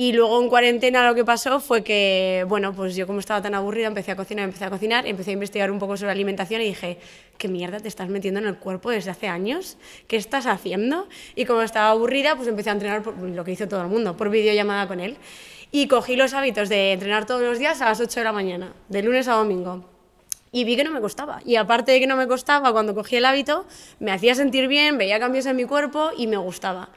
Y 0.00 0.14
luego 0.14 0.40
en 0.40 0.48
cuarentena 0.48 1.06
lo 1.06 1.14
que 1.14 1.26
pasó 1.26 1.60
fue 1.60 1.84
que, 1.84 2.46
bueno, 2.48 2.72
pues 2.72 2.96
yo 2.96 3.06
como 3.06 3.20
estaba 3.20 3.42
tan 3.42 3.54
aburrida 3.54 3.86
empecé 3.86 4.12
a 4.12 4.16
cocinar, 4.16 4.46
empecé 4.46 4.64
a 4.64 4.70
cocinar, 4.70 5.06
empecé 5.06 5.28
a 5.28 5.34
investigar 5.34 5.70
un 5.70 5.78
poco 5.78 5.94
sobre 5.98 6.10
alimentación 6.10 6.62
y 6.62 6.64
dije, 6.64 6.96
¿qué 7.36 7.48
mierda 7.48 7.80
te 7.80 7.88
estás 7.88 8.08
metiendo 8.08 8.40
en 8.40 8.46
el 8.46 8.56
cuerpo 8.56 8.88
desde 8.88 9.10
hace 9.10 9.28
años? 9.28 9.76
¿Qué 10.08 10.16
estás 10.16 10.46
haciendo? 10.46 11.06
Y 11.34 11.44
como 11.44 11.60
estaba 11.60 11.90
aburrida, 11.90 12.34
pues 12.34 12.48
empecé 12.48 12.70
a 12.70 12.72
entrenar 12.72 13.02
lo 13.06 13.44
que 13.44 13.52
hizo 13.52 13.68
todo 13.68 13.82
el 13.82 13.88
mundo, 13.88 14.16
por 14.16 14.30
videollamada 14.30 14.88
con 14.88 15.00
él. 15.00 15.18
Y 15.70 15.86
cogí 15.86 16.16
los 16.16 16.32
hábitos 16.32 16.70
de 16.70 16.92
entrenar 16.92 17.26
todos 17.26 17.42
los 17.42 17.58
días 17.58 17.82
a 17.82 17.90
las 17.90 18.00
8 18.00 18.20
de 18.20 18.24
la 18.24 18.32
mañana, 18.32 18.72
de 18.88 19.02
lunes 19.02 19.28
a 19.28 19.34
domingo. 19.34 19.84
Y 20.50 20.64
vi 20.64 20.76
que 20.76 20.84
no 20.84 20.92
me 20.92 21.02
costaba. 21.02 21.42
Y 21.44 21.56
aparte 21.56 21.92
de 21.92 22.00
que 22.00 22.06
no 22.06 22.16
me 22.16 22.26
costaba, 22.26 22.72
cuando 22.72 22.94
cogí 22.94 23.16
el 23.16 23.26
hábito, 23.26 23.66
me 23.98 24.12
hacía 24.12 24.34
sentir 24.34 24.66
bien, 24.66 24.96
veía 24.96 25.20
cambios 25.20 25.44
en 25.44 25.56
mi 25.56 25.66
cuerpo 25.66 26.08
y 26.16 26.26
me 26.26 26.38
gustaba. 26.38 26.88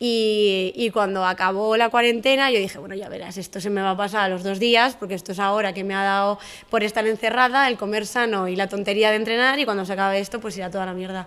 Y, 0.00 0.90
cuando 0.92 1.24
acabó 1.24 1.76
la 1.76 1.88
cuarentena, 1.88 2.50
yo 2.52 2.58
dije, 2.60 2.78
bueno, 2.78 2.94
ya 2.94 3.08
verás, 3.08 3.36
esto 3.36 3.60
se 3.60 3.68
me 3.68 3.80
va 3.80 3.90
a 3.90 3.96
pasar 3.96 4.22
a 4.22 4.28
los 4.28 4.44
dos 4.44 4.60
días, 4.60 4.94
porque 4.94 5.14
esto 5.14 5.32
es 5.32 5.40
ahora 5.40 5.72
que 5.72 5.82
me 5.82 5.94
ha 5.94 6.04
dado 6.04 6.38
por 6.70 6.84
estar 6.84 7.04
encerrada, 7.06 7.66
el 7.68 7.76
comer 7.76 8.06
sano 8.06 8.46
y 8.46 8.54
la 8.54 8.68
tontería 8.68 9.10
de 9.10 9.16
entrenar, 9.16 9.58
y 9.58 9.64
cuando 9.64 9.84
se 9.84 9.94
acabe 9.94 10.20
esto, 10.20 10.40
pues 10.40 10.56
irá 10.56 10.70
toda 10.70 10.86
la 10.86 10.92
mierda. 10.92 11.26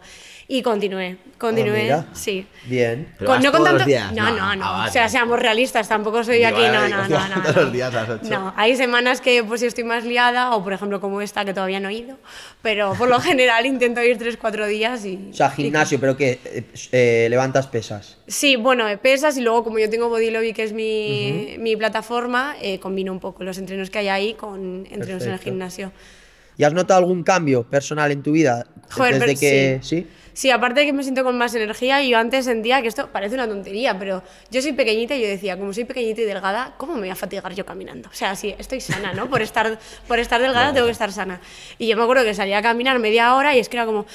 Y 0.53 0.61
continué, 0.63 1.15
continué, 1.37 1.93
Ah, 1.93 2.05
sí. 2.11 2.45
Bien. 2.65 3.07
Pero 3.17 3.31
vas 3.31 3.41
todos 3.41 3.71
los 3.71 3.85
días. 3.85 4.11
No, 4.11 4.25
No, 4.31 4.35
no, 4.35 4.55
no. 4.57 4.65
ah, 4.65 4.71
vale. 4.79 4.89
o 4.89 4.91
sea, 4.91 5.07
seamos 5.07 5.39
realistas, 5.39 5.87
tampoco 5.87 6.25
soy 6.25 6.43
aquí, 6.43 6.59
no, 6.63 6.89
no, 6.89 7.07
no, 7.07 7.07
no. 7.07 7.41
todos 7.41 7.55
no. 7.55 7.61
los 7.61 7.71
días 7.71 7.95
a 7.95 8.01
las 8.01 8.09
ocho. 8.09 8.29
No, 8.29 8.53
hay 8.57 8.75
semanas 8.75 9.21
que 9.21 9.45
pues 9.45 9.61
estoy 9.61 9.85
más 9.85 10.03
liada, 10.03 10.53
o 10.53 10.61
por 10.61 10.73
ejemplo 10.73 10.99
como 10.99 11.21
esta 11.21 11.45
que 11.45 11.53
todavía 11.53 11.79
no 11.79 11.87
he 11.87 11.93
ido, 11.93 12.17
pero 12.61 12.95
por 12.95 13.07
lo 13.07 13.17
general 13.21 13.65
intento 13.65 14.03
ir 14.03 14.17
3-4 14.17 14.67
días 14.67 15.05
y... 15.05 15.29
O 15.31 15.33
sea, 15.33 15.51
gimnasio, 15.51 16.01
pero 16.01 16.17
que 16.17 16.39
eh, 16.91 17.27
levantas 17.29 17.67
pesas. 17.67 18.17
Sí, 18.27 18.57
bueno, 18.57 18.89
eh, 18.89 18.97
pesas 18.97 19.37
y 19.37 19.41
luego 19.41 19.63
como 19.63 19.79
yo 19.79 19.89
tengo 19.89 20.09
Body 20.09 20.31
Lobby, 20.31 20.51
que 20.51 20.63
es 20.63 20.73
mi, 20.73 21.55
mi 21.59 21.77
plataforma, 21.77 22.55
eh, 22.61 22.77
combino 22.81 23.13
un 23.13 23.21
poco 23.21 23.45
los 23.45 23.57
entrenos 23.57 23.89
que 23.89 23.99
hay 23.99 24.09
ahí 24.09 24.33
con 24.33 24.85
entrenos 24.91 24.99
en 24.99 25.11
el 25.13 25.17
Perfecto. 25.19 25.43
gimnasio. 25.45 25.93
¿Y 26.57 26.65
has 26.65 26.73
notado 26.73 26.99
algún 26.99 27.23
cambio 27.23 27.63
personal 27.63 28.11
en 28.11 28.21
tu 28.21 28.33
vida? 28.33 28.67
Joder, 28.91 29.13
desde 29.13 29.25
pero 29.27 29.39
que. 29.39 29.79
sí. 29.81 29.95
Sí, 30.01 30.07
aparte 30.51 30.79
de 30.81 30.85
que 30.87 30.93
me 30.93 31.03
siento 31.03 31.23
con 31.23 31.37
más 31.37 31.53
energía, 31.55 32.01
yo 32.03 32.17
antes 32.17 32.45
sentía 32.45 32.81
que 32.81 32.87
esto 32.87 33.09
parece 33.11 33.35
una 33.35 33.47
tontería, 33.47 33.97
pero 33.99 34.23
yo 34.49 34.61
soy 34.61 34.73
pequeñita 34.73 35.15
y 35.15 35.21
yo 35.21 35.27
decía, 35.27 35.57
como 35.57 35.73
soy 35.73 35.85
pequeñita 35.85 36.21
y 36.21 36.25
delgada, 36.25 36.73
¿cómo 36.77 36.93
me 36.93 36.99
voy 37.01 37.09
a 37.09 37.15
fatigar 37.15 37.53
yo 37.53 37.65
caminando? 37.65 38.09
O 38.09 38.13
sea, 38.13 38.35
sí, 38.35 38.55
estoy 38.57 38.81
sana, 38.81 39.13
¿no? 39.13 39.29
Por 39.29 39.41
estar, 39.41 39.79
por 40.07 40.19
estar 40.19 40.41
delgada 40.41 40.73
tengo 40.73 40.85
que 40.85 40.91
estar 40.93 41.11
sana. 41.11 41.41
Y 41.77 41.87
yo 41.87 41.97
me 41.97 42.03
acuerdo 42.03 42.23
que 42.23 42.33
salía 42.33 42.57
a 42.59 42.61
caminar 42.61 42.97
media 42.99 43.35
hora 43.35 43.55
y 43.55 43.59
es 43.59 43.69
que 43.69 43.77
era 43.77 43.85
como... 43.85 44.05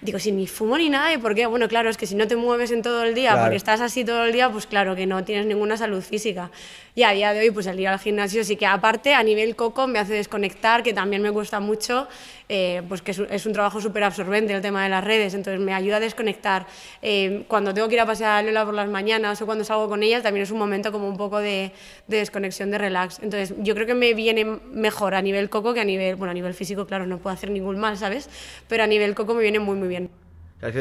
Digo, 0.00 0.18
sin 0.18 0.36
ni 0.36 0.46
fumo 0.46 0.78
ni 0.78 0.88
nada, 0.88 1.12
¿y 1.12 1.18
por 1.18 1.34
qué? 1.34 1.46
Bueno, 1.46 1.68
claro, 1.68 1.90
es 1.90 1.96
que 1.98 2.06
si 2.06 2.14
no 2.14 2.26
te 2.26 2.34
mueves 2.34 2.70
en 2.70 2.82
todo 2.82 3.04
el 3.04 3.14
día, 3.14 3.30
Claro. 3.32 3.44
porque 3.44 3.56
estás 3.56 3.80
así 3.82 4.04
todo 4.04 4.24
el 4.24 4.32
día, 4.32 4.50
pues 4.50 4.66
claro 4.66 4.96
que 4.96 5.06
no 5.06 5.22
tienes 5.24 5.46
ninguna 5.46 5.76
salud 5.76 6.02
física. 6.02 6.50
Y 6.96 7.02
a 7.02 7.10
día 7.10 7.34
de 7.34 7.40
hoy, 7.40 7.50
pues 7.50 7.66
al 7.66 7.78
ir 7.78 7.88
al 7.88 7.98
gimnasio 7.98 8.42
sí 8.42 8.56
que 8.56 8.64
aparte, 8.64 9.12
a 9.12 9.22
nivel 9.22 9.54
coco, 9.54 9.86
me 9.86 9.98
hace 9.98 10.14
desconectar, 10.14 10.82
que 10.82 10.94
también 10.94 11.20
me 11.20 11.30
cuesta 11.30 11.60
mucho, 11.60 12.08
eh, 12.48 12.80
pues 12.88 13.02
que 13.02 13.10
es 13.10 13.18
un, 13.18 13.26
es 13.30 13.44
un 13.44 13.52
trabajo 13.52 13.82
súper 13.82 14.02
absorbente 14.02 14.54
el 14.54 14.62
tema 14.62 14.82
de 14.82 14.88
las 14.88 15.04
redes, 15.04 15.34
entonces 15.34 15.60
me 15.60 15.74
ayuda 15.74 15.96
a 15.96 16.00
desconectar. 16.00 16.64
Eh, 17.02 17.44
cuando 17.48 17.74
tengo 17.74 17.86
que 17.88 17.96
ir 17.96 18.00
a 18.00 18.06
pasear 18.06 18.38
a 18.38 18.42
Lola 18.42 18.64
por 18.64 18.72
las 18.72 18.88
mañanas 18.88 19.42
o 19.42 19.44
cuando 19.44 19.62
salgo 19.62 19.90
con 19.90 20.02
ella, 20.02 20.22
también 20.22 20.44
es 20.44 20.50
un 20.50 20.56
momento 20.58 20.90
como 20.90 21.06
un 21.06 21.18
poco 21.18 21.38
de, 21.38 21.70
de 22.06 22.16
desconexión, 22.16 22.70
de 22.70 22.78
relax. 22.78 23.18
Entonces 23.22 23.52
yo 23.58 23.74
creo 23.74 23.86
que 23.86 23.94
me 23.94 24.14
viene 24.14 24.46
mejor 24.46 25.14
a 25.14 25.20
nivel 25.20 25.50
coco 25.50 25.74
que 25.74 25.80
a 25.80 25.84
nivel, 25.84 26.16
bueno, 26.16 26.30
a 26.30 26.34
nivel 26.34 26.54
físico, 26.54 26.86
claro, 26.86 27.06
no 27.06 27.18
puedo 27.18 27.34
hacer 27.34 27.50
ningún 27.50 27.78
mal, 27.78 27.98
¿sabes? 27.98 28.30
Pero 28.68 28.84
a 28.84 28.86
nivel 28.86 29.14
coco 29.14 29.34
me 29.34 29.42
viene 29.42 29.58
muy, 29.58 29.76
muy 29.76 29.88
bien. 29.88 30.08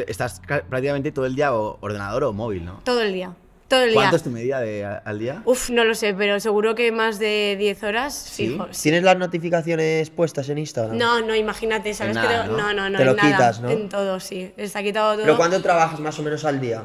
Estás 0.08 0.40
ca- 0.40 0.64
prácticamente 0.64 1.12
todo 1.12 1.26
el 1.26 1.36
día 1.36 1.54
o 1.54 1.78
ordenador 1.82 2.24
o 2.24 2.32
móvil, 2.32 2.64
¿no? 2.64 2.80
Todo 2.86 3.02
el 3.02 3.12
día. 3.12 3.34
Todo 3.68 3.82
el 3.82 3.90
día. 3.90 3.96
¿Cuánto 3.96 4.16
es 4.18 4.24
tu 4.24 4.30
medida 4.30 4.60
de, 4.60 4.86
al 4.86 5.18
día? 5.20 5.42
Uf, 5.46 5.72
no 5.72 5.84
lo 5.84 5.96
sé, 5.96 6.14
pero 6.14 6.40
seguro 6.40 6.76
que 6.76 6.92
más 6.92 7.18
de 7.18 7.56
10 7.58 7.84
horas, 7.84 8.14
¿Sí? 8.14 8.50
fijo. 8.50 8.68
sí. 8.70 8.84
¿Tienes 8.84 9.04
las 9.04 9.18
notificaciones 9.18 10.12
puestas 10.12 10.50
en 10.50 10.60
Instagram? 10.60 10.98
No, 10.98 11.22
no, 11.22 11.34
imagínate, 11.36 11.94
¿sabes? 11.96 12.16
En 12.16 12.22
que 12.22 12.28
¿no? 12.28 12.58
no, 12.58 12.74
no, 12.74 12.90
no, 12.90 12.98
Te 12.98 13.04
en 13.04 13.10
lo 13.10 13.16
nada, 13.16 13.30
quitas, 13.32 13.62
¿no? 13.62 13.70
En 13.72 13.90
todo, 13.90 14.20
sí. 14.20 14.54
Está 14.56 14.84
quitado 14.84 15.14
todo. 15.14 15.24
¿Pero 15.24 15.38
cuánto 15.38 15.62
trabajas 15.62 16.00
más 16.00 16.18
o 16.20 16.24
menos 16.24 16.46
al 16.46 16.62
día? 16.62 16.84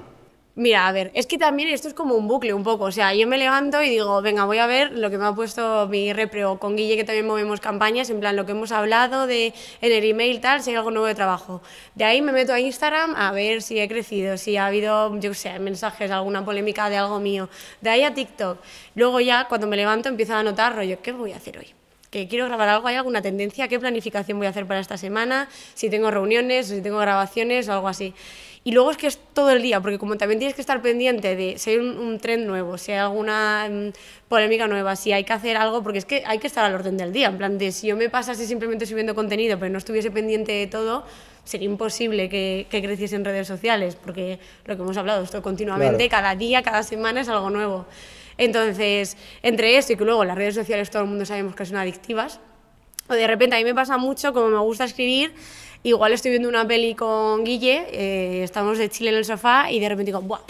Mira, 0.57 0.89
a 0.89 0.93
ver, 0.93 1.11
es 1.15 1.27
que 1.27 1.39
también 1.39 1.69
esto 1.69 1.87
es 1.89 1.95
como 1.95 2.17
un 2.17 2.27
bucle 2.27 2.53
un 2.53 2.65
poco. 2.65 2.85
O 2.85 2.93
sea, 2.93 3.15
yo 3.15 3.27
me 3.27 3.39
levanto 3.39 3.83
y 3.83 3.89
digo, 3.89 4.21
venga, 4.21 4.45
voy 4.45 4.59
a 4.59 4.67
ver 4.67 4.93
lo 4.93 5.09
que 5.09 5.17
me 5.17 5.25
ha 5.25 5.33
puesto 5.33 5.87
mi 5.89 6.13
repre 6.13 6.45
o 6.45 6.59
con 6.59 6.77
Guille, 6.77 6.97
que 6.97 7.05
también 7.05 7.27
movemos 7.27 7.61
campañas, 7.61 8.11
en 8.11 8.21
plan 8.21 8.37
lo 8.37 8.45
que 8.47 8.53
hemos 8.53 8.73
hablado 8.73 9.27
de, 9.27 9.55
en 9.81 9.93
el 9.93 10.05
email, 10.05 10.41
tal, 10.41 10.63
si 10.63 10.71
hay 10.71 10.77
algo 10.77 10.91
nuevo 10.91 11.07
de 11.07 11.15
trabajo. 11.15 11.63
De 11.95 12.05
ahí 12.05 12.21
me 12.21 12.33
meto 12.33 12.53
a 12.53 12.61
Instagram 12.61 13.15
a 13.17 13.33
ver 13.33 13.63
si 13.63 13.79
he 13.79 13.89
crecido, 13.89 14.37
si 14.37 14.57
ha 14.57 14.67
habido, 14.67 15.17
yo 15.21 15.31
qué 15.31 15.35
sé, 15.37 15.59
mensajes, 15.61 16.11
alguna 16.11 16.45
polémica 16.45 16.91
de 16.91 16.97
algo 16.97 17.21
mío. 17.21 17.49
De 17.81 17.91
ahí 17.91 18.03
a 18.03 18.13
TikTok. 18.13 18.59
Luego 18.97 19.21
ya, 19.21 19.47
cuando 19.49 19.67
me 19.69 19.77
levanto, 19.77 20.09
empiezo 20.09 20.35
a 20.35 20.41
anotar, 20.41 20.75
¿qué 21.01 21.13
voy 21.13 21.33
a 21.33 21.37
hacer 21.37 21.59
hoy? 21.59 21.80
Que 22.11 22.27
quiero 22.29 22.47
grabar 22.47 22.69
algo, 22.69 22.89
hay 22.89 22.97
alguna 22.97 23.23
tendencia, 23.23 23.69
qué 23.69 23.79
planificación 23.79 24.39
voy 24.39 24.47
a 24.47 24.51
hacer 24.51 24.67
para 24.67 24.81
esta 24.81 24.97
semana, 24.99 25.49
si 25.75 25.89
tengo 25.89 26.11
reuniones, 26.11 26.67
si 26.67 26.83
tengo 26.83 26.99
grabaciones 26.99 27.69
o 27.69 27.73
algo 27.73 27.89
así. 27.89 28.15
Y 28.63 28.73
luego 28.73 28.91
es 28.91 28.99
que 28.99 29.07
es 29.07 29.19
todo 29.33 29.53
el 29.53 29.63
día, 29.63 29.81
porque 29.81 29.97
como 29.99 30.17
también 30.19 30.39
tienes 30.39 30.55
que 30.55 30.61
estar 30.61 30.83
pendiente 30.83 31.35
de 31.35 31.57
si 31.57 31.71
hay 31.71 31.77
un, 31.79 31.97
un 31.97 32.19
tren 32.19 32.47
nuevo, 32.47 32.77
si 32.77 32.93
hay 32.93 32.99
alguna 32.99 33.67
mm, 33.71 33.89
polémica 34.29 34.67
nueva, 34.67 34.97
si 34.97 35.13
hay 35.13 35.25
que 35.25 35.33
hacer 35.33 35.57
algo, 35.57 35.83
porque 35.83 35.99
es 36.01 36.05
que 36.05 36.23
hay 36.27 36.39
que 36.39 36.47
estar 36.47 36.65
al 36.65 36.75
orden 36.75 36.99
del 36.99 37.11
día, 37.13 37.29
en 37.29 37.39
plan 37.39 37.57
de 37.57 37.73
si 37.73 37.87
yo 37.87 37.97
me 37.97 38.11
pasase 38.11 38.47
simplemente 38.47 38.85
subiendo 38.85 39.15
contenido, 39.15 39.59
pero 39.59 39.71
no 39.73 39.79
estuviese 39.79 40.11
pendiente 40.11 40.53
de 40.53 40.67
todo, 40.67 41.05
sería 41.45 41.67
imposible 41.71 42.29
que, 42.29 42.67
que 42.69 42.83
creciese 42.83 43.17
en 43.17 43.25
redes 43.25 43.47
sociales, 43.49 43.97
porque 43.97 44.39
lo 44.67 44.77
que 44.77 44.83
hemos 44.83 44.97
hablado, 44.99 45.23
esto 45.23 45.41
continuamente, 45.41 46.09
Claro. 46.09 46.23
cada 46.25 46.35
día, 46.37 46.63
cada 46.63 46.83
semana 46.83 47.23
es 47.23 47.29
algo 47.31 47.49
nuevo. 47.49 47.87
Entonces, 48.41 49.19
entre 49.43 49.77
esto 49.77 49.93
y 49.93 49.97
que 49.97 50.05
luego 50.07 50.25
las 50.25 50.35
redes 50.35 50.55
sociales 50.55 50.89
todo 50.89 51.03
el 51.03 51.09
mundo 51.09 51.27
sabemos 51.27 51.55
que 51.55 51.67
son 51.67 51.77
adictivas, 51.77 52.41
o 53.07 53.13
de 53.13 53.27
repente 53.27 53.55
a 53.55 53.59
mí 53.59 53.65
me 53.65 53.75
pasa 53.75 53.99
mucho, 53.99 54.33
como 54.33 54.49
me 54.49 54.59
gusta 54.61 54.85
escribir, 54.85 55.35
igual 55.83 56.15
estoy 56.15 56.31
viendo 56.31 56.49
una 56.49 56.67
peli 56.67 56.95
con 56.95 57.45
Guille, 57.45 57.87
eh, 57.93 58.43
estamos 58.43 58.79
de 58.79 58.89
chile 58.89 59.11
en 59.11 59.17
el 59.17 59.27
sofá 59.27 59.71
y 59.71 59.79
de 59.79 59.91
repente 59.91 60.07
digo, 60.07 60.23
¡buah! 60.23 60.41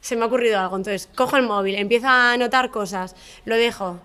se 0.00 0.14
me 0.14 0.22
ha 0.22 0.26
ocurrido 0.26 0.60
algo. 0.60 0.76
Entonces, 0.76 1.08
cojo 1.14 1.36
el 1.36 1.42
móvil, 1.42 1.74
empiezo 1.74 2.06
a 2.06 2.34
anotar 2.34 2.70
cosas, 2.70 3.16
lo 3.44 3.56
dejo. 3.56 3.98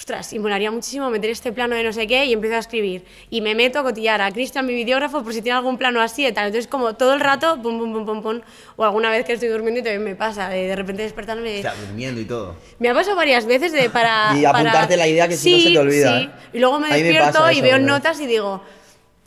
Ostras, 0.00 0.32
y 0.32 0.38
molaría 0.38 0.70
muchísimo 0.70 1.10
meter 1.10 1.28
este 1.28 1.52
plano 1.52 1.76
de 1.76 1.82
no 1.84 1.92
sé 1.92 2.06
qué 2.06 2.24
y 2.24 2.32
empiezo 2.32 2.56
a 2.56 2.60
escribir. 2.60 3.04
Y 3.28 3.42
me 3.42 3.54
meto 3.54 3.80
a 3.80 3.82
cotillar 3.82 4.22
a 4.22 4.32
Cristian, 4.32 4.64
mi 4.64 4.72
videógrafo, 4.72 5.22
por 5.22 5.34
si 5.34 5.42
tiene 5.42 5.58
algún 5.58 5.76
plano 5.76 6.00
así 6.00 6.26
y 6.26 6.32
tal. 6.32 6.46
Entonces, 6.46 6.66
como 6.68 6.94
todo 6.94 7.12
el 7.12 7.20
rato, 7.20 7.60
pum, 7.60 7.78
pum, 7.78 7.92
pum, 7.92 8.06
pum, 8.06 8.22
pum. 8.22 8.40
O 8.76 8.84
alguna 8.86 9.10
vez 9.10 9.26
que 9.26 9.34
estoy 9.34 9.50
durmiendo 9.50 9.80
y 9.80 9.82
también 9.82 10.02
me 10.02 10.14
pasa, 10.16 10.48
de, 10.48 10.68
de 10.68 10.74
repente 10.74 11.02
despertarme. 11.02 11.58
O 11.58 11.60
sea, 11.60 11.74
durmiendo 11.74 12.18
y 12.18 12.24
todo. 12.24 12.56
Me 12.78 12.88
ha 12.88 12.94
pasado 12.94 13.14
varias 13.14 13.44
veces 13.44 13.72
de 13.72 13.90
para. 13.90 14.32
Y 14.38 14.46
apuntarte 14.46 14.72
para- 14.72 14.96
la 14.96 15.06
idea 15.06 15.28
que 15.28 15.36
si 15.36 15.50
no 15.52 15.56
Sí, 15.58 15.62
se 15.64 15.70
te 15.74 15.78
olvida, 15.78 16.18
sí. 16.18 16.24
¿eh? 16.24 16.30
Y 16.54 16.58
luego 16.60 16.80
me 16.80 16.88
me 16.88 16.94
despierto 17.02 17.38
pasa 17.38 17.52
y 17.52 17.56
eso, 17.56 17.64
veo 17.64 17.78
notas 17.78 18.18
y 18.20 18.26
digo. 18.26 18.62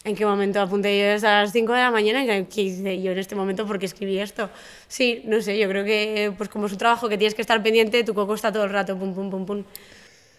¿En 0.05 0.15
qué 0.15 0.25
momento 0.25 0.59
apunté 0.59 0.99
yo 0.99 1.27
a 1.27 1.31
las 1.43 1.51
5 1.53 1.71
de 1.71 1.79
la 1.79 1.91
mañana? 1.91 2.25
¿Y 2.25 2.45
¿Qué 2.45 2.61
hice 2.63 3.01
yo 3.01 3.11
en 3.11 3.19
este 3.19 3.35
momento? 3.35 3.65
¿Por 3.67 3.77
qué 3.79 3.85
escribí 3.85 4.17
esto? 4.19 4.49
Sí, 4.89 5.21
no 5.25 5.39
sé, 5.39 5.57
yo 5.57 5.69
creo 5.69 5.85
que 5.85 6.33
pues 6.35 6.49
como 6.49 6.65
es 6.65 6.71
un 6.73 6.77
trabajo 6.79 7.07
que 7.07 7.17
tienes 7.17 7.35
que 7.35 7.41
estar 7.41 7.61
pendiente, 7.63 8.03
tu 8.03 8.13
coco 8.15 8.33
está 8.33 8.51
todo 8.51 8.65
el 8.65 8.71
rato, 8.71 8.97
pum, 8.97 9.13
pum, 9.13 9.29
pum, 9.29 9.45
pum. 9.45 9.63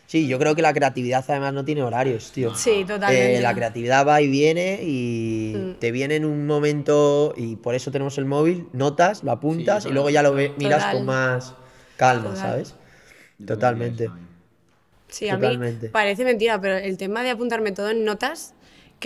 Sí, 0.07 0.29
yo 0.29 0.39
creo 0.39 0.55
que 0.55 0.63
la 0.63 0.73
creatividad 0.75 1.25
además 1.27 1.55
no 1.55 1.65
tiene 1.65 1.83
horarios, 1.83 2.31
tío. 2.31 2.55
Sí, 2.55 2.85
totalmente. 2.87 3.39
Eh, 3.39 3.41
la 3.41 3.55
creatividad 3.55 4.07
va 4.07 4.21
y 4.21 4.29
viene 4.29 4.81
y 4.83 5.55
Mm. 5.57 5.75
te 5.81 5.91
viene 5.93 6.17
en 6.17 6.25
un 6.25 6.47
momento 6.47 7.33
y 7.37 7.57
por 7.57 7.75
eso 7.75 7.91
tenemos 7.91 8.17
el 8.19 8.25
móvil, 8.27 8.69
notas, 8.73 9.25
lo 9.25 9.33
apuntas 9.33 9.87
y 9.87 9.91
luego 9.91 10.11
ya 10.11 10.23
lo 10.23 10.33
ve- 10.35 10.53
miras 10.59 10.81
Total. 10.83 10.97
con 10.97 11.07
más 11.07 11.55
calma, 11.97 12.31
Total. 12.31 12.37
¿sabes? 12.39 12.75
Totalmente. 13.45 14.11
Sí, 15.09 15.29
a 15.29 15.35
Totalmente. 15.37 15.87
mí 15.87 15.93
parece 15.93 16.25
mentira, 16.25 16.61
pero 16.61 16.77
el 16.77 16.97
tema 16.97 17.23
de 17.23 17.31
apuntarme 17.31 17.73
todo 17.73 17.91
en 17.91 18.05
notas, 18.05 18.54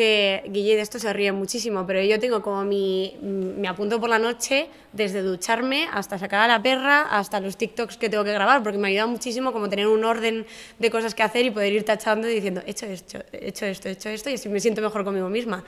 que 0.03 0.45
Guille 0.47 0.77
de 0.77 0.83
esto 0.83 1.01
se 1.01 1.13
ríe 1.13 1.33
muchísimo, 1.33 1.85
pero 1.85 2.01
yo 2.01 2.21
tengo 2.21 2.41
como 2.41 2.63
mi... 2.65 3.17
Me 3.21 3.67
apunto 3.67 3.99
por 3.99 4.09
la 4.09 4.21
noche, 4.21 4.69
desde 4.93 5.23
ducharme 5.23 5.89
hasta 5.93 6.19
sacar 6.21 6.43
a 6.43 6.47
la 6.47 6.63
perra, 6.63 7.03
hasta 7.11 7.41
los 7.41 7.57
TikToks 7.57 7.97
que 7.97 8.09
tengo 8.09 8.23
que 8.23 8.33
grabar, 8.33 8.63
porque 8.63 8.79
me 8.79 8.87
ayuda 8.89 9.09
muchísimo 9.09 9.53
como 9.53 9.69
tener 9.69 9.89
un 9.89 10.05
orden 10.05 10.47
de 10.79 10.91
cosas 10.93 11.17
que 11.17 11.25
hacer 11.25 11.45
y 11.47 11.51
poder 11.51 11.73
ir 11.73 11.85
tachando 11.85 12.29
y 12.31 12.35
diciendo, 12.35 12.63
he 12.65 12.71
hecho 12.71 12.87
esto, 12.87 13.19
he 13.33 13.49
hecho 13.49 13.67
esto, 13.67 13.89
he 13.89 13.93
hecho 13.93 14.09
esto, 14.09 14.31
y 14.31 14.35
así 14.35 14.49
me 14.49 14.61
siento 14.61 14.81
mejor 14.83 15.03
conmigo 15.03 15.29
misma. 15.29 15.65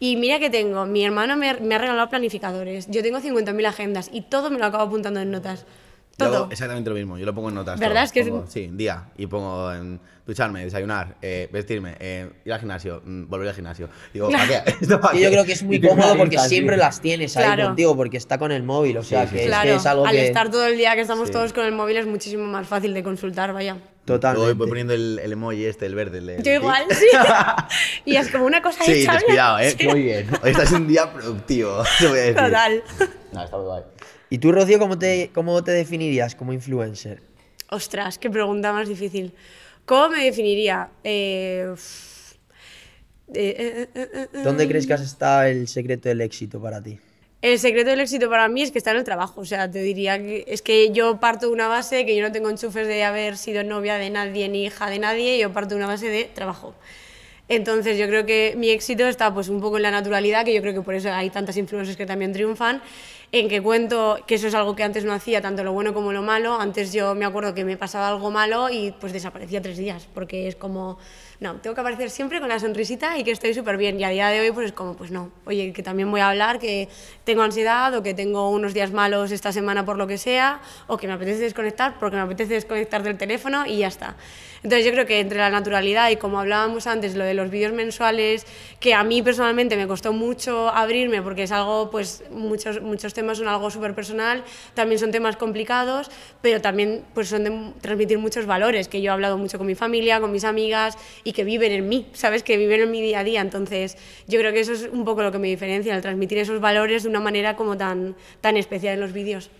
Y 0.00 0.16
mira 0.16 0.40
que 0.40 0.50
tengo, 0.50 0.84
mi 0.84 1.04
hermano 1.04 1.36
me, 1.36 1.54
me 1.54 1.76
ha 1.76 1.78
regalado 1.78 2.08
planificadores, 2.10 2.88
yo 2.90 3.00
tengo 3.04 3.20
50.000 3.20 3.64
agendas 3.64 4.10
y 4.12 4.22
todo 4.22 4.50
me 4.50 4.58
lo 4.58 4.66
acabo 4.66 4.82
apuntando 4.82 5.20
en 5.20 5.30
notas. 5.30 5.64
Yo 6.18 6.26
hago 6.26 6.34
Todo. 6.34 6.48
exactamente 6.50 6.90
lo 6.90 6.96
mismo, 6.96 7.16
yo 7.16 7.24
lo 7.24 7.32
pongo 7.32 7.50
en 7.50 7.54
notas. 7.54 7.78
¿Verdad? 7.78 7.94
todo. 7.94 8.04
Es 8.06 8.12
que 8.12 8.20
es- 8.22 8.28
Pongo, 8.28 8.46
Sí, 8.48 8.68
día. 8.72 9.04
Y 9.16 9.28
pongo 9.28 9.72
en 9.72 10.00
ducharme, 10.28 10.62
desayunar, 10.62 11.16
eh, 11.22 11.48
vestirme, 11.50 11.96
eh, 11.98 12.28
ir 12.44 12.52
al 12.52 12.60
gimnasio, 12.60 13.00
mm, 13.04 13.28
volver 13.28 13.48
al 13.48 13.54
gimnasio. 13.54 13.88
Digo, 14.12 14.30
¿para 14.30 14.46
qué? 14.46 14.62
¿Esto 14.82 15.00
para 15.00 15.16
Y 15.16 15.22
yo 15.22 15.30
qué? 15.30 15.34
creo 15.36 15.44
que 15.46 15.52
es 15.52 15.62
muy 15.62 15.80
cómodo 15.80 16.16
porque 16.18 16.38
siempre 16.38 16.76
las 16.76 17.00
tienes 17.00 17.34
ahí 17.38 17.44
Claro. 17.44 17.64
contigo 17.64 17.96
porque 17.96 18.18
está 18.18 18.36
con 18.38 18.52
el 18.52 18.62
móvil, 18.62 18.98
o 18.98 19.02
sea, 19.02 19.22
Sí, 19.22 19.28
sí, 19.30 19.32
que, 19.32 19.38
sí. 19.38 19.44
es, 19.44 19.48
Claro, 19.48 19.70
que 19.70 19.74
es 19.76 19.86
algo 19.86 20.06
al 20.06 20.12
que 20.12 20.26
estar 20.26 20.50
todo 20.50 20.66
el 20.66 20.76
día 20.76 20.94
que 20.94 21.00
estamos 21.00 21.28
Sí. 21.28 21.32
todos 21.32 21.52
con 21.54 21.64
el 21.64 21.72
móvil 21.72 21.96
es 21.96 22.06
muchísimo 22.06 22.44
más 22.44 22.66
fácil 22.68 22.92
de 22.92 23.02
consultar, 23.02 23.52
vaya. 23.54 23.78
Totalmente. 24.04 24.52
voy 24.54 24.68
poniendo 24.68 24.92
el, 24.94 25.18
el 25.22 25.32
emoji 25.32 25.64
este, 25.64 25.86
el 25.86 25.94
verde. 25.94 26.18
el- 26.18 26.28
el 26.28 26.42
Yo 26.42 26.52
igual, 26.52 26.84
sí. 26.90 27.06
y 28.04 28.16
es 28.16 28.30
como 28.30 28.44
una 28.44 28.60
cosa 28.62 28.84
Sí, 28.84 28.92
hecha. 29.02 29.14
descuidado, 29.14 29.58
¿eh? 29.58 29.74
Sí. 29.78 29.86
Muy 29.86 30.02
bien. 30.02 30.28
Hoy 30.42 30.50
estás 30.50 30.72
un 30.72 30.86
día 30.86 31.10
productivo, 31.12 31.82
te 31.98 32.06
voy 32.06 32.18
a 32.18 32.20
decir. 32.22 32.36
Total. 32.36 32.82
No, 33.32 33.44
está 33.44 33.56
muy 33.56 33.66
guay. 33.66 33.82
¿Y 34.30 34.38
tú, 34.38 34.52
Rocío, 34.52 34.78
cómo 34.78 34.98
te, 34.98 35.30
cómo 35.34 35.64
te 35.64 35.70
definirías 35.72 36.34
como 36.34 36.52
influencer? 36.52 37.22
Ostras, 37.70 38.18
qué 38.18 38.28
pregunta 38.30 38.72
más 38.74 38.88
difícil. 38.88 39.34
¿Cómo 39.88 40.10
me 40.10 40.22
definiría? 40.22 40.90
Eh, 41.02 41.74
eh, 43.32 43.88
eh. 43.94 44.28
¿Dónde 44.44 44.68
crees 44.68 44.86
que 44.86 44.92
has 44.92 45.00
estado 45.00 45.44
el 45.44 45.66
secreto 45.66 46.10
del 46.10 46.20
éxito 46.20 46.60
para 46.60 46.82
ti? 46.82 46.98
El 47.40 47.58
secreto 47.58 47.88
del 47.88 48.00
éxito 48.00 48.28
para 48.28 48.50
mí 48.50 48.60
es 48.60 48.70
que 48.70 48.76
está 48.76 48.90
en 48.90 48.98
el 48.98 49.04
trabajo. 49.04 49.40
O 49.40 49.46
sea, 49.46 49.70
te 49.70 49.78
diría 49.78 50.18
que 50.18 50.44
es 50.46 50.60
que 50.60 50.90
yo 50.90 51.18
parto 51.20 51.46
de 51.46 51.52
una 51.52 51.68
base 51.68 52.04
que 52.04 52.14
yo 52.14 52.22
no 52.22 52.30
tengo 52.32 52.50
enchufes 52.50 52.86
de 52.86 53.02
haber 53.02 53.38
sido 53.38 53.64
novia 53.64 53.96
de 53.96 54.10
nadie 54.10 54.50
ni 54.50 54.66
hija 54.66 54.90
de 54.90 54.98
nadie, 54.98 55.38
yo 55.38 55.54
parto 55.54 55.70
de 55.70 55.76
una 55.76 55.86
base 55.86 56.10
de 56.10 56.24
trabajo. 56.24 56.74
Entonces 57.48 57.96
yo 57.96 58.06
creo 58.06 58.26
que 58.26 58.54
mi 58.58 58.68
éxito 58.70 59.06
está 59.06 59.32
pues 59.32 59.48
un 59.48 59.60
poco 59.60 59.78
en 59.78 59.82
la 59.82 59.90
naturalidad, 59.90 60.44
que 60.44 60.52
yo 60.52 60.60
creo 60.60 60.74
que 60.74 60.82
por 60.82 60.94
eso 60.94 61.10
hay 61.10 61.30
tantas 61.30 61.56
influencers 61.56 61.96
que 61.96 62.04
también 62.04 62.32
triunfan, 62.32 62.82
en 63.32 63.48
que 63.48 63.62
cuento 63.62 64.18
que 64.26 64.36
eso 64.36 64.48
es 64.48 64.54
algo 64.54 64.74
que 64.74 64.82
antes 64.82 65.04
no 65.04 65.12
hacía, 65.12 65.40
tanto 65.40 65.64
lo 65.64 65.72
bueno 65.72 65.92
como 65.92 66.12
lo 66.12 66.22
malo. 66.22 66.60
Antes 66.60 66.92
yo 66.92 67.14
me 67.14 67.24
acuerdo 67.24 67.54
que 67.54 67.64
me 67.64 67.76
pasaba 67.76 68.08
algo 68.08 68.30
malo 68.30 68.70
y 68.70 68.92
pues 69.00 69.12
desaparecía 69.12 69.62
tres 69.62 69.78
días, 69.78 70.08
porque 70.14 70.48
es 70.48 70.56
como, 70.56 70.98
no, 71.40 71.54
tengo 71.56 71.74
que 71.74 71.80
aparecer 71.80 72.10
siempre 72.10 72.40
con 72.40 72.48
la 72.48 72.58
sonrisita 72.58 73.18
y 73.18 73.24
que 73.24 73.30
estoy 73.30 73.54
súper 73.54 73.76
bien. 73.76 73.98
Y 74.00 74.04
a 74.04 74.10
día 74.10 74.28
de 74.28 74.40
hoy 74.40 74.50
pues 74.50 74.66
es 74.66 74.72
como, 74.72 74.94
pues 74.94 75.10
no, 75.10 75.30
oye, 75.46 75.72
que 75.72 75.82
también 75.82 76.10
voy 76.10 76.20
a 76.20 76.30
hablar, 76.30 76.58
que 76.58 76.88
tengo 77.24 77.42
ansiedad 77.42 77.94
o 77.94 78.02
que 78.02 78.14
tengo 78.14 78.50
unos 78.50 78.74
días 78.74 78.92
malos 78.92 79.30
esta 79.30 79.52
semana 79.52 79.84
por 79.84 79.96
lo 79.96 80.06
que 80.06 80.18
sea, 80.18 80.60
o 80.86 80.96
que 80.96 81.06
me 81.06 81.14
apetece 81.14 81.40
desconectar 81.40 81.98
porque 81.98 82.16
me 82.16 82.22
apetece 82.22 82.54
desconectar 82.54 83.02
del 83.02 83.16
teléfono 83.18 83.66
y 83.66 83.78
ya 83.78 83.88
está. 83.88 84.16
Entonces 84.62 84.84
yo 84.84 84.92
creo 84.92 85.06
que 85.06 85.20
entre 85.20 85.38
la 85.38 85.50
naturalidad 85.50 86.10
y 86.10 86.16
como 86.16 86.40
hablábamos 86.40 86.86
antes, 86.86 87.14
lo 87.14 87.24
de 87.24 87.34
los 87.34 87.50
vídeos 87.50 87.72
mensuales, 87.72 88.46
que 88.80 88.94
a 88.94 89.04
mí 89.04 89.22
personalmente 89.22 89.76
me 89.76 89.86
costó 89.86 90.12
mucho 90.12 90.68
abrirme 90.68 91.22
porque 91.22 91.44
es 91.44 91.52
algo, 91.52 91.90
pues 91.90 92.24
muchos, 92.30 92.80
muchos 92.80 93.14
temas 93.14 93.38
son 93.38 93.48
algo 93.48 93.70
súper 93.70 93.94
personal, 93.94 94.44
también 94.74 94.98
son 94.98 95.10
temas 95.10 95.36
complicados, 95.36 96.10
pero 96.42 96.60
también 96.60 97.04
pues 97.14 97.28
son 97.28 97.44
de 97.44 97.72
transmitir 97.80 98.18
muchos 98.18 98.46
valores, 98.46 98.88
que 98.88 99.00
yo 99.00 99.10
he 99.10 99.14
hablado 99.14 99.38
mucho 99.38 99.58
con 99.58 99.66
mi 99.66 99.74
familia, 99.74 100.20
con 100.20 100.32
mis 100.32 100.44
amigas 100.44 100.98
y 101.24 101.32
que 101.32 101.44
viven 101.44 101.72
en 101.72 101.88
mí, 101.88 102.08
¿sabes? 102.12 102.42
Que 102.42 102.56
viven 102.56 102.80
en 102.80 102.90
mi 102.90 103.00
día 103.00 103.20
a 103.20 103.24
día. 103.24 103.40
Entonces 103.40 103.96
yo 104.26 104.38
creo 104.38 104.52
que 104.52 104.60
eso 104.60 104.72
es 104.72 104.88
un 104.90 105.04
poco 105.04 105.22
lo 105.22 105.32
que 105.32 105.38
me 105.38 105.48
diferencia, 105.48 105.94
el 105.94 106.02
transmitir 106.02 106.38
esos 106.38 106.60
valores 106.60 107.04
de 107.04 107.08
una 107.08 107.20
manera 107.20 107.56
como 107.56 107.76
tan, 107.76 108.16
tan 108.40 108.56
especial 108.56 108.94
en 108.94 109.00
los 109.00 109.12
vídeos. 109.12 109.50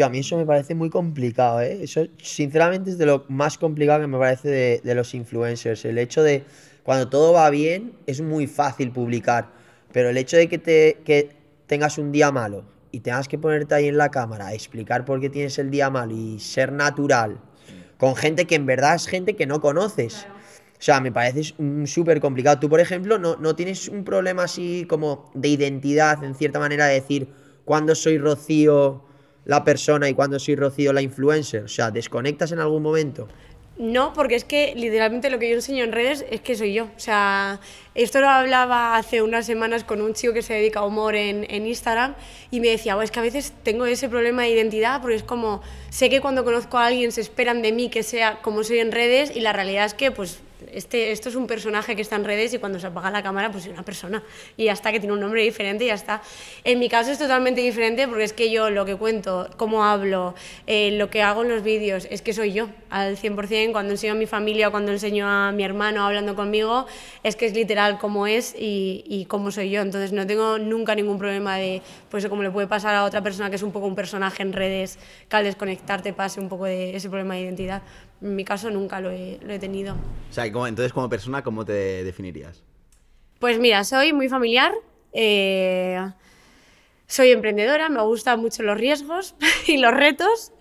Tío, 0.00 0.06
a 0.06 0.08
mí 0.08 0.20
eso 0.20 0.38
me 0.38 0.46
parece 0.46 0.74
muy 0.74 0.88
complicado, 0.88 1.60
¿eh? 1.60 1.82
Eso, 1.82 2.06
sinceramente, 2.22 2.88
es 2.88 2.96
de 2.96 3.04
lo 3.04 3.26
más 3.28 3.58
complicado 3.58 4.00
que 4.00 4.06
me 4.06 4.16
parece 4.16 4.48
de, 4.48 4.80
de 4.82 4.94
los 4.94 5.12
influencers. 5.12 5.84
El 5.84 5.98
hecho 5.98 6.22
de, 6.22 6.44
cuando 6.84 7.10
todo 7.10 7.34
va 7.34 7.50
bien, 7.50 7.92
es 8.06 8.22
muy 8.22 8.46
fácil 8.46 8.92
publicar. 8.92 9.52
Pero 9.92 10.08
el 10.08 10.16
hecho 10.16 10.38
de 10.38 10.48
que, 10.48 10.56
te, 10.56 11.02
que 11.04 11.36
tengas 11.66 11.98
un 11.98 12.12
día 12.12 12.32
malo 12.32 12.64
y 12.90 13.00
tengas 13.00 13.28
que 13.28 13.36
ponerte 13.36 13.74
ahí 13.74 13.88
en 13.88 13.98
la 13.98 14.10
cámara 14.10 14.46
a 14.46 14.54
explicar 14.54 15.04
por 15.04 15.20
qué 15.20 15.28
tienes 15.28 15.58
el 15.58 15.70
día 15.70 15.90
malo 15.90 16.16
y 16.16 16.38
ser 16.40 16.72
natural 16.72 17.38
con 17.98 18.16
gente 18.16 18.46
que 18.46 18.54
en 18.54 18.64
verdad 18.64 18.94
es 18.94 19.06
gente 19.06 19.36
que 19.36 19.44
no 19.44 19.60
conoces. 19.60 20.26
O 20.78 20.82
sea, 20.82 21.02
me 21.02 21.12
parece 21.12 21.54
súper 21.84 22.20
complicado. 22.20 22.58
Tú, 22.58 22.70
por 22.70 22.80
ejemplo, 22.80 23.18
no, 23.18 23.36
no 23.36 23.54
tienes 23.54 23.86
un 23.88 24.02
problema 24.02 24.44
así 24.44 24.86
como 24.88 25.30
de 25.34 25.48
identidad, 25.48 26.24
en 26.24 26.34
cierta 26.34 26.58
manera, 26.58 26.86
de 26.86 26.94
decir 26.94 27.28
cuándo 27.66 27.94
soy 27.94 28.16
Rocío 28.16 29.09
la 29.44 29.64
persona 29.64 30.08
y 30.08 30.14
cuándo 30.14 30.38
soy 30.38 30.56
Rocío 30.56 30.92
la 30.92 31.02
influencer. 31.02 31.64
O 31.64 31.68
sea, 31.68 31.90
¿desconectas 31.90 32.52
en 32.52 32.60
algún 32.60 32.82
momento? 32.82 33.28
No, 33.80 34.12
porque 34.12 34.34
es 34.34 34.44
que 34.44 34.74
literalmente 34.76 35.30
lo 35.30 35.38
que 35.38 35.48
yo 35.48 35.54
enseño 35.54 35.84
en 35.84 35.92
redes 35.92 36.26
es 36.30 36.42
que 36.42 36.54
soy 36.54 36.74
yo. 36.74 36.84
O 36.84 37.00
sea, 37.00 37.60
esto 37.94 38.20
lo 38.20 38.28
hablaba 38.28 38.96
hace 38.98 39.22
unas 39.22 39.46
semanas 39.46 39.84
con 39.84 40.02
un 40.02 40.12
chico 40.12 40.34
que 40.34 40.42
se 40.42 40.52
dedica 40.52 40.80
a 40.80 40.84
humor 40.84 41.14
en, 41.14 41.46
en 41.48 41.66
Instagram 41.66 42.14
y 42.50 42.60
me 42.60 42.68
decía, 42.68 42.94
"Buah, 42.94 43.04
es 43.04 43.10
que 43.10 43.20
a 43.20 43.22
veces 43.22 43.54
tengo 43.62 43.86
ese 43.86 44.10
problema 44.10 44.42
de 44.42 44.50
identidad 44.50 45.00
porque 45.00 45.16
es 45.16 45.22
como, 45.22 45.62
sé 45.88 46.10
que 46.10 46.20
cuando 46.20 46.44
conozco 46.44 46.76
a 46.76 46.88
alguien 46.88 47.10
se 47.10 47.22
esperan 47.22 47.62
de 47.62 47.72
mí 47.72 47.88
que 47.88 48.02
sea 48.02 48.42
como 48.42 48.64
soy 48.64 48.80
en 48.80 48.92
redes 48.92 49.34
y 49.34 49.40
la 49.40 49.54
realidad 49.54 49.86
es 49.86 49.94
que 49.94 50.10
pues 50.10 50.40
este, 50.72 51.12
esto 51.12 51.28
es 51.28 51.34
un 51.34 51.46
personaje 51.46 51.96
que 51.96 52.02
está 52.02 52.16
en 52.16 52.24
redes 52.24 52.54
y 52.54 52.58
cuando 52.58 52.78
se 52.78 52.86
apaga 52.86 53.10
la 53.10 53.22
cámara 53.22 53.50
pues 53.50 53.66
es 53.66 53.72
una 53.72 53.84
persona 53.84 54.22
y 54.56 54.64
ya 54.64 54.72
está, 54.72 54.92
que 54.92 55.00
tiene 55.00 55.12
un 55.12 55.20
nombre 55.20 55.42
diferente 55.42 55.84
y 55.84 55.88
ya 55.88 55.94
está. 55.94 56.22
En 56.64 56.78
mi 56.78 56.88
caso 56.88 57.10
es 57.10 57.18
totalmente 57.18 57.60
diferente 57.60 58.06
porque 58.08 58.24
es 58.24 58.32
que 58.32 58.50
yo 58.50 58.70
lo 58.70 58.84
que 58.84 58.96
cuento, 58.96 59.48
cómo 59.56 59.84
hablo, 59.84 60.34
eh, 60.66 60.92
lo 60.92 61.10
que 61.10 61.22
hago 61.22 61.42
en 61.42 61.48
los 61.48 61.62
vídeos, 61.62 62.06
es 62.10 62.22
que 62.22 62.32
soy 62.32 62.52
yo 62.52 62.68
al 62.90 63.16
100%, 63.16 63.72
cuando 63.72 63.92
enseño 63.92 64.12
a 64.12 64.16
mi 64.16 64.26
familia 64.26 64.68
o 64.68 64.70
cuando 64.70 64.92
enseño 64.92 65.28
a 65.28 65.52
mi 65.52 65.64
hermano 65.64 66.04
hablando 66.04 66.34
conmigo, 66.34 66.86
es 67.22 67.36
que 67.36 67.46
es 67.46 67.54
literal 67.54 67.98
como 67.98 68.26
es 68.26 68.54
y, 68.58 69.04
y 69.06 69.24
cómo 69.26 69.50
soy 69.50 69.70
yo. 69.70 69.80
Entonces 69.80 70.12
no 70.12 70.26
tengo 70.26 70.58
nunca 70.58 70.94
ningún 70.94 71.18
problema 71.18 71.56
de, 71.56 71.82
pues 72.10 72.26
como 72.28 72.42
le 72.42 72.50
puede 72.50 72.66
pasar 72.66 72.94
a 72.94 73.04
otra 73.04 73.22
persona 73.22 73.50
que 73.50 73.56
es 73.56 73.62
un 73.62 73.72
poco 73.72 73.86
un 73.86 73.94
personaje 73.94 74.42
en 74.42 74.52
redes, 74.52 74.98
que 75.28 75.36
al 75.36 75.44
desconectarte 75.44 76.12
pase 76.12 76.40
un 76.40 76.48
poco 76.48 76.64
de 76.64 76.96
ese 76.96 77.08
problema 77.08 77.34
de 77.34 77.42
identidad. 77.42 77.82
En 78.22 78.36
mi 78.36 78.44
caso 78.44 78.70
nunca 78.70 79.00
lo 79.00 79.10
he, 79.10 79.38
lo 79.42 79.52
he 79.52 79.58
tenido. 79.58 79.94
O 79.94 80.32
sea, 80.32 80.50
como- 80.52 80.66
entonces 80.66 80.92
como 80.92 81.08
persona, 81.08 81.42
¿cómo 81.42 81.64
te 81.64 82.04
definirías? 82.04 82.62
Pues 83.38 83.58
mira, 83.58 83.82
soy 83.84 84.12
muy 84.12 84.28
familiar, 84.28 84.72
eh, 85.12 85.98
soy 87.06 87.30
emprendedora, 87.30 87.88
me 87.88 88.02
gustan 88.02 88.40
mucho 88.40 88.62
los 88.62 88.76
riesgos 88.78 89.34
y 89.66 89.78
los 89.78 89.92
retos 89.94 90.52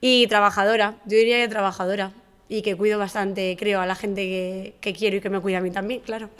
y 0.00 0.26
trabajadora, 0.28 0.96
yo 1.06 1.16
diría 1.18 1.38
que 1.42 1.48
trabajadora 1.48 2.12
y 2.48 2.62
que 2.62 2.76
cuido 2.76 2.98
bastante, 2.98 3.56
creo, 3.58 3.80
a 3.80 3.86
la 3.86 3.96
gente 3.96 4.22
que, 4.22 4.74
que 4.80 4.92
quiero 4.92 5.16
y 5.16 5.20
que 5.20 5.30
me 5.30 5.40
cuida 5.40 5.58
a 5.58 5.60
mí 5.60 5.70
también, 5.72 6.00
claro. 6.00 6.30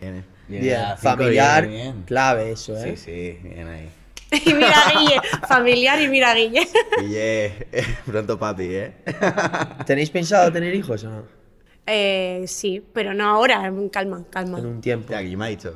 Bien, 0.00 0.24
Bien, 0.48 0.64
ya, 0.64 0.96
cinco, 0.96 1.16
familiar, 1.16 1.68
bien, 1.68 1.92
bien. 1.94 2.02
clave 2.04 2.50
eso, 2.52 2.76
¿eh? 2.76 2.96
Sí, 2.96 2.96
sí, 2.96 3.38
bien 3.48 3.68
ahí. 3.68 3.88
y 4.44 4.52
mira 4.54 4.84
Guille, 4.94 5.20
familiar 5.48 6.00
y 6.00 6.08
mira 6.08 6.34
Guille. 6.34 6.68
Guille, 7.00 7.66
pronto 8.06 8.38
papi, 8.38 8.64
¿eh? 8.64 8.92
¿Tenéis 9.86 10.10
pensado 10.10 10.52
tener 10.52 10.74
hijos 10.74 11.02
o 11.04 11.10
no? 11.10 11.22
Eh, 11.86 12.44
sí, 12.46 12.84
pero 12.92 13.14
no 13.14 13.26
ahora, 13.28 13.72
calma, 13.90 14.22
calma. 14.30 14.58
En 14.58 14.66
un 14.66 14.80
tiempo. 14.80 15.10
Ya, 15.12 15.22
me 15.22 15.44
ha 15.46 15.48
dicho. 15.48 15.72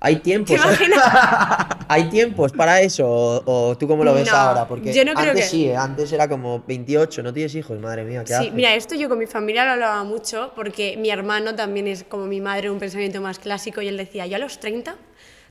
Hay 0.00 0.16
tiempos. 0.16 0.60
¿Te 0.60 0.66
imaginas? 0.66 0.98
¿Hay 1.88 2.10
tiempos 2.10 2.52
para 2.52 2.80
eso? 2.82 3.06
¿O, 3.08 3.42
o 3.70 3.78
tú 3.78 3.86
cómo 3.86 4.02
lo 4.04 4.12
ves 4.14 4.28
No, 4.30 4.36
ahora? 4.36 4.66
Porque 4.66 4.92
yo 4.92 5.04
no 5.04 5.14
creo 5.14 5.30
antes 5.30 5.44
que- 5.44 5.50
sí, 5.50 5.66
¿eh? 5.68 5.76
antes 5.76 6.12
era 6.12 6.28
como 6.28 6.62
28, 6.66 7.22
no 7.22 7.32
tienes 7.32 7.54
hijos, 7.54 7.78
madre 7.78 8.02
mía, 8.04 8.22
¿qué 8.24 8.28
Sí, 8.28 8.34
haces? 8.34 8.52
mira, 8.52 8.74
esto 8.74 8.94
yo 8.96 9.08
con 9.08 9.18
mi 9.18 9.26
familia 9.26 9.64
lo 9.64 9.70
hablaba 9.72 10.02
mucho 10.04 10.52
porque 10.56 10.96
mi 10.98 11.08
hermano 11.10 11.54
también 11.54 11.86
es 11.86 12.04
como 12.04 12.26
mi 12.26 12.40
madre, 12.40 12.68
un 12.68 12.78
pensamiento 12.80 13.20
más 13.20 13.38
clásico 13.38 13.80
y 13.80 13.88
él 13.88 13.96
decía, 13.96 14.26
yo 14.26 14.36
a 14.36 14.38
los 14.40 14.58
30 14.58 14.96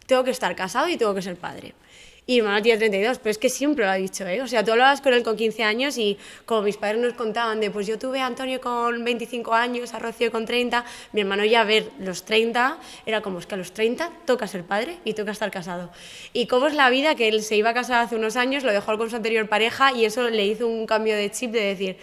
tengo 0.06 0.24
que 0.26 0.32
estar 0.32 0.54
casado 0.56 0.90
y 0.90 0.98
tengo 0.98 1.16
que 1.16 1.22
ser 1.22 1.38
padre. 1.38 1.74
Y 2.32 2.36
mi 2.36 2.40
hermano 2.48 2.62
tiene 2.62 2.78
32, 2.78 3.18
pero 3.18 3.32
es 3.32 3.38
que 3.38 3.50
siempre 3.50 3.84
lo 3.84 3.92
ha 3.92 3.96
dicho, 3.96 4.26
¿eh? 4.26 4.42
O 4.42 4.48
sea, 4.48 4.64
tú 4.64 4.72
hablabas 4.72 5.02
con 5.02 5.12
él 5.12 5.22
con 5.22 5.36
15 5.36 5.64
años 5.66 5.98
y 5.98 6.18
como 6.46 6.62
mis 6.62 6.78
padres 6.78 7.02
nos 7.02 7.12
contaban 7.12 7.60
de, 7.60 7.70
pues 7.72 7.88
yo 7.88 8.00
tuve 8.00 8.22
a 8.22 8.26
Antonio 8.26 8.62
con 8.62 9.04
25 9.04 9.54
años, 9.54 9.94
a 9.94 10.00
Rocío 10.00 10.32
con 10.32 10.46
30, 10.46 10.86
mi 11.12 11.20
hermano 11.20 11.44
ya 11.44 11.60
a 11.60 11.64
ver 11.66 11.90
los 12.00 12.24
30, 12.24 12.78
era 13.06 13.20
como, 13.20 13.40
es 13.40 13.48
que 13.48 13.56
a 13.56 13.58
los 13.58 13.74
30 13.74 14.10
toca 14.24 14.48
ser 14.48 14.64
padre 14.64 15.00
y 15.04 15.14
toca 15.14 15.32
estar 15.32 15.52
casado. 15.52 15.90
Y 16.32 16.48
cómo 16.48 16.68
es 16.68 16.74
la 16.74 16.90
vida 16.90 17.16
que 17.16 17.28
él 17.28 17.44
se 17.44 17.58
iba 17.58 17.72
a 17.72 17.74
casar 17.74 18.02
hace 18.02 18.16
unos 18.16 18.38
años, 18.38 18.64
lo 18.64 18.72
dejó 18.72 18.98
con 18.98 19.10
su 19.10 19.18
anterior 19.18 19.50
pareja 19.50 19.92
y 19.92 20.06
eso 20.06 20.30
le 20.30 20.46
hizo 20.46 20.66
un 20.70 20.86
cambio 20.86 21.18
de 21.18 21.30
chip 21.32 21.52
de 21.52 21.60
decir, 21.60 21.98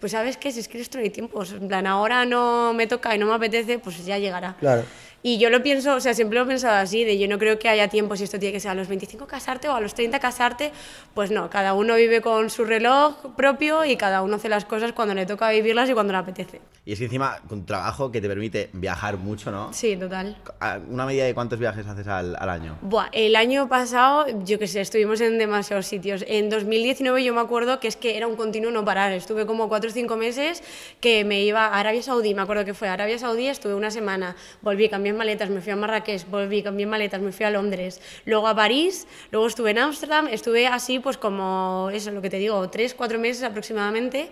pues 0.00 0.12
sabes 0.12 0.38
qué, 0.38 0.50
si 0.50 0.60
es 0.60 0.68
que 0.68 0.80
esto 0.80 0.96
no 0.96 1.04
hay 1.04 1.10
tiempo, 1.10 1.44
en 1.44 1.68
plan, 1.68 1.86
ahora 1.86 2.24
no 2.24 2.72
me 2.72 2.86
toca 2.86 3.14
y 3.14 3.18
no 3.18 3.26
me 3.26 3.34
apetece, 3.34 3.78
pues 3.78 4.02
ya 4.06 4.16
llegará. 4.16 4.56
Claro. 4.58 4.84
Y 5.26 5.38
yo 5.38 5.48
lo 5.48 5.62
pienso, 5.62 5.94
o 5.94 6.00
sea, 6.00 6.12
siempre 6.12 6.38
lo 6.38 6.44
he 6.44 6.48
pensado 6.48 6.74
así, 6.76 7.02
de 7.02 7.16
yo 7.18 7.26
no 7.28 7.38
creo 7.38 7.58
que 7.58 7.70
haya 7.70 7.88
tiempo 7.88 8.14
si 8.14 8.24
esto 8.24 8.38
tiene 8.38 8.52
que 8.52 8.60
ser 8.60 8.72
a 8.72 8.74
los 8.74 8.88
25 8.88 9.26
casarte 9.26 9.68
o 9.70 9.74
a 9.74 9.80
los 9.80 9.94
30 9.94 10.20
casarte, 10.20 10.70
pues 11.14 11.30
no, 11.30 11.48
cada 11.48 11.72
uno 11.72 11.94
vive 11.94 12.20
con 12.20 12.50
su 12.50 12.66
reloj 12.66 13.34
propio 13.34 13.86
y 13.86 13.96
cada 13.96 14.20
uno 14.20 14.36
hace 14.36 14.50
las 14.50 14.66
cosas 14.66 14.92
cuando 14.92 15.14
le 15.14 15.24
toca 15.24 15.48
vivirlas 15.48 15.88
y 15.88 15.94
cuando 15.94 16.12
le 16.12 16.18
apetece. 16.18 16.60
Y 16.84 16.92
es 16.92 16.98
que 16.98 17.06
encima, 17.06 17.38
tu 17.48 17.62
trabajo 17.62 18.12
que 18.12 18.20
te 18.20 18.28
permite 18.28 18.68
viajar 18.74 19.16
mucho, 19.16 19.50
¿no? 19.50 19.72
Sí, 19.72 19.96
total. 19.96 20.36
A- 20.60 20.78
¿Una 20.90 21.06
medida 21.06 21.24
de 21.24 21.32
cuántos 21.32 21.58
viajes 21.58 21.86
haces 21.86 22.06
al, 22.06 22.36
al 22.38 22.50
año? 22.50 22.76
Buah, 22.82 23.08
el 23.12 23.34
año 23.36 23.66
pasado, 23.70 24.26
yo 24.44 24.58
qué 24.58 24.66
sé, 24.68 24.82
estuvimos 24.82 25.22
en 25.22 25.38
demasiados 25.38 25.86
sitios. 25.86 26.22
En 26.28 26.50
2019 26.50 27.24
yo 27.24 27.32
me 27.32 27.40
acuerdo 27.40 27.80
que 27.80 27.88
es 27.88 27.96
que 27.96 28.18
era 28.18 28.26
un 28.26 28.36
continuo 28.36 28.70
no 28.70 28.84
parar. 28.84 29.12
Estuve 29.12 29.46
como 29.46 29.70
cuatro 29.70 29.88
o 29.88 29.92
cinco 29.94 30.18
meses 30.18 30.62
que 31.00 31.24
me 31.24 31.40
iba 31.42 31.64
a 31.68 31.80
Arabia 31.80 32.02
Saudí, 32.02 32.34
me 32.34 32.42
acuerdo 32.42 32.66
que 32.66 32.74
fue 32.74 32.88
a 32.88 32.92
Arabia 32.92 33.18
Saudí, 33.18 33.48
estuve 33.48 33.72
una 33.74 33.90
semana, 33.90 34.36
volví, 34.60 34.90
cambié 34.90 35.13
maletas, 35.14 35.50
me 35.50 35.60
fui 35.60 35.72
a 35.72 35.76
Marrakech, 35.76 36.28
volví, 36.28 36.62
cambié 36.62 36.86
maletas, 36.86 37.20
me 37.20 37.32
fui 37.32 37.46
a 37.46 37.50
Londres, 37.50 38.00
luego 38.26 38.46
a 38.48 38.54
París, 38.54 39.06
luego 39.30 39.46
estuve 39.46 39.70
en 39.70 39.78
Ámsterdam, 39.78 40.28
estuve 40.28 40.66
así 40.66 40.98
pues 40.98 41.16
como, 41.16 41.90
eso 41.92 42.10
es 42.10 42.14
lo 42.14 42.20
que 42.20 42.30
te 42.30 42.38
digo, 42.38 42.68
tres, 42.70 42.94
cuatro 42.94 43.18
meses 43.18 43.42
aproximadamente. 43.42 44.28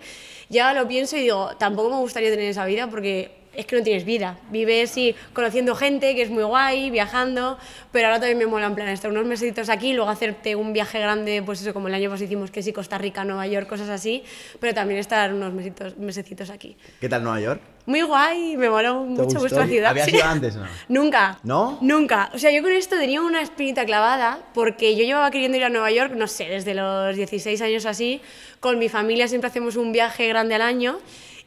Ya 0.49 0.73
lo 0.73 0.87
pienso 0.87 1.17
y 1.17 1.21
digo, 1.21 1.51
tampoco 1.57 1.89
me 1.89 1.97
gustaría 1.97 2.29
tener 2.29 2.49
esa 2.49 2.65
vida 2.65 2.89
porque 2.89 3.43
es 3.55 3.65
que 3.65 3.75
no 3.75 3.83
tienes 3.83 4.05
vida. 4.05 4.37
Vives 4.49 4.91
sí, 4.91 5.15
conociendo 5.33 5.75
gente, 5.75 6.15
que 6.15 6.23
es 6.23 6.29
muy 6.29 6.43
guay, 6.43 6.89
viajando, 6.89 7.57
pero 7.91 8.07
ahora 8.07 8.19
también 8.19 8.37
me 8.37 8.47
mola 8.47 8.67
en 8.67 8.75
plan 8.75 8.89
estar 8.89 9.11
unos 9.11 9.25
mesecitos 9.25 9.69
aquí, 9.69 9.93
luego 9.93 10.09
hacerte 10.09 10.55
un 10.55 10.73
viaje 10.73 10.99
grande, 10.99 11.41
pues 11.43 11.61
eso, 11.61 11.73
como 11.73 11.87
el 11.87 11.93
año 11.93 12.09
pasado 12.09 12.25
hicimos 12.25 12.51
que 12.51 12.63
sí, 12.63 12.73
Costa 12.73 12.97
Rica, 12.97 13.23
Nueva 13.23 13.47
York, 13.47 13.67
cosas 13.67 13.89
así, 13.89 14.23
pero 14.59 14.73
también 14.73 14.99
estar 14.99 15.33
unos 15.33 15.53
mesitos, 15.53 15.97
mesecitos 15.97 16.49
aquí. 16.49 16.75
¿Qué 16.99 17.09
tal 17.09 17.23
Nueva 17.23 17.39
York? 17.41 17.61
Muy 17.85 18.01
guay, 18.01 18.55
me 18.55 18.69
mola 18.69 18.93
mucho 18.93 19.23
gustó? 19.23 19.39
vuestra 19.39 19.67
ciudad. 19.67 19.89
¿Habías 19.89 20.07
sí. 20.09 20.15
ido 20.15 20.25
antes 20.25 20.55
o 20.55 20.59
no? 20.59 20.67
Nunca. 20.87 21.39
¿No? 21.43 21.77
Nunca. 21.81 22.29
O 22.33 22.37
sea, 22.39 22.49
yo 22.51 22.61
con 22.63 22.71
esto 22.71 22.97
tenía 22.97 23.21
una 23.21 23.41
espinita 23.41 23.85
clavada 23.85 24.39
porque 24.53 24.95
yo 24.95 25.03
llevaba 25.03 25.29
queriendo 25.31 25.57
ir 25.57 25.65
a 25.65 25.69
Nueva 25.69 25.91
York, 25.91 26.13
no 26.15 26.27
sé, 26.27 26.45
desde 26.45 26.73
los 26.75 27.15
16 27.15 27.61
años 27.61 27.85
así. 27.85 28.21
Con 28.61 28.79
mi 28.79 28.87
familia 28.87 29.27
siempre 29.27 29.49
hacemos 29.49 29.75
un 29.75 29.91
viaje 29.91 30.27
grande 30.29 30.55
al 30.55 30.61
año 30.61 30.99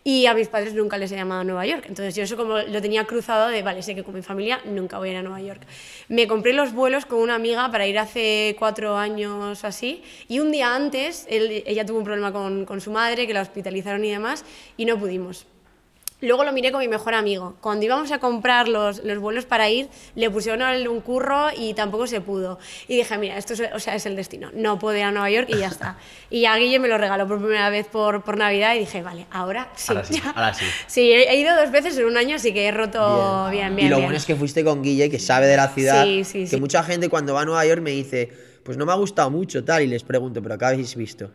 y 0.05 0.27
a 0.27 0.35
mis 0.35 0.47
padres 0.49 0.73
nunca 0.75 0.99
les 0.99 1.11
he 1.11 1.17
llamado 1.17 1.41
a 1.41 1.45
Nueva 1.45 1.65
York. 1.67 1.85
Entonces 1.89 2.15
yo 2.15 2.23
eso 2.25 2.37
como 2.37 2.59
lo 2.59 2.83
tenía 2.83 3.05
cruzado 3.07 3.49
de, 3.49 3.63
vale, 3.63 3.83
sé 3.83 3.95
que 3.95 4.05
con 4.05 4.15
mi 4.15 4.23
familia 4.23 4.61
nunca 4.67 4.99
voy 4.99 5.09
a 5.09 5.13
ir 5.13 5.17
a 5.19 5.23
Nueva 5.23 5.41
York. 5.41 5.63
Me 6.09 6.29
compré 6.29 6.53
los 6.53 6.75
vuelos 6.75 7.07
con 7.07 7.19
una 7.21 7.35
amiga 7.35 7.71
para 7.73 7.87
ir 7.87 7.99
hace 7.99 8.55
cuatro 8.59 8.97
años 8.99 9.65
así 9.65 10.03
y 10.29 10.39
un 10.41 10.53
día 10.53 10.75
antes 10.77 11.27
él- 11.31 11.65
ella 11.67 11.85
tuvo 11.87 11.99
un 11.99 12.05
problema 12.05 12.31
con, 12.31 12.67
con 12.67 12.81
su 12.83 12.91
madre, 12.93 13.27
que 13.27 13.33
la 13.35 13.41
hospitalizaron 13.41 14.05
y 14.05 14.11
demás, 14.11 14.45
y 14.77 14.85
no 14.85 14.99
pudimos. 14.99 15.47
Luego 16.23 16.45
lo 16.45 16.53
miré 16.53 16.73
con 16.73 16.81
mi 16.81 16.89
mejor 16.89 17.13
amigo. 17.13 17.57
Cuando 17.61 17.85
íbamos 17.85 18.11
a 18.11 18.19
comprar 18.19 18.69
los, 18.69 19.05
los 19.05 19.19
vuelos 19.19 19.45
para 19.45 19.69
ir, 19.69 19.89
le 20.15 20.31
pusieron 20.31 20.63
un 20.89 21.01
curro 21.03 21.49
y 21.55 21.75
tampoco 21.75 22.07
se 22.07 22.23
pudo. 22.23 22.59
Y 22.89 22.97
dije, 22.97 23.19
mira, 23.19 23.37
esto 23.37 23.53
es, 23.53 23.63
o 23.75 23.79
sea, 23.79 23.95
es 23.95 24.07
el 24.07 24.17
destino. 24.17 24.51
No 24.55 24.79
puedo 24.79 24.97
ir 24.97 25.05
a 25.05 25.11
Nueva 25.11 25.31
York 25.31 25.49
y 25.51 25.59
ya 25.59 25.69
está. 25.69 25.99
Y 26.29 26.41
ya 26.41 26.57
Guille 26.57 26.81
me 26.81 26.89
lo 26.89 26.99
regaló 26.99 27.29
por 27.29 27.39
primera 27.39 27.71
vez 27.71 27.87
por, 27.87 28.25
por 28.25 28.37
Navidad 28.37 28.75
y 28.75 28.81
dije, 28.81 29.01
vale, 29.01 29.27
ahora 29.31 29.69
sí. 29.77 29.93
Ahora 29.93 30.05
sí, 30.05 30.15
ya". 30.15 30.31
ahora 30.31 30.55
sí. 30.55 30.65
Sí, 30.89 31.13
he, 31.13 31.37
ido 31.37 31.55
dos 31.55 31.71
veces 31.71 31.97
en 31.99 32.07
un 32.07 32.17
año, 32.17 32.35
así 32.35 32.53
que 32.53 32.67
he 32.67 32.73
roto 32.73 33.49
bien, 33.51 33.77
bien. 33.77 33.87
y 33.87 33.91
lo 33.91 33.97
bien. 33.97 34.09
bueno 34.09 34.17
es 34.17 34.27
que 34.27 34.35
fuiste 34.35 34.65
con 34.65 34.83
Guille, 34.83 35.09
que 35.09 35.21
sabe 35.21 35.47
de 35.47 35.57
la 35.57 35.69
ciudad. 35.69 36.05
Sí, 36.05 36.25
sí, 36.25 36.49
que 36.49 36.57
mucha 36.57 36.83
gente 36.83 37.09
cuando 37.09 37.35
va 37.35 37.43
a 37.43 37.45
Nueva 37.45 37.65
York 37.65 37.81
me 37.81 37.93
dice, 37.93 38.33
pues 38.65 38.77
no 38.77 38.87
me 38.87 38.93
ha 38.93 38.97
gustado 38.97 39.31
mucho 39.31 39.65
tal, 39.65 39.83
y 39.83 39.87
les 39.87 40.03
pregunto, 40.03 40.43
¿pero 40.43 40.59
qué 40.59 40.65
habéis 40.65 40.97
visto? 40.97 41.31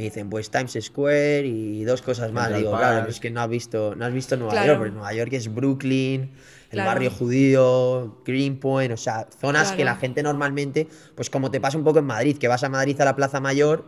Me 0.00 0.04
dicen, 0.04 0.30
pues 0.30 0.50
Times 0.50 0.78
Square 0.80 1.46
y 1.46 1.84
dos 1.84 2.00
cosas 2.00 2.32
más. 2.32 2.48
Digo, 2.56 2.70
Park. 2.70 2.82
claro, 2.82 2.98
pero 3.00 3.10
es 3.10 3.20
que 3.20 3.30
no 3.30 3.42
has 3.42 3.50
visto, 3.50 3.94
no 3.94 4.06
has 4.06 4.12
visto 4.14 4.34
Nueva 4.38 4.52
Claro. 4.52 4.66
York, 4.68 4.78
porque 4.78 4.92
Nueva 4.94 5.12
York 5.12 5.32
es 5.34 5.54
Brooklyn, 5.54 6.22
el 6.22 6.30
Claro. 6.70 6.88
barrio 6.88 7.10
judío, 7.10 8.22
Greenpoint, 8.24 8.94
o 8.94 8.96
sea, 8.96 9.26
zonas 9.38 9.72
que 9.72 9.82
Claro. 9.82 9.96
la 9.96 10.00
gente 10.00 10.22
normalmente, 10.22 10.88
pues 11.14 11.28
como 11.28 11.50
te 11.50 11.60
pasa 11.60 11.76
un 11.76 11.84
poco 11.84 11.98
en 11.98 12.06
Madrid, 12.06 12.38
que 12.38 12.48
vas 12.48 12.64
a 12.64 12.70
Madrid 12.70 12.98
a 12.98 13.04
la 13.04 13.14
Plaza 13.14 13.40
Mayor, 13.40 13.84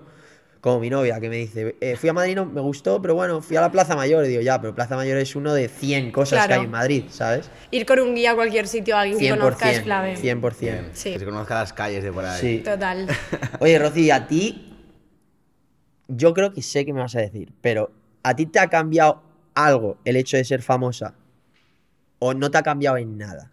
como 0.60 0.80
mi 0.80 0.90
novia, 0.90 1.18
que 1.18 1.30
me 1.30 1.36
dice, 1.38 1.76
"Eh, 1.80 1.96
fui 1.96 2.10
a 2.10 2.12
Madrid, 2.12 2.36
no, 2.36 2.44
me 2.44 2.60
gustó, 2.60 3.00
pero 3.00 3.14
bueno, 3.14 3.40
fui 3.40 3.56
a 3.56 3.62
la 3.62 3.72
Plaza 3.72 3.96
Mayor. 3.96 4.22
Y 4.26 4.28
digo, 4.28 4.42
ya, 4.42 4.60
pero 4.60 4.74
Plaza 4.74 4.96
Mayor 4.96 5.16
es 5.16 5.34
uno 5.34 5.54
de 5.54 5.68
100 5.68 6.12
cosas 6.12 6.40
que 6.42 6.46
Claro. 6.48 6.60
hay 6.60 6.66
en 6.66 6.70
Madrid, 6.72 7.04
¿sabes? 7.08 7.48
Ir 7.70 7.86
con 7.86 7.98
un 8.00 8.14
guía 8.14 8.32
a 8.32 8.34
cualquier 8.34 8.68
sitio, 8.68 8.96
a 8.98 9.00
alguien 9.00 9.18
que 9.18 9.24
100%. 9.28 9.44
conozca 9.44 9.70
es 9.72 9.80
clave. 9.80 10.16
100%. 10.18 10.90
Sí. 10.92 11.14
Que 11.14 11.18
se 11.20 11.24
conozca 11.24 11.54
las 11.54 11.72
calles 11.72 12.04
de 12.04 12.12
por 12.12 12.26
ahí. 12.26 12.38
Sí. 12.38 12.58
Total. 12.62 13.06
Oye, 13.60 13.78
Rocío, 13.78 14.14
a 14.14 14.26
ti, 14.26 14.68
yo 16.16 16.34
creo 16.34 16.52
que 16.52 16.62
sé 16.62 16.84
qué 16.84 16.92
me 16.92 17.00
vas 17.00 17.16
a 17.16 17.20
decir, 17.20 17.52
pero 17.60 17.90
¿a 18.22 18.34
ti 18.36 18.46
te 18.46 18.58
ha 18.58 18.68
cambiado 18.68 19.22
algo 19.54 19.98
el 20.04 20.16
hecho 20.16 20.36
de 20.36 20.44
ser 20.44 20.62
famosa? 20.62 21.14
¿O 22.18 22.34
no 22.34 22.50
te 22.50 22.58
ha 22.58 22.62
cambiado 22.62 22.96
en 22.98 23.18
nada? 23.18 23.50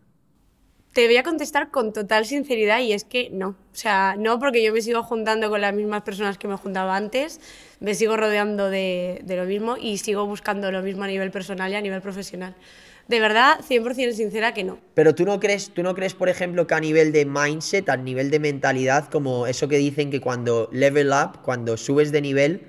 Te 0.93 1.05
voy 1.05 1.17
a 1.17 1.23
contestar 1.23 1.71
con 1.71 1.93
total 1.93 2.25
sinceridad 2.25 2.79
y 2.79 2.93
es 2.93 3.03
que 3.03 3.29
no. 3.31 3.49
O 3.49 3.75
sea, 3.75 4.15
no 4.17 4.39
porque 4.39 4.63
yo 4.63 4.73
me 4.73 4.81
sigo 4.81 5.03
juntando 5.03 5.49
con 5.49 5.61
las 5.61 5.73
mismas 5.73 6.01
personas 6.01 6.37
que 6.37 6.47
me 6.47 6.57
juntaba 6.57 6.95
antes, 6.95 7.39
me 7.79 7.93
sigo 7.93 8.17
rodeando 8.17 8.69
de, 8.69 9.21
de 9.23 9.35
lo 9.37 9.45
mismo 9.45 9.77
y 9.77 9.97
sigo 9.97 10.25
buscando 10.25 10.71
lo 10.71 10.81
mismo 10.81 11.03
a 11.03 11.07
nivel 11.07 11.31
personal 11.31 11.71
y 11.71 11.75
a 11.75 11.81
nivel 11.81 12.01
profesional. 12.01 12.55
De 13.09 13.19
verdad, 13.19 13.59
100% 13.67 14.13
sincera 14.13 14.53
que 14.53 14.63
no. 14.63 14.77
Pero 14.93 15.15
tú 15.15 15.25
no 15.25 15.39
crees, 15.39 15.71
tú 15.71 15.81
no 15.81 15.95
crees, 15.95 16.13
por 16.13 16.29
ejemplo, 16.29 16.67
que 16.67 16.75
a 16.75 16.79
nivel 16.79 17.11
de 17.11 17.25
mindset, 17.25 17.89
a 17.89 17.97
nivel 17.97 18.29
de 18.29 18.39
mentalidad, 18.39 19.09
como 19.09 19.47
eso 19.47 19.67
que 19.67 19.77
dicen 19.77 20.11
que 20.11 20.21
cuando 20.21 20.69
level 20.71 21.09
up, 21.09 21.41
cuando 21.41 21.75
subes 21.75 22.11
de 22.11 22.21
nivel, 22.21 22.61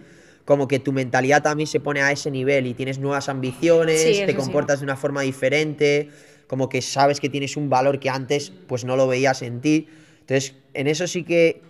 como 0.47 0.66
que 0.66 0.78
tu 0.78 0.93
mentalidad 0.93 1.43
también 1.43 1.66
se 1.66 1.78
pone 1.78 2.01
a 2.01 2.11
ese 2.11 2.30
nivel 2.30 2.66
y 2.66 2.72
tienes 2.72 2.99
nuevas 2.99 3.28
ambiciones, 3.28 4.01
Sí, 4.01 4.22
te 4.24 4.32
sí. 4.32 4.34
comportas 4.34 4.80
de 4.80 4.84
una 4.84 4.97
forma 4.97 5.20
diferente, 5.20 6.09
como 6.47 6.70
que 6.70 6.80
sabes 6.80 7.20
que 7.20 7.28
tienes 7.28 7.59
un 7.59 7.68
valor 7.68 8.01
que 8.01 8.09
antes 8.09 8.51
pues 8.66 8.86
no 8.86 8.97
lo 8.97 9.07
veías 9.07 9.43
en 9.43 9.61
ti. 9.61 9.88
Entonces, 10.20 10.55
en 10.72 10.86
eso 10.86 11.07
sí 11.07 11.22
que 11.22 11.61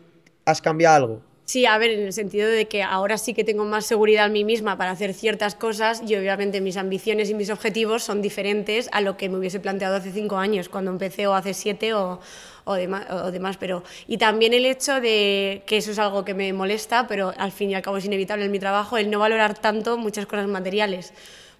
has 0.45 0.63
cambiado 0.63 0.95
algo. 0.95 1.30
Sí, 1.51 1.67
a 1.67 1.77
ver, 1.79 1.91
en 1.91 2.03
el 2.07 2.13
sentido 2.13 2.49
de 2.49 2.69
que 2.69 2.85
ahora 2.85 3.19
sí 3.19 3.35
que 3.35 3.43
tengo 3.43 3.65
más 3.65 3.85
seguridad 3.85 4.27
en 4.27 4.33
mí 4.35 4.45
misma 4.45 4.79
para 4.79 4.93
hacer 4.93 5.13
ciertas 5.13 5.57
cosas 5.57 6.01
y 6.07 6.15
obviamente 6.15 6.61
mis 6.61 6.77
ambiciones 6.77 7.29
y 7.29 7.35
mis 7.35 7.51
objetivos 7.51 8.05
son 8.05 8.23
diferentes 8.23 8.89
a 8.93 9.01
lo 9.01 9.17
que 9.17 9.29
me 9.29 9.37
hubiese 9.37 9.59
planteado 9.59 9.97
hace 9.97 10.13
cinco 10.13 10.37
años, 10.37 10.69
cuando 10.69 10.93
empecé 10.93 11.27
o 11.27 11.35
hace 11.35 11.53
siete 11.53 11.93
o, 11.93 12.21
o, 12.65 12.75
dema- 12.77 13.05
o 13.11 13.33
demás. 13.33 13.57
Pero, 13.57 13.83
y 14.07 14.17
también 14.19 14.55
el 14.55 14.65
hecho 14.65 15.01
de 15.01 15.65
que 15.67 15.79
eso 15.79 15.91
es 15.91 15.99
algo 15.99 16.25
que 16.25 16.35
me 16.35 16.53
molesta, 16.53 17.09
pero 17.09 17.35
al 17.37 17.51
fin 17.51 17.71
y 17.71 17.75
al 17.75 17.83
cabo 17.83 17.97
es 17.97 18.05
inevitable 18.05 18.45
en 18.45 18.53
mi 18.53 18.61
trabajo, 18.61 18.97
el 18.97 19.11
no 19.11 19.19
valorar 19.19 19.59
tanto 19.59 19.99
muchas 19.99 20.27
cosas 20.27 20.47
materiales, 20.47 21.13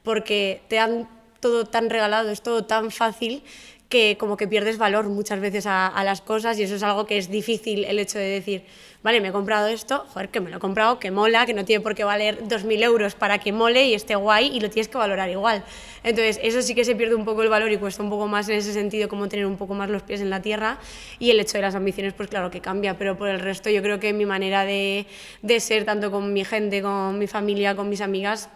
porque 0.05 0.61
te 0.69 0.77
dan 0.77 1.09
todo 1.41 1.65
tan 1.65 1.91
regalado, 1.91 2.31
es 2.31 2.43
todo 2.43 2.65
tan 2.65 2.93
fácil 2.93 3.43
que 3.89 4.17
como 4.21 4.37
que 4.37 4.47
pierdes 4.47 4.79
valor 4.79 5.09
muchas 5.09 5.41
veces 5.41 5.67
a, 5.67 5.89
a 5.89 6.05
las 6.05 6.21
cosas 6.21 6.57
y 6.59 6.63
eso 6.63 6.77
es 6.77 6.83
algo 6.85 7.07
que 7.07 7.19
es 7.19 7.29
difícil 7.29 7.85
el 7.85 7.99
hecho 7.99 8.19
de 8.19 8.27
decir, 8.29 8.63
vale, 9.03 9.21
me 9.21 9.29
he 9.29 9.33
comprado 9.33 9.69
esto, 9.69 10.05
joder, 10.13 10.29
que 10.29 10.41
me 10.41 10.51
lo 10.51 10.59
he 10.59 10.61
comprado, 10.61 10.99
que 10.99 11.11
mola, 11.11 11.47
que 11.47 11.55
no 11.55 11.65
tiene 11.65 11.83
por 11.83 11.95
qué 11.95 12.05
valer 12.05 12.45
2.000 12.47 12.83
euros 12.83 13.15
para 13.15 13.39
que 13.39 13.53
mole 13.53 13.87
y 13.87 13.95
esté 13.95 14.15
guay 14.15 14.49
y 14.55 14.61
lo 14.61 14.71
tienes 14.71 14.89
que 14.89 14.99
valorar 14.99 15.31
igual. 15.31 15.65
Entonces, 16.03 16.39
eso 16.43 16.63
sí 16.63 16.75
que 16.75 16.85
se 16.85 16.95
pierde 16.95 17.15
un 17.15 17.25
poco 17.25 17.43
el 17.43 17.49
valor 17.49 17.71
y 17.73 17.77
cuesta 17.77 18.03
un 18.03 18.11
poco 18.11 18.27
más 18.29 18.49
en 18.49 18.57
ese 18.57 18.73
sentido 18.73 19.09
como 19.09 19.29
tener 19.29 19.47
un 19.47 19.57
poco 19.57 19.75
más 19.75 19.89
los 19.91 20.03
pies 20.03 20.21
en 20.21 20.31
la 20.31 20.43
tierra 20.43 20.79
y 21.19 21.31
el 21.31 21.41
hecho 21.41 21.59
de 21.59 21.63
las 21.63 21.75
ambiciones, 21.75 22.13
pues 22.15 22.29
claro 22.29 22.51
que 22.51 22.61
cambia, 22.61 22.99
pero 22.99 23.17
por 23.17 23.29
el 23.29 23.41
resto 23.41 23.71
yo 23.71 23.83
creo 23.83 24.01
que 24.01 24.13
mi 24.13 24.27
manera 24.27 24.65
de, 24.65 25.07
de 25.43 25.61
ser, 25.61 25.85
tanto 25.85 26.11
con 26.11 26.33
mi 26.33 26.45
gente, 26.45 26.83
con 26.83 27.19
mi 27.19 27.27
familia, 27.27 27.75
con 27.75 27.89
mis 27.89 28.01
amigas, 28.01 28.51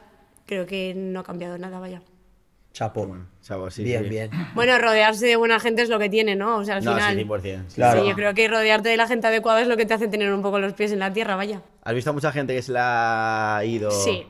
creo 0.47 0.67
que 0.67 0.95
no 0.95 1.21
ha 1.21 1.25
cambiado 1.25 1.59
nada, 1.59 1.79
vaya. 1.79 2.03
Chapo. 2.75 3.71
Sí, 3.71 3.85
bien, 3.85 4.03
sí. 4.03 4.09
bien. 4.11 4.31
Bueno, 4.55 4.77
rodearse 4.79 5.27
de 5.27 5.37
buena 5.37 5.61
gente 5.61 5.83
es 5.83 5.89
lo 5.89 5.99
que 6.01 6.09
tiene, 6.09 6.35
¿no? 6.35 6.57
O 6.59 6.65
sea, 6.65 6.77
al 6.77 6.85
No, 6.85 6.93
final. 6.95 7.15
sí, 7.17 7.25
100%. 7.25 7.65
sí. 7.69 7.75
Claro. 7.77 8.03
Sí, 8.03 8.09
yo 8.09 8.15
creo 8.17 8.35
que 8.35 8.49
rodearte 8.49 8.89
de 8.89 8.97
la 8.97 9.07
gente 9.07 9.29
adecuada 9.29 9.63
es 9.63 9.69
lo 9.69 9.77
que 9.77 9.87
te 9.87 9.95
hace 9.95 10.09
tener 10.09 10.33
un 10.33 10.43
poco 10.43 10.59
los 10.59 10.73
pies 10.73 10.91
en 10.91 10.99
la 10.99 11.13
tierra, 11.13 11.37
vaya. 11.37 11.63
¿Has 11.85 11.95
visto 11.95 12.11
a 12.11 12.13
mucha 12.13 12.33
gente 12.33 12.53
que 12.53 12.63
se 12.63 12.73
la 12.73 13.59
ha 13.59 13.65
ido? 13.65 13.91
Sí. 13.93 14.27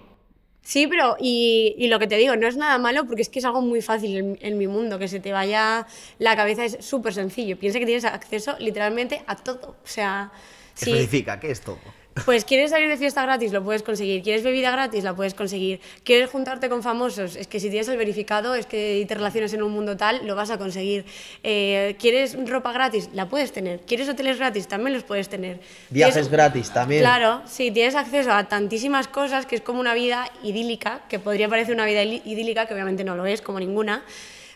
Sí, 0.60 0.86
pero 0.86 1.16
y, 1.18 1.74
y 1.78 1.88
lo 1.88 1.98
que 1.98 2.06
te 2.06 2.16
digo, 2.16 2.36
no 2.36 2.46
es 2.46 2.56
nada 2.56 2.78
malo 2.78 3.06
porque 3.06 3.22
es 3.22 3.28
que 3.30 3.38
es 3.38 3.44
algo 3.46 3.60
muy 3.62 3.80
fácil 3.82 4.16
en, 4.16 4.38
en 4.40 4.58
mi 4.58 4.66
mundo, 4.66 4.98
que 4.98 5.08
se 5.08 5.20
te 5.20 5.32
vaya 5.32 5.86
la 6.18 6.36
cabeza 6.36 6.64
es 6.66 6.78
súper 6.80 7.12
sencillo. 7.14 7.58
Piensa 7.58 7.78
que 7.78 7.86
tienes 7.86 8.04
acceso 8.04 8.56
literalmente 8.58 9.22
a 9.26 9.36
todo. 9.36 9.68
O 9.82 9.86
sea, 9.86 10.32
sí, 10.74 10.90
Especifica, 10.90 11.38
¿qué 11.40 11.50
es 11.50 11.60
todo? 11.62 11.78
Pues 12.24 12.44
quieres 12.44 12.70
salir 12.70 12.88
de 12.88 12.96
fiesta 12.96 13.22
gratis, 13.22 13.52
lo 13.52 13.62
puedes 13.64 13.82
conseguir. 13.82 14.22
Quieres 14.22 14.44
bebida 14.44 14.70
gratis, 14.70 15.02
la 15.02 15.14
puedes 15.14 15.34
conseguir. 15.34 15.80
Quieres 16.04 16.30
juntarte 16.30 16.68
con 16.68 16.82
famosos, 16.82 17.34
es 17.34 17.48
que 17.48 17.58
si 17.58 17.70
tienes 17.70 17.88
el 17.88 17.96
verificado, 17.96 18.54
es 18.54 18.66
que 18.66 18.98
y 19.00 19.04
te 19.04 19.14
relacionas 19.14 19.52
en 19.52 19.62
un 19.62 19.72
mundo 19.72 19.96
tal, 19.96 20.24
lo 20.26 20.36
vas 20.36 20.50
a 20.50 20.58
conseguir. 20.58 21.04
Eh, 21.42 21.96
¿Quieres 21.98 22.36
ropa 22.48 22.72
gratis? 22.72 23.10
La 23.14 23.28
puedes 23.28 23.50
tener. 23.52 23.80
¿Quieres 23.80 24.08
hoteles 24.08 24.38
gratis? 24.38 24.68
También 24.68 24.92
los 24.94 25.02
puedes 25.02 25.28
tener. 25.28 25.58
Viajes 25.90 26.14
¿Quieres- 26.14 26.30
gratis 26.30 26.70
también. 26.70 27.00
Claro, 27.00 27.42
sí, 27.46 27.70
tienes 27.72 27.94
acceso 27.96 28.32
a 28.32 28.44
tantísimas 28.48 29.08
cosas 29.08 29.46
que 29.46 29.56
es 29.56 29.60
como 29.60 29.80
una 29.80 29.94
vida 29.94 30.30
idílica, 30.44 31.00
que 31.08 31.18
podría 31.18 31.48
parecer 31.48 31.74
una 31.74 31.86
vida 31.86 32.04
idílica, 32.04 32.66
que 32.66 32.74
obviamente 32.74 33.02
no 33.02 33.16
lo 33.16 33.26
es, 33.26 33.42
como 33.42 33.58
ninguna. 33.58 34.04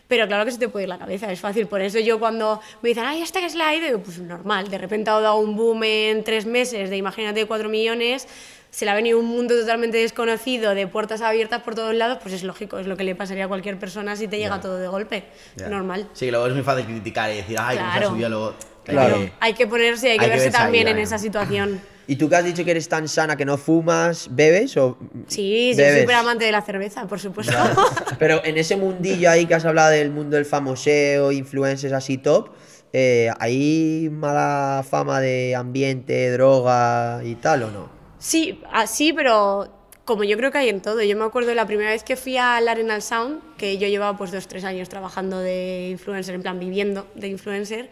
Pero 0.09 0.27
claro 0.27 0.43
que 0.43 0.51
se 0.51 0.57
te 0.57 0.67
puede 0.67 0.83
ir 0.83 0.89
la 0.89 0.97
cabeza, 0.97 1.31
es 1.31 1.39
fácil. 1.39 1.67
Por 1.67 1.81
eso 1.81 1.99
yo 1.99 2.19
cuando 2.19 2.59
me 2.81 2.89
dicen, 2.89 3.05
ay, 3.05 3.21
esta 3.21 3.39
que 3.39 3.45
es 3.45 3.53
la 3.55 3.73
ido, 3.75 3.85
digo, 3.85 3.99
pues 3.99 4.17
normal. 4.17 4.67
De 4.67 4.77
repente 4.79 5.11
ha 5.11 5.19
dado 5.19 5.37
un 5.37 5.55
boom 5.55 5.83
en 5.83 6.23
tres 6.23 6.47
meses 6.47 6.89
de, 6.89 6.97
imagínate, 6.97 7.45
cuatro 7.45 7.69
millones, 7.69 8.27
se 8.71 8.85
le 8.85 8.91
ha 8.91 8.95
venido 8.95 9.19
un 9.19 9.25
mundo 9.27 9.53
totalmente 9.59 9.97
desconocido, 9.99 10.73
de 10.73 10.87
puertas 10.87 11.21
abiertas 11.21 11.61
por 11.61 11.75
todos 11.75 11.93
lados, 11.93 12.17
pues 12.23 12.33
es 12.33 12.43
lógico, 12.43 12.79
es 12.79 12.87
lo 12.87 12.97
que 12.97 13.03
le 13.03 13.13
pasaría 13.13 13.45
a 13.45 13.47
cualquier 13.47 13.77
persona 13.77 14.15
si 14.15 14.27
te 14.27 14.37
llega 14.39 14.55
Ya. 14.55 14.61
todo 14.61 14.77
de 14.77 14.87
golpe. 14.87 15.25
Ya. 15.55 15.69
Normal. 15.69 16.07
Sí, 16.13 16.25
que 16.25 16.31
luego 16.31 16.47
es 16.47 16.53
muy 16.55 16.63
fácil 16.63 16.85
criticar 16.85 17.31
y 17.31 17.37
decir, 17.37 17.57
ay, 17.59 17.77
cómo 17.77 17.87
se 17.89 17.91
ha 17.91 17.99
Claro. 17.99 18.09
subido 18.09 18.29
luego. 18.29 18.55
Claro. 18.85 19.15
que- 19.17 19.31
Hay 19.39 19.53
que 19.53 19.67
ponerse, 19.67 20.09
hay 20.09 20.17
que 20.17 20.25
Hay 20.25 20.31
que 20.31 20.37
verse 20.37 20.47
ahí, 20.47 20.63
también 20.63 20.87
en 20.87 20.93
claro. 20.95 21.03
esa 21.07 21.19
situación. 21.19 21.81
¿Y 22.09 22.15
tú 22.15 22.27
que 22.27 22.35
has 22.37 22.43
dicho 22.43 22.65
que 22.65 22.71
eres 22.71 22.89
tan 22.89 23.07
sana 23.07 23.37
que 23.37 23.45
no 23.45 23.55
fumas, 23.55 24.29
bebes 24.31 24.75
o 24.77 24.97
Sí, 25.27 25.73
bebes? 25.77 25.91
soy 25.93 26.01
súper 26.01 26.15
amante 26.15 26.43
de 26.45 26.51
la 26.51 26.63
cerveza, 26.63 27.05
por 27.05 27.19
supuesto. 27.19 27.53
Pero 28.19 28.43
en 28.43 28.57
ese 28.57 28.75
mundillo 28.77 29.29
ahí 29.29 29.45
que 29.45 29.53
has 29.53 29.63
hablado 29.63 29.91
del 29.91 30.09
mundo 30.09 30.35
del 30.35 30.45
famoseo, 30.45 31.31
influencers 31.31 31.93
así 31.93 32.17
top, 32.17 32.49
eh, 32.93 33.29
¿hay 33.39 34.09
mala 34.11 34.83
fama 34.89 35.21
de 35.21 35.55
ambiente, 35.55 36.31
droga 36.31 37.21
y 37.23 37.35
tal 37.35 37.61
o 37.61 37.69
no? 37.71 37.89
Sí, 38.17 38.59
así, 38.73 39.13
pero 39.13 39.71
como 40.03 40.23
yo 40.23 40.35
creo 40.35 40.51
que 40.51 40.57
hay 40.57 40.69
en 40.69 40.81
todo. 40.81 41.03
Yo 41.03 41.15
me 41.15 41.23
acuerdo 41.25 41.53
la 41.53 41.67
primera 41.67 41.91
vez 41.91 42.03
que 42.03 42.15
fui 42.15 42.37
al 42.37 42.67
Arenal 42.67 43.03
Sound, 43.03 43.39
que 43.57 43.77
yo 43.77 43.87
llevaba 43.87 44.17
pues 44.17 44.31
dos, 44.31 44.47
tres 44.47 44.63
años 44.63 44.89
trabajando 44.89 45.37
de 45.37 45.89
influencer, 45.91 46.33
en 46.33 46.41
plan 46.41 46.59
viviendo 46.59 47.05
de 47.13 47.27
influencer, 47.27 47.91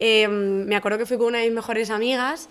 eh, 0.00 0.28
me 0.28 0.76
acuerdo 0.76 0.98
que 0.98 1.06
fui 1.06 1.16
con 1.16 1.28
una 1.28 1.38
de 1.38 1.46
mis 1.46 1.54
mejores 1.54 1.88
amigas 1.88 2.50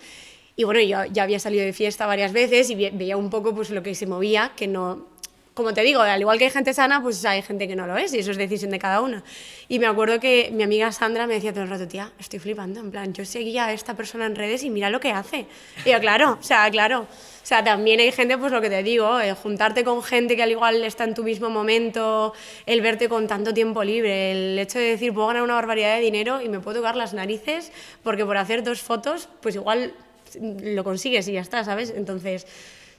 y 0.56 0.64
bueno, 0.64 0.80
yo 0.80 1.04
ya 1.12 1.22
había 1.22 1.38
salido 1.38 1.64
de 1.64 1.72
fiesta 1.72 2.06
varias 2.06 2.32
veces 2.32 2.70
y 2.70 2.74
ve- 2.74 2.90
veía 2.94 3.16
un 3.16 3.30
poco 3.30 3.54
pues 3.54 3.70
lo 3.70 3.82
que 3.82 3.94
se 3.94 4.06
movía, 4.06 4.52
que 4.56 4.66
no... 4.66 5.12
Como 5.54 5.72
te 5.72 5.82
digo, 5.82 6.00
al 6.00 6.20
igual 6.20 6.36
que 6.36 6.46
hay 6.46 6.50
gente 6.50 6.74
sana, 6.74 7.00
pues 7.00 7.24
hay 7.24 7.40
gente 7.40 7.68
que 7.68 7.76
no 7.76 7.86
lo 7.86 7.96
es 7.96 8.12
y 8.12 8.18
eso 8.18 8.32
es 8.32 8.36
decisión 8.36 8.72
de 8.72 8.80
cada 8.80 9.00
uno. 9.00 9.22
Y 9.68 9.78
me 9.78 9.86
acuerdo 9.86 10.18
que 10.18 10.50
mi 10.52 10.64
amiga 10.64 10.90
Sandra 10.90 11.28
me 11.28 11.34
decía 11.34 11.52
todo 11.52 11.62
el 11.62 11.70
rato, 11.70 11.86
tía, 11.86 12.10
estoy 12.18 12.40
flipando, 12.40 12.80
en 12.80 12.90
plan, 12.90 13.12
yo 13.14 13.24
seguía 13.24 13.66
a 13.66 13.72
esta 13.72 13.94
persona 13.94 14.26
en 14.26 14.34
redes 14.34 14.64
y 14.64 14.70
mira 14.70 14.90
lo 14.90 14.98
que 14.98 15.12
hace. 15.12 15.46
Y 15.84 15.90
yo, 15.92 16.00
claro, 16.00 16.38
o 16.40 16.42
sea, 16.42 16.68
claro. 16.72 17.02
O 17.02 17.46
sea, 17.46 17.62
también 17.62 18.00
hay 18.00 18.10
gente, 18.10 18.36
pues 18.36 18.50
lo 18.50 18.60
que 18.60 18.68
te 18.68 18.82
digo, 18.82 19.20
eh, 19.20 19.32
juntarte 19.32 19.84
con 19.84 20.02
gente 20.02 20.34
que 20.34 20.42
al 20.42 20.50
igual 20.50 20.82
está 20.82 21.04
en 21.04 21.14
tu 21.14 21.22
mismo 21.22 21.48
momento, 21.50 22.32
el 22.66 22.80
verte 22.80 23.08
con 23.08 23.28
tanto 23.28 23.54
tiempo 23.54 23.84
libre, 23.84 24.32
el 24.32 24.58
hecho 24.58 24.80
de 24.80 24.86
decir, 24.86 25.14
puedo 25.14 25.28
ganar 25.28 25.44
una 25.44 25.54
barbaridad 25.54 25.94
de 25.94 26.00
dinero 26.02 26.40
y 26.40 26.48
me 26.48 26.58
puedo 26.58 26.78
tocar 26.78 26.96
las 26.96 27.14
narices 27.14 27.70
porque 28.02 28.24
por 28.26 28.38
hacer 28.38 28.64
dos 28.64 28.80
fotos, 28.82 29.28
pues 29.40 29.54
igual 29.54 29.94
lo 30.40 30.84
consigues 30.84 31.28
y 31.28 31.32
ya 31.32 31.40
está, 31.40 31.64
¿sabes? 31.64 31.92
Entonces, 31.96 32.46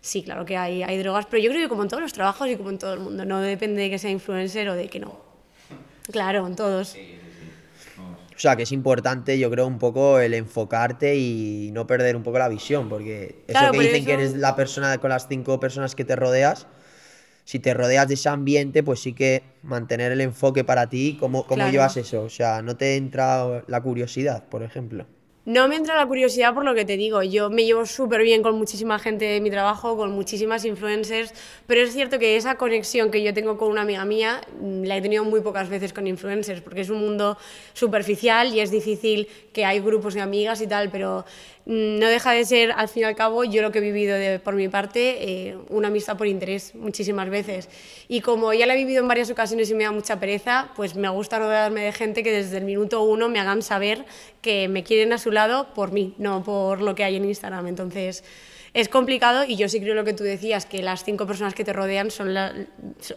sí, 0.02 0.24
claro 0.24 0.46
que 0.46 0.58
hay, 0.58 0.84
hay 0.84 0.98
drogas, 0.98 1.26
pero 1.30 1.42
yo 1.44 1.50
creo 1.50 1.62
que 1.64 1.70
como 1.70 1.84
en 1.84 1.90
todos 1.90 2.02
los 2.04 2.14
trabajos 2.14 2.48
y 2.50 2.56
como 2.56 2.70
en 2.70 2.78
todo 2.78 2.94
el 2.94 3.00
mundo, 3.00 3.26
no 3.26 3.42
depende 3.42 3.82
de 3.82 3.90
que 3.90 4.00
sea 4.00 4.12
influencer 4.12 4.70
o 4.70 4.76
de 4.76 4.88
que 4.88 5.00
no. 5.00 5.20
Claro, 6.12 6.46
en 6.48 6.56
todos. 6.56 6.96
O 8.36 8.40
sea, 8.40 8.56
que 8.58 8.64
es 8.64 8.72
importante, 8.74 9.40
yo 9.40 9.50
creo, 9.50 9.66
un 9.66 9.80
poco 9.80 10.20
el 10.20 10.34
enfocarte 10.34 11.16
y 11.16 11.70
no 11.74 11.88
perder 11.88 12.18
un 12.18 12.24
poco 12.24 12.38
la 12.38 12.50
visión, 12.50 12.90
porque 12.90 13.44
eso 13.48 13.60
Claro, 13.60 13.72
que 13.72 13.78
por 13.78 13.86
dicen 13.86 14.06
que 14.06 14.14
eres 14.14 14.36
la 14.36 14.56
persona 14.58 14.98
con 15.00 15.10
las 15.10 15.28
cinco 15.30 15.60
personas 15.60 15.96
que 15.96 16.04
te 16.04 16.16
rodeas, 16.18 16.68
si 17.46 17.60
te 17.60 17.74
rodeas 17.74 18.08
de 18.10 18.16
ese 18.16 18.28
ambiente, 18.28 18.84
pues 18.84 19.00
sí 19.00 19.14
que 19.14 19.44
mantener 19.64 20.12
el 20.12 20.20
enfoque 20.22 20.64
para 20.66 20.90
ti, 20.90 21.16
¿cómo, 21.20 21.44
cómo 21.48 21.56
Claro. 21.56 21.72
llevas 21.72 21.96
eso? 21.98 22.24
O 22.24 22.30
sea, 22.30 22.62
¿no 22.62 22.76
te 22.76 22.98
entra 22.98 23.64
la 23.68 23.82
curiosidad, 23.82 24.44
por 24.50 24.64
ejemplo? 24.64 25.06
No 25.46 25.68
me 25.68 25.76
entra 25.76 25.96
la 25.96 26.08
curiosidad 26.08 26.56
por 26.56 26.66
lo 26.66 26.74
que 26.74 26.86
te 26.86 26.98
digo. 26.98 27.22
Yo 27.22 27.52
me 27.52 27.66
llevo 27.66 27.86
súper 27.86 28.24
bien 28.24 28.42
con 28.42 28.58
muchísima 28.58 28.98
gente 28.98 29.26
de 29.26 29.42
mi 29.42 29.52
trabajo, 29.52 29.96
con 29.96 30.12
muchísimas 30.12 30.66
influencers, 30.66 31.36
pero 31.68 31.82
es 31.82 31.94
cierto 31.94 32.18
que 32.18 32.36
esa 32.36 32.56
conexión 32.58 33.12
que 33.12 33.22
yo 33.22 33.32
tengo 33.32 33.56
con 33.56 33.70
una 33.70 33.82
amiga 33.82 34.06
mía 34.06 34.42
mm, 34.60 34.86
la 34.86 34.98
he 34.98 35.02
tenido 35.04 35.24
muy 35.24 35.42
pocas 35.42 35.70
veces 35.70 35.94
con 35.94 36.08
influencers, 36.08 36.62
porque 36.62 36.82
es 36.82 36.90
un 36.90 37.00
mundo 37.00 37.38
superficial 37.74 38.56
y 38.56 38.60
es 38.60 38.72
difícil 38.72 39.28
que 39.54 39.66
hay 39.66 39.82
grupos 39.82 40.16
de 40.16 40.22
amigas 40.22 40.62
y 40.62 40.68
tal, 40.68 40.90
pero 40.90 41.26
no 41.66 42.08
deja 42.08 42.32
de 42.32 42.46
ser, 42.46 42.72
al 42.72 42.88
fin 42.90 43.02
y 43.02 43.06
al 43.06 43.16
cabo, 43.16 43.44
yo 43.44 43.62
lo 43.64 43.72
que 43.72 43.80
he 43.80 43.82
vivido 43.82 44.16
de- 44.16 44.40
por 44.40 44.54
mi 44.56 44.68
parte, 44.68 45.18
eh, 45.50 45.58
una 45.70 45.88
amistad 45.88 46.16
por 46.16 46.28
interés 46.28 46.76
muchísimas 46.76 47.30
veces. 47.30 47.70
Y 48.08 48.22
como 48.22 48.54
ya 48.54 48.66
la 48.68 48.76
he 48.76 48.78
vivido 48.78 49.02
en 49.02 49.08
varias 49.08 49.32
ocasiones 49.32 49.70
y 49.72 49.74
me 49.74 49.84
da 49.84 49.92
mucha 49.92 50.20
pereza, 50.20 50.70
pues 50.76 50.96
me 50.96 51.10
gusta 51.10 51.40
rodearme 51.40 51.82
de 51.82 51.92
gente 51.92 52.22
que 52.22 52.32
desde 52.32 52.58
el 52.58 52.66
minuto 52.66 53.02
uno 53.02 53.30
me 53.30 53.40
hagan 53.40 53.64
saber 53.64 54.06
que 54.42 54.68
me 54.68 54.84
quieren 54.84 55.12
a 55.14 55.18
su 55.18 55.32
lado 55.32 55.74
por 55.74 55.92
mí, 55.92 56.14
no 56.20 56.44
por 56.44 56.82
lo 56.82 56.94
que 56.94 57.04
hay 57.04 57.16
en 57.16 57.26
Instagram. 57.26 57.68
Entonces 57.68 58.24
es 58.76 58.90
complicado 58.90 59.46
y 59.46 59.56
yo 59.56 59.70
sí 59.70 59.80
creo 59.80 59.96
lo 59.96 60.04
que 60.04 60.14
tú 60.14 60.26
decías, 60.26 60.66
que 60.66 60.84
las 60.84 61.06
cinco 61.06 61.26
personas 61.26 61.54
que 61.54 61.64
te 61.64 61.72
rodean 61.72 62.12
son 62.12 62.34
la, 62.34 62.54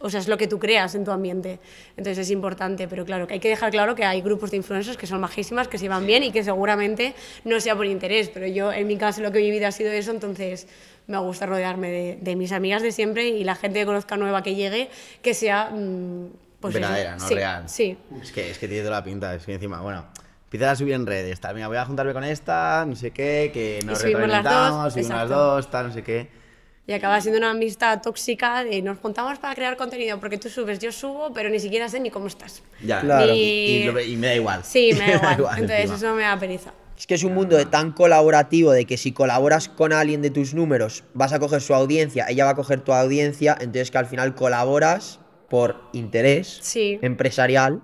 o 0.00 0.08
sea, 0.08 0.20
es 0.20 0.28
lo 0.28 0.38
que 0.38 0.46
tú 0.46 0.60
creas 0.60 0.94
en 0.94 1.04
tu 1.04 1.10
ambiente. 1.10 1.58
Entonces 1.96 2.18
es 2.18 2.30
importante, 2.30 2.86
pero 2.86 3.04
claro, 3.04 3.26
que 3.26 3.34
hay 3.34 3.40
que 3.40 3.48
dejar 3.48 3.72
claro 3.72 3.96
que 3.96 4.04
hay 4.04 4.22
grupos 4.22 4.52
de 4.52 4.58
influencers 4.58 4.96
que 4.96 5.08
son 5.08 5.20
majísimas, 5.20 5.66
que 5.66 5.76
se 5.76 5.88
van 5.88 6.06
bien 6.06 6.22
y 6.22 6.30
que 6.30 6.44
seguramente 6.44 7.12
no 7.44 7.60
sea 7.60 7.74
por 7.74 7.86
interés, 7.86 8.30
pero 8.32 8.46
yo 8.46 8.72
en 8.72 8.86
mi 8.86 8.96
caso 8.96 9.20
lo 9.20 9.32
que 9.32 9.40
he 9.40 9.42
vivido 9.42 9.66
ha 9.66 9.72
sido 9.72 9.90
eso, 9.90 10.12
entonces 10.12 10.68
me 11.08 11.18
gusta 11.18 11.44
rodearme 11.46 11.90
de, 11.90 12.18
de 12.20 12.36
mis 12.36 12.52
amigas 12.52 12.80
de 12.80 12.92
siempre 12.92 13.26
y 13.26 13.42
la 13.42 13.56
gente 13.56 13.80
que 13.80 13.86
conozca 13.86 14.16
nueva 14.16 14.44
que 14.44 14.54
llegue, 14.54 14.88
que 15.22 15.34
sea... 15.34 15.70
mm, 15.70 16.28
pues 16.60 16.74
eso. 16.74 16.80
Verdadera, 16.82 17.16
no 17.16 17.28
Sí, 17.28 17.34
real. 17.34 17.68
Sí. 17.68 17.96
Es 18.20 18.32
que, 18.32 18.50
es 18.50 18.58
que 18.58 18.66
tiene 18.66 18.82
toda 18.82 18.96
la 18.98 19.04
pinta. 19.04 19.34
Es 19.34 19.44
que 19.46 19.54
encima, 19.54 19.80
bueno, 19.80 20.06
empiezas 20.48 20.72
a 20.72 20.76
subir 20.76 20.94
en 20.94 21.06
redes. 21.06 21.38
Tal, 21.40 21.54
mira, 21.54 21.68
voy 21.68 21.76
a 21.76 21.84
juntarme 21.84 22.12
con 22.12 22.24
esta, 22.24 22.84
no 22.86 22.96
sé 22.96 23.10
qué, 23.10 23.50
que 23.52 23.80
nos 23.84 23.98
Y 23.98 24.02
subimos 24.02 24.28
las 24.28 24.42
dos, 24.44 24.52
retroalimentamos, 24.52 24.92
subimos 24.94 25.10
las 25.10 25.22
exacto. 25.22 25.44
dos, 25.44 25.70
tal, 25.70 25.86
no 25.88 25.92
sé 25.92 26.02
qué. 26.02 26.38
Y 26.86 26.92
acaba 26.94 27.20
siendo 27.20 27.38
una 27.38 27.50
amistad 27.50 28.00
tóxica 28.00 28.64
de 28.64 28.80
nos 28.80 28.98
juntamos 28.98 29.38
para 29.38 29.54
crear 29.54 29.76
contenido 29.76 30.18
porque 30.20 30.38
tú 30.38 30.48
subes, 30.48 30.78
yo 30.78 30.90
subo, 30.90 31.32
pero 31.34 31.50
ni 31.50 31.60
siquiera 31.60 31.86
sé 31.88 32.00
ni 32.00 32.10
cómo 32.10 32.28
estás. 32.28 32.62
Ya, 32.82 33.00
Claro. 33.02 33.30
y, 33.34 33.86
y 34.06 34.16
me 34.16 34.28
da 34.28 34.34
igual. 34.34 34.60
Sí, 34.64 34.90
me 34.98 35.18
da 35.18 35.34
igual. 35.38 35.54
Entonces 35.58 35.80
encima. 35.90 35.96
eso 35.96 36.14
me 36.14 36.22
da 36.22 36.38
pereza. 36.38 36.72
Es 36.96 37.06
que 37.06 37.14
es 37.14 37.22
un 37.24 37.34
mundo 37.34 37.56
de 37.58 37.66
tan 37.66 37.92
colaborativo 37.92 38.72
de 38.72 38.86
que 38.86 38.96
si 38.96 39.12
colaboras 39.12 39.68
con 39.68 39.92
alguien 39.92 40.22
de 40.22 40.30
tus 40.30 40.54
números, 40.54 41.04
vas 41.14 41.32
a 41.34 41.38
coger 41.38 41.60
su 41.60 41.74
audiencia, 41.74 42.24
ella 42.28 42.44
va 42.46 42.52
a 42.52 42.54
coger 42.56 42.80
tu 42.80 42.92
audiencia, 42.94 43.52
entonces 43.60 43.90
que 43.90 43.98
al 43.98 44.06
final 44.06 44.34
colaboras 44.34 45.20
por 45.50 45.76
interés 45.92 46.58
Sí. 46.62 46.98
empresarial, 47.02 47.82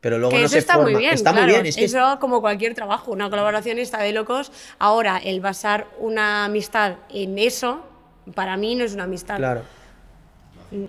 pero 0.00 0.18
luego 0.18 0.32
que 0.32 0.38
no 0.38 0.44
eso 0.46 0.52
se 0.52 0.58
está 0.58 0.74
forma. 0.74 0.90
muy 0.90 1.00
bien. 1.00 1.14
Está 1.14 1.32
claro. 1.32 1.46
muy 1.46 1.54
bien, 1.54 1.66
es 1.66 1.76
que 1.76 1.84
eso 1.84 2.18
como 2.20 2.40
cualquier 2.40 2.74
trabajo, 2.74 3.12
una 3.12 3.30
colaboración 3.30 3.78
está 3.78 4.02
de 4.02 4.12
locos. 4.12 4.52
Ahora, 4.78 5.18
el 5.18 5.40
basar 5.40 5.88
una 5.98 6.44
amistad 6.44 6.96
en 7.10 7.38
eso, 7.38 7.84
para 8.34 8.56
mí 8.56 8.74
no 8.74 8.84
es 8.84 8.94
una 8.94 9.04
amistad. 9.04 9.36
Claro. 9.36 9.62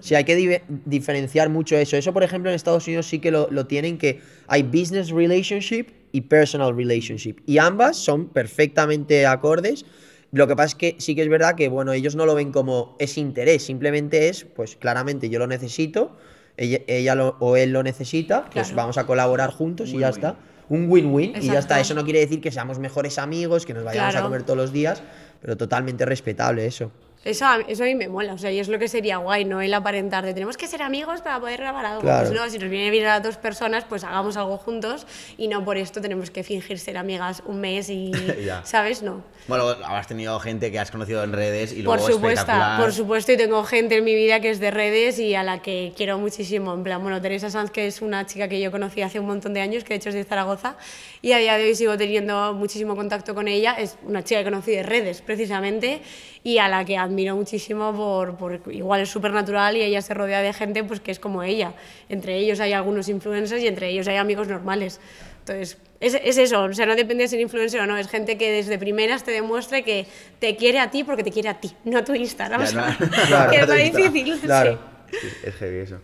Sí, 0.01 0.14
hay 0.14 0.26
que 0.26 0.62
diferenciar 0.86 1.47
mucho 1.49 1.78
eso. 1.78 1.95
Eso, 1.95 2.12
por 2.12 2.24
ejemplo, 2.24 2.49
en 2.51 2.55
Estados 2.55 2.86
Unidos 2.88 3.07
sí 3.07 3.20
que 3.20 3.32
lo, 3.32 3.47
lo 3.49 3.66
tienen, 3.66 3.97
que 3.97 4.22
hay 4.47 4.62
business 4.62 5.10
relationship 5.10 5.88
y 6.12 6.22
personal 6.22 6.76
relationship. 6.76 7.38
Y 7.45 7.60
ambas 7.60 7.95
son 7.95 8.28
perfectamente 8.28 9.26
acordes. 9.26 9.86
Lo 10.32 10.47
que 10.47 10.55
pasa 10.55 10.68
es 10.68 10.76
que 10.76 10.95
sí 10.99 11.16
que 11.16 11.24
es 11.24 11.30
verdad 11.30 11.55
que, 11.55 11.70
bueno, 11.70 11.93
ellos 11.93 12.16
no 12.16 12.26
lo 12.26 12.36
ven 12.36 12.51
como 12.51 12.95
ese 12.99 13.20
interés, 13.20 13.64
simplemente 13.64 14.30
es, 14.30 14.43
pues 14.43 14.76
claramente 14.76 15.30
yo 15.30 15.39
lo 15.39 15.47
necesito, 15.47 16.16
ella, 16.60 16.80
ella 16.88 17.16
lo- 17.16 17.36
o 17.39 17.55
él 17.55 17.72
lo 17.72 17.82
necesita, 17.84 18.43
pues 18.45 18.68
Claro. 18.68 18.76
vamos 18.76 18.97
a 18.97 19.05
colaborar 19.05 19.49
juntos 19.51 19.89
y 19.89 19.99
ya 19.99 20.10
está. 20.10 20.36
Un 20.68 20.86
win-win 20.89 21.34
y 21.41 21.47
ya 21.47 21.60
está. 21.60 21.80
Eso 21.80 21.95
no 21.95 22.03
quiere 22.03 22.20
decir 22.20 22.41
que 22.41 22.51
seamos 22.51 22.78
mejores 22.78 23.18
amigos, 23.18 23.66
que 23.66 23.74
nos 23.74 23.84
vayamos 23.84 24.16
a 24.16 24.22
comer 24.22 24.43
todos 24.43 24.57
los 24.57 24.72
días, 24.72 25.01
pero 25.41 25.57
totalmente 25.57 26.05
respetable 26.05 26.66
eso. 26.66 26.91
Eso 27.26 27.45
a, 27.45 27.57
eso 27.67 27.84
a 27.84 27.86
mí 27.86 27.95
me 27.95 28.07
mola, 28.07 28.34
o 28.34 28.38
sea, 28.38 28.49
y 28.49 28.59
es 28.59 28.70
lo 28.70 28.80
que 28.80 28.88
sería 28.88 29.17
guay, 29.17 29.43
¿no? 29.43 29.59
El 29.59 29.74
aparentar 29.74 30.26
de 30.26 30.34
tenemos 30.34 30.55
que 30.55 30.67
ser 30.67 30.82
amigos 30.82 31.20
para 31.20 31.38
poder 31.39 31.59
grabar 31.59 31.86
algo. 31.86 32.01
Claro. 32.01 32.28
Pues 32.30 32.39
no, 32.39 32.49
si 32.49 32.57
nos 32.57 32.70
viene 32.70 32.89
bien 32.91 33.07
a 33.07 33.20
dos 33.20 33.36
personas, 33.36 33.84
pues 33.84 34.05
hagamos 34.05 34.38
algo 34.38 34.57
juntos 34.57 35.05
y 35.38 35.49
no 35.49 35.65
por 35.65 35.78
esto 35.78 35.99
tenemos 35.99 36.32
que 36.32 36.43
fingir 36.43 36.80
ser 36.80 36.97
amigas 36.97 37.43
un 37.45 37.59
mes 37.59 37.89
y. 37.89 38.11
¿sabes? 38.63 39.03
No. 39.03 39.22
Bueno, 39.49 39.67
habrás 39.67 40.07
tenido 40.07 40.39
gente 40.39 40.72
que 40.72 40.80
has 40.80 40.91
conocido 40.91 41.22
en 41.24 41.34
redes 41.34 41.74
y 41.74 41.84
Por 41.84 41.97
luego 41.97 42.13
supuesto, 42.13 42.41
espectacular. 42.41 42.80
por 42.80 42.93
supuesto, 42.93 43.32
y 43.34 43.38
tengo 43.38 43.63
gente 43.65 43.97
en 43.97 44.03
mi 44.05 44.15
vida 44.15 44.39
que 44.39 44.51
es 44.51 44.61
de 44.61 44.72
redes 44.72 45.20
y 45.20 45.36
a 45.36 45.43
la 45.43 45.61
que 45.61 45.91
quiero 45.97 46.17
muchísimo. 46.20 46.74
En 46.74 46.84
plan, 46.84 47.01
bueno, 47.01 47.22
Teresa 47.22 47.49
Sanz, 47.49 47.70
que 47.72 47.86
es 47.88 48.01
una 48.01 48.26
chica 48.28 48.47
que 48.47 48.61
yo 48.61 48.72
conocí 48.72 49.01
hace 49.01 49.20
un 49.20 49.26
montón 49.26 49.53
de 49.53 49.59
años, 49.59 49.84
que 49.84 49.89
de 49.89 49.97
hecho 49.97 50.09
es 50.09 50.15
de 50.15 50.24
Zaragoza, 50.24 50.78
y 51.22 51.34
a 51.34 51.38
día 51.39 51.57
de 51.57 51.65
hoy 51.65 51.76
sigo 51.76 51.97
teniendo 51.97 52.53
muchísimo 52.53 52.95
contacto 52.95 53.36
con 53.36 53.49
ella. 53.49 53.74
Es 53.74 53.97
una 54.03 54.24
chica 54.24 54.39
que 54.39 54.45
conocí 54.45 54.72
de 54.72 54.84
redes, 54.84 55.22
precisamente, 55.22 56.01
y 56.43 56.60
a 56.60 56.69
la 56.69 56.85
que 56.85 56.98
admiro 57.10 57.36
muchísimo 57.36 57.94
por, 57.95 58.38
por 58.38 58.61
igual 58.72 59.02
es 59.02 59.10
súper 59.10 59.31
natural 59.31 59.77
y 59.77 59.81
ella 59.81 60.02
se 60.02 60.14
rodea 60.14 60.41
de 60.41 60.53
gente 60.53 60.84
pues 60.84 60.99
que 60.99 61.11
es 61.11 61.19
como 61.19 61.44
ella. 61.44 61.73
Entre 62.07 62.38
ellos 62.38 62.60
hay 62.60 62.73
algunos 62.73 63.10
influencers 63.10 63.61
y 63.61 63.68
entre 63.68 63.90
ellos 63.90 64.07
hay 64.07 64.18
amigos 64.18 64.48
normales. 64.48 64.99
Entonces, 65.40 65.77
es, 65.99 66.14
es, 66.23 66.38
eso, 66.38 66.64
o 66.64 66.73
sea, 66.73 66.86
no 66.86 66.95
depende 66.95 67.23
de 67.23 67.27
ser 67.27 67.40
influencer 67.40 67.81
o 67.81 67.88
no, 67.88 67.98
es 67.98 68.07
gente 68.07 68.38
que 68.38 68.52
desde 68.52 68.77
primeras 68.77 69.23
te 69.23 69.31
demuestre 69.31 69.84
que 69.84 70.06
te 70.40 70.56
quiere 70.56 70.80
a 70.80 70.91
ti 70.91 71.03
porque 71.03 71.23
te 71.23 71.31
quiere 71.31 71.49
a 71.49 71.60
ti, 71.60 71.73
no 71.86 71.98
a 71.98 72.03
tu 72.03 72.14
Instagram. 72.14 72.64
Ya, 72.65 72.98
no. 72.99 73.07
Claro, 73.27 73.52
que 73.52 73.57
es 73.57 73.68
lo 73.68 73.73
difícil. 73.73 74.40
Claro. 74.45 74.73
sí. 74.73 75.18
Sí, 75.19 75.27
es 75.44 75.56
heavy 75.56 75.77
eso. 75.77 75.99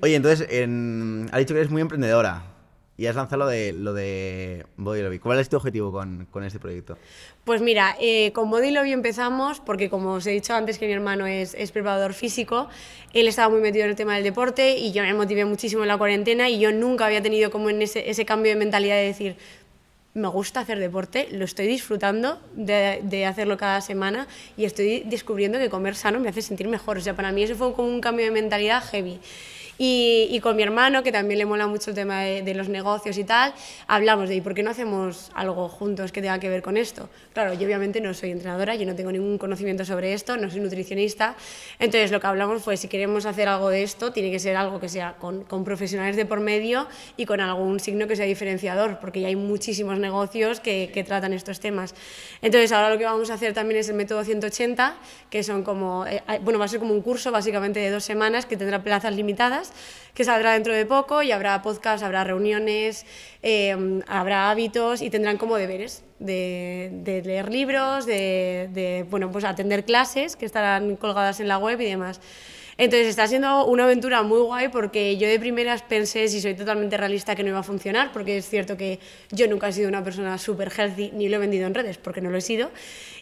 Oye, 0.00 0.14
entonces, 0.14 0.46
en... 0.48 1.28
has 1.32 1.40
dicho 1.40 1.54
que 1.54 1.60
eres 1.60 1.72
muy 1.72 1.82
emprendedora 1.82 2.53
y 2.96 3.06
has 3.06 3.16
lanzado 3.16 3.44
lo 3.44 3.46
de, 3.48 3.72
lo 3.72 3.92
de 3.92 4.66
Body 4.76 5.02
Lobby. 5.02 5.18
¿Cuál 5.18 5.40
es 5.40 5.48
tu 5.48 5.56
objetivo 5.56 5.90
con, 5.90 6.26
con 6.30 6.44
este 6.44 6.60
proyecto? 6.60 6.96
Pues 7.44 7.60
mira, 7.60 7.96
eh, 8.00 8.32
con 8.32 8.50
Body 8.50 8.70
Lobby 8.70 8.92
empezamos 8.92 9.60
porque 9.60 9.90
como 9.90 10.12
os 10.12 10.26
he 10.26 10.30
dicho 10.30 10.54
antes 10.54 10.78
que 10.78 10.86
mi 10.86 10.92
hermano 10.92 11.26
es, 11.26 11.54
es 11.54 11.72
preparador 11.72 12.14
físico, 12.14 12.68
él 13.12 13.26
estaba 13.26 13.48
muy 13.48 13.60
metido 13.60 13.84
en 13.84 13.90
el 13.90 13.96
tema 13.96 14.14
del 14.14 14.22
deporte 14.22 14.76
y 14.78 14.92
yo 14.92 15.02
me 15.02 15.12
motivé 15.12 15.44
muchísimo 15.44 15.82
en 15.82 15.88
la 15.88 15.98
cuarentena 15.98 16.48
y 16.48 16.60
yo 16.60 16.70
nunca 16.72 17.06
había 17.06 17.20
tenido 17.20 17.50
como 17.50 17.68
en 17.68 17.82
ese, 17.82 18.08
ese 18.08 18.24
cambio 18.24 18.52
de 18.52 18.58
mentalidad 18.58 18.96
de 18.96 19.06
decir, 19.06 19.36
me 20.14 20.28
gusta 20.28 20.60
hacer 20.60 20.78
deporte, 20.78 21.26
lo 21.32 21.44
estoy 21.44 21.66
disfrutando 21.66 22.40
de, 22.54 23.00
de, 23.02 23.26
hacerlo 23.26 23.56
cada 23.56 23.80
semana 23.80 24.28
y 24.56 24.64
estoy 24.64 25.00
descubriendo 25.00 25.58
que 25.58 25.68
comer 25.68 25.96
sano 25.96 26.20
me 26.20 26.28
hace 26.28 26.40
sentir 26.40 26.68
mejor. 26.68 26.98
O 26.98 27.00
sea, 27.00 27.16
para 27.16 27.32
mí 27.32 27.42
eso 27.42 27.56
fue 27.56 27.72
como 27.74 27.88
un 27.88 28.00
cambio 28.00 28.24
de 28.24 28.30
mentalidad 28.30 28.84
heavy. 28.84 29.18
Y, 29.76 30.28
y, 30.30 30.38
con 30.40 30.54
mi 30.54 30.62
hermano, 30.62 31.02
que 31.02 31.10
también 31.10 31.38
le 31.38 31.46
mola 31.46 31.66
mucho 31.66 31.90
el 31.90 31.96
tema 31.96 32.20
de, 32.20 32.42
de, 32.42 32.54
los 32.54 32.68
negocios 32.68 33.18
y 33.18 33.24
tal, 33.24 33.54
hablamos 33.88 34.28
de, 34.28 34.36
¿y 34.36 34.40
por 34.40 34.54
qué 34.54 34.62
no 34.62 34.70
hacemos 34.70 35.32
algo 35.34 35.68
juntos 35.68 36.12
que 36.12 36.20
tenga 36.20 36.38
que 36.38 36.48
ver 36.48 36.62
con 36.62 36.76
esto? 36.76 37.08
Claro, 37.32 37.54
yo 37.54 37.66
obviamente 37.66 38.00
no 38.00 38.14
soy 38.14 38.30
entrenadora, 38.30 38.76
yo 38.76 38.86
no 38.86 38.94
tengo 38.94 39.10
ningún 39.10 39.36
conocimiento 39.36 39.84
sobre 39.84 40.12
esto, 40.12 40.36
no 40.36 40.48
soy 40.48 40.60
nutricionista, 40.60 41.34
entonces 41.80 42.12
lo 42.12 42.20
que 42.20 42.26
hablamos 42.28 42.62
fue, 42.62 42.76
si 42.76 42.86
queremos 42.86 43.26
hacer 43.26 43.48
algo 43.48 43.68
de 43.68 43.82
esto, 43.82 44.12
tiene 44.12 44.30
que 44.30 44.38
ser 44.38 44.56
algo 44.56 44.78
que 44.78 44.88
sea 44.88 45.14
con, 45.14 45.42
con 45.42 45.64
profesionales 45.64 46.14
de 46.14 46.24
por 46.24 46.38
medio 46.38 46.86
y 47.16 47.26
con 47.26 47.40
algún 47.40 47.80
signo 47.80 48.06
que 48.06 48.14
sea 48.14 48.26
diferenciador, 48.26 49.00
porque 49.00 49.22
ya 49.22 49.28
hay 49.28 49.36
muchísimos 49.36 49.98
negocios 49.98 50.60
que, 50.60 50.90
que 50.94 51.02
tratan 51.02 51.32
estos 51.32 51.58
temas. 51.58 51.96
Entonces 52.42 52.70
ahora 52.70 52.90
lo 52.90 52.98
que 52.98 53.04
vamos 53.04 53.30
a 53.30 53.34
hacer 53.34 53.54
también 53.54 53.80
es 53.80 53.88
el 53.88 53.96
método 53.96 54.22
180, 54.22 54.94
que 55.30 55.42
son 55.42 55.64
como, 55.64 56.06
eh, 56.06 56.22
bueno, 56.42 56.60
va 56.60 56.66
a 56.66 56.68
ser 56.68 56.78
como 56.78 56.94
un 56.94 57.02
curso 57.02 57.32
básicamente 57.32 57.80
de 57.80 57.90
dos 57.90 58.04
semanas 58.04 58.46
que 58.46 58.56
tendrá 58.56 58.82
plazas 58.82 59.16
limitadas 59.16 59.63
que 60.14 60.24
saldrá 60.24 60.52
dentro 60.52 60.72
de 60.72 60.86
poco 60.86 61.22
y 61.22 61.32
habrá 61.32 61.60
podcast, 61.62 62.04
habrá 62.04 62.24
reuniones, 62.24 63.04
eh, 63.42 64.00
habrá 64.06 64.50
hábitos 64.50 65.02
y 65.02 65.10
tendrán 65.10 65.38
como 65.38 65.56
deberes 65.56 66.04
de, 66.20 66.90
de 66.92 67.22
leer 67.22 67.50
libros, 67.50 68.06
de, 68.06 68.68
de, 68.72 69.04
bueno, 69.10 69.30
pues 69.30 69.44
atender 69.44 69.84
clases 69.84 70.36
que 70.36 70.46
estarán 70.46 70.96
colgadas 70.96 71.40
en 71.40 71.48
la 71.48 71.58
web 71.58 71.80
y 71.80 71.86
demás. 71.86 72.20
Entonces 72.76 73.08
está 73.08 73.26
siendo 73.26 73.66
una 73.66 73.84
aventura 73.84 74.22
muy 74.22 74.40
guay 74.40 74.68
porque 74.68 75.16
yo 75.16 75.28
de 75.28 75.38
primeras 75.38 75.82
pensé, 75.82 76.28
si 76.28 76.40
soy 76.40 76.54
totalmente 76.54 76.96
realista, 76.96 77.34
que 77.34 77.42
no 77.42 77.50
iba 77.50 77.60
a 77.60 77.62
funcionar, 77.62 78.12
porque 78.12 78.38
es 78.38 78.48
cierto 78.48 78.76
que 78.76 78.98
yo 79.30 79.46
nunca 79.48 79.68
he 79.68 79.72
sido 79.72 79.88
una 79.88 80.02
persona 80.02 80.36
súper 80.38 80.72
healthy 80.76 81.10
ni 81.12 81.28
lo 81.28 81.36
he 81.36 81.38
vendido 81.38 81.66
en 81.66 81.74
redes, 81.74 81.98
porque 81.98 82.20
no 82.20 82.30
lo 82.30 82.38
he 82.38 82.40
sido. 82.40 82.70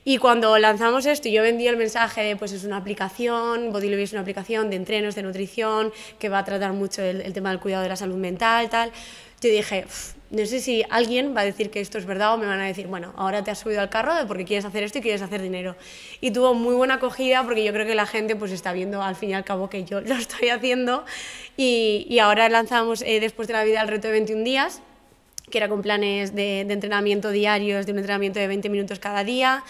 Y 0.04 0.18
cuando 0.18 0.58
lanzamos 0.58 1.06
esto, 1.06 1.28
yo 1.28 1.42
vendí 1.42 1.68
el 1.68 1.76
mensaje 1.76 2.34
pues 2.36 2.52
es 2.52 2.64
una 2.64 2.78
aplicación, 2.78 3.72
Bodylobby 3.72 4.02
es 4.02 4.12
una 4.12 4.22
aplicación 4.22 4.70
de 4.70 4.76
entrenos, 4.76 5.14
de 5.14 5.22
nutrición, 5.22 5.92
que 6.18 6.28
va 6.28 6.38
a 6.38 6.44
tratar 6.44 6.72
mucho 6.72 7.02
el, 7.02 7.20
el 7.20 7.32
tema 7.32 7.50
del 7.50 7.60
cuidado 7.60 7.82
de 7.82 7.90
la 7.90 7.96
salud 7.96 8.16
mental, 8.16 8.68
tal. 8.70 8.90
Yo 9.40 9.50
dije, 9.50 9.84
no 10.32 10.46
sé 10.46 10.60
si 10.60 10.82
alguien 10.88 11.36
va 11.36 11.42
a 11.42 11.44
decir 11.44 11.70
que 11.70 11.80
esto 11.80 11.98
es 11.98 12.06
verdad 12.06 12.32
o 12.32 12.38
me 12.38 12.46
van 12.46 12.58
a 12.58 12.64
decir, 12.64 12.86
bueno, 12.86 13.12
ahora 13.16 13.44
te 13.44 13.50
has 13.50 13.58
subido 13.58 13.82
al 13.82 13.90
carro 13.90 14.14
porque 14.26 14.46
quieres 14.46 14.64
hacer 14.64 14.82
esto 14.82 14.98
y 14.98 15.02
quieres 15.02 15.20
hacer 15.20 15.42
dinero. 15.42 15.76
Y 16.22 16.30
tuvo 16.30 16.54
muy 16.54 16.74
buena 16.74 16.94
acogida 16.94 17.44
porque 17.44 17.62
yo 17.62 17.72
creo 17.72 17.86
que 17.86 17.94
la 17.94 18.06
gente 18.06 18.34
pues 18.34 18.50
está 18.50 18.72
viendo 18.72 19.02
al 19.02 19.14
fin 19.14 19.30
y 19.30 19.34
al 19.34 19.44
cabo 19.44 19.68
que 19.68 19.84
yo 19.84 20.00
lo 20.00 20.14
estoy 20.14 20.48
haciendo. 20.48 21.04
Y, 21.58 22.06
y 22.08 22.18
ahora 22.18 22.48
lanzamos 22.48 23.02
eh, 23.02 23.20
después 23.20 23.46
de 23.46 23.54
la 23.54 23.62
vida 23.62 23.82
el 23.82 23.88
reto 23.88 24.08
de 24.08 24.12
21 24.12 24.42
días, 24.42 24.80
que 25.50 25.58
era 25.58 25.68
con 25.68 25.82
planes 25.82 26.34
de, 26.34 26.64
de, 26.66 26.72
entrenamiento 26.72 27.30
diarios, 27.30 27.84
de 27.84 27.92
un 27.92 27.98
entrenamiento 27.98 28.40
de 28.40 28.46
20 28.46 28.70
minutos 28.70 28.98
cada 29.00 29.24
día, 29.24 29.62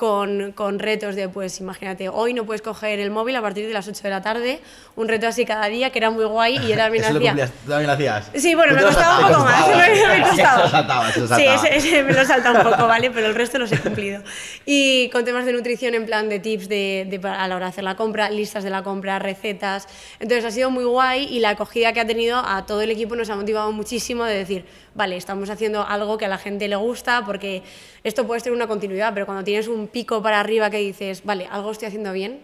con, 0.00 0.52
con, 0.52 0.78
retos 0.78 1.14
de, 1.14 1.28
pues 1.28 1.60
imagínate, 1.60 2.08
hoy 2.08 2.32
no 2.32 2.46
puedes 2.46 2.62
coger 2.62 3.00
el 3.00 3.10
móvil 3.10 3.36
a 3.36 3.42
partir 3.42 3.66
de 3.68 3.74
las 3.74 3.86
8 3.86 4.00
de 4.02 4.08
la 4.08 4.22
tarde, 4.22 4.58
un 4.96 5.08
reto 5.08 5.26
así 5.26 5.44
cada 5.44 5.66
día 5.66 5.90
que 5.90 5.98
era 5.98 6.08
muy 6.08 6.24
guay 6.24 6.56
y 6.56 6.68
yo 6.68 6.76
también 6.76 7.04
¿Eso 7.04 7.18
hacía. 7.18 7.34
Lo 7.34 7.46
¿Tú 7.46 7.68
también 7.68 7.86
lo 7.86 7.92
hacías? 7.92 8.30
Sí, 8.34 8.54
bueno, 8.54 8.72
me 8.76 8.80
costaba 8.80 9.18
un 9.18 9.30
poco 9.30 9.44
más, 9.44 9.68
me, 9.68 10.22
costaba. 10.22 11.10
Sí, 11.36 11.44
ese, 11.44 11.76
ese 11.76 12.02
me 12.02 12.14
lo 12.14 12.24
salta 12.24 12.50
un 12.50 12.62
poco, 12.62 12.86
¿vale? 12.86 13.10
Pero 13.10 13.26
el 13.26 13.34
resto 13.34 13.58
los 13.58 13.70
he 13.72 13.78
cumplido. 13.78 14.22
Y 14.64 15.10
con 15.10 15.26
temas 15.26 15.44
de 15.44 15.52
nutrición 15.52 15.92
en 15.92 16.06
plan 16.06 16.30
de 16.30 16.38
tips 16.38 16.70
de, 16.70 17.06
de, 17.06 17.28
a 17.28 17.46
la 17.46 17.56
hora 17.56 17.66
de 17.66 17.70
hacer 17.70 17.84
la 17.84 17.94
compra, 17.94 18.30
listas 18.30 18.64
de 18.64 18.70
la 18.70 18.82
compra, 18.82 19.18
recetas. 19.18 19.86
Entonces 20.18 20.46
ha 20.46 20.50
sido 20.50 20.70
muy 20.70 20.84
guay 20.84 21.24
y 21.24 21.40
la 21.40 21.50
acogida 21.50 21.92
que 21.92 22.00
ha 22.00 22.06
tenido 22.06 22.38
a 22.38 22.64
todo 22.64 22.80
el 22.80 22.90
equipo 22.90 23.16
nos 23.16 23.28
ha 23.28 23.36
motivado 23.36 23.70
muchísimo 23.70 24.24
de 24.24 24.34
decir, 24.34 24.64
vale, 24.94 25.18
estamos 25.18 25.50
haciendo 25.50 25.86
algo 25.86 26.16
que 26.16 26.24
a 26.24 26.28
la 26.28 26.38
gente 26.38 26.68
le 26.68 26.76
gusta 26.76 27.22
porque 27.26 27.62
esto 28.02 28.26
puede 28.26 28.40
ser 28.40 28.52
una 28.52 28.66
continuidad, 28.66 29.12
pero 29.12 29.26
cuando 29.26 29.44
tienes 29.44 29.68
un 29.68 29.88
pico 29.92 30.22
para 30.22 30.40
arriba 30.40 30.70
que 30.70 30.78
dices, 30.78 31.24
vale, 31.24 31.46
algo 31.50 31.70
estoy 31.70 31.88
haciendo 31.88 32.12
bien, 32.12 32.40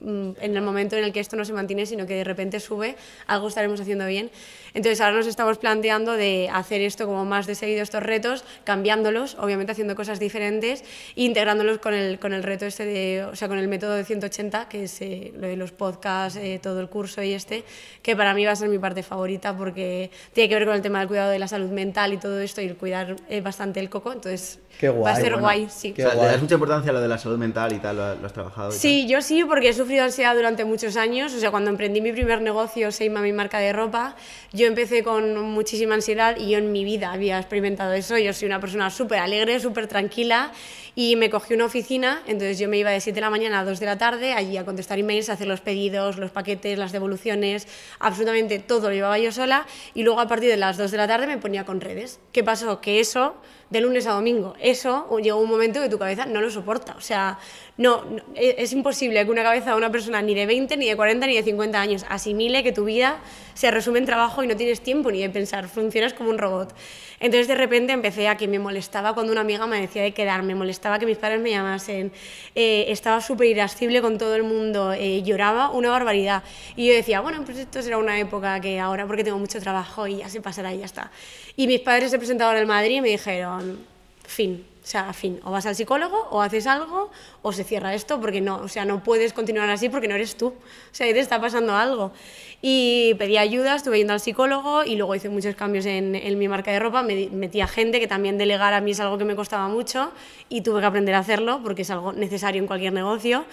mm, 0.00 0.30
en 0.40 0.56
el 0.56 0.62
momento 0.62 0.96
en 0.96 1.04
el 1.04 1.12
que 1.12 1.20
esto 1.20 1.36
no 1.36 1.44
se 1.44 1.52
mantiene, 1.52 1.86
sino 1.86 2.06
que 2.06 2.14
de 2.14 2.24
repente 2.24 2.60
sube, 2.60 2.96
algo 3.26 3.48
estaremos 3.48 3.80
haciendo 3.80 4.06
bien. 4.06 4.30
Entonces 4.74 5.00
ahora 5.00 5.16
nos 5.16 5.26
estamos 5.26 5.58
planteando 5.58 6.12
de 6.12 6.50
hacer 6.52 6.80
esto 6.80 7.06
como 7.06 7.24
más 7.24 7.46
de 7.46 7.54
seguido 7.54 7.82
estos 7.82 8.02
retos, 8.02 8.44
cambiándolos, 8.64 9.36
obviamente 9.40 9.72
haciendo 9.72 9.94
cosas 9.94 10.18
diferentes 10.18 10.82
e 11.16 11.22
integrándolos 11.24 11.78
con 11.78 11.94
el, 11.94 12.18
con 12.18 12.32
el 12.32 12.42
reto 12.42 12.66
este 12.66 12.84
de, 12.84 13.24
o 13.24 13.36
sea, 13.36 13.48
con 13.48 13.58
el 13.58 13.68
método 13.68 13.94
de 13.94 14.04
180, 14.04 14.68
que 14.68 14.84
es 14.84 15.00
eh, 15.00 15.32
lo 15.36 15.46
de 15.46 15.56
los 15.56 15.72
podcasts, 15.72 16.38
eh, 16.38 16.60
todo 16.62 16.80
el 16.80 16.88
curso 16.88 17.22
y 17.22 17.32
este, 17.32 17.64
que 18.02 18.16
para 18.16 18.34
mí 18.34 18.44
va 18.44 18.52
a 18.52 18.56
ser 18.56 18.68
mi 18.68 18.78
parte 18.78 19.02
favorita 19.02 19.56
porque 19.56 20.10
tiene 20.32 20.48
que 20.48 20.54
ver 20.54 20.66
con 20.66 20.74
el 20.74 20.82
tema 20.82 21.00
del 21.00 21.08
cuidado 21.08 21.30
de 21.30 21.38
la 21.38 21.48
salud 21.48 21.70
mental 21.70 22.12
y 22.12 22.18
todo 22.18 22.40
esto 22.40 22.60
y 22.60 22.66
el 22.66 22.76
cuidar 22.76 23.16
eh, 23.28 23.40
bastante 23.40 23.80
el 23.80 23.90
coco, 23.90 24.12
entonces 24.12 24.58
Qué 24.78 24.88
guay, 24.88 25.02
va 25.02 25.10
a 25.10 25.16
ser 25.16 25.32
bueno, 25.32 25.40
guay, 25.40 25.66
sí. 25.70 25.92
O 25.92 25.96
sea, 25.96 26.14
le 26.14 26.22
das 26.22 26.40
mucha 26.40 26.54
importancia 26.54 26.90
a 26.90 26.94
lo 26.94 27.00
de 27.00 27.08
la 27.08 27.18
salud 27.18 27.36
mental 27.36 27.72
y 27.72 27.78
tal, 27.78 27.96
lo, 27.96 28.14
lo 28.14 28.26
has 28.26 28.32
trabajado. 28.32 28.70
Sí, 28.70 29.08
yo 29.08 29.22
sí, 29.22 29.44
porque 29.44 29.70
he 29.70 29.72
sufrido 29.72 30.04
ansiedad 30.04 30.36
durante 30.36 30.64
muchos 30.64 30.96
años. 30.96 31.34
O 31.34 31.40
sea, 31.40 31.50
cuando 31.50 31.70
emprendí 31.70 32.00
mi 32.00 32.12
primer 32.12 32.40
negocio, 32.42 32.92
Seima, 32.92 33.20
mi 33.20 33.32
marca 33.32 33.58
de 33.58 33.72
ropa, 33.72 34.14
yo 34.58 34.66
empecé 34.66 35.04
con 35.04 35.40
muchísima 35.40 35.94
ansiedad 35.94 36.36
y 36.36 36.50
yo 36.50 36.58
en 36.58 36.72
mi 36.72 36.82
vida 36.82 37.12
había 37.12 37.38
experimentado 37.38 37.92
eso. 37.92 38.18
Yo 38.18 38.32
soy 38.32 38.46
una 38.46 38.58
persona 38.58 38.90
súper 38.90 39.20
alegre, 39.20 39.60
súper 39.60 39.86
tranquila 39.86 40.52
y 40.96 41.14
me 41.14 41.30
cogí 41.30 41.54
una 41.54 41.66
oficina, 41.66 42.22
entonces 42.26 42.58
yo 42.58 42.68
me 42.68 42.76
iba 42.76 42.90
de 42.90 43.00
7 43.00 43.14
de 43.14 43.20
la 43.20 43.30
mañana 43.30 43.60
a 43.60 43.64
2 43.64 43.78
de 43.78 43.86
la 43.86 43.98
tarde 43.98 44.32
allí 44.32 44.56
a 44.56 44.64
contestar 44.64 44.98
emails, 44.98 45.30
a 45.30 45.34
hacer 45.34 45.46
los 45.46 45.60
pedidos, 45.60 46.18
los 46.18 46.32
paquetes, 46.32 46.76
las 46.76 46.90
devoluciones, 46.90 47.68
absolutamente 48.00 48.58
todo 48.58 48.88
lo 48.88 48.94
llevaba 48.94 49.16
yo 49.20 49.30
sola 49.30 49.64
y 49.94 50.02
luego 50.02 50.18
a 50.18 50.26
partir 50.26 50.50
de 50.50 50.56
las 50.56 50.76
2 50.76 50.90
de 50.90 50.96
la 50.96 51.06
tarde 51.06 51.28
me 51.28 51.38
ponía 51.38 51.64
con 51.64 51.80
redes. 51.80 52.18
¿Qué 52.32 52.42
pasó? 52.42 52.80
Que 52.80 52.98
eso 52.98 53.36
de 53.70 53.80
lunes 53.80 54.06
a 54.06 54.12
domingo. 54.12 54.54
Eso 54.60 55.06
llegó 55.18 55.38
un 55.38 55.48
momento 55.48 55.80
que 55.80 55.88
tu 55.88 55.98
cabeza 55.98 56.26
no 56.26 56.40
lo 56.40 56.50
soporta. 56.50 56.94
O 56.96 57.00
sea, 57.00 57.38
no, 57.76 58.04
no, 58.04 58.22
es 58.34 58.72
imposible 58.72 59.24
que 59.24 59.30
una 59.30 59.42
cabeza 59.42 59.70
de 59.70 59.76
una 59.76 59.90
persona 59.90 60.22
ni 60.22 60.34
de 60.34 60.46
20, 60.46 60.76
ni 60.76 60.88
de 60.88 60.96
40, 60.96 61.26
ni 61.26 61.36
de 61.36 61.42
50 61.42 61.80
años 61.80 62.06
asimile 62.08 62.62
que 62.62 62.72
tu 62.72 62.84
vida 62.84 63.18
se 63.54 63.70
resume 63.70 63.98
en 63.98 64.06
trabajo 64.06 64.42
y 64.42 64.46
no 64.46 64.56
tienes 64.56 64.80
tiempo 64.80 65.10
ni 65.10 65.20
de 65.20 65.30
pensar, 65.30 65.68
funcionas 65.68 66.14
como 66.14 66.30
un 66.30 66.38
robot. 66.38 66.74
Entonces 67.20 67.48
de 67.48 67.54
repente 67.54 67.92
empecé 67.92 68.28
a 68.28 68.36
que 68.36 68.46
me 68.46 68.58
molestaba 68.58 69.14
cuando 69.14 69.32
una 69.32 69.40
amiga 69.40 69.66
me 69.66 69.80
decía 69.80 70.02
de 70.02 70.12
quedar, 70.12 70.42
me 70.42 70.54
molestaba 70.54 70.98
que 70.98 71.06
mis 71.06 71.18
padres 71.18 71.40
me 71.40 71.50
llamasen, 71.50 72.12
eh, 72.54 72.86
estaba 72.88 73.20
súper 73.20 73.48
irascible 73.48 74.00
con 74.00 74.18
todo 74.18 74.34
el 74.36 74.44
mundo, 74.44 74.92
eh, 74.92 75.22
lloraba 75.22 75.70
una 75.70 75.90
barbaridad. 75.90 76.42
Y 76.76 76.86
yo 76.88 76.94
decía, 76.94 77.20
bueno, 77.20 77.44
pues 77.44 77.58
esto 77.58 77.82
será 77.82 77.98
una 77.98 78.18
época 78.18 78.60
que 78.60 78.78
ahora 78.78 79.06
porque 79.06 79.24
tengo 79.24 79.38
mucho 79.38 79.60
trabajo 79.60 80.06
y 80.06 80.18
ya 80.18 80.28
se 80.28 80.40
pasará 80.40 80.72
y 80.72 80.78
ya 80.78 80.84
está. 80.84 81.10
Y 81.56 81.66
mis 81.66 81.80
padres 81.80 82.10
se 82.10 82.18
presentaron 82.18 82.60
en 82.60 82.68
Madrid 82.68 82.96
y 82.96 83.00
me 83.00 83.08
dijeron, 83.08 83.78
fin, 84.24 84.64
o 84.88 84.90
sea, 84.90 85.12
fin, 85.12 85.38
o 85.44 85.50
vas 85.50 85.66
al 85.66 85.76
psicólogo 85.76 86.28
o 86.30 86.40
haces 86.40 86.66
algo 86.66 87.10
o 87.42 87.52
se 87.52 87.62
cierra 87.62 87.92
esto 87.94 88.18
porque 88.20 88.40
no, 88.40 88.56
o 88.56 88.68
sea, 88.68 88.86
no 88.86 89.02
puedes 89.02 89.34
continuar 89.34 89.68
así 89.68 89.90
porque 89.90 90.08
no 90.08 90.14
eres 90.14 90.34
tú. 90.34 90.46
O 90.46 90.54
sea, 90.92 91.12
te 91.12 91.20
está 91.20 91.38
pasando 91.38 91.74
algo. 91.74 92.12
Y 92.60 93.14
pedí 93.14 93.38
ayuda, 93.38 93.76
estuve 93.76 93.98
yendo 93.98 94.12
al 94.12 94.20
psicólogo 94.20 94.82
y 94.84 94.96
luego 94.96 95.14
hice 95.14 95.28
muchos 95.28 95.54
cambios 95.54 95.86
en, 95.86 96.16
en 96.16 96.38
mi 96.38 96.48
marca 96.48 96.72
de 96.72 96.80
ropa, 96.80 97.04
me 97.04 97.28
metí 97.30 97.60
a 97.60 97.68
gente 97.68 98.00
que 98.00 98.08
también 98.08 98.36
delegar 98.36 98.74
a 98.74 98.80
mí 98.80 98.90
es 98.90 99.00
algo 99.00 99.16
que 99.16 99.24
me 99.24 99.36
costaba 99.36 99.68
mucho 99.68 100.10
y 100.48 100.62
tuve 100.62 100.80
que 100.80 100.86
aprender 100.86 101.14
a 101.14 101.20
hacerlo 101.20 101.60
porque 101.62 101.82
es 101.82 101.90
algo 101.90 102.12
necesario 102.12 102.60
en 102.60 102.66
cualquier 102.66 102.92
negocio. 102.92 103.44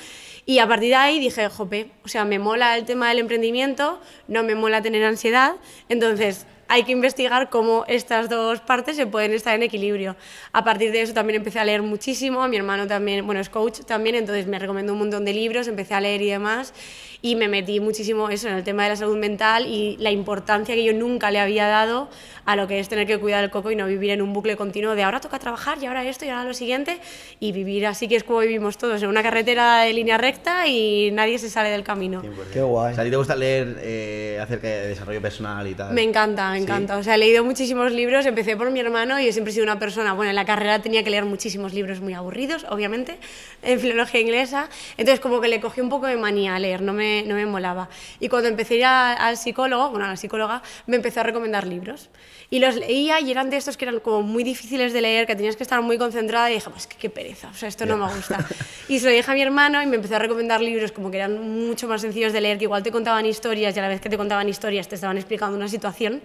Y 0.47 0.59
a 0.59 0.67
partir 0.67 0.89
de 0.89 0.95
ahí 0.95 1.19
dije, 1.19 1.49
jope, 1.49 1.91
o 2.03 2.07
sea, 2.07 2.25
me 2.25 2.39
mola 2.39 2.77
el 2.77 2.85
tema 2.85 3.09
del 3.09 3.19
emprendimiento, 3.19 3.99
no 4.27 4.43
me 4.43 4.55
mola 4.55 4.81
tener 4.81 5.03
ansiedad, 5.03 5.55
entonces 5.87 6.47
hay 6.67 6.83
que 6.83 6.91
investigar 6.91 7.49
cómo 7.49 7.85
estas 7.87 8.29
dos 8.29 8.59
partes 8.59 8.95
se 8.95 9.05
pueden 9.05 9.33
estar 9.33 9.55
en 9.55 9.63
equilibrio. 9.63 10.15
A 10.51 10.63
partir 10.63 10.91
de 10.91 11.01
eso 11.01 11.13
también 11.13 11.37
empecé 11.37 11.59
a 11.59 11.65
leer 11.65 11.81
muchísimo, 11.81 12.47
mi 12.47 12.57
hermano 12.57 12.87
también, 12.87 13.25
bueno, 13.25 13.41
es 13.41 13.49
coach 13.49 13.81
también, 13.81 14.15
entonces 14.15 14.47
me 14.47 14.57
recomendó 14.57 14.93
un 14.93 14.99
montón 14.99 15.25
de 15.25 15.33
libros, 15.33 15.67
empecé 15.67 15.93
a 15.93 16.01
leer 16.01 16.21
y 16.21 16.29
demás, 16.29 16.73
y 17.21 17.35
me 17.35 17.47
metí 17.47 17.79
muchísimo 17.79 18.29
eso 18.29 18.47
en 18.47 18.55
el 18.55 18.63
tema 18.63 18.83
de 18.83 18.89
la 18.89 18.95
salud 18.95 19.17
mental 19.17 19.67
y 19.67 19.97
la 19.97 20.11
importancia 20.11 20.75
que 20.75 20.83
yo 20.83 20.93
nunca 20.93 21.31
le 21.31 21.39
había 21.39 21.67
dado 21.67 22.09
a 22.45 22.55
lo 22.55 22.67
que 22.67 22.79
es 22.79 22.87
tener 22.89 23.07
que 23.07 23.17
cuidar 23.17 23.43
el 23.43 23.49
coco 23.49 23.71
y 23.71 23.75
no 23.75 23.87
vivir 23.87 24.11
en 24.11 24.21
un 24.21 24.33
bucle 24.33 24.55
continuo 24.55 24.95
de 24.95 25.03
ahora 25.03 25.19
toca 25.19 25.39
trabajar 25.39 25.77
y 25.81 25.87
ahora 25.87 26.05
esto 26.05 26.25
y 26.25 26.29
ahora 26.29 26.43
lo 26.43 26.53
siguiente 26.53 26.99
y 27.39 27.51
vivir 27.51 27.87
así 27.87 28.07
que 28.07 28.15
es 28.15 28.23
como 28.23 28.39
vivimos 28.39 28.77
todos 28.77 29.01
en 29.01 29.09
una 29.09 29.23
carretera 29.23 29.81
de 29.81 29.93
línea 29.93 30.17
recta 30.17 30.67
y 30.67 31.11
nadie 31.11 31.39
se 31.39 31.49
sale 31.49 31.69
del 31.69 31.83
camino. 31.83 32.21
Qué 32.53 32.61
guay. 32.61 32.91
O 32.91 32.95
sea, 32.95 33.01
¿a 33.01 33.05
ti 33.05 33.11
te 33.11 33.17
gusta 33.17 33.35
leer 33.35 33.77
eh, 33.81 34.39
acerca 34.41 34.67
de 34.67 34.87
desarrollo 34.87 35.21
personal 35.21 35.67
y 35.67 35.73
tal? 35.73 35.93
Me 35.93 36.03
encanta, 36.03 36.51
me 36.51 36.57
¿Sí? 36.57 36.63
encanta. 36.63 36.97
O 36.97 37.03
sea, 37.03 37.15
he 37.15 37.17
leído 37.17 37.43
muchísimos 37.43 37.91
libros, 37.91 38.25
empecé 38.25 38.55
por 38.55 38.69
mi 38.71 38.79
hermano 38.79 39.19
y 39.19 39.25
yo 39.25 39.31
siempre 39.33 39.51
he 39.51 39.53
sido 39.53 39.63
una 39.63 39.79
persona, 39.79 40.13
bueno, 40.13 40.29
en 40.29 40.35
la 40.35 40.45
carrera 40.45 40.79
tenía 40.79 41.03
que 41.03 41.09
leer 41.09 41.25
muchísimos 41.25 41.73
libros 41.73 42.01
muy 42.01 42.13
aburridos, 42.13 42.65
obviamente, 42.69 43.17
en 43.63 43.79
filología 43.79 44.19
inglesa, 44.21 44.69
entonces 44.97 45.19
como 45.19 45.41
que 45.41 45.47
le 45.47 45.59
cogí 45.59 45.81
un 45.81 45.89
poco 45.89 46.07
de 46.07 46.17
manía 46.17 46.55
a 46.55 46.59
leer, 46.59 46.81
no 46.81 46.93
me, 46.93 47.04
no 47.25 47.35
me 47.35 47.45
molaba. 47.45 47.89
Y 48.19 48.29
cuando 48.29 48.49
empecé 48.49 48.75
a 48.75 48.77
ir 48.77 48.85
al 49.21 49.37
psicólogo, 49.37 49.89
bueno, 49.89 50.05
a 50.05 50.09
la 50.09 50.17
psicóloga, 50.17 50.61
me 50.87 50.95
empezó 50.95 51.21
a 51.21 51.23
recomendar 51.23 51.65
libros. 51.67 52.09
Y 52.49 52.59
los 52.59 52.75
leía 52.75 53.19
y 53.19 53.31
eran 53.31 53.49
de 53.49 53.57
estos 53.57 53.75
que 53.75 53.85
eran 53.85 53.99
como 53.99 54.21
muy 54.21 54.43
difíciles 54.43 54.93
de 54.93 55.01
leer, 55.01 55.25
que 55.25 55.35
tenías 55.35 55.55
que 55.55 55.63
estar 55.63 55.81
muy 55.81 55.97
concentrada 55.97 56.51
y 56.51 56.55
dije, 56.55 56.69
pues 56.69 56.85
que 56.87 56.95
qué 56.95 57.09
pereza, 57.09 57.49
o 57.49 57.53
sea, 57.53 57.67
esto 57.69 57.85
no 57.85 57.97
me 57.97 58.13
gusta. 58.13 58.45
Y 58.87 58.99
se 58.99 59.07
lo 59.07 59.11
dije 59.11 59.29
a 59.29 59.33
mi 59.33 59.41
hermano 59.41 59.81
y 59.81 59.87
me 59.87 59.95
empezó 59.95 60.15
a 60.15 60.19
recomendar 60.19 60.61
libros 60.61 60.91
como 60.91 61.09
que 61.09 61.17
eran 61.17 61.41
mucho 61.67 61.87
más 61.87 62.01
sencillos 62.01 62.33
de 62.33 62.41
leer, 62.41 62.59
que 62.59 62.65
igual 62.65 62.83
te 62.83 62.91
contaban 62.91 63.25
historias 63.25 63.75
y 63.75 63.79
a 63.79 63.81
la 63.81 63.87
vez 63.87 63.99
que 63.99 64.09
te 64.09 64.17
contaban 64.17 64.47
historias 64.47 64.87
te 64.87 64.95
estaban 64.95 65.17
explicando 65.17 65.57
una 65.57 65.67
situación. 65.67 66.21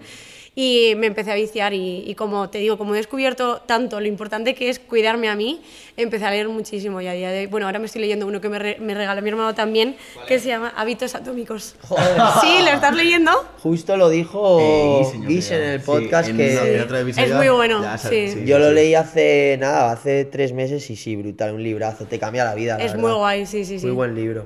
Y 0.53 0.95
me 0.97 1.07
empecé 1.07 1.31
a 1.31 1.35
viciar 1.35 1.73
y, 1.73 2.03
y 2.05 2.13
como 2.15 2.49
te 2.49 2.57
digo, 2.57 2.77
como 2.77 2.93
he 2.93 2.97
descubierto 2.97 3.61
tanto 3.65 4.01
lo 4.01 4.07
importante 4.07 4.53
que 4.53 4.67
es 4.69 4.79
cuidarme 4.79 5.29
a 5.29 5.35
mí, 5.35 5.61
empecé 5.95 6.25
a 6.25 6.31
leer 6.31 6.49
muchísimo 6.49 6.99
y 6.99 7.07
a 7.07 7.13
día 7.13 7.31
de 7.31 7.39
hoy, 7.39 7.45
bueno, 7.45 7.67
ahora 7.67 7.79
me 7.79 7.85
estoy 7.85 8.01
leyendo 8.01 8.27
uno 8.27 8.41
que 8.41 8.49
me, 8.49 8.59
re- 8.59 8.77
me 8.81 8.93
regaló 8.93 9.21
mi 9.21 9.29
hermano 9.29 9.55
también, 9.55 9.95
que 10.27 10.39
se 10.39 10.49
llama 10.49 10.73
Hábitos 10.75 11.15
Atómicos. 11.15 11.75
Sí, 12.41 12.47
¿lo 12.63 12.69
estás 12.69 12.93
leyendo? 12.95 13.31
Justo 13.63 13.95
lo 13.95 14.09
dijo 14.09 15.01
Guis 15.25 15.51
en 15.51 15.61
el 15.63 15.79
sí, 15.79 15.85
podcast 15.85 16.27
en 16.29 16.35
que 16.37 16.51
uno- 16.57 16.65
en 16.65 16.81
otro 16.81 16.97
episodio 16.97 17.27
Es 17.27 17.33
muy 17.35 17.47
bueno, 17.49 17.81
ya 17.81 17.97
sí. 17.97 18.43
yo 18.45 18.59
lo 18.59 18.71
leí 18.73 18.93
hace 18.93 19.55
nada, 19.57 19.93
hace 19.93 20.25
tres 20.25 20.51
meses 20.51 20.89
y 20.89 20.97
sí, 20.97 21.15
brutal, 21.15 21.53
un 21.53 21.63
librazo, 21.63 22.05
te 22.07 22.19
cambia 22.19 22.43
la 22.43 22.55
vida. 22.55 22.77
la 22.77 22.83
Es 22.83 22.91
verdad. 22.91 23.07
muy 23.07 23.17
guay, 23.17 23.45
sí, 23.45 23.63
sí, 23.63 23.79
sí. 23.79 23.85
Muy 23.85 23.95
buen 23.95 24.15
libro. 24.15 24.45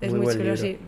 Es 0.00 0.10
muy, 0.10 0.20
buen 0.22 0.36
chulo, 0.36 0.54
libro. 0.54 0.60
sí. 0.60 0.78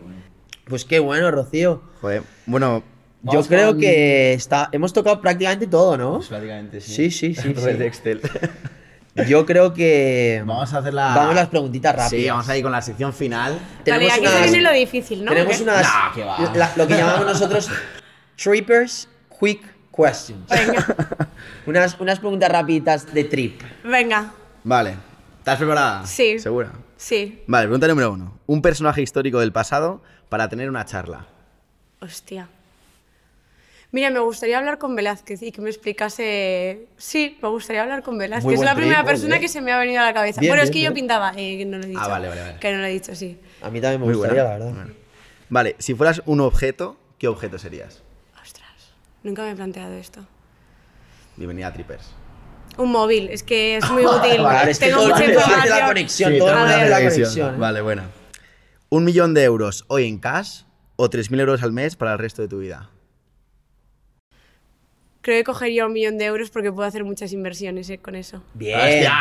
Pues 0.67 0.83
qué 0.83 0.99
bueno, 0.99 1.31
Rocío. 1.31 1.81
Joder, 2.01 2.23
bueno, 2.45 2.83
Yo 3.27 3.33
vamos 3.33 3.47
creo 3.47 3.67
con- 3.71 3.79
que 3.79 4.33
está, 4.33 4.69
hemos 4.71 4.91
tocado 4.93 5.21
prácticamente 5.21 5.67
todo, 5.67 5.97
¿no? 5.97 6.15
Pues 6.15 6.27
prácticamente 6.27 6.81
sí. 6.81 6.91
Sí, 7.09 7.11
sí, 7.11 7.35
sí, 7.35 7.53
Red 7.53 7.77
sí. 7.77 7.83
Excel. 7.83 8.21
Yo 9.27 9.47
creo 9.47 9.73
que 9.73 10.43
Vamos 10.45 10.71
a 10.73 10.77
hacer 10.77 10.93
la... 10.93 11.15
vamos 11.15 11.31
a 11.31 11.35
las 11.35 11.47
preguntitas 11.47 11.91
rápidas. 11.95 12.09
Sí, 12.11 12.29
vamos 12.29 12.47
a 12.49 12.55
ir 12.57 12.61
con 12.61 12.71
la 12.71 12.83
sección 12.83 13.13
final. 13.13 13.57
Vale, 13.85 14.11
aquí 14.11 14.21
viene 14.43 14.61
lo 14.61 14.71
difícil, 14.71 15.25
¿no? 15.25 15.31
Tenemos 15.31 15.59
unas, 15.59 15.81
Nah, 15.81 16.13
qué 16.13 16.23
va. 16.23 16.37
la- 16.53 16.71
lo 16.75 16.85
que 16.87 16.93
llamamos 16.97 17.25
nosotros 17.25 17.67
trippers 18.35 19.07
quick 19.39 19.61
questions. 19.95 20.47
Venga, 20.47 20.85
Unas, 21.65 21.99
unas 21.99 22.19
preguntas 22.19 22.51
rapiditas 22.51 23.11
de 23.11 23.23
trip. 23.23 23.61
venga, 23.83 24.31
Vale. 24.63 24.95
¿Estás 25.39 25.57
preparada? 25.57 26.05
Sí. 26.05 26.37
¿Segura? 26.39 26.71
sí. 26.97 27.41
Vale, 27.47 27.65
pregunta 27.67 27.87
número 27.87 28.11
uno. 28.11 28.37
Un 28.45 28.61
personaje 28.61 29.01
histórico 29.01 29.39
del 29.39 29.51
pasado 29.51 30.03
para 30.29 30.47
tener 30.49 30.69
una 30.69 30.85
charla. 30.85 31.25
Hostia. 32.01 32.49
Mira, 33.91 34.09
me 34.09 34.19
gustaría 34.19 34.57
hablar 34.57 34.77
con 34.79 34.95
Velázquez 34.95 35.41
y 35.43 35.51
que 35.51 35.61
me 35.61 35.69
explicase. 35.69 36.87
Sí, 36.97 37.37
me 37.41 37.47
gustaría 37.49 37.83
hablar 37.83 38.03
con 38.03 38.17
Velázquez. 38.17 38.53
Es 38.55 38.59
la 38.65 38.75
primera 38.75 38.97
trip, 38.97 39.07
persona 39.07 39.35
oye. 39.35 39.41
que 39.41 39.47
se 39.47 39.61
me 39.61 39.71
ha 39.71 39.77
venido 39.79 40.01
a 40.01 40.05
la 40.05 40.13
cabeza. 40.13 40.41
Bien, 40.41 40.51
bueno, 40.51 40.63
es 40.63 40.71
bien, 40.71 40.83
que 40.83 40.89
yo 40.89 40.93
pintaba, 40.93 41.31
eh, 41.37 41.57
que 41.57 41.65
no 41.65 41.77
lo 41.77 41.83
he 41.85 41.87
dicho. 41.87 41.99
Ah, 42.01 42.07
vale, 42.09 42.27
vale, 42.27 42.41
vale. 42.41 42.59
Que 42.59 42.71
no 42.73 42.79
lo 42.79 42.85
he 42.85 42.89
dicho, 42.91 43.15
sí. 43.15 43.39
A 43.61 43.69
mí 43.69 43.79
también 43.79 44.01
me 44.01 44.07
Muy 44.07 44.15
gustaría, 44.15 44.43
buena. 44.43 44.57
la 44.59 44.65
verdad. 44.65 44.81
Vale. 44.83 44.93
Vale, 45.49 45.75
si 45.79 45.95
fueras 45.95 46.21
un 46.25 46.41
objeto, 46.41 46.97
¿qué 47.17 47.29
objeto 47.29 47.57
serías? 47.57 48.03
Ostras, 48.43 48.93
nunca 49.23 49.43
me 49.43 49.51
he 49.51 49.55
planteado 49.55 49.93
esto. 49.93 50.19
Bienvenida 51.37 51.67
a 51.67 51.73
Trippers. 51.73 52.09
Un 52.77 52.91
móvil, 52.91 53.29
es 53.29 53.41
que 53.43 53.77
es 53.77 53.89
muy 53.89 54.05
útil. 54.05 54.41
Es 54.67 54.79
Tengo 54.79 55.07
mucha 55.07 55.23
información. 55.25 55.69
la 55.79 55.87
conexión, 55.87 56.33
Sí, 56.33 56.39
todo 56.39 56.49
todo 56.49 56.65
la 56.65 56.97
conexión. 56.97 57.55
¿eh? 57.55 57.57
Vale, 57.57 57.81
buena. 57.81 58.09
Un 58.89 59.05
millón 59.05 59.33
de 59.33 59.43
euros 59.45 59.85
hoy 59.87 60.07
en 60.07 60.19
cash 60.19 60.63
o 60.97 61.09
3.000 61.09 61.39
euros 61.39 61.63
al 61.63 61.71
mes 61.71 61.95
para 61.95 62.11
el 62.13 62.19
resto 62.19 62.41
de 62.41 62.49
tu 62.49 62.59
vida. 62.59 62.89
Creo 65.27 65.39
que 65.39 65.43
cogería 65.43 65.85
un 65.85 65.91
millón 65.91 66.17
de 66.17 66.23
euros 66.23 66.49
porque 66.51 66.71
puedo 66.71 66.87
hacer 66.87 67.03
muchas 67.03 67.33
inversiones 67.33 67.89
eh, 67.89 67.97
con 67.97 68.15
eso. 68.15 68.41
Bien. 68.53 68.79
¡Hostia! 68.79 69.13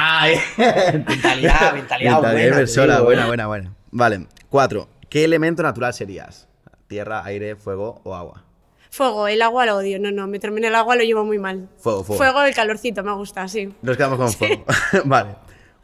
Mentalidad, 1.05 1.75
mentalidad 1.75 2.21
buena, 2.21 2.45
inversora, 2.47 3.01
buena, 3.01 3.25
eh. 3.25 3.27
buena, 3.27 3.47
buena. 3.49 3.75
Vale, 3.91 4.29
cuatro. 4.49 4.89
¿Qué 5.09 5.25
elemento 5.25 5.65
natural 5.65 5.93
serías? 5.95 6.47
¿Tierra, 6.87 7.25
aire, 7.25 7.57
fuego 7.57 8.03
o 8.05 8.15
agua? 8.15 8.45
Fuego, 8.89 9.27
el 9.27 9.43
agua 9.43 9.67
lo 9.67 9.79
odio. 9.79 9.99
No, 9.99 10.13
no, 10.13 10.29
meterme 10.29 10.61
en 10.61 10.67
el 10.67 10.77
agua 10.77 10.95
lo 10.95 11.03
llevo 11.03 11.25
muy 11.25 11.41
mal. 11.41 11.69
Fuego, 11.79 12.05
fuego. 12.05 12.23
Fuego, 12.23 12.43
el 12.45 12.55
calorcito, 12.55 13.03
me 13.03 13.13
gusta, 13.13 13.49
sí. 13.49 13.75
Nos 13.83 13.97
quedamos 13.97 14.17
con 14.17 14.33
fuego. 14.33 14.65
vale. 15.07 15.35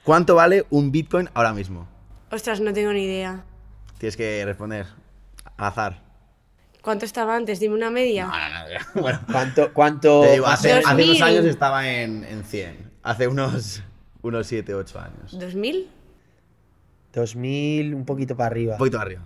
¿Cuánto 0.04 0.36
vale 0.36 0.66
un 0.70 0.92
Bitcoin 0.92 1.30
ahora 1.34 1.52
mismo? 1.52 1.88
Ostras, 2.30 2.60
no 2.60 2.72
tengo 2.72 2.92
ni 2.92 3.06
idea. 3.06 3.44
Tienes 3.98 4.16
que 4.16 4.44
responder 4.44 4.86
al 5.56 5.66
azar. 5.66 6.11
¿Cuánto 6.82 7.04
estaba 7.04 7.36
antes? 7.36 7.60
Dime 7.60 7.74
una 7.74 7.90
media. 7.90 8.30
Bueno, 8.94 9.20
¿Cuánto, 9.30 9.72
cuánto 9.72 10.22
te 10.22 10.32
digo, 10.32 10.46
hace, 10.46 10.72
hace 10.72 10.94
unos 10.94 11.18
2000. 11.18 11.22
años 11.22 11.44
estaba 11.46 11.88
en, 11.88 12.24
en 12.24 12.44
100. 12.44 12.90
Hace 13.02 13.28
unos, 13.28 13.82
unos 14.22 14.46
7, 14.46 14.74
8 14.74 15.00
años. 15.00 15.38
¿2000? 15.38 15.86
2000, 17.12 17.94
un 17.94 18.04
poquito 18.04 18.36
para 18.36 18.48
arriba. 18.48 18.72
Un 18.74 18.78
poquito 18.78 18.98
arriba. 18.98 19.22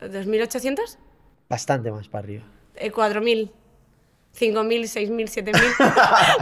¿2800? 0.00 0.98
Bastante 1.48 1.90
más 1.90 2.08
para 2.08 2.24
arriba. 2.24 2.44
Eh, 2.74 2.90
4000. 2.90 3.50
5000, 4.32 4.88
6000, 4.88 5.28
7000. 5.28 5.62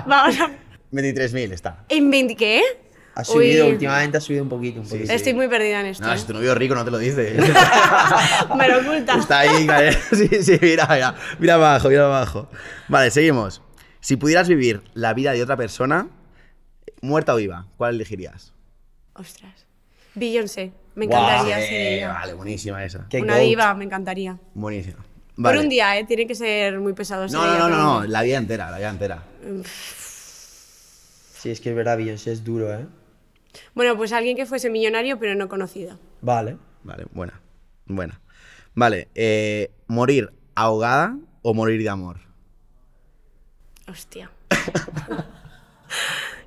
Vamos 0.06 0.40
a. 0.40 0.50
23.000 0.92 1.52
está. 1.52 1.84
¿En 1.88 2.10
20 2.10 2.36
qué? 2.36 2.62
Ha 3.18 3.24
subido, 3.24 3.64
Uy, 3.64 3.72
últimamente 3.72 4.18
ha 4.18 4.20
subido 4.20 4.42
un 4.42 4.50
poquito, 4.50 4.80
un 4.82 4.86
poquito. 4.86 5.10
Estoy 5.10 5.32
muy 5.32 5.48
perdida 5.48 5.80
en 5.80 5.86
esto. 5.86 6.04
No, 6.06 6.12
¿eh? 6.12 6.18
si 6.18 6.26
tu 6.26 6.34
novio 6.34 6.52
es 6.52 6.58
rico 6.58 6.74
no 6.74 6.84
te 6.84 6.90
lo 6.90 6.98
dice. 6.98 7.34
Me 8.58 8.68
lo 8.68 8.80
oculta. 8.80 9.18
Está 9.18 9.38
ahí, 9.38 9.66
vale. 9.66 9.92
Sí, 10.12 10.28
sí, 10.42 10.58
mira, 10.60 10.86
mira. 10.90 11.14
Mira 11.38 11.54
abajo, 11.54 11.88
mira 11.88 12.04
abajo. 12.04 12.50
Vale, 12.88 13.10
seguimos. 13.10 13.62
Si 14.00 14.16
pudieras 14.16 14.48
vivir 14.48 14.82
la 14.92 15.14
vida 15.14 15.32
de 15.32 15.42
otra 15.42 15.56
persona, 15.56 16.08
muerta 17.00 17.32
o 17.32 17.36
viva, 17.38 17.66
¿cuál 17.78 17.94
elegirías? 17.94 18.52
Ostras. 19.14 19.64
Beyoncé. 20.14 20.72
Me 20.94 21.06
encantaría 21.06 21.56
ser 21.56 21.72
Eh, 21.72 21.96
ella. 21.96 22.08
vale, 22.12 22.34
buenísima 22.34 22.84
esa. 22.84 23.06
Qué 23.08 23.22
Una 23.22 23.36
goat. 23.36 23.44
diva, 23.46 23.74
me 23.74 23.84
encantaría. 23.86 24.38
Buenísima. 24.52 24.98
Vale. 25.36 25.56
Por 25.56 25.64
un 25.64 25.70
día, 25.70 25.98
¿eh? 25.98 26.04
Tiene 26.04 26.26
que 26.26 26.34
ser 26.34 26.78
muy 26.80 26.92
pesado. 26.92 27.26
ser 27.28 27.38
No, 27.38 27.46
no, 27.46 27.58
no, 27.58 27.68
no, 27.70 27.76
no, 28.02 28.06
la 28.06 28.20
vida 28.22 28.36
entera, 28.36 28.70
la 28.70 28.76
vida 28.76 28.90
entera. 28.90 29.22
Sí, 31.38 31.50
es 31.50 31.60
que 31.60 31.70
es 31.70 31.76
verdad, 31.76 31.96
Beyoncé 31.96 32.32
es 32.32 32.44
duro, 32.44 32.72
¿eh? 32.74 32.86
Bueno, 33.74 33.96
pues 33.96 34.12
alguien 34.12 34.36
que 34.36 34.46
fuese 34.46 34.70
millonario, 34.70 35.18
pero 35.18 35.34
no 35.34 35.48
conocido. 35.48 35.98
Vale. 36.20 36.56
Vale, 36.86 37.04
buena. 37.12 37.40
Buena. 37.86 38.20
Vale, 38.74 39.08
eh, 39.14 39.72
¿morir 39.88 40.32
ahogada 40.54 41.16
o 41.42 41.52
morir 41.52 41.82
de 41.82 41.88
amor? 41.88 42.18
Hostia. 43.88 44.30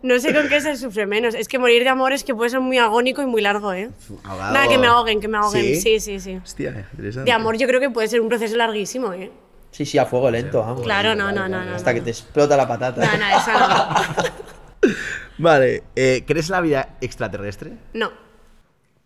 no 0.02 0.18
sé 0.20 0.34
con 0.34 0.48
qué 0.48 0.62
se 0.62 0.78
sufre 0.78 1.06
menos. 1.06 1.36
Es 1.36 1.48
que 1.50 1.60
morir 1.60 1.84
de 1.84 1.90
amor 1.90 2.14
es 2.14 2.24
que 2.24 2.34
puede 2.34 2.52
ser 2.52 2.62
muy 2.62 2.78
agónico 2.78 3.22
y 3.22 3.26
muy 3.26 3.42
largo, 3.42 3.74
¿eh? 3.74 3.90
Ahogado. 4.24 4.54
Nada, 4.54 4.68
que 4.70 4.78
me 4.78 4.88
ahoguen, 4.88 5.20
que 5.20 5.28
me 5.28 5.38
ahoguen. 5.38 5.62
¿Sí? 5.62 5.82
Sí, 5.82 6.00
sí, 6.00 6.20
sí. 6.20 6.38
Hostia, 6.38 6.88
interesante. 6.94 7.30
De 7.30 7.32
amor 7.34 7.58
yo 7.58 7.68
creo 7.68 7.82
que 7.82 7.90
puede 7.90 8.08
ser 8.08 8.22
un 8.22 8.30
proceso 8.30 8.56
larguísimo, 8.56 9.12
¿eh? 9.12 9.32
Sí, 9.72 9.86
sí, 9.86 9.98
a 9.98 10.06
fuego 10.06 10.32
lento, 10.32 10.62
vamos. 10.62 10.84
Claro, 10.84 11.16
no, 11.16 11.32
no, 11.32 11.50
no, 11.50 11.66
no. 11.66 11.76
Hasta 11.76 11.94
que 11.94 12.02
te 12.02 12.12
explota 12.12 12.56
la 12.56 12.68
patata. 12.68 13.06
No, 13.06 13.18
no, 13.18 13.38
eso 13.38 13.52
no. 13.52 14.94
Vale, 15.40 15.84
eh, 15.96 16.24
¿crees 16.28 16.48
en 16.50 16.52
la 16.54 16.62
vida 16.62 16.98
extraterrestre? 17.02 17.72
No, 17.94 18.12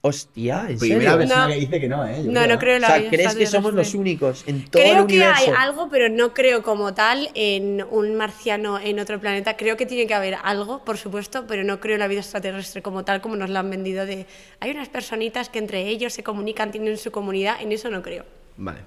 Hostia, 0.05 0.65
¿en 0.68 0.77
Primera 0.80 1.11
serio? 1.11 1.18
persona 1.19 1.47
No. 1.47 1.53
que 1.53 1.60
dice 1.61 1.80
que 1.80 1.88
no, 1.88 2.05
¿eh? 2.05 2.23
Yo 2.26 2.30
no, 2.34 2.45
no 2.45 2.60
creo 2.60 2.76
en 2.76 2.80
O 2.80 2.81
la 2.81 2.88
sea, 2.88 2.97
vida 2.97 3.10
¿crees 3.10 3.35
que 3.35 3.45
somos 3.47 3.73
los 3.73 3.93
únicos 3.93 4.43
en 4.47 4.65
todo 4.69 4.84
el 4.84 4.89
Creo 4.89 5.07
que 5.07 5.14
universo? 5.15 5.43
hay 5.45 5.53
algo, 5.57 5.88
pero 5.89 6.10
no 6.10 6.34
creo 6.34 6.61
como 6.61 6.93
tal 6.93 7.30
en 7.35 7.81
un 7.89 8.15
marciano 8.15 8.77
en 8.81 8.99
otro 8.99 9.18
planeta. 9.22 9.55
Creo 9.55 9.77
que 9.77 9.85
tiene 9.85 10.05
que 10.05 10.14
haber 10.14 10.35
algo, 10.43 10.84
por 10.84 10.97
supuesto, 10.97 11.45
pero 11.47 11.64
no 11.64 11.80
creo 11.80 11.93
en 11.93 11.99
la 12.01 12.10
vida 12.10 12.19
extraterrestre 12.19 12.81
como 12.81 13.05
tal, 13.05 13.22
como 13.22 13.38
nos 13.38 13.49
la 13.49 13.61
han 13.61 13.69
vendido 13.69 14.05
de... 14.05 14.26
Hay 14.60 14.72
unas 14.72 14.89
personitas 14.89 15.47
que 15.47 15.60
entre 15.60 15.88
ellos 15.88 16.11
se 16.11 16.22
comunican, 16.22 16.72
tienen 16.72 16.97
su 16.97 17.10
comunidad, 17.10 17.61
en 17.61 17.72
eso 17.72 17.89
no 17.89 18.01
creo. 18.01 18.26
Vale, 18.57 18.81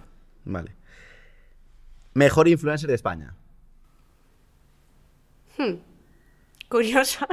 vale. 0.44 0.72
Mejor 2.12 2.46
influencer 2.46 2.90
de 2.90 2.94
España. 2.94 3.34
Curioso. 6.68 7.26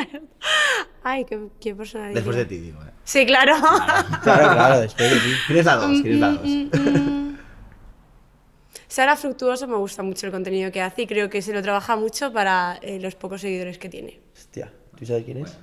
Ay, 1.03 1.25
qué, 1.25 1.47
qué 1.59 1.75
persona? 1.75 2.09
Después 2.09 2.35
de 2.35 2.45
ti, 2.45 2.57
digo. 2.57 2.81
¿eh? 2.81 2.91
Sí, 3.03 3.25
claro. 3.25 3.55
Claro, 4.23 4.53
claro, 4.53 4.79
después 4.79 5.11
de 5.11 5.19
ti. 5.19 5.33
¿Quieres 5.47 5.65
la 5.65 5.75
dos? 5.75 5.89
Mm, 5.89 6.01
¿Quieres 6.01 6.19
la 6.19 6.31
dos? 6.31 6.41
Sara 8.87 9.15
Fructuoso 9.15 9.67
me 9.67 9.75
gusta 9.77 10.03
mucho 10.03 10.27
el 10.27 10.31
contenido 10.31 10.71
que 10.71 10.79
hace 10.79 11.01
y 11.01 11.07
creo 11.07 11.27
que 11.27 11.41
se 11.41 11.51
lo 11.51 11.63
trabaja 11.63 11.95
mucho 11.95 12.31
para 12.31 12.77
eh, 12.83 12.99
los 12.99 13.15
pocos 13.15 13.41
seguidores 13.41 13.79
que 13.79 13.89
tiene. 13.89 14.21
Hostia, 14.35 14.71
¿tú 14.95 15.03
sabes 15.03 15.23
quién 15.23 15.37
es? 15.37 15.57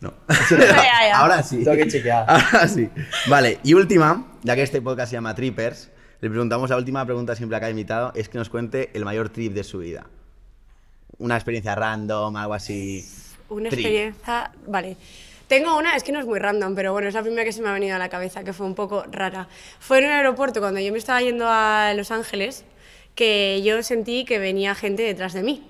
No. 0.00 0.12
ya, 0.50 1.08
ya. 1.08 1.18
Ahora 1.18 1.42
sí. 1.42 1.64
Tengo 1.64 1.76
que 1.76 1.88
chequear. 1.88 2.26
Ahora 2.28 2.68
sí. 2.68 2.90
Vale, 3.28 3.60
y 3.64 3.72
última, 3.72 4.26
ya 4.42 4.54
que 4.54 4.62
este 4.62 4.82
podcast 4.82 5.08
se 5.08 5.16
llama 5.16 5.34
Trippers, 5.34 5.90
le 6.20 6.28
preguntamos 6.28 6.68
la 6.68 6.76
última 6.76 7.04
pregunta 7.06 7.34
siempre 7.34 7.56
a 7.56 7.60
cada 7.60 7.70
invitado, 7.70 8.12
es 8.14 8.28
que 8.28 8.36
nos 8.36 8.50
cuente 8.50 8.90
el 8.92 9.06
mayor 9.06 9.30
trip 9.30 9.54
de 9.54 9.64
su 9.64 9.78
vida. 9.78 10.06
Una 11.18 11.36
experiencia 11.36 11.74
random, 11.74 12.36
algo 12.36 12.54
así. 12.54 13.04
Una 13.48 13.68
experiencia. 13.68 14.50
Vale. 14.66 14.96
Tengo 15.46 15.78
una, 15.78 15.94
es 15.94 16.02
que 16.02 16.10
no 16.10 16.18
es 16.18 16.26
muy 16.26 16.40
random, 16.40 16.74
pero 16.74 16.92
bueno, 16.92 17.08
es 17.08 17.14
la 17.14 17.22
primera 17.22 17.44
que 17.44 17.52
se 17.52 17.62
me 17.62 17.68
ha 17.68 17.72
venido 17.72 17.94
a 17.94 17.98
la 17.98 18.08
cabeza, 18.08 18.42
que 18.42 18.52
fue 18.52 18.66
un 18.66 18.74
poco 18.74 19.04
rara. 19.10 19.48
Fue 19.78 19.98
en 19.98 20.06
un 20.06 20.10
aeropuerto 20.10 20.60
cuando 20.60 20.80
yo 20.80 20.90
me 20.90 20.98
estaba 20.98 21.22
yendo 21.22 21.46
a 21.48 21.92
Los 21.94 22.10
Ángeles, 22.10 22.64
que 23.14 23.62
yo 23.64 23.80
sentí 23.84 24.24
que 24.24 24.40
venía 24.40 24.74
gente 24.74 25.04
detrás 25.04 25.32
de 25.34 25.44
mí. 25.44 25.62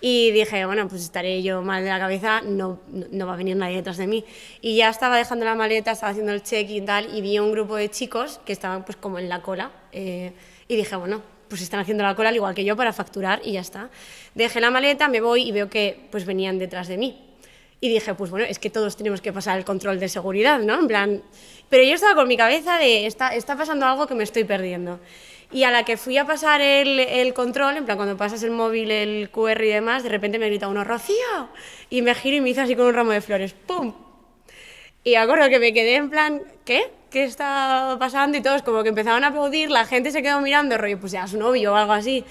Y 0.00 0.30
dije, 0.30 0.64
bueno, 0.64 0.88
pues 0.88 1.02
estaré 1.02 1.42
yo 1.42 1.62
mal 1.62 1.84
de 1.84 1.90
la 1.90 1.98
cabeza, 1.98 2.40
no, 2.40 2.80
no, 2.88 3.26
va 3.26 3.34
a 3.34 3.36
venir 3.36 3.56
nadie 3.56 3.76
detrás 3.76 3.98
de 3.98 4.06
mí. 4.06 4.24
Y 4.62 4.76
ya 4.76 4.88
estaba 4.88 5.18
dejando 5.18 5.44
la 5.44 5.54
maleta, 5.54 5.90
estaba 5.90 6.12
haciendo 6.12 6.32
el 6.32 6.42
check-in 6.42 6.82
y 6.82 6.86
tal, 6.86 7.14
y 7.14 7.20
vi 7.20 7.38
un 7.38 7.52
grupo 7.52 7.76
de 7.76 7.90
chicos 7.90 8.40
que 8.46 8.52
estaban 8.52 8.84
pues 8.84 8.96
como 8.96 9.18
en 9.18 9.28
la 9.28 9.42
cola. 9.42 9.70
eh, 9.92 10.32
y 10.68 10.76
dije, 10.76 10.96
bueno, 10.96 11.22
pues 11.48 11.62
están 11.62 11.80
haciendo 11.80 12.04
la 12.04 12.14
cola 12.14 12.30
al 12.30 12.34
igual 12.34 12.54
que 12.54 12.64
yo 12.64 12.76
para 12.76 12.92
facturar 12.92 13.40
y 13.44 13.52
ya 13.52 13.60
está. 13.60 13.90
Dejé 14.34 14.60
la 14.60 14.70
maleta, 14.70 15.08
me 15.08 15.20
voy 15.20 15.42
y 15.42 15.52
veo 15.52 15.68
que 15.68 16.08
pues 16.10 16.24
venían 16.24 16.58
detrás 16.58 16.88
de 16.88 16.96
mí. 16.96 17.22
Y 17.80 17.88
dije, 17.88 18.14
pues 18.14 18.30
bueno, 18.30 18.46
es 18.48 18.58
que 18.58 18.70
todos 18.70 18.96
tenemos 18.96 19.20
que 19.20 19.32
pasar 19.32 19.58
el 19.58 19.64
control 19.64 20.00
de 20.00 20.08
seguridad, 20.08 20.60
¿no? 20.60 20.78
En 20.78 20.86
plan... 20.86 21.22
Pero 21.68 21.82
yo 21.82 21.94
estaba 21.94 22.14
con 22.14 22.28
mi 22.28 22.36
cabeza 22.36 22.78
de, 22.78 23.06
está, 23.06 23.34
está 23.34 23.56
pasando 23.56 23.86
algo 23.86 24.06
que 24.06 24.14
me 24.14 24.24
estoy 24.24 24.44
perdiendo. 24.44 25.00
Y 25.52 25.64
a 25.64 25.70
la 25.70 25.84
que 25.84 25.96
fui 25.96 26.16
a 26.16 26.24
pasar 26.24 26.60
el, 26.60 27.00
el 27.00 27.34
control, 27.34 27.76
en 27.76 27.84
plan, 27.84 27.96
cuando 27.96 28.16
pasas 28.16 28.42
el 28.44 28.50
móvil, 28.50 28.90
el 28.90 29.30
QR 29.30 29.62
y 29.62 29.68
demás, 29.68 30.02
de 30.02 30.08
repente 30.08 30.38
me 30.38 30.46
grita 30.46 30.68
uno, 30.68 30.84
¡Rocío! 30.84 31.48
Y 31.90 32.02
me 32.02 32.14
giro 32.14 32.36
y 32.36 32.40
me 32.40 32.50
hizo 32.50 32.62
así 32.62 32.74
con 32.76 32.86
un 32.86 32.94
ramo 32.94 33.10
de 33.12 33.20
flores. 33.20 33.52
¡Pum! 33.52 33.94
Y 35.04 35.14
acuerdo 35.14 35.48
que 35.48 35.58
me 35.58 35.72
quedé 35.72 35.96
en 35.96 36.10
plan, 36.10 36.42
¿qué? 36.64 36.90
¿Qué 37.10 37.24
está 37.24 37.96
pasando? 37.98 38.36
Y 38.36 38.42
todos 38.42 38.62
como 38.62 38.82
que 38.82 38.88
empezaban 38.90 39.22
a 39.24 39.28
aplaudir, 39.28 39.70
la 39.70 39.84
gente 39.86 40.10
se 40.10 40.22
quedó 40.22 40.40
mirando, 40.40 40.76
rollo, 40.76 40.98
pues 40.98 41.12
ya 41.12 41.26
su 41.26 41.38
novio 41.38 41.72
o 41.72 41.76
algo 41.76 41.92
así. 41.92 42.24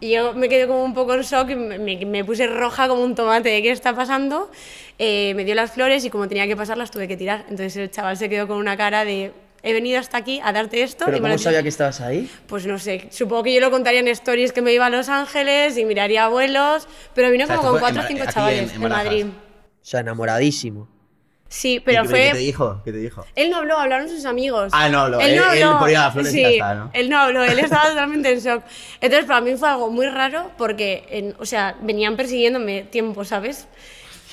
Y 0.00 0.12
yo 0.12 0.32
me 0.34 0.48
quedé 0.48 0.66
como 0.68 0.84
un 0.84 0.94
poco 0.94 1.14
en 1.14 1.22
shock 1.22 1.50
y 1.50 1.56
me, 1.56 2.24
puse 2.24 2.46
roja 2.46 2.86
como 2.86 3.02
un 3.02 3.14
tomate 3.16 3.48
de 3.48 3.62
qué 3.62 3.70
está 3.72 3.96
pasando. 3.96 4.50
Eh, 4.98 5.32
me 5.34 5.44
dio 5.44 5.54
las 5.56 5.72
flores 5.72 6.04
y 6.04 6.10
como 6.10 6.28
tenía 6.28 6.46
que 6.46 6.56
pasarlas 6.56 6.90
tuve 6.90 7.08
que 7.08 7.16
tirar. 7.16 7.40
Entonces 7.48 7.76
el 7.76 7.90
chaval 7.90 8.16
se 8.16 8.28
quedó 8.28 8.46
con 8.46 8.58
una 8.58 8.76
cara 8.76 9.04
de, 9.04 9.32
he 9.64 9.72
venido 9.72 9.98
hasta 9.98 10.16
aquí 10.18 10.40
a 10.44 10.52
darte 10.52 10.82
esto. 10.82 11.04
¿Pero 11.06 11.16
y 11.16 11.20
cómo 11.20 11.36
sabía 11.38 11.62
que 11.64 11.68
estabas 11.68 12.00
ahí? 12.00 12.30
Pues 12.46 12.64
no 12.66 12.78
sé, 12.78 13.08
supongo 13.10 13.42
que 13.44 13.54
yo 13.54 13.60
lo 13.60 13.72
contaría 13.72 13.98
en 13.98 14.08
stories 14.08 14.52
que 14.52 14.62
me 14.62 14.72
iba 14.72 14.86
a 14.86 14.90
Los 14.90 15.08
Ángeles 15.08 15.76
y 15.76 15.84
miraría 15.84 16.26
abuelos, 16.26 16.86
pero 17.14 17.30
vino 17.30 17.44
O 17.44 17.46
sea, 17.48 17.56
como 17.56 17.70
con 17.70 17.80
cuatro 17.80 18.02
o 18.02 18.04
cinco 18.06 18.24
chavales 18.30 18.60
en- 18.64 18.68
en, 18.68 18.74
en 18.76 18.82
Barajas. 18.82 19.04
Madrid. 19.06 19.26
O 19.26 19.84
sea, 19.84 20.00
enamoradísimo. 20.00 20.88
Sí, 21.50 21.80
pero 21.82 22.00
¿Y 22.00 22.02
qué- 22.04 22.08
fue... 22.10 22.20
¿Qué 22.26 22.32
te 22.32 22.38
dijo? 22.38 22.80
¿Qué 22.84 22.92
te 22.92 22.98
dijo? 22.98 23.24
Él 23.34 23.50
no 23.50 23.56
habló, 23.56 23.78
hablaron 23.78 24.08
sus 24.08 24.24
amigos. 24.26 24.70
Ah, 24.72 24.88
no 24.90 25.00
habló, 25.00 25.18
él- 25.20 25.34
él 25.54 25.68
ponía 25.78 26.00
las 26.00 26.12
flores 26.12 26.32
y 26.32 26.36
sí, 26.36 26.42
ya 26.42 26.48
está, 26.50 26.74
¿no? 26.74 26.90
Él 26.92 27.08
no 27.08 27.18
habló, 27.18 27.42
él 27.44 27.58
estaba 27.58 27.88
totalmente 27.88 28.30
en 28.32 28.40
shock. 28.40 28.62
Entonces, 29.00 29.26
para 29.26 29.40
mí 29.40 29.56
fue 29.56 29.68
algo 29.70 29.90
muy 29.90 30.06
raro 30.08 30.50
porque, 30.58 31.06
en- 31.10 31.34
o 31.38 31.46
sea, 31.46 31.74
venían 31.80 32.16
persiguiéndome 32.16 32.82
tiempo, 32.82 33.24
¿sabes? 33.24 33.66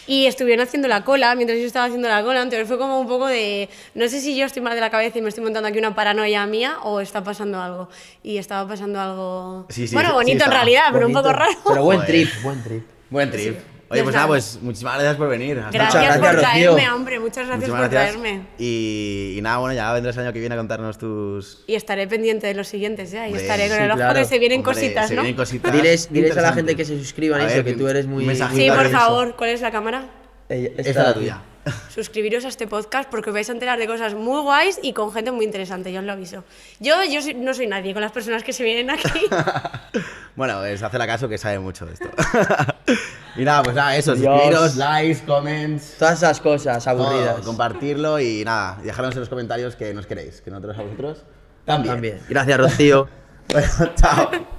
Y 0.08 0.28
estuvieron 0.28 0.64
haciendo 0.68 0.88
la 0.88 1.04
cola 1.04 1.34
mientras 1.34 1.58
yo 1.58 1.66
estaba 1.66 1.86
haciendo 1.86 2.08
la 2.08 2.22
cola. 2.22 2.42
Entonces 2.44 2.68
fue 2.68 2.78
como 2.78 3.00
un 3.00 3.08
poco 3.08 3.26
de. 3.26 3.70
No 3.96 4.08
sé 4.08 4.22
si 4.22 4.36
yo 4.38 4.46
estoy 4.46 4.62
mal 4.62 4.76
de 4.76 4.82
la 4.82 4.92
cabeza 4.92 5.18
y 5.18 5.22
me 5.24 5.30
estoy 5.30 5.44
montando 5.44 5.68
aquí 5.68 5.80
una 5.80 5.96
paranoia 5.96 6.46
mía 6.46 6.78
o 6.84 7.00
está 7.02 7.24
pasando 7.24 7.60
algo. 7.60 7.90
Y 8.22 8.38
estaba 8.38 8.68
pasando 8.70 9.00
algo. 9.02 9.66
Sí, 9.70 9.88
sí, 9.88 9.96
bueno, 9.96 10.10
sí, 10.10 10.14
bonito 10.16 10.46
en 10.46 10.52
realidad, 10.52 10.84
pero 10.92 11.08
un 11.08 11.14
Bonito. 11.14 11.30
poco 11.30 11.40
raro. 11.40 11.58
Pero 11.68 11.84
buen 11.86 12.06
trip, 12.06 12.30
buen 12.44 12.62
trip. 12.64 12.84
Buen 13.10 13.32
trip. 13.32 13.58
Oye, 13.90 14.02
pues 14.03 14.16
nada, 14.16 14.28
pues 14.28 14.60
muchísimas 14.62 14.95
gracias 14.95 15.16
por 15.16 15.30
venir. 15.30 15.60
Hasta 15.60 15.72
Gracias, 15.72 16.18
por 16.18 16.28
Rocío. 16.34 16.40
traerme, 16.41 16.90
hombre. 16.90 17.20
Muchas 17.20 17.48
gracias 17.48 17.57
Muchísimas 17.70 17.82
por 17.82 17.90
gracias. 17.91 18.22
traerme. 18.22 18.48
Y, 18.57 19.36
y 19.38 19.41
nada, 19.41 19.57
bueno, 19.60 19.76
ya 19.76 19.94
vendrás 19.94 20.16
el 20.18 20.24
año 20.24 20.34
que 20.34 20.40
viene 20.40 20.56
a 20.56 20.57
contarnos 20.57 20.98
tus. 20.98 21.64
Y 21.68 21.76
estaré 21.76 22.07
pendiente 22.07 22.48
de 22.48 22.56
los 22.56 22.68
siguientes 22.68 23.12
ya. 23.12 23.26
Y 23.28 23.32
Hombre, 23.32 23.41
estaré 23.44 23.68
con 23.68 23.78
sí, 23.78 23.84
el 23.84 23.90
ojo 23.91 23.98
claro. 23.98 24.20
que 24.20 24.26
se 24.26 24.40
vienen 24.40 24.60
Hombre, 24.62 24.74
cositas, 24.74 25.07
se 25.07 25.16
¿no? 25.16 25.22
vienen 25.22 25.38
cositas 25.38 25.72
Diles, 25.72 26.12
diles 26.12 26.36
a 26.38 26.41
la 26.41 26.53
gente 26.53 26.76
que 26.76 26.84
se 26.84 26.98
suscriban 26.98 27.41
A 27.41 27.45
eso, 27.45 27.56
ver, 27.57 27.66
que 27.66 27.74
tú 27.74 27.88
eres 27.88 28.07
muy... 28.07 28.26
Sí, 28.36 28.70
por 28.76 28.90
favor. 28.90 29.36
¿Cuál 29.36 29.52
es 29.52 29.62
la 29.62 29.72
cámara? 29.72 30.10
Ella- 30.49 30.70
Esta 30.78 30.90
es 30.90 30.95
la 30.95 31.14
tuya. 31.14 31.41
Suscribiros 31.94 32.46
a 32.46 32.48
este 32.50 32.68
podcast 32.68 33.10
porque 33.10 33.30
os 33.30 33.34
vais 33.34 33.50
a 33.50 33.54
enterar 33.54 33.80
de 33.80 33.88
cosas 33.88 34.14
muy 34.14 34.42
guays 34.42 34.80
y 34.82 34.94
con 34.94 35.12
gente 35.12 35.32
muy 35.32 35.46
interesante, 35.46 35.92
yo 35.92 36.00
os 36.00 36.06
lo 36.06 36.12
aviso. 36.14 36.44
Yo, 36.80 36.96
yo 37.10 37.22
soy- 37.22 37.34
no 37.34 37.54
soy 37.54 37.68
nadie 37.68 37.94
con 37.94 38.02
las 38.02 38.12
personas 38.12 38.44
que 38.44 38.54
se 38.54 38.64
vienen 38.64 38.90
aquí. 38.90 39.10
bueno, 40.36 40.64
es 40.66 40.82
hacer 40.84 41.00
caso 41.06 41.28
que 41.30 41.38
sabe 41.38 41.60
mucho 41.60 41.86
de 41.86 41.94
esto. 41.94 42.08
y 43.36 43.44
nada, 43.44 43.64
pues 43.64 43.76
nada, 43.76 43.96
eso, 43.96 44.14
Dios. 44.16 44.32
suscribiros, 44.34 44.76
likes, 44.76 45.22
comments. 45.26 45.96
Todas 45.98 46.18
esas 46.18 46.40
cosas 46.42 46.84
todo, 46.84 47.08
aburridas. 47.08 47.42
compartirlo 47.42 48.20
y 48.20 48.44
nada, 48.46 48.80
dejarnos 48.84 49.14
en 49.16 49.20
los 49.22 49.30
comentarios 49.30 49.76
que 49.76 49.94
nos 49.94 50.06
queréis, 50.06 50.42
que 50.42 50.52
nosotros 50.52 50.78
a 50.78 50.82
vosotros 50.84 51.24
también. 51.66 51.94
También. 51.96 52.20
Gracias, 52.30 52.58
Rocío. 52.60 53.08
Bueno, 53.48 53.68
chao. 53.96 54.56